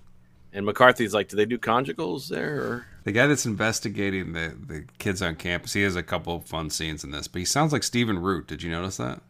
And 0.51 0.65
McCarthy's 0.65 1.13
like, 1.13 1.29
do 1.29 1.35
they 1.35 1.45
do 1.45 1.57
conjugals 1.57 2.27
there? 2.27 2.55
Or? 2.61 2.85
The 3.05 3.11
guy 3.11 3.25
that's 3.27 3.45
investigating 3.45 4.33
the, 4.33 4.55
the 4.67 4.85
kids 4.99 5.21
on 5.21 5.35
campus, 5.35 5.73
he 5.73 5.81
has 5.81 5.95
a 5.95 6.03
couple 6.03 6.35
of 6.35 6.45
fun 6.45 6.69
scenes 6.69 7.03
in 7.03 7.11
this, 7.11 7.27
but 7.27 7.39
he 7.39 7.45
sounds 7.45 7.73
like 7.73 7.83
Stephen 7.83 8.19
Root. 8.19 8.47
Did 8.47 8.61
you 8.61 8.69
notice 8.69 8.97
that? 8.97 9.21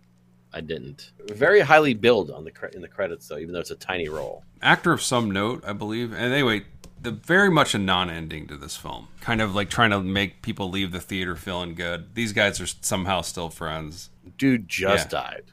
I 0.53 0.61
didn't. 0.61 1.11
Very 1.29 1.61
highly 1.61 1.93
billed 1.93 2.29
on 2.29 2.43
the 2.43 2.51
cre- 2.51 2.67
in 2.67 2.81
the 2.81 2.87
credits 2.87 3.27
though, 3.27 3.37
even 3.37 3.53
though 3.53 3.59
it's 3.59 3.71
a 3.71 3.75
tiny 3.75 4.09
role. 4.09 4.43
Actor 4.61 4.91
of 4.93 5.01
some 5.01 5.31
note, 5.31 5.63
I 5.65 5.73
believe. 5.73 6.11
And 6.13 6.31
anyway, 6.33 6.65
the 7.01 7.11
very 7.11 7.49
much 7.49 7.73
a 7.73 7.79
non-ending 7.79 8.47
to 8.47 8.57
this 8.57 8.75
film. 8.77 9.07
Kind 9.21 9.41
of 9.41 9.55
like 9.55 9.69
trying 9.71 9.89
to 9.91 9.99
make 10.01 10.41
people 10.43 10.69
leave 10.69 10.91
the 10.91 10.99
theater 10.99 11.35
feeling 11.35 11.73
good. 11.73 12.13
These 12.15 12.33
guys 12.33 12.61
are 12.61 12.67
somehow 12.67 13.21
still 13.21 13.49
friends. 13.49 14.09
Dude 14.37 14.67
just 14.67 15.11
Yeah. 15.11 15.21
died. 15.21 15.43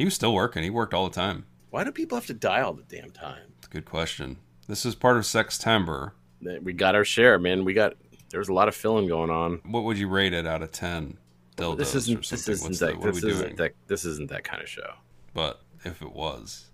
He 0.00 0.06
was 0.06 0.14
still 0.14 0.32
working. 0.32 0.62
He 0.62 0.70
worked 0.70 0.94
all 0.94 1.06
the 1.06 1.14
time. 1.14 1.44
Why 1.68 1.84
do 1.84 1.92
people 1.92 2.16
have 2.16 2.24
to 2.28 2.32
die 2.32 2.62
all 2.62 2.72
the 2.72 2.84
damn 2.84 3.10
time? 3.10 3.52
Good 3.68 3.84
question. 3.84 4.38
This 4.66 4.86
is 4.86 4.94
part 4.94 5.18
of 5.18 5.24
Sextember. 5.24 6.12
That- 6.40 6.62
We 6.62 6.72
got 6.72 6.94
our 6.94 7.04
share, 7.04 7.38
man. 7.38 7.66
We 7.66 7.74
got 7.74 7.98
there 8.30 8.38
was 8.40 8.48
a 8.48 8.54
lot 8.54 8.66
of 8.66 8.74
filling 8.74 9.08
going 9.08 9.28
on. 9.28 9.60
What 9.62 9.84
would 9.84 9.98
you 9.98 10.08
rate 10.08 10.32
it 10.32 10.46
out 10.46 10.62
of 10.62 10.72
10? 10.72 11.18
Dildos 11.58 11.76
this 11.76 11.94
isn't 11.94 12.26
this 12.30 12.48
isn't 12.48 12.66
What's 12.66 12.78
that, 12.78 12.96
what 12.96 13.12
this 13.12 13.22
isn't 13.22 13.58
that 13.58 13.72
this 13.88 14.06
isn't 14.06 14.30
that 14.30 14.42
kind 14.42 14.62
of 14.62 14.70
show. 14.70 14.90
But 15.34 15.60
if 15.84 16.00
it 16.00 16.12
was. 16.14 16.70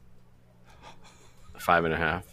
Five 1.58 1.84
and 1.84 1.94
a 1.94 1.96
half. 1.96 2.24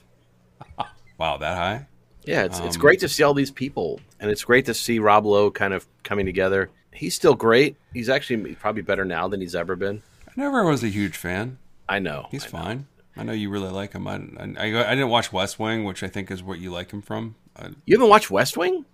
Wow, 1.17 1.37
that 1.37 1.57
high? 1.57 1.87
Yeah, 2.25 2.43
it's 2.43 2.59
it's 2.59 2.75
Um, 2.75 2.81
great 2.81 2.99
to 2.99 3.09
see 3.09 3.23
all 3.23 3.33
these 3.33 3.49
people, 3.51 3.99
and 4.19 4.29
it's 4.29 4.43
great 4.43 4.65
to 4.65 4.75
see 4.75 4.99
Rob 4.99 5.25
Lowe 5.25 5.49
kind 5.49 5.73
of 5.73 5.87
coming 6.03 6.25
together. 6.27 6.69
He's 6.91 7.15
still 7.15 7.33
great. 7.35 7.77
He's 7.93 8.09
actually 8.09 8.53
probably 8.55 8.83
better 8.83 9.05
now 9.05 9.27
than 9.27 9.41
he's 9.41 9.55
ever 9.55 9.75
been. 9.75 10.03
I 10.37 10.41
never 10.41 10.63
was 10.65 10.83
a 10.83 10.87
huge 10.89 11.17
fan. 11.17 11.57
I 11.87 11.99
know. 11.99 12.27
He's 12.31 12.43
I 12.43 12.47
know. 12.47 12.63
fine. 12.63 12.87
I 13.15 13.23
know 13.23 13.33
you 13.33 13.49
really 13.49 13.69
like 13.69 13.93
him. 13.93 14.07
I, 14.07 14.15
I, 14.15 14.91
I 14.91 14.95
didn't 14.95 15.09
watch 15.09 15.31
West 15.31 15.59
Wing, 15.59 15.83
which 15.83 16.01
I 16.01 16.07
think 16.07 16.31
is 16.31 16.41
what 16.41 16.59
you 16.59 16.71
like 16.71 16.91
him 16.91 17.01
from. 17.01 17.35
I, 17.55 17.67
You 17.85 17.95
haven't 17.97 18.09
watched 18.09 18.31
West 18.31 18.57
Wing? 18.57 18.85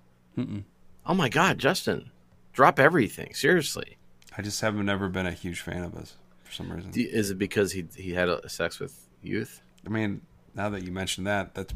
Oh 1.05 1.13
my 1.13 1.29
God, 1.29 1.57
Justin, 1.57 2.11
drop 2.53 2.79
everything. 2.79 3.33
Seriously, 3.33 3.97
I 4.37 4.41
just 4.41 4.61
haven't 4.61 4.85
never 4.85 5.09
been 5.09 5.25
a 5.25 5.31
huge 5.31 5.61
fan 5.61 5.83
of 5.83 5.93
his 5.93 6.15
for 6.43 6.51
some 6.53 6.71
reason. 6.71 6.91
You- 6.93 7.09
is 7.09 7.29
it 7.31 7.37
because 7.37 7.71
he 7.73 7.85
he 7.95 8.13
had 8.13 8.29
a 8.29 8.47
sex 8.49 8.79
with 8.79 9.07
youth? 9.21 9.61
I 9.85 9.89
mean, 9.89 10.21
now 10.55 10.69
that 10.69 10.83
you 10.83 10.91
mention 10.91 11.23
that, 11.25 11.55
that's 11.55 11.73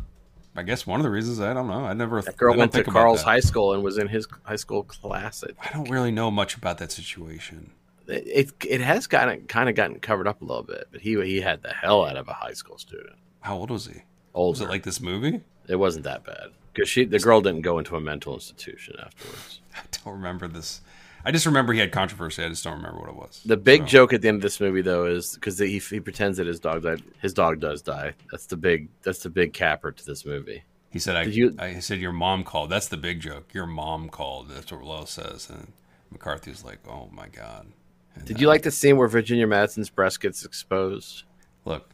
I 0.55 0.63
guess 0.63 0.85
one 0.85 0.99
of 0.99 1.03
the 1.03 1.09
reasons. 1.09 1.39
I 1.41 1.53
don't 1.53 1.67
know. 1.67 1.85
I 1.85 1.93
never. 1.93 2.21
That 2.21 2.37
girl 2.37 2.53
I 2.53 2.57
went 2.57 2.73
to 2.73 2.83
Carl's 2.83 3.23
high 3.23 3.39
school 3.39 3.73
and 3.73 3.83
was 3.83 3.97
in 3.97 4.07
his 4.07 4.27
high 4.43 4.55
school 4.55 4.83
class. 4.83 5.43
It 5.43 5.55
I 5.61 5.69
don't 5.73 5.89
really 5.89 6.11
know 6.11 6.29
much 6.31 6.55
about 6.55 6.77
that 6.77 6.91
situation. 6.91 7.71
It, 8.07 8.51
it 8.67 8.81
has 8.81 9.07
gotten 9.07 9.45
kind 9.47 9.69
of 9.69 9.75
gotten 9.75 9.99
covered 9.99 10.27
up 10.27 10.41
a 10.41 10.45
little 10.45 10.63
bit, 10.63 10.87
but 10.91 11.01
he 11.01 11.19
he 11.25 11.41
had 11.41 11.61
the 11.61 11.73
hell 11.73 12.05
out 12.05 12.17
of 12.17 12.27
a 12.27 12.33
high 12.33 12.53
school 12.53 12.77
student. 12.77 13.15
How 13.41 13.57
old 13.57 13.69
was 13.71 13.87
he? 13.87 14.01
Older. 14.33 14.51
Was 14.51 14.61
it 14.61 14.69
like 14.69 14.83
this 14.83 14.99
movie? 15.01 15.41
it 15.69 15.77
wasn't 15.77 16.03
that 16.03 16.25
bad 16.25 16.47
because 16.73 16.89
she 16.89 17.05
the 17.05 17.19
girl 17.19 17.39
didn't 17.39 17.61
go 17.61 17.79
into 17.79 17.95
a 17.95 18.01
mental 18.01 18.33
institution 18.33 18.95
afterwards. 19.03 19.61
I 19.75 19.79
don't 20.03 20.13
remember 20.15 20.47
this. 20.47 20.81
I 21.25 21.31
just 21.31 21.45
remember 21.45 21.71
he 21.71 21.79
had 21.79 21.93
controversy. 21.93 22.43
I 22.43 22.49
just 22.49 22.65
don't 22.65 22.75
remember 22.75 22.99
what 22.99 23.07
it 23.07 23.15
was. 23.15 23.41
The 23.45 23.55
big 23.55 23.83
So- 23.83 23.87
joke 23.87 24.11
at 24.13 24.21
the 24.21 24.27
end 24.27 24.35
of 24.35 24.41
this 24.41 24.59
movie, 24.59 24.81
though, 24.81 25.05
is 25.05 25.35
because 25.35 25.57
he, 25.57 25.79
he 25.79 26.01
pretends 26.01 26.37
that 26.37 26.47
his 26.47 26.59
dog 26.59 26.83
died. 26.83 27.01
His 27.21 27.33
dog 27.33 27.61
does 27.61 27.81
die. 27.81 28.13
That's 28.29 28.45
the 28.47 28.57
big. 28.57 28.89
That's 29.03 29.23
the 29.23 29.29
big 29.29 29.53
capper 29.53 29.93
to 29.93 30.05
this 30.05 30.25
movie. 30.25 30.63
He 30.91 30.99
said, 30.99 31.15
I, 31.15 31.23
you- 31.23 31.55
I 31.57 31.79
said, 31.79 31.99
your 31.99 32.11
mom 32.11 32.43
called. 32.43 32.69
That's 32.69 32.89
the 32.89 32.97
big 32.97 33.21
joke. 33.21 33.53
Your 33.53 33.65
mom 33.65 34.09
called. 34.09 34.49
That's 34.49 34.69
what 34.69 34.83
Lowe 34.83 35.05
says. 35.05 35.49
And 35.49 35.71
McCarthy's 36.11 36.65
like, 36.65 36.79
oh 36.87 37.07
my 37.13 37.29
God. 37.29 37.67
And, 38.15 38.25
Did 38.25 38.39
you 38.41 38.47
like 38.47 38.63
the 38.63 38.71
scene 38.71 38.97
where 38.97 39.07
Virginia 39.07 39.47
Madsen's 39.47 39.89
breast 39.89 40.21
gets 40.21 40.45
exposed? 40.45 41.23
Look, 41.65 41.89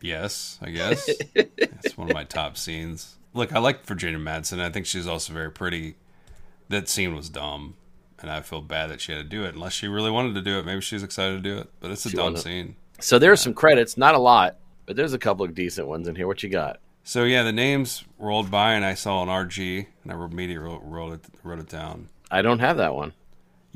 yes, 0.00 0.58
I 0.62 0.70
guess. 0.70 1.08
it's 1.34 1.96
one 1.96 2.10
of 2.10 2.14
my 2.14 2.24
top 2.24 2.56
scenes. 2.56 3.16
Look, 3.34 3.52
I 3.52 3.58
like 3.58 3.84
Virginia 3.84 4.18
Madsen. 4.18 4.60
I 4.60 4.70
think 4.70 4.86
she's 4.86 5.06
also 5.06 5.32
very 5.32 5.50
pretty. 5.50 5.96
That 6.68 6.88
scene 6.88 7.14
was 7.14 7.28
dumb. 7.28 7.74
And 8.22 8.30
I 8.30 8.40
feel 8.40 8.62
bad 8.62 8.88
that 8.90 9.00
she 9.02 9.12
had 9.12 9.18
to 9.18 9.28
do 9.28 9.44
it. 9.44 9.54
Unless 9.54 9.74
she 9.74 9.88
really 9.88 10.10
wanted 10.10 10.34
to 10.36 10.42
do 10.42 10.58
it. 10.58 10.64
Maybe 10.64 10.80
she's 10.80 11.02
excited 11.02 11.42
to 11.42 11.48
do 11.48 11.58
it. 11.58 11.70
But 11.80 11.90
it's 11.90 12.06
a 12.06 12.10
She 12.10 12.16
dumb 12.16 12.24
wanted- 12.32 12.38
scene. 12.40 12.76
So 12.98 13.18
there's 13.18 13.42
some 13.42 13.52
credits, 13.52 13.98
not 13.98 14.14
a 14.14 14.18
lot, 14.18 14.56
but 14.86 14.96
there's 14.96 15.12
a 15.12 15.18
couple 15.18 15.44
of 15.44 15.54
decent 15.54 15.86
ones 15.86 16.08
in 16.08 16.14
here. 16.16 16.26
What 16.26 16.42
you 16.42 16.48
got? 16.48 16.80
So 17.04 17.24
yeah, 17.24 17.42
the 17.42 17.52
names 17.52 18.04
rolled 18.18 18.50
by, 18.50 18.72
and 18.72 18.86
I 18.86 18.94
saw 18.94 19.22
an 19.22 19.28
RG, 19.28 19.86
and 20.02 20.10
I 20.10 20.14
immediately 20.14 20.56
wrote, 20.56 20.80
wrote 20.82 21.12
it 21.12 21.20
wrote 21.44 21.58
it 21.58 21.68
down. 21.68 22.08
I 22.30 22.40
don't 22.40 22.58
have 22.60 22.78
that 22.78 22.94
one. 22.94 23.12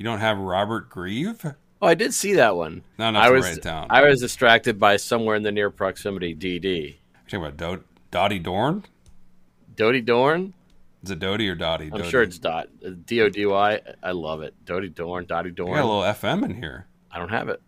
You 0.01 0.05
don't 0.05 0.21
have 0.21 0.39
Robert 0.39 0.89
Grieve? 0.89 1.45
Oh, 1.83 1.87
I 1.87 1.93
did 1.93 2.15
see 2.15 2.33
that 2.33 2.57
one. 2.57 2.83
No, 2.99 3.05
not 3.05 3.09
enough 3.11 3.23
I 3.23 3.27
to 3.29 3.35
was 3.35 3.45
write 3.45 3.57
it 3.59 3.63
down. 3.63 3.87
I 3.91 4.01
was 4.09 4.19
distracted 4.19 4.79
by 4.79 4.97
somewhere 4.97 5.37
in 5.37 5.43
the 5.43 5.53
near 5.53 5.69
proximity. 5.69 6.35
DD. 6.35 6.65
You 6.65 6.95
talking 7.29 7.45
about 7.45 7.59
Do- 7.59 7.85
Dottie 8.11 8.39
Dorn? 8.39 8.87
Dody 9.77 10.01
Dorn. 10.01 10.55
Is 11.05 11.11
it 11.11 11.19
Dodie 11.19 11.51
or 11.51 11.55
Dottie? 11.55 11.91
I'm 11.93 11.99
Dodie. 11.99 12.09
sure 12.09 12.23
it's 12.23 12.39
Dot 12.39 12.69
uh, 12.83 12.93
D 13.05 13.21
O 13.21 13.29
D 13.29 13.45
Y. 13.45 13.79
I 14.03 14.13
love 14.13 14.41
it. 14.41 14.55
Dody 14.65 14.89
Dorn. 14.89 15.27
Dottie 15.27 15.51
Dorn. 15.51 15.75
got 15.75 15.85
a 15.85 15.87
little 15.87 16.01
FM 16.15 16.47
in 16.47 16.55
here. 16.55 16.87
I 17.13 17.19
don't 17.19 17.29
have 17.29 17.51
it. 17.51 17.61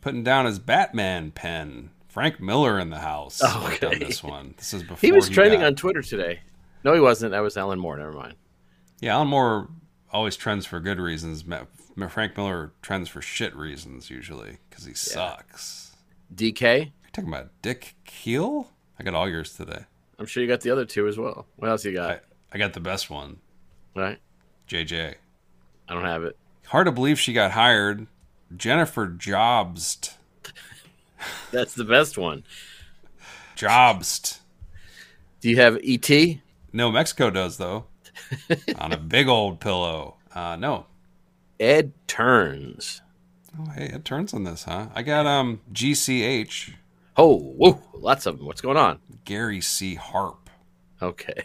Putting 0.00 0.22
down 0.22 0.46
his 0.46 0.60
Batman 0.60 1.32
pen. 1.32 1.90
Frank 2.06 2.38
Miller 2.40 2.78
in 2.78 2.90
the 2.90 3.00
house. 3.00 3.40
Oh, 3.44 3.64
worked 3.68 3.82
on 3.82 3.98
this 3.98 4.22
one. 4.22 4.54
This 4.58 4.72
is 4.74 4.82
before 4.84 4.98
He 5.00 5.10
was 5.10 5.28
trending 5.28 5.58
got- 5.58 5.66
on 5.66 5.74
Twitter 5.74 6.02
today. 6.02 6.38
No, 6.84 6.94
he 6.94 7.00
wasn't. 7.00 7.32
That 7.32 7.40
was 7.40 7.56
Alan 7.56 7.80
Moore. 7.80 7.96
Never 7.96 8.12
mind. 8.12 8.34
Yeah, 9.00 9.14
Alan 9.16 9.26
Moore 9.26 9.68
always 10.12 10.36
trends 10.36 10.66
for 10.66 10.78
good 10.78 11.00
reasons. 11.00 11.44
Frank 12.08 12.36
Miller 12.36 12.72
trends 12.82 13.08
for 13.08 13.20
shit 13.20 13.54
reasons 13.54 14.10
usually 14.10 14.58
because 14.68 14.84
he 14.84 14.94
sucks. 14.94 15.94
DK. 16.34 16.78
You're 16.78 17.10
talking 17.12 17.28
about 17.28 17.50
Dick 17.62 17.94
Keel? 18.04 18.68
I 18.98 19.02
got 19.02 19.14
all 19.14 19.28
yours 19.28 19.54
today. 19.56 19.84
I'm 20.18 20.26
sure 20.26 20.42
you 20.42 20.48
got 20.48 20.60
the 20.60 20.70
other 20.70 20.84
two 20.84 21.08
as 21.08 21.18
well. 21.18 21.46
What 21.56 21.70
else 21.70 21.84
you 21.84 21.92
got? 21.92 22.10
I, 22.10 22.20
I 22.52 22.58
got 22.58 22.72
the 22.72 22.80
best 22.80 23.10
one. 23.10 23.38
right. 23.94 24.18
JJ. 24.68 25.14
I 25.88 25.94
don't 25.94 26.04
have 26.04 26.22
it. 26.22 26.36
Hard 26.66 26.86
to 26.86 26.92
believe 26.92 27.18
she 27.18 27.32
got 27.32 27.50
hired. 27.50 28.06
Jennifer 28.56 29.08
Jobst. 29.08 30.14
That's 31.50 31.74
the 31.74 31.84
best 31.84 32.16
one. 32.16 32.44
Jobst. 33.56 34.38
Do 35.40 35.50
you 35.50 35.56
have 35.56 35.78
ET? 35.82 36.08
No, 36.72 36.92
Mexico 36.92 37.30
does 37.30 37.56
though. 37.56 37.86
On 38.78 38.92
a 38.92 38.96
big 38.96 39.26
old 39.26 39.58
pillow. 39.60 40.16
Uh, 40.32 40.56
no. 40.56 40.86
Ed 41.60 41.92
Turns. 42.08 43.02
Oh, 43.58 43.70
hey, 43.72 43.86
it 43.86 44.04
turns 44.04 44.32
on 44.32 44.44
this, 44.44 44.64
huh? 44.64 44.86
I 44.94 45.02
got 45.02 45.26
um 45.26 45.60
GCH, 45.72 46.72
Oh, 47.16 47.38
whoa, 47.38 47.80
lots 47.94 48.24
of 48.26 48.38
them. 48.38 48.46
What's 48.46 48.60
going 48.60 48.76
on? 48.76 48.98
Gary 49.24 49.60
C. 49.60 49.94
Harp. 49.94 50.48
Okay. 51.02 51.42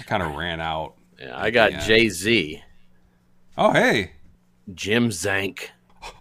I 0.00 0.02
kind 0.04 0.22
of 0.22 0.34
ran 0.34 0.60
out. 0.60 0.94
Yeah, 1.20 1.38
I 1.38 1.50
got 1.50 1.72
Jay 1.82 2.08
Z, 2.08 2.60
Oh, 3.56 3.72
hey, 3.72 4.12
Jim 4.74 5.10
Zank. 5.12 5.70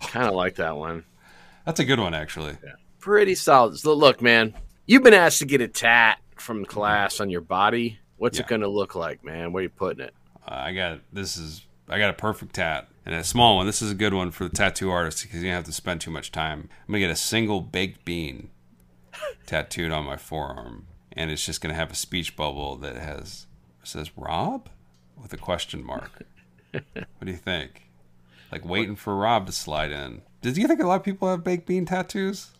Kind 0.01 0.27
of 0.27 0.35
like 0.35 0.55
that 0.55 0.75
one. 0.77 1.03
that's 1.65 1.79
a 1.79 1.85
good 1.85 1.99
one 1.99 2.13
actually. 2.13 2.55
Pretty 2.99 3.33
solid. 3.33 3.77
So 3.79 3.93
look, 3.95 4.21
man, 4.21 4.53
you've 4.85 5.01
been 5.03 5.13
asked 5.15 5.39
to 5.39 5.45
get 5.45 5.61
a 5.61 5.67
tat 5.67 6.19
from 6.35 6.65
class 6.65 7.19
on 7.19 7.29
your 7.31 7.41
body. 7.41 7.97
What's 8.17 8.37
it 8.37 8.45
going 8.47 8.61
to 8.61 8.67
look 8.67 8.93
like, 8.93 9.23
man? 9.23 9.51
Where 9.53 9.61
are 9.61 9.63
you 9.63 9.69
putting 9.69 10.05
it? 10.05 10.13
Uh, 10.47 10.53
I 10.53 10.73
got 10.73 10.99
this 11.11 11.37
is 11.37 11.65
I 11.91 11.99
got 11.99 12.09
a 12.09 12.13
perfect 12.13 12.55
tat 12.55 12.87
and 13.05 13.13
a 13.13 13.23
small 13.23 13.57
one. 13.57 13.65
This 13.65 13.81
is 13.81 13.91
a 13.91 13.95
good 13.95 14.13
one 14.13 14.31
for 14.31 14.45
the 14.45 14.49
tattoo 14.55 14.89
artist 14.89 15.21
because 15.23 15.41
you 15.41 15.49
don't 15.49 15.55
have 15.55 15.65
to 15.65 15.71
spend 15.73 16.01
too 16.01 16.11
much 16.11 16.31
time. 16.31 16.69
I'm 16.87 16.87
gonna 16.93 16.99
get 16.99 17.09
a 17.09 17.15
single 17.15 17.61
baked 17.61 18.05
bean 18.05 18.49
tattooed 19.45 19.91
on 19.91 20.05
my 20.05 20.17
forearm, 20.17 20.87
and 21.13 21.29
it's 21.31 21.45
just 21.45 21.61
gonna 21.61 21.73
have 21.73 21.91
a 21.91 21.95
speech 21.95 22.35
bubble 22.35 22.75
that 22.77 22.95
has 22.95 23.47
says 23.83 24.11
Rob 24.15 24.69
with 25.21 25.33
a 25.33 25.37
question 25.37 25.83
mark. 25.83 26.23
what 26.71 26.83
do 27.25 27.31
you 27.31 27.37
think? 27.37 27.89
Like 28.51 28.65
waiting 28.65 28.95
for 28.95 29.15
Rob 29.15 29.45
to 29.47 29.51
slide 29.51 29.91
in. 29.91 30.21
Did 30.41 30.57
you 30.57 30.67
think 30.67 30.79
a 30.79 30.87
lot 30.87 30.95
of 30.95 31.03
people 31.03 31.29
have 31.29 31.43
baked 31.43 31.67
bean 31.67 31.85
tattoos? 31.85 32.51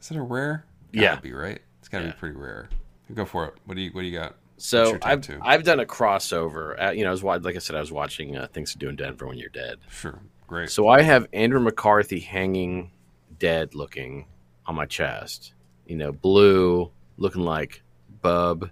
Is 0.00 0.10
it 0.10 0.16
a 0.16 0.22
rare? 0.22 0.64
Gotta 0.92 1.04
Yeah. 1.04 1.16
be 1.20 1.32
right. 1.32 1.60
It's 1.80 1.88
gotta 1.88 2.04
Yeah. 2.06 2.12
be 2.12 2.16
pretty 2.18 2.36
rare. 2.36 2.68
Go 3.12 3.24
for 3.24 3.46
it. 3.46 3.54
What 3.64 3.74
do 3.76 3.80
you 3.82 3.90
What 3.90 4.02
do 4.02 4.06
you 4.06 4.18
got? 4.18 4.36
So 4.60 4.98
I've? 5.02 5.28
I've 5.42 5.64
done 5.64 5.80
a 5.80 5.86
crossover. 5.86 6.80
Uh, 6.88 6.90
you 6.90 7.02
know, 7.04 7.08
I 7.08 7.12
was 7.12 7.22
like 7.24 7.56
I 7.56 7.58
said, 7.58 7.76
I 7.76 7.80
was 7.80 7.90
watching 7.90 8.36
uh, 8.36 8.46
Things 8.52 8.72
to 8.72 8.78
Do 8.78 8.88
in 8.88 8.96
Denver 8.96 9.26
when 9.26 9.38
you're 9.38 9.48
dead. 9.48 9.78
Sure, 9.90 10.20
great. 10.46 10.70
So 10.70 10.88
I 10.88 11.02
have 11.02 11.26
Andrew 11.32 11.60
McCarthy 11.60 12.20
hanging 12.20 12.90
dead 13.38 13.74
looking 13.74 14.26
on 14.66 14.74
my 14.74 14.86
chest. 14.86 15.54
You 15.86 15.96
know, 15.96 16.12
blue, 16.12 16.90
looking 17.16 17.42
like 17.42 17.82
Bub, 18.22 18.70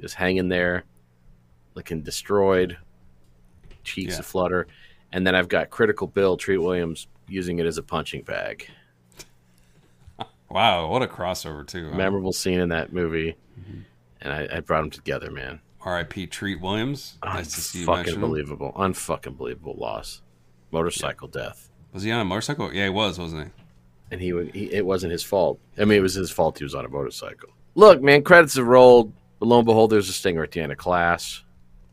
just 0.00 0.14
hanging 0.14 0.48
there, 0.48 0.84
looking 1.74 2.02
destroyed, 2.02 2.76
cheeks 3.84 4.14
Yeah. 4.14 4.20
a 4.20 4.22
flutter. 4.22 4.66
And 5.12 5.26
then 5.26 5.34
I've 5.34 5.48
got 5.48 5.70
Critical 5.70 6.06
Bill, 6.08 6.36
Treat 6.36 6.58
Williams, 6.58 7.06
using 7.26 7.58
it 7.58 7.66
as 7.66 7.78
a 7.78 7.82
punching 7.82 8.22
bag. 8.22 8.68
Wow, 10.48 10.88
what 10.90 11.02
a 11.02 11.06
crossover 11.08 11.66
too. 11.66 11.90
huh? 11.90 11.96
Memorable 11.96 12.32
scene 12.32 12.60
in 12.60 12.68
that 12.68 12.92
movie. 12.92 13.36
Mm-hmm. 13.60 13.80
And 14.20 14.32
I, 14.32 14.48
I 14.56 14.60
brought 14.60 14.80
them 14.82 14.90
together, 14.90 15.30
man. 15.30 15.60
R.I.P. 15.82 16.26
Treat 16.26 16.60
Williams. 16.60 17.18
Nice 17.24 17.54
to 17.54 17.60
see 17.60 17.80
you 17.82 17.92
him. 17.92 18.20
believable. 18.20 18.72
Unfucking 18.76 19.36
believable 19.36 19.76
loss. 19.78 20.22
Motorcycle 20.72 21.28
death. 21.28 21.68
Was 21.92 22.02
he 22.02 22.10
on 22.10 22.20
a 22.20 22.24
motorcycle? 22.24 22.72
Yeah, 22.72 22.84
he 22.84 22.90
was, 22.90 23.18
wasn't 23.18 23.44
he? 23.46 23.50
and 24.10 24.20
he, 24.20 24.50
he 24.52 24.72
it 24.72 24.86
wasn't 24.86 25.10
his 25.12 25.22
fault. 25.22 25.58
I 25.78 25.84
mean, 25.84 25.98
it 25.98 26.02
was 26.02 26.14
his 26.14 26.30
fault. 26.30 26.58
He 26.58 26.64
was 26.64 26.74
on 26.74 26.84
a 26.84 26.88
motorcycle. 26.88 27.50
Look, 27.74 28.02
man, 28.02 28.22
credits 28.22 28.54
have 28.56 28.66
rolled. 28.66 29.12
But 29.38 29.46
lo 29.46 29.58
and 29.58 29.66
behold, 29.66 29.90
there's 29.90 30.08
a 30.08 30.12
stinger 30.12 30.42
at 30.42 30.50
the 30.52 30.60
end 30.60 30.72
of 30.72 30.78
class. 30.78 31.42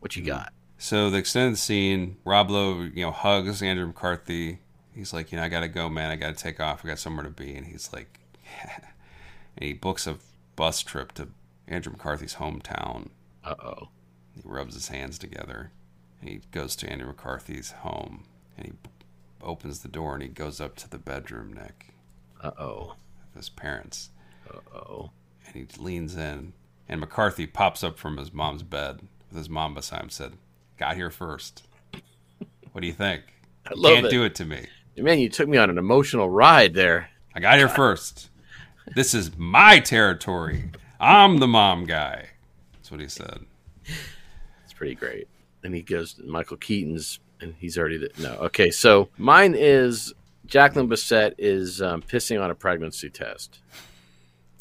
What 0.00 0.16
you 0.16 0.22
Mm-hmm. 0.22 0.30
got? 0.30 0.52
So 0.78 1.08
the 1.10 1.18
extended 1.18 1.56
scene, 1.58 2.16
Rob 2.24 2.50
Lowe, 2.50 2.82
you 2.82 3.04
know, 3.04 3.10
hugs 3.10 3.62
Andrew 3.62 3.86
McCarthy. 3.86 4.58
He's 4.94 5.12
like, 5.12 5.30
you 5.32 5.38
know, 5.38 5.44
I 5.44 5.48
gotta 5.48 5.68
go, 5.68 5.88
man. 5.88 6.10
I 6.10 6.16
gotta 6.16 6.34
take 6.34 6.60
off. 6.60 6.84
I 6.84 6.88
got 6.88 6.98
somewhere 6.98 7.24
to 7.24 7.30
be. 7.30 7.54
And 7.54 7.66
he's 7.66 7.92
like, 7.92 8.20
and 8.62 9.64
he 9.64 9.72
books 9.72 10.06
a 10.06 10.18
bus 10.56 10.80
trip 10.82 11.12
to 11.12 11.28
Andrew 11.68 11.92
McCarthy's 11.92 12.34
hometown. 12.36 13.08
Uh 13.42 13.54
oh. 13.62 13.88
He 14.34 14.40
rubs 14.44 14.74
his 14.74 14.88
hands 14.88 15.18
together, 15.18 15.70
and 16.20 16.28
he 16.28 16.40
goes 16.50 16.74
to 16.76 16.90
Andrew 16.90 17.06
McCarthy's 17.08 17.70
home, 17.70 18.24
and 18.56 18.66
he 18.66 18.72
opens 19.42 19.80
the 19.80 19.88
door, 19.88 20.14
and 20.14 20.22
he 20.22 20.28
goes 20.28 20.60
up 20.60 20.74
to 20.76 20.88
the 20.90 20.98
bedroom, 20.98 21.52
Nick, 21.52 21.94
Uh 22.42 22.50
oh. 22.58 22.94
his 23.36 23.48
parents. 23.48 24.10
Uh 24.52 24.58
oh. 24.76 25.10
and 25.46 25.54
he 25.54 25.82
leans 25.82 26.16
in, 26.16 26.52
and 26.88 27.00
McCarthy 27.00 27.46
pops 27.46 27.82
up 27.84 27.98
from 27.98 28.16
his 28.16 28.32
mom's 28.32 28.62
bed 28.62 29.00
with 29.30 29.38
his 29.38 29.48
mom 29.48 29.74
beside 29.74 30.02
him. 30.02 30.10
Said, 30.10 30.32
"Got 30.78 30.96
here 30.96 31.10
first. 31.10 31.62
What 32.72 32.80
do 32.80 32.86
you 32.86 32.92
think? 32.92 33.22
I 33.66 33.70
You 33.74 33.80
love 33.80 33.92
Can't 33.94 34.06
it. 34.06 34.10
do 34.10 34.24
it 34.24 34.34
to 34.36 34.44
me. 34.44 34.66
Man, 34.96 35.18
you 35.18 35.28
took 35.28 35.48
me 35.48 35.58
on 35.58 35.70
an 35.70 35.78
emotional 35.78 36.28
ride 36.28 36.74
there. 36.74 37.08
I 37.34 37.40
got 37.40 37.58
here 37.58 37.68
first. 37.68 38.30
This 38.94 39.14
is 39.14 39.36
my 39.36 39.78
territory. 39.80 40.70
I'm 41.04 41.38
the 41.38 41.46
mom 41.46 41.84
guy." 41.84 42.28
That's 42.72 42.90
what 42.90 43.00
he 43.00 43.08
said. 43.08 43.40
It's 44.64 44.72
pretty 44.74 44.94
great. 44.94 45.28
And 45.62 45.74
he 45.74 45.82
goes 45.82 46.14
to 46.14 46.24
Michael 46.24 46.56
Keaton's, 46.56 47.20
and 47.40 47.54
he's 47.58 47.78
already 47.78 47.98
the, 47.98 48.10
no. 48.18 48.34
Okay, 48.46 48.70
so 48.70 49.08
mine 49.16 49.54
is 49.56 50.12
Jacqueline 50.46 50.88
Bisset 50.88 51.34
is 51.38 51.80
um, 51.80 52.02
pissing 52.02 52.42
on 52.42 52.50
a 52.50 52.54
pregnancy 52.54 53.08
test, 53.10 53.60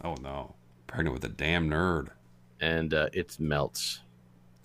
Oh 0.03 0.15
no, 0.21 0.55
pregnant 0.87 1.13
with 1.13 1.23
a 1.25 1.29
damn 1.33 1.69
nerd. 1.69 2.09
and 2.61 2.93
uh, 2.93 3.09
it 3.13 3.37
melts. 3.39 3.99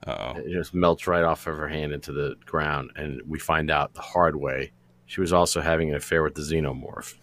Uh 0.06 0.32
oh. 0.36 0.38
It 0.40 0.52
just 0.52 0.72
melts 0.74 1.06
right 1.08 1.24
off 1.24 1.46
of 1.48 1.56
her 1.56 1.68
hand 1.68 1.92
into 1.92 2.12
the 2.12 2.36
ground, 2.46 2.90
and 2.96 3.20
we 3.26 3.38
find 3.40 3.70
out 3.70 3.94
the 3.94 4.00
hard 4.00 4.36
way 4.36 4.72
she 5.06 5.20
was 5.20 5.32
also 5.32 5.60
having 5.60 5.90
an 5.90 5.96
affair 5.96 6.22
with 6.22 6.34
the 6.34 6.42
xenomorph. 6.42 7.14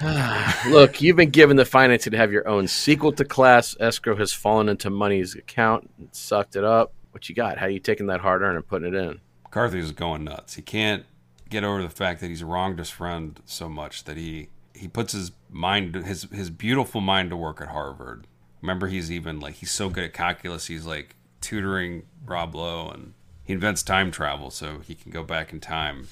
Look, 0.68 1.00
you've 1.00 1.16
been 1.16 1.30
given 1.30 1.56
the 1.56 1.64
financing 1.64 2.10
to 2.10 2.18
have 2.18 2.30
your 2.30 2.46
own 2.46 2.68
sequel 2.68 3.12
to 3.12 3.24
Class. 3.24 3.76
Escrow 3.80 4.16
has 4.16 4.32
fallen 4.32 4.68
into 4.68 4.90
money's 4.90 5.34
account 5.34 5.90
and 5.98 6.08
sucked 6.12 6.54
it 6.54 6.64
up. 6.64 6.92
What 7.12 7.28
you 7.28 7.34
got? 7.34 7.56
How 7.56 7.66
you 7.66 7.80
taking 7.80 8.06
that 8.08 8.20
hard 8.20 8.42
earned 8.42 8.56
and 8.56 8.66
putting 8.66 8.94
it 8.94 8.96
in? 8.96 9.20
McCarthy's 9.44 9.92
going 9.92 10.24
nuts. 10.24 10.54
He 10.54 10.62
can't 10.62 11.06
get 11.48 11.64
over 11.64 11.82
the 11.82 11.88
fact 11.88 12.20
that 12.20 12.28
he's 12.28 12.44
wronged 12.44 12.78
his 12.78 12.90
friend 12.90 13.40
so 13.46 13.68
much 13.68 14.04
that 14.04 14.16
he 14.16 14.48
he 14.74 14.86
puts 14.86 15.14
his 15.14 15.32
mind 15.48 15.94
his 15.94 16.24
his 16.30 16.50
beautiful 16.50 17.00
mind 17.00 17.30
to 17.30 17.36
work 17.36 17.62
at 17.62 17.68
Harvard. 17.68 18.26
Remember, 18.60 18.88
he's 18.88 19.10
even 19.10 19.40
like 19.40 19.54
he's 19.54 19.70
so 19.70 19.88
good 19.88 20.04
at 20.04 20.12
calculus. 20.12 20.66
He's 20.66 20.84
like 20.84 21.16
tutoring 21.40 22.02
Rob 22.26 22.54
Lowe, 22.54 22.90
and 22.90 23.14
he 23.44 23.54
invents 23.54 23.82
time 23.82 24.10
travel 24.10 24.50
so 24.50 24.80
he 24.80 24.94
can 24.94 25.10
go 25.10 25.22
back 25.22 25.52
in 25.52 25.60
time 25.60 26.08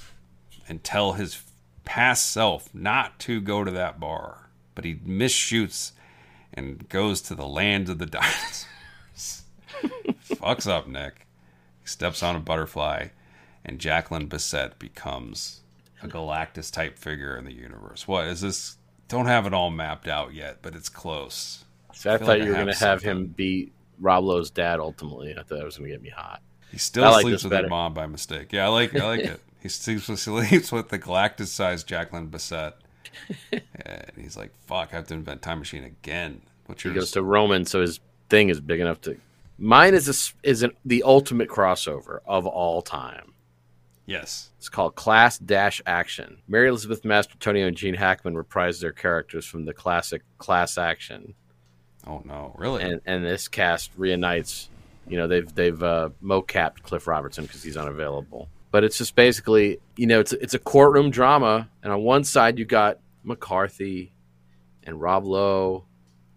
and 0.66 0.82
tell 0.82 1.14
his 1.14 1.42
past 1.84 2.30
self 2.30 2.74
not 2.74 3.18
to 3.20 3.40
go 3.40 3.64
to 3.64 3.70
that 3.70 4.00
bar. 4.00 4.48
But 4.74 4.84
he 4.84 4.98
misshoots 5.04 5.92
and 6.52 6.88
goes 6.88 7.20
to 7.22 7.34
the 7.34 7.46
land 7.46 7.88
of 7.88 7.98
the 7.98 8.06
dinosaurs. 8.06 8.66
Fucks 10.24 10.68
up, 10.68 10.86
Nick. 10.88 11.26
He 11.82 11.88
steps 11.88 12.22
on 12.22 12.34
a 12.36 12.40
butterfly, 12.40 13.08
and 13.64 13.78
Jacqueline 13.78 14.28
Bisset 14.28 14.78
becomes 14.78 15.60
a 16.02 16.08
Galactus 16.08 16.72
type 16.72 16.98
figure 16.98 17.36
in 17.36 17.44
the 17.44 17.52
universe. 17.54 18.08
What 18.08 18.26
is 18.26 18.40
this? 18.40 18.76
Don't 19.08 19.26
have 19.26 19.46
it 19.46 19.54
all 19.54 19.70
mapped 19.70 20.08
out 20.08 20.32
yet, 20.34 20.58
but 20.62 20.74
it's 20.74 20.88
close. 20.88 21.64
So 21.92 22.12
I 22.12 22.18
feel 22.18 22.26
thought 22.26 22.38
like 22.38 22.42
you 22.42 22.48
were 22.48 22.54
going 22.54 22.66
to 22.66 22.74
have 22.74 23.02
him 23.02 23.18
something. 23.18 23.32
be 23.34 23.72
Rob 24.00 24.24
Lowe's 24.24 24.50
dad 24.50 24.80
ultimately. 24.80 25.32
I 25.32 25.36
thought 25.42 25.58
that 25.58 25.64
was 25.64 25.76
going 25.78 25.90
to 25.90 25.94
get 25.96 26.02
me 26.02 26.10
hot. 26.10 26.42
He 26.70 26.78
still 26.78 27.04
I 27.04 27.10
like 27.10 27.22
sleeps 27.22 27.44
with 27.44 27.50
better. 27.50 27.64
his 27.64 27.70
mom 27.70 27.94
by 27.94 28.06
mistake. 28.06 28.52
Yeah, 28.52 28.64
I 28.66 28.68
like 28.68 28.94
I 28.96 29.06
like 29.06 29.20
it. 29.24 29.40
He 29.64 29.70
sleeps 29.70 30.06
with, 30.08 30.24
the 30.90 30.98
Galactus-sized 30.98 31.86
Jacqueline 31.88 32.28
Bisset, 32.28 32.74
and 33.50 34.12
he's 34.16 34.36
like, 34.36 34.52
"Fuck, 34.66 34.90
I 34.92 34.96
have 34.96 35.06
to 35.08 35.14
invent 35.14 35.40
time 35.42 35.58
machine 35.58 35.84
again." 35.84 36.42
What's 36.66 36.82
He 36.82 36.90
yours? 36.90 36.96
goes 36.98 37.10
to 37.12 37.22
Roman, 37.22 37.64
so 37.64 37.80
his 37.80 37.98
thing 38.28 38.50
is 38.50 38.60
big 38.60 38.80
enough 38.80 39.00
to. 39.02 39.16
Mine 39.58 39.94
is 39.94 40.08
a 40.42 40.48
is 40.48 40.62
an, 40.62 40.72
the 40.84 41.02
ultimate 41.02 41.48
crossover 41.48 42.18
of 42.26 42.46
all 42.46 42.82
time. 42.82 43.32
yes. 44.06 44.50
It's 44.58 44.68
called 44.68 44.94
Class 44.96 45.38
Dash 45.38 45.80
Action. 45.86 46.38
Mary 46.48 46.68
Elizabeth 46.68 47.02
Mastrantonio 47.02 47.66
and 47.68 47.76
Gene 47.76 47.94
Hackman 47.94 48.34
reprised 48.34 48.80
their 48.80 48.92
characters 48.92 49.44
from 49.46 49.64
the 49.64 49.72
classic 49.74 50.22
Class 50.38 50.76
Action, 50.78 51.34
Oh 52.06 52.20
no, 52.26 52.54
really? 52.58 52.82
and 52.82 53.00
and 53.06 53.24
this 53.24 53.48
cast 53.48 53.90
reunites. 53.96 54.68
You 55.08 55.16
know, 55.18 55.26
they've 55.26 55.54
they've 55.54 55.82
uh, 55.82 56.10
mocapped 56.22 56.82
Cliff 56.82 57.06
Robertson 57.06 57.44
because 57.46 57.62
he's 57.62 57.76
unavailable. 57.78 58.48
But 58.74 58.82
it's 58.82 58.98
just 58.98 59.14
basically, 59.14 59.78
you 59.96 60.08
know, 60.08 60.18
it's 60.18 60.32
a, 60.32 60.42
it's 60.42 60.54
a 60.54 60.58
courtroom 60.58 61.12
drama, 61.12 61.68
and 61.84 61.92
on 61.92 62.02
one 62.02 62.24
side 62.24 62.58
you 62.58 62.64
got 62.64 62.98
McCarthy 63.22 64.12
and 64.82 65.00
Rob 65.00 65.24
Lowe 65.24 65.84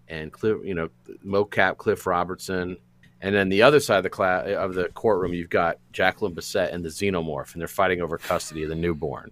and 0.08 0.32
Cliff, 0.32 0.60
you 0.64 0.76
know, 0.76 0.90
mocap 1.26 1.78
Cliff 1.78 2.06
Robertson, 2.06 2.78
and 3.22 3.34
then 3.34 3.50
the 3.50 3.64
other 3.64 3.80
side 3.80 3.98
of 3.98 4.04
the 4.04 4.12
class 4.12 4.48
of 4.50 4.76
the 4.76 4.88
courtroom 4.90 5.34
you've 5.34 5.50
got 5.50 5.80
Jacqueline 5.92 6.36
Bisset 6.36 6.72
and 6.72 6.86
the 6.86 6.90
Xenomorph, 6.90 7.54
and 7.54 7.60
they're 7.60 7.68
fighting 7.68 8.02
over 8.02 8.20
custody 8.20 8.62
of 8.62 8.70
the 8.70 8.76
newborn. 8.76 9.32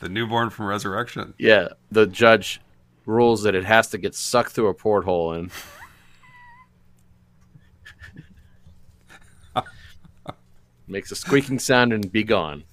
the 0.00 0.08
newborn 0.08 0.50
from 0.50 0.66
Resurrection. 0.66 1.34
Yeah, 1.38 1.68
the 1.92 2.08
judge 2.08 2.60
rules 3.06 3.44
that 3.44 3.54
it 3.54 3.64
has 3.64 3.86
to 3.90 3.98
get 3.98 4.16
sucked 4.16 4.50
through 4.50 4.66
a 4.66 4.74
porthole 4.74 5.34
and 5.34 5.52
makes 10.90 11.10
a 11.10 11.16
squeaking 11.16 11.58
sound 11.58 11.92
and 11.92 12.10
be 12.10 12.24
gone. 12.24 12.64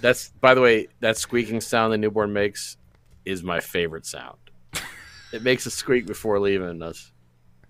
That's 0.00 0.28
by 0.40 0.54
the 0.54 0.60
way, 0.60 0.88
that 1.00 1.16
squeaking 1.16 1.60
sound 1.60 1.92
the 1.92 1.98
newborn 1.98 2.32
makes 2.32 2.76
is 3.24 3.42
my 3.42 3.60
favorite 3.60 4.06
sound. 4.06 4.38
It 5.32 5.42
makes 5.42 5.66
a 5.66 5.70
squeak 5.70 6.06
before 6.06 6.38
leaving 6.38 6.82
us. 6.82 7.10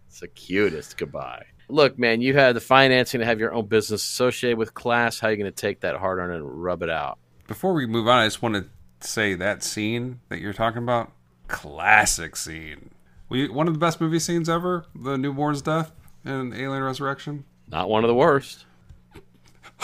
It's 0.09 0.20
the 0.20 0.28
cutest 0.28 0.97
goodbye. 0.97 1.47
Look, 1.69 1.98
man, 1.98 2.20
you 2.20 2.35
had 2.35 2.55
the 2.55 2.61
financing 2.61 3.20
to 3.20 3.27
have 3.27 3.40
your 3.40 3.55
own 3.55 3.66
business 3.66 4.05
associated 4.05 4.59
with 4.59 4.74
class. 4.74 5.19
How 5.19 5.28
are 5.28 5.31
you 5.31 5.39
going 5.39 5.51
to 5.51 5.56
take 5.56 5.81
that 5.81 5.97
hard 5.97 6.20
on 6.20 6.31
and 6.31 6.62
rub 6.62 6.82
it 6.82 6.90
out? 6.90 7.19
Before 7.47 7.73
we 7.73 7.86
move 7.86 8.06
on, 8.06 8.19
I 8.19 8.27
just 8.27 8.43
want 8.43 8.55
to 8.55 8.66
say 9.01 9.35
that 9.35 9.62
scene 9.62 10.20
that 10.28 10.40
you're 10.40 10.52
talking 10.52 10.82
about, 10.82 11.12
classic 11.48 12.36
scene. 12.36 12.90
We, 13.31 13.48
one 13.48 13.66
of 13.66 13.74
the 13.74 13.81
best 13.81 14.01
movie 14.01 14.19
scenes 14.19 14.48
ever, 14.48 14.85
the 14.94 15.16
newborn's 15.16 15.62
death 15.62 15.90
in 16.24 16.52
Alien 16.52 16.82
Resurrection. 16.82 17.44
Not 17.69 17.89
one 17.89 18.05
of 18.05 18.09
the 18.09 18.15
worst. 18.15 18.66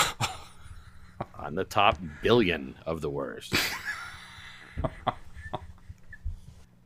on 1.39 1.55
the 1.55 1.65
top 1.65 1.99
billion 2.23 2.75
of 2.87 3.01
the 3.01 3.11
worst. 3.11 3.55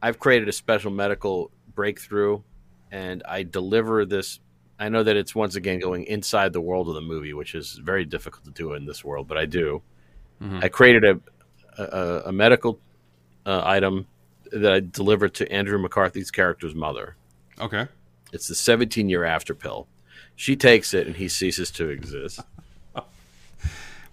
I've 0.03 0.19
created 0.19 0.49
a 0.49 0.53
special 0.53 0.91
medical 0.91 1.51
breakthrough, 1.75 2.43
and 2.91 3.23
I 3.27 3.43
deliver 3.43 4.05
this. 4.05 4.41
I 4.79 4.89
know 4.89 5.03
that 5.03 5.17
it's 5.17 5.35
once 5.35 5.55
again 5.55 5.79
going 5.79 6.05
inside 6.05 6.53
the 6.53 6.61
world 6.61 6.89
of 6.89 6.95
the 6.95 7.01
movie, 7.01 7.33
which 7.33 7.55
is 7.55 7.73
very 7.83 8.05
difficult 8.05 8.45
to 8.45 8.51
do 8.51 8.75
in 8.75 8.85
this 8.87 9.05
world, 9.05 9.29
but 9.29 9.39
I 9.39 9.47
do. 9.47 9.83
I 10.63 10.69
created 10.69 11.05
a 11.05 11.21
a, 11.79 12.23
a 12.27 12.33
medical 12.33 12.79
uh, 13.47 13.63
item 13.65 14.07
that 14.53 14.73
I 14.73 14.81
delivered 14.81 15.35
to 15.35 15.51
Andrew 15.51 15.79
McCarthy's 15.79 16.31
character's 16.31 16.75
mother. 16.75 17.17
Okay. 17.61 17.87
It's 18.33 18.49
the 18.49 18.55
17 18.55 19.09
year 19.09 19.25
after 19.25 19.55
pill. 19.55 19.89
She 20.37 20.57
takes 20.57 20.95
it, 20.95 21.07
and 21.07 21.17
he 21.17 21.29
ceases 21.29 21.71
to 21.73 21.89
exist. 21.89 22.41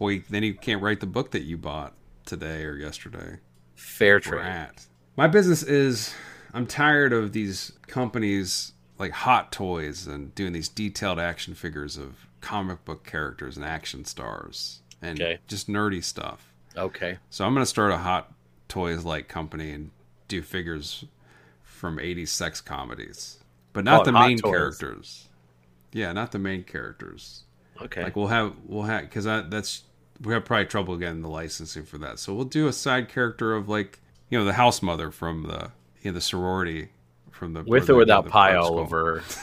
Well, 0.02 0.12
you, 0.12 0.24
then 0.32 0.42
you 0.42 0.56
can't 0.56 0.82
write 0.82 1.00
the 1.00 1.06
book 1.06 1.30
that 1.30 1.44
you 1.44 1.58
bought 1.60 1.94
today 2.26 2.64
or 2.64 2.76
yesterday. 2.76 3.38
Fair 3.76 4.20
trade. 4.20 4.44
at. 4.44 4.88
My 5.16 5.28
business 5.28 5.62
is 5.62 6.12
I'm 6.56 6.66
tired 6.66 7.14
of 7.14 7.34
these 7.34 7.74
companies 7.86 8.74
like 8.98 9.12
Hot 9.12 9.52
Toys 9.52 10.08
and 10.08 10.34
doing 10.34 10.54
these 10.54 10.70
detailed 10.70 11.20
action 11.20 11.54
figures 11.54 11.98
of 11.98 12.26
comic 12.42 12.84
book 12.84 13.06
characters 13.06 13.58
and 13.58 13.64
action 13.64 14.04
stars 14.04 14.82
and 15.04 15.22
Okay. 15.22 15.38
just 15.48 15.68
nerdy 15.70 16.04
stuff. 16.04 16.52
Okay. 16.76 17.20
So 17.30 17.46
I'm 17.46 17.54
going 17.54 17.62
to 17.62 17.70
start 17.70 17.92
a 17.92 17.98
Hot 17.98 18.34
Toys 18.70 19.06
like 19.06 19.28
company 19.28 19.70
and 19.70 19.92
do 20.28 20.42
figures 20.42 21.06
from 21.62 21.98
80s 21.98 22.30
sex 22.30 22.60
comedies, 22.60 23.38
but 23.72 23.84
not 23.84 24.02
it 24.02 24.06
the 24.06 24.14
main 24.14 24.40
Toys. 24.40 24.52
characters. 24.52 25.28
Yeah, 25.94 26.12
not 26.12 26.32
the 26.32 26.40
main 26.40 26.64
characters. 26.64 27.44
Okay. 27.80 28.02
Like 28.02 28.16
we'll 28.16 28.28
have 28.28 28.56
we'll 28.66 28.84
have 28.84 29.02
because 29.04 29.26
that's 29.26 29.84
we 30.22 30.34
have 30.34 30.46
probably 30.46 30.66
trouble 30.66 30.98
getting 30.98 31.22
the 31.22 31.30
licensing 31.30 31.84
for 31.84 31.98
that. 32.00 32.20
So 32.20 32.34
we'll 32.34 32.46
do 32.46 32.68
a 32.68 32.74
side 32.74 33.10
character 33.10 33.54
of 33.56 33.68
like 33.70 34.00
you 34.30 34.38
know 34.38 34.46
the 34.46 34.54
house 34.54 34.82
mother 34.82 35.12
from 35.12 35.44
the 35.44 35.72
you 36.02 36.12
know 36.12 36.16
the 36.16 36.22
sorority 36.22 36.90
from 37.32 37.54
the 37.54 37.64
With 37.64 37.88
the- 37.88 37.94
or 37.94 37.98
without 37.98 38.26
the 38.26 38.30
pie 38.32 38.56
all 38.56 38.80
over. 38.80 39.24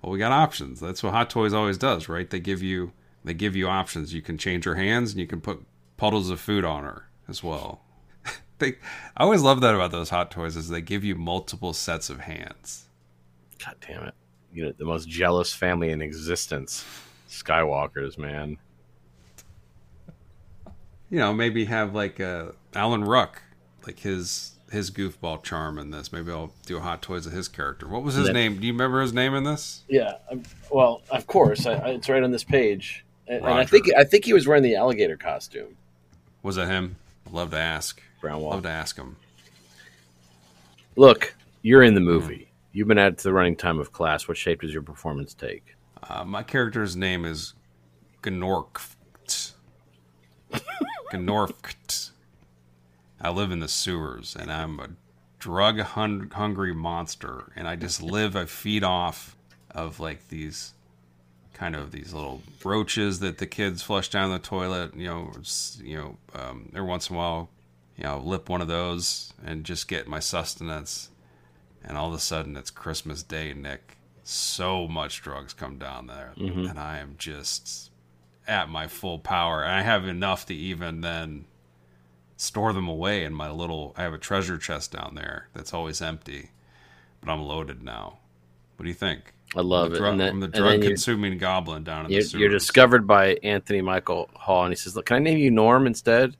Well, 0.00 0.12
we 0.12 0.18
got 0.20 0.30
options. 0.30 0.78
That's 0.78 1.02
what 1.02 1.12
Hot 1.12 1.28
Toys 1.28 1.52
always 1.52 1.76
does, 1.76 2.08
right? 2.08 2.28
They 2.30 2.38
give 2.38 2.62
you 2.62 2.92
they 3.24 3.34
give 3.34 3.56
you 3.56 3.66
options. 3.66 4.14
You 4.14 4.22
can 4.22 4.38
change 4.38 4.64
her 4.64 4.76
hands 4.76 5.10
and 5.10 5.20
you 5.20 5.26
can 5.26 5.40
put 5.40 5.64
puddles 5.96 6.30
of 6.30 6.38
food 6.40 6.64
on 6.64 6.84
her 6.84 7.08
as 7.28 7.42
well. 7.42 7.80
they 8.58 8.76
I 9.16 9.24
always 9.24 9.42
love 9.42 9.60
that 9.62 9.74
about 9.74 9.90
those 9.90 10.10
Hot 10.10 10.30
Toys 10.30 10.54
is 10.56 10.68
they 10.68 10.80
give 10.80 11.02
you 11.02 11.16
multiple 11.16 11.72
sets 11.72 12.10
of 12.10 12.20
hands. 12.20 12.86
God 13.64 13.74
damn 13.86 14.04
it. 14.04 14.14
You 14.52 14.66
know, 14.66 14.72
the 14.78 14.84
most 14.84 15.08
jealous 15.08 15.52
family 15.52 15.90
in 15.90 16.00
existence. 16.00 16.84
Skywalkers, 17.28 18.16
man. 18.18 18.56
You 21.10 21.18
know, 21.18 21.32
maybe 21.32 21.64
have 21.66 21.94
like 21.94 22.20
uh, 22.20 22.52
Alan 22.74 23.04
Ruck, 23.04 23.42
like 23.86 24.00
his 24.00 24.52
his 24.70 24.90
goofball 24.90 25.42
charm 25.42 25.78
in 25.78 25.90
this. 25.90 26.12
Maybe 26.12 26.30
I'll 26.30 26.52
do 26.66 26.76
a 26.76 26.80
Hot 26.80 27.00
Toys 27.00 27.26
of 27.26 27.32
his 27.32 27.48
character. 27.48 27.88
What 27.88 28.02
was 28.02 28.14
his 28.16 28.26
Then- 28.26 28.34
name? 28.34 28.60
Do 28.60 28.66
you 28.66 28.72
remember 28.74 29.00
his 29.00 29.14
name 29.14 29.34
in 29.34 29.44
this? 29.44 29.82
Yeah. 29.88 30.16
um, 30.30 30.42
Well, 30.70 31.00
of 31.10 31.26
course. 31.26 31.64
I, 31.64 31.72
I, 31.72 31.88
it's 31.90 32.08
right 32.08 32.22
on 32.22 32.30
this 32.30 32.44
page. 32.44 33.04
And, 33.26 33.38
and 33.44 33.54
I 33.54 33.64
think 33.64 33.86
I 33.96 34.04
think 34.04 34.24
he 34.26 34.32
was 34.34 34.46
wearing 34.46 34.62
the 34.62 34.76
alligator 34.76 35.16
costume. 35.16 35.76
Was 36.42 36.56
it 36.58 36.66
him? 36.68 36.96
I'd 37.26 37.32
love 37.32 37.50
to 37.52 37.58
ask. 37.58 38.00
Brown 38.20 38.40
Wall. 38.42 38.50
Love 38.50 38.62
to 38.64 38.68
ask 38.70 38.96
him. 38.96 39.16
Look, 40.96 41.34
you're 41.62 41.82
in 41.82 41.94
the 41.94 42.00
movie. 42.00 42.50
You've 42.72 42.88
been 42.88 42.98
added 42.98 43.18
to 43.18 43.24
the 43.24 43.32
running 43.32 43.56
time 43.56 43.78
of 43.78 43.92
class. 43.92 44.28
What 44.28 44.36
shape 44.36 44.60
does 44.62 44.72
your 44.72 44.82
performance 44.82 45.34
take? 45.34 45.76
Uh, 46.08 46.24
my 46.24 46.42
character's 46.42 46.96
name 46.96 47.24
is 47.24 47.54
Gnorkt. 48.22 48.94
Gnorkt. 51.10 52.10
I 53.20 53.30
live 53.30 53.50
in 53.50 53.60
the 53.60 53.68
sewers, 53.68 54.36
and 54.38 54.50
I'm 54.52 54.78
a 54.78 54.88
drug 55.38 55.80
hun- 55.80 56.30
hungry 56.34 56.74
monster, 56.74 57.52
and 57.56 57.66
I 57.66 57.76
just 57.76 58.02
live. 58.16 58.36
I 58.36 58.44
feed 58.46 58.84
off 58.84 59.36
of 59.70 60.00
like 60.00 60.28
these 60.28 60.72
kind 61.54 61.74
of 61.74 61.90
these 61.90 62.12
little 62.14 62.42
roaches 62.64 63.18
that 63.20 63.38
the 63.38 63.46
kids 63.46 63.82
flush 63.82 64.08
down 64.08 64.30
the 64.30 64.38
toilet. 64.38 64.94
You 64.94 65.08
know, 65.08 65.32
you 65.82 65.96
know, 65.96 66.16
um, 66.34 66.70
every 66.74 66.86
once 66.88 67.10
in 67.10 67.16
a 67.16 67.18
while, 67.18 67.48
you 67.96 68.04
know, 68.04 68.18
lip 68.18 68.48
one 68.48 68.60
of 68.60 68.68
those 68.68 69.32
and 69.44 69.64
just 69.64 69.88
get 69.88 70.06
my 70.06 70.20
sustenance. 70.20 71.10
And 71.84 71.96
all 71.96 72.08
of 72.08 72.14
a 72.14 72.18
sudden, 72.18 72.56
it's 72.56 72.70
Christmas 72.70 73.22
Day, 73.22 73.54
Nick. 73.54 73.96
So 74.24 74.86
much 74.86 75.22
drugs 75.22 75.54
come 75.54 75.78
down 75.78 76.06
there, 76.06 76.32
and 76.68 76.78
I 76.78 76.98
am 76.98 77.14
just 77.18 77.90
at 78.48 78.68
my 78.68 78.86
full 78.86 79.18
power. 79.18 79.62
And 79.62 79.72
I 79.72 79.82
have 79.82 80.06
enough 80.06 80.46
to 80.46 80.54
even 80.54 81.00
then 81.02 81.44
store 82.36 82.72
them 82.72 82.88
away 82.88 83.24
in 83.24 83.34
my 83.34 83.50
little. 83.50 83.94
I 83.96 84.02
have 84.02 84.14
a 84.14 84.18
treasure 84.18 84.58
chest 84.58 84.92
down 84.92 85.14
there 85.14 85.48
that's 85.52 85.74
always 85.74 86.00
empty, 86.00 86.50
but 87.20 87.30
I'm 87.30 87.42
loaded 87.42 87.82
now. 87.82 88.18
What 88.76 88.84
do 88.84 88.88
you 88.88 88.94
think? 88.94 89.34
I 89.56 89.60
love 89.60 89.92
it. 89.94 90.00
then- 90.00 90.20
I'm 90.20 90.40
the 90.40 90.48
drug 90.48 90.82
consuming 90.82 91.38
goblin 91.38 91.82
down 91.82 92.06
in 92.06 92.12
You're, 92.12 92.22
the 92.22 92.28
sewers. 92.28 92.40
you're 92.40 92.50
discovered 92.50 93.06
by 93.06 93.38
Anthony 93.42 93.80
Michael 93.80 94.28
Hall, 94.34 94.64
and 94.64 94.72
he 94.72 94.76
says, 94.76 94.94
"Look, 94.94 95.06
can 95.06 95.16
I 95.16 95.20
name 95.20 95.38
you 95.38 95.50
Norm 95.50 95.86
instead? 95.86 96.36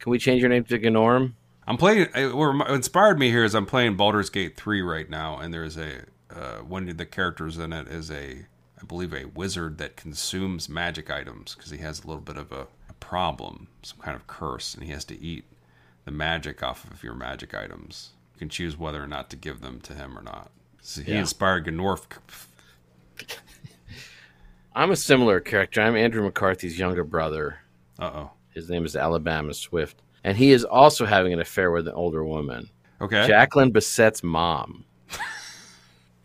Can 0.00 0.10
we 0.10 0.18
change 0.18 0.40
your 0.40 0.50
name 0.50 0.64
to 0.64 0.78
Gnorm?" 0.78 1.34
I'm 1.68 1.76
playing. 1.76 2.08
What 2.34 2.70
inspired 2.70 3.18
me 3.18 3.30
here 3.30 3.44
is 3.44 3.54
I'm 3.54 3.66
playing 3.66 3.96
Baldur's 3.96 4.30
Gate 4.30 4.56
3 4.56 4.82
right 4.82 5.08
now, 5.08 5.38
and 5.38 5.54
there's 5.54 5.76
a 5.76 6.04
uh, 6.34 6.58
one 6.58 6.88
of 6.88 6.96
the 6.96 7.06
characters 7.06 7.58
in 7.58 7.72
it 7.72 7.88
is 7.88 8.10
a, 8.10 8.46
I 8.80 8.84
believe, 8.84 9.12
a 9.12 9.24
wizard 9.26 9.78
that 9.78 9.96
consumes 9.96 10.68
magic 10.68 11.10
items 11.10 11.54
because 11.54 11.70
he 11.70 11.78
has 11.78 12.02
a 12.04 12.06
little 12.06 12.22
bit 12.22 12.36
of 12.36 12.52
a, 12.52 12.66
a 12.88 12.92
problem, 13.00 13.68
some 13.82 13.98
kind 13.98 14.14
of 14.16 14.26
curse, 14.26 14.74
and 14.74 14.84
he 14.84 14.90
has 14.92 15.04
to 15.06 15.20
eat 15.20 15.44
the 16.04 16.10
magic 16.12 16.62
off 16.62 16.88
of 16.90 17.02
your 17.02 17.14
magic 17.14 17.54
items. 17.54 18.10
You 18.34 18.38
can 18.38 18.48
choose 18.48 18.78
whether 18.78 19.02
or 19.02 19.06
not 19.08 19.30
to 19.30 19.36
give 19.36 19.60
them 19.60 19.80
to 19.80 19.94
him 19.94 20.16
or 20.16 20.22
not. 20.22 20.50
So 20.80 21.02
he 21.02 21.12
Yeah. 21.12 21.20
inspired 21.20 21.66
Gnorf. 21.66 22.06
I'm 24.74 24.90
a 24.92 24.96
similar 24.96 25.40
character. 25.40 25.80
I'm 25.80 25.96
Andrew 25.96 26.22
McCarthy's 26.22 26.78
younger 26.78 27.04
brother. 27.04 27.58
Uh 27.98 28.10
oh. 28.14 28.30
His 28.54 28.70
name 28.70 28.84
is 28.84 28.94
Alabama 28.96 29.54
Swift, 29.54 30.00
and 30.24 30.36
he 30.36 30.52
is 30.52 30.64
also 30.64 31.04
having 31.04 31.32
an 31.32 31.40
affair 31.40 31.70
with 31.70 31.88
an 31.88 31.94
older 31.94 32.24
woman, 32.24 32.70
Okay. 33.00 33.26
Jacqueline 33.26 33.72
Bassett's 33.72 34.22
mom. 34.22 34.84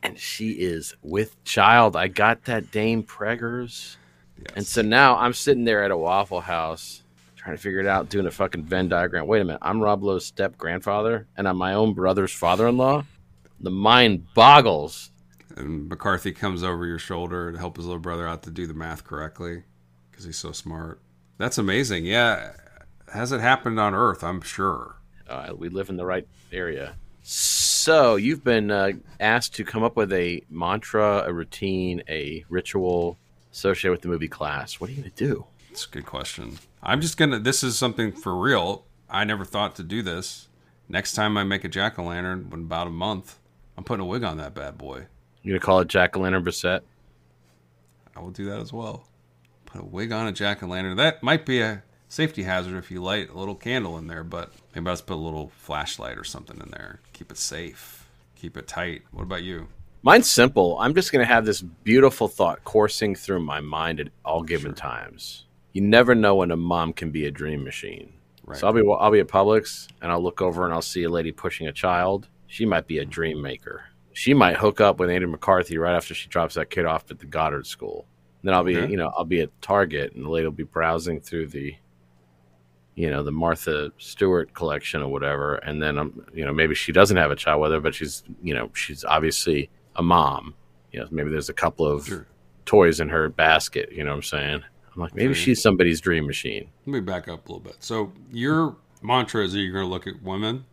And 0.04 0.20
she 0.20 0.52
is 0.52 0.96
with 1.02 1.42
child. 1.44 1.96
I 1.96 2.08
got 2.08 2.46
that 2.46 2.72
Dame 2.72 3.04
Preggers. 3.04 3.96
Yes. 4.38 4.52
And 4.56 4.66
so 4.68 4.82
now 4.82 5.18
I'm 5.18 5.34
sitting 5.34 5.64
there 5.64 5.84
at 5.84 5.92
a 5.92 5.98
Waffle 5.98 6.42
House 6.42 7.02
trying 7.36 7.56
to 7.56 7.62
figure 7.62 7.80
it 7.80 7.88
out, 7.88 8.10
doing 8.10 8.26
a 8.26 8.32
fucking 8.32 8.64
Venn 8.64 8.88
diagram. 8.88 9.28
Wait 9.28 9.42
a 9.42 9.44
minute, 9.44 9.60
I'm 9.62 9.82
Rob 9.82 10.02
Lowe's 10.04 10.26
step 10.26 10.58
grandfather, 10.58 11.28
and 11.36 11.48
I'm 11.48 11.58
my 11.58 11.74
own 11.74 11.94
brother's 11.94 12.32
father 12.32 12.68
in 12.68 12.78
law. 12.78 13.04
The 13.60 13.70
mind 13.70 14.34
boggles. 14.34 15.12
and 15.58 15.90
McCarthy 15.90 16.32
comes 16.32 16.64
over 16.64 16.86
your 16.86 17.00
shoulder 17.00 17.52
to 17.52 17.58
help 17.58 17.78
his 17.78 17.86
little 17.86 18.00
brother 18.00 18.28
out 18.28 18.44
to 18.44 18.52
do 18.52 18.66
the 18.68 18.74
math 18.74 19.04
correctly 19.04 19.64
because 20.10 20.26
he's 20.26 20.38
so 20.38 20.52
smart. 20.52 21.02
That's 21.38 21.58
amazing. 21.58 22.06
Yeah. 22.06 22.54
Has 23.14 23.32
it 23.32 23.42
happened 23.42 23.80
on 23.80 23.94
Earth? 23.94 24.24
I'm 24.24 24.42
sure. 24.42 24.96
Uh, 25.30 25.54
we 25.56 25.70
live 25.70 25.90
in 25.90 25.98
the 25.98 26.06
right 26.06 26.28
area. 26.52 26.96
So 27.24 27.63
you've 27.88 28.44
been 28.44 28.72
uh, 28.72 28.92
asked 29.20 29.56
to 29.56 29.64
come 29.64 29.84
up 29.84 29.96
with 29.96 30.14
a 30.14 30.44
mantra, 30.50 31.24
a 31.26 31.34
routine, 31.34 32.04
a 32.08 32.46
ritual 32.50 33.18
associated 33.52 33.92
with 33.92 34.02
the 34.02 34.08
movie 34.08 34.28
class. 34.28 34.80
What 34.80 34.90
are 34.90 34.94
you 34.94 35.02
going 35.02 35.12
to 35.12 35.16
do? 35.16 35.46
It's 35.70 35.86
a 35.86 35.90
good 35.90 36.06
question. 36.06 36.60
I'm 36.82 37.02
just 37.02 37.18
gonna. 37.18 37.40
This 37.40 37.64
is 37.64 37.78
something 37.78 38.12
for 38.12 38.36
real. 38.36 38.86
I 39.10 39.24
never 39.24 39.46
thought 39.46 39.76
to 39.76 39.84
do 39.84 40.02
this. 40.02 40.48
Next 40.88 41.14
time 41.14 41.38
I 41.38 41.44
make 41.44 41.64
a 41.64 41.70
jack 41.70 41.98
o' 41.98 42.04
lantern, 42.04 42.50
in 42.54 42.60
about 42.60 42.88
a 42.88 42.92
month, 42.92 43.40
I'm 43.78 43.84
putting 43.84 44.04
a 44.04 44.08
wig 44.08 44.24
on 44.24 44.38
that 44.38 44.54
bad 44.54 44.78
boy. 44.78 45.08
You're 45.42 45.54
going 45.54 45.60
to 45.60 45.66
call 45.66 45.80
it 45.80 45.88
Jack 45.88 46.16
o' 46.16 46.22
Lantern 46.22 46.44
Bassett? 46.44 46.84
I 48.16 48.20
will 48.20 48.32
do 48.32 48.46
that 48.46 48.60
as 48.60 48.72
well. 48.72 49.08
Put 49.66 49.82
a 49.82 49.86
wig 49.86 50.12
on 50.12 50.28
a 50.28 50.32
jack 50.32 50.62
o' 50.62 50.68
lantern. 50.68 50.98
That 50.98 51.24
might 51.24 51.46
be 51.46 51.62
a 51.62 51.84
safety 52.14 52.44
hazard 52.44 52.78
if 52.78 52.92
you 52.92 53.02
light 53.02 53.30
a 53.32 53.38
little 53.38 53.56
candle 53.56 53.98
in 53.98 54.06
there, 54.06 54.24
but 54.24 54.52
maybe 54.76 54.88
I'll 54.88 54.94
just 54.94 55.08
put 55.08 55.16
a 55.16 55.16
little 55.16 55.52
flashlight 55.58 56.16
or 56.16 56.24
something 56.24 56.60
in 56.64 56.70
there. 56.70 57.00
Keep 57.14 57.32
it 57.32 57.38
safe. 57.38 58.08
Keep 58.36 58.56
it 58.56 58.68
tight. 58.68 59.02
What 59.12 59.24
about 59.24 59.42
you? 59.42 59.68
Mine's 60.04 60.30
simple. 60.30 60.78
I'm 60.80 60.94
just 60.94 61.12
going 61.12 61.26
to 61.26 61.34
have 61.34 61.44
this 61.44 61.62
beautiful 61.62 62.28
thought 62.28 62.64
coursing 62.66 63.16
through 63.16 63.40
my 63.40 63.62
mind 63.62 64.00
at 64.00 64.10
all 64.24 64.44
given 64.44 64.76
times. 64.76 65.46
You 65.72 65.82
never 65.82 66.14
know 66.14 66.36
when 66.36 66.52
a 66.52 66.56
mom 66.58 66.94
can 66.94 67.10
be 67.10 67.26
a 67.26 67.32
dream 67.32 67.64
machine. 67.64 68.14
Right. 68.46 68.60
So 68.60 68.68
I'll 68.68 68.74
be 68.74 68.84
I'll 69.00 69.10
be 69.10 69.22
at 69.22 69.28
Publix 69.28 69.88
and 70.02 70.12
I'll 70.12 70.22
look 70.22 70.40
over 70.40 70.66
and 70.66 70.74
I'll 70.74 70.82
see 70.84 71.04
a 71.04 71.10
lady 71.10 71.32
pushing 71.32 71.66
a 71.68 71.72
child. 71.74 72.28
She 72.46 72.66
might 72.66 72.86
be 72.86 73.00
a 73.00 73.06
dream 73.06 73.42
maker. 73.42 73.86
She 74.12 74.36
might 74.36 74.58
hook 74.58 74.80
up 74.82 75.00
with 75.00 75.10
Andrew 75.10 75.32
McCarthy 75.32 75.80
right 75.80 75.96
after 75.96 76.14
she 76.14 76.30
drops 76.30 76.56
that 76.56 76.70
kid 76.70 76.86
off 76.86 77.10
at 77.10 77.18
the 77.18 77.26
Goddard 77.26 77.66
School. 77.66 78.06
Then 78.44 78.54
I'll 78.54 78.64
be 78.64 78.78
Okay. 78.78 78.92
you 78.92 78.98
know 78.98 79.12
I'll 79.18 79.26
be 79.26 79.42
at 79.42 79.62
Target 79.64 80.14
and 80.14 80.26
the 80.26 80.30
lady 80.30 80.46
will 80.46 80.52
be 80.52 80.64
browsing 80.64 81.20
through 81.20 81.48
the 81.48 81.74
you 82.96 83.10
know 83.10 83.24
the 83.24 83.32
Martha 83.32 83.92
Stewart 83.98 84.54
collection 84.54 85.02
or 85.02 85.08
whatever, 85.10 85.56
and 85.56 85.82
then 85.82 85.98
I'm 85.98 86.26
you 86.34 86.46
know 86.46 86.54
maybe 86.54 86.76
she 86.76 86.92
doesn't 86.92 87.18
have 87.18 87.32
a 87.32 87.36
child 87.36 87.62
with 87.62 87.72
her, 87.72 87.80
but 87.80 87.96
she's 87.96 88.24
you 88.42 88.54
know 88.54 88.70
she's 88.74 89.04
obviously 89.04 89.70
a 89.96 90.04
mom. 90.04 90.54
You 90.92 91.00
know 91.02 91.08
maybe 91.12 91.30
there's 91.30 91.50
a 91.50 91.54
couple 91.54 91.86
of 91.88 92.06
Sure. 92.06 92.28
toys 92.66 93.00
in 93.00 93.10
her 93.10 93.30
basket. 93.30 93.92
You 93.92 94.04
know 94.04 94.12
what 94.12 94.18
I'm 94.18 94.24
saying? 94.24 94.64
I'm 94.96 95.02
like, 95.02 95.16
maybe 95.16 95.32
Okay. 95.32 95.40
she's 95.40 95.62
somebody's 95.62 96.00
dream 96.02 96.28
machine. 96.28 96.70
Let 96.86 96.94
me 96.94 97.00
back 97.00 97.28
up 97.28 97.48
a 97.48 97.52
little 97.52 97.60
bit. 97.60 97.78
So 97.80 98.14
your 98.32 98.76
mantra 99.02 99.44
is 99.44 99.54
that 99.54 99.60
you're 99.60 99.74
going 99.74 99.86
to 99.86 99.90
look 99.90 100.06
at 100.06 100.22
women. 100.22 100.66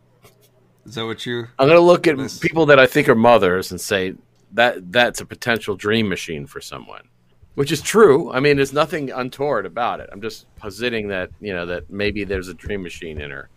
Is 0.85 0.93
that 0.95 1.05
what 1.05 1.25
you? 1.25 1.47
I'm 1.59 1.67
gonna 1.67 1.79
look 1.79 2.05
at 2.07 2.17
This- 2.17 2.37
people 2.39 2.65
that 2.67 2.79
I 2.79 2.85
think 2.87 3.07
are 3.09 3.15
mothers 3.15 3.71
and 3.71 3.79
say 3.81 4.13
that 4.53 4.91
that's 4.91 5.21
a 5.21 5.25
potential 5.25 5.75
dream 5.75 6.07
machine 6.09 6.45
for 6.47 6.59
someone, 6.61 7.07
which 7.55 7.71
is 7.71 7.81
true. 7.81 8.31
I 8.31 8.39
mean, 8.39 8.55
there's 8.57 8.73
nothing 8.73 9.11
untoward 9.11 9.65
about 9.65 9.99
it. 9.99 10.09
I'm 10.11 10.21
just 10.21 10.45
positing 10.55 11.09
that 11.09 11.29
you 11.39 11.53
know 11.53 11.65
that 11.65 11.89
maybe 11.89 12.23
there's 12.23 12.47
a 12.47 12.53
dream 12.53 12.83
machine 12.83 13.19
in 13.21 13.31
her. 13.31 13.49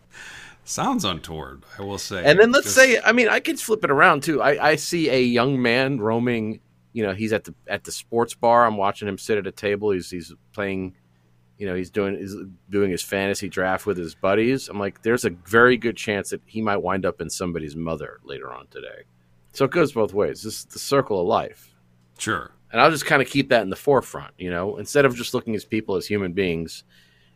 Sounds 0.66 1.04
untoward, 1.04 1.62
I 1.78 1.82
will 1.82 1.98
say. 1.98 2.24
And 2.24 2.38
then 2.38 2.50
let's 2.50 2.64
Just- 2.64 2.76
say, 2.76 2.98
I 3.04 3.12
mean, 3.12 3.28
I 3.28 3.40
could 3.40 3.60
flip 3.60 3.84
it 3.84 3.90
around 3.90 4.22
too. 4.22 4.40
I, 4.40 4.70
I 4.70 4.76
see 4.76 5.10
a 5.10 5.20
young 5.20 5.60
man 5.60 5.98
roaming. 5.98 6.60
You 6.94 7.04
know, 7.04 7.12
he's 7.12 7.32
at 7.32 7.44
the 7.44 7.54
at 7.66 7.84
the 7.84 7.92
sports 7.92 8.34
bar. 8.34 8.64
I'm 8.66 8.76
watching 8.76 9.06
him 9.08 9.18
sit 9.18 9.36
at 9.36 9.46
a 9.46 9.52
table. 9.52 9.90
He's 9.90 10.10
he's 10.10 10.32
playing. 10.52 10.94
You 11.58 11.66
know, 11.66 11.74
he's 11.74 11.90
doing 11.90 12.16
he's 12.16 12.34
doing 12.70 12.90
his 12.90 13.02
fantasy 13.02 13.48
draft 13.48 13.84
with 13.84 13.96
his 13.98 14.14
buddies. 14.14 14.68
I'm 14.68 14.78
like, 14.78 15.02
there's 15.02 15.24
a 15.24 15.30
very 15.30 15.76
good 15.76 15.96
chance 15.96 16.30
that 16.30 16.40
he 16.46 16.60
might 16.62 16.78
wind 16.78 17.04
up 17.04 17.20
in 17.20 17.28
somebody's 17.30 17.76
mother 17.76 18.20
later 18.24 18.52
on 18.52 18.66
today. 18.68 19.04
So 19.52 19.64
it 19.66 19.70
goes 19.70 19.92
both 19.92 20.12
ways. 20.14 20.42
This 20.42 20.60
is 20.60 20.64
the 20.64 20.78
circle 20.80 21.20
of 21.20 21.26
life. 21.28 21.74
Sure. 22.18 22.52
And 22.74 22.80
I'll 22.80 22.90
just 22.90 23.06
kind 23.06 23.22
of 23.22 23.28
keep 23.28 23.50
that 23.50 23.62
in 23.62 23.70
the 23.70 23.76
forefront, 23.76 24.32
you 24.36 24.50
know, 24.50 24.78
instead 24.78 25.04
of 25.04 25.14
just 25.14 25.32
looking 25.32 25.54
at 25.54 25.70
people 25.70 25.94
as 25.94 26.08
human 26.08 26.32
beings 26.32 26.82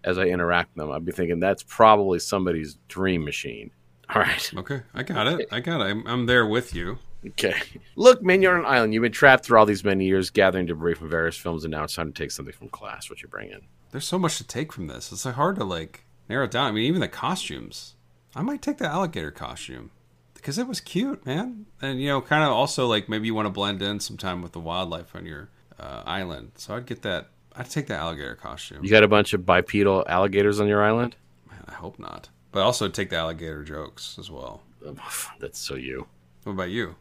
as 0.02 0.18
I 0.18 0.24
interact 0.24 0.74
with 0.74 0.84
them, 0.84 0.90
I'd 0.90 1.04
be 1.04 1.12
thinking 1.12 1.38
that's 1.38 1.62
probably 1.62 2.18
somebody's 2.18 2.76
dream 2.88 3.24
machine. 3.24 3.70
All 4.12 4.20
right. 4.20 4.52
Okay. 4.56 4.80
I 4.94 5.04
got 5.04 5.28
it. 5.28 5.46
I 5.52 5.60
got 5.60 5.80
it. 5.80 5.84
I'm, 5.84 6.04
I'm 6.08 6.26
there 6.26 6.44
with 6.44 6.74
you. 6.74 6.98
Okay. 7.24 7.54
Look, 7.94 8.20
man, 8.20 8.42
you're 8.42 8.54
on 8.54 8.64
an 8.64 8.66
island. 8.66 8.92
You've 8.94 9.04
been 9.04 9.12
trapped 9.12 9.44
through 9.44 9.60
all 9.60 9.66
these 9.66 9.84
many 9.84 10.06
years 10.06 10.30
gathering 10.30 10.66
debris 10.66 10.94
from 10.94 11.08
various 11.08 11.36
films, 11.36 11.64
and 11.64 11.70
now 11.70 11.84
it's 11.84 11.94
time 11.94 12.12
to 12.12 12.20
take 12.20 12.32
something 12.32 12.54
from 12.54 12.68
class. 12.70 13.08
What 13.08 13.22
you 13.22 13.28
bring 13.28 13.52
in? 13.52 13.60
There's 13.92 14.06
so 14.06 14.18
much 14.18 14.38
to 14.38 14.44
take 14.44 14.72
from 14.72 14.88
this. 14.88 15.12
It's 15.12 15.24
like 15.24 15.36
hard 15.36 15.54
to 15.56 15.64
like 15.64 16.04
narrow 16.28 16.46
it 16.46 16.50
down. 16.50 16.66
I 16.66 16.72
mean, 16.72 16.84
even 16.84 17.00
the 17.00 17.06
costumes. 17.06 17.94
I 18.34 18.42
might 18.42 18.60
take 18.60 18.78
the 18.78 18.88
alligator 18.88 19.30
costume 19.30 19.92
because 20.38 20.56
it 20.56 20.66
was 20.66 20.80
cute, 20.80 21.26
man. 21.26 21.66
And 21.82 22.00
you 22.00 22.08
know, 22.08 22.20
kind 22.20 22.44
of 22.44 22.50
also 22.50 22.86
like 22.86 23.08
maybe 23.08 23.26
you 23.26 23.34
want 23.34 23.46
to 23.46 23.50
blend 23.50 23.82
in 23.82 24.00
sometime 24.00 24.40
with 24.40 24.52
the 24.52 24.60
wildlife 24.60 25.14
on 25.14 25.26
your 25.26 25.50
uh, 25.78 26.02
island. 26.06 26.52
So 26.56 26.74
I'd 26.74 26.86
get 26.86 27.02
that. 27.02 27.28
I'd 27.54 27.68
take 27.68 27.88
the 27.88 27.96
alligator 27.96 28.36
costume. 28.36 28.84
You 28.84 28.90
got 28.90 29.02
a 29.02 29.08
bunch 29.08 29.32
of 29.32 29.44
bipedal 29.44 30.04
alligators 30.08 30.60
on 30.60 30.68
your 30.68 30.82
island? 30.82 31.16
Man, 31.50 31.64
I 31.66 31.72
hope 31.72 31.98
not. 31.98 32.28
But 32.52 32.62
also 32.62 32.88
take 32.88 33.10
the 33.10 33.16
alligator 33.16 33.64
jokes 33.64 34.16
as 34.18 34.30
well. 34.30 34.62
That's 35.40 35.58
so 35.58 35.74
you. 35.74 36.06
What 36.44 36.52
about 36.52 36.70
you? 36.70 36.94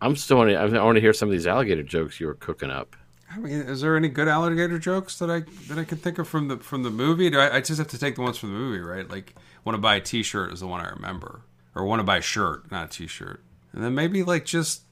I'm 0.00 0.16
still 0.16 0.36
want 0.36 0.50
to. 0.50 0.56
I 0.56 0.84
want 0.84 0.96
to 0.96 1.00
hear 1.00 1.14
some 1.14 1.28
of 1.28 1.32
these 1.32 1.46
alligator 1.46 1.82
jokes 1.82 2.20
you 2.20 2.26
were 2.26 2.34
cooking 2.34 2.70
up. 2.70 2.94
I 3.30 3.38
mean, 3.38 3.52
is 3.52 3.80
there 3.80 3.96
any 3.96 4.08
good 4.08 4.28
alligator 4.28 4.78
jokes 4.78 5.18
that 5.18 5.30
I 5.30 5.40
that 5.68 5.78
I 5.78 5.84
can 5.84 5.98
think 5.98 6.18
of 6.18 6.28
from 6.28 6.48
the 6.48 6.58
from 6.58 6.82
the 6.82 6.90
movie? 6.90 7.30
Do 7.30 7.38
I, 7.38 7.56
I 7.56 7.60
just 7.60 7.78
have 7.78 7.88
to 7.88 7.98
take 7.98 8.16
the 8.16 8.20
ones 8.20 8.36
from 8.36 8.50
the 8.50 8.58
movie, 8.58 8.80
right? 8.80 9.08
Like, 9.08 9.34
want 9.64 9.74
to 9.74 9.80
buy 9.80 9.96
a 9.96 10.00
T-shirt 10.00 10.52
is 10.52 10.60
the 10.60 10.66
one 10.66 10.80
I 10.80 10.90
remember, 10.90 11.42
or 11.74 11.84
want 11.84 12.00
to 12.00 12.04
buy 12.04 12.18
a 12.18 12.22
shirt, 12.22 12.70
not 12.70 12.86
a 12.86 12.88
T-shirt, 12.88 13.42
and 13.72 13.82
then 13.82 13.94
maybe 13.94 14.22
like 14.22 14.44
just 14.44 14.82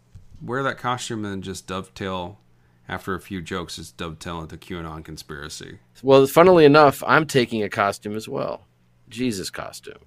wear 0.41 0.63
that 0.63 0.79
costume 0.79 1.25
and 1.25 1.43
just 1.43 1.67
dovetail 1.67 2.39
after 2.89 3.15
a 3.15 3.21
few 3.21 3.41
jokes, 3.41 3.77
just 3.77 3.97
dovetail 3.97 4.41
into 4.41 4.57
QAnon 4.57 5.05
conspiracy. 5.05 5.79
Well, 6.03 6.27
funnily 6.27 6.65
enough, 6.65 7.03
I'm 7.07 7.27
taking 7.27 7.63
a 7.63 7.69
costume 7.69 8.17
as 8.17 8.29
well, 8.29 8.67
Jesus 9.09 9.51
costume. 9.51 10.05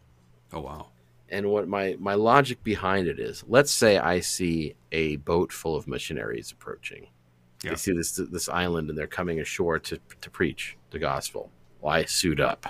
Oh 0.53 0.61
wow, 0.61 0.87
And 1.29 1.49
what 1.49 1.67
my 1.67 1.95
my 1.99 2.13
logic 2.13 2.63
behind 2.63 3.07
it 3.07 3.19
is, 3.19 3.43
let's 3.47 3.71
say 3.71 3.97
I 3.97 4.19
see 4.19 4.75
a 4.91 5.17
boat 5.17 5.51
full 5.51 5.75
of 5.75 5.87
missionaries 5.87 6.51
approaching. 6.51 7.07
Yeah. 7.63 7.71
They 7.71 7.77
see 7.77 7.93
this 7.93 8.11
this 8.11 8.49
island 8.49 8.89
and 8.89 8.97
they're 8.97 9.07
coming 9.07 9.39
ashore 9.39 9.79
to 9.79 9.99
to 10.21 10.29
preach 10.29 10.77
the 10.91 10.99
gospel. 10.99 11.51
Well, 11.81 12.05
suit 12.07 12.39
up 12.39 12.67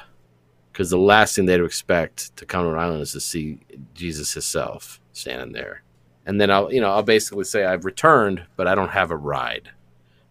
because 0.76 0.90
the 0.90 0.98
last 0.98 1.38
thing 1.38 1.46
they'd 1.46 1.62
expect 1.62 2.36
to 2.36 2.46
come 2.46 2.66
to 2.66 2.70
an 2.70 2.78
island 2.78 3.02
is 3.02 3.14
to 3.14 3.22
see 3.22 3.60
Jesus 3.94 4.34
Himself 4.34 5.00
standing 5.14 5.54
there. 5.54 5.84
And 6.26 6.42
then 6.42 6.52
I'll 6.52 6.72
you 6.74 6.82
know 6.82 6.90
I'll 6.90 7.02
basically 7.02 7.46
say 7.46 7.64
I've 7.64 7.86
returned, 7.86 8.44
but 8.58 8.68
I 8.68 8.76
don't 8.76 8.90
have 8.90 9.10
a 9.10 9.16
ride. 9.16 9.70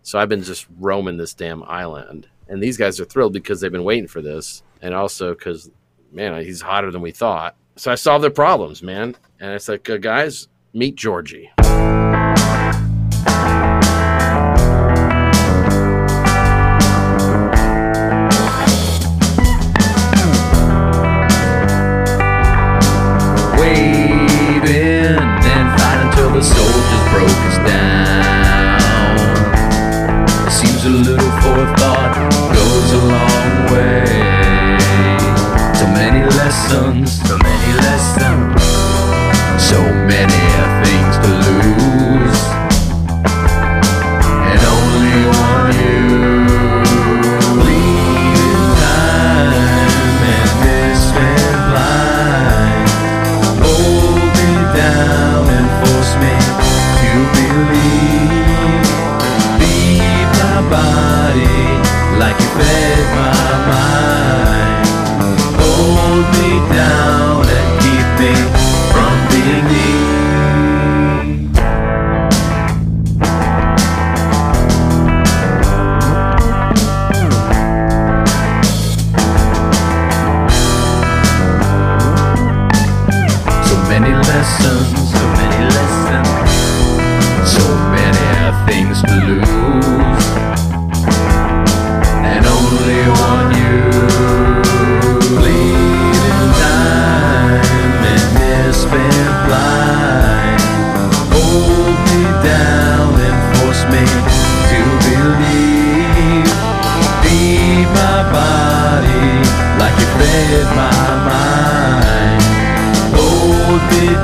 So 0.02 0.18
I've 0.18 0.28
been 0.28 0.42
just 0.42 0.66
roaming 0.78 1.16
this 1.16 1.32
damn 1.32 1.62
island, 1.62 2.28
and 2.46 2.62
these 2.62 2.76
guys 2.76 3.00
are 3.00 3.06
thrilled 3.06 3.32
because 3.32 3.60
they've 3.62 3.72
been 3.72 3.84
waiting 3.84 4.06
for 4.08 4.20
this, 4.20 4.62
and 4.82 4.92
also 4.92 5.32
because 5.32 5.70
man, 6.12 6.44
he's 6.44 6.60
hotter 6.60 6.90
than 6.90 7.00
we 7.00 7.10
thought. 7.10 7.56
So 7.76 7.90
I 7.90 7.94
solved 7.94 8.22
their 8.22 8.30
problems, 8.30 8.82
man. 8.82 9.16
And 9.40 9.52
it's 9.52 9.68
like, 9.68 9.88
uh, 9.90 9.96
guys, 9.96 10.46
meet 10.72 10.94
Georgie. 10.94 11.50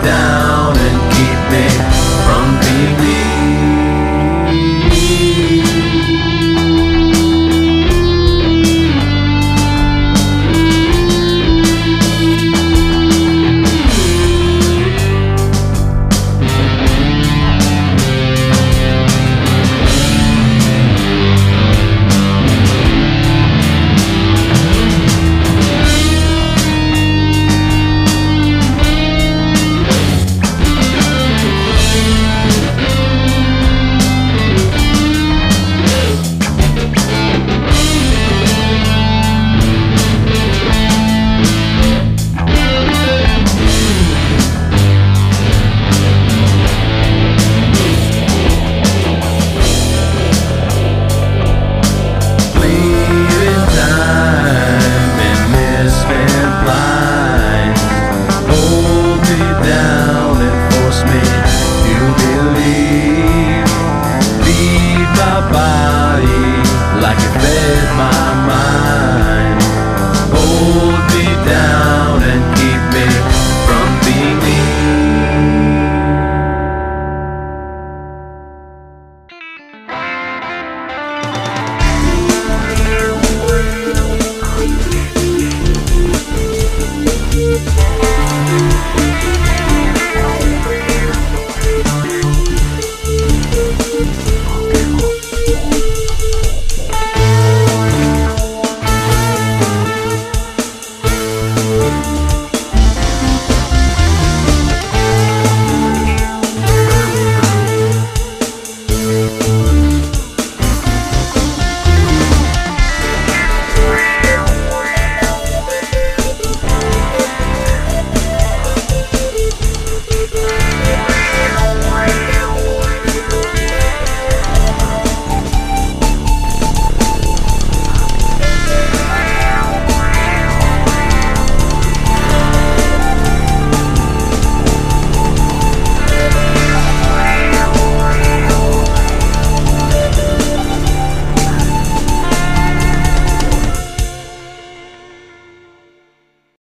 Down 0.03 0.40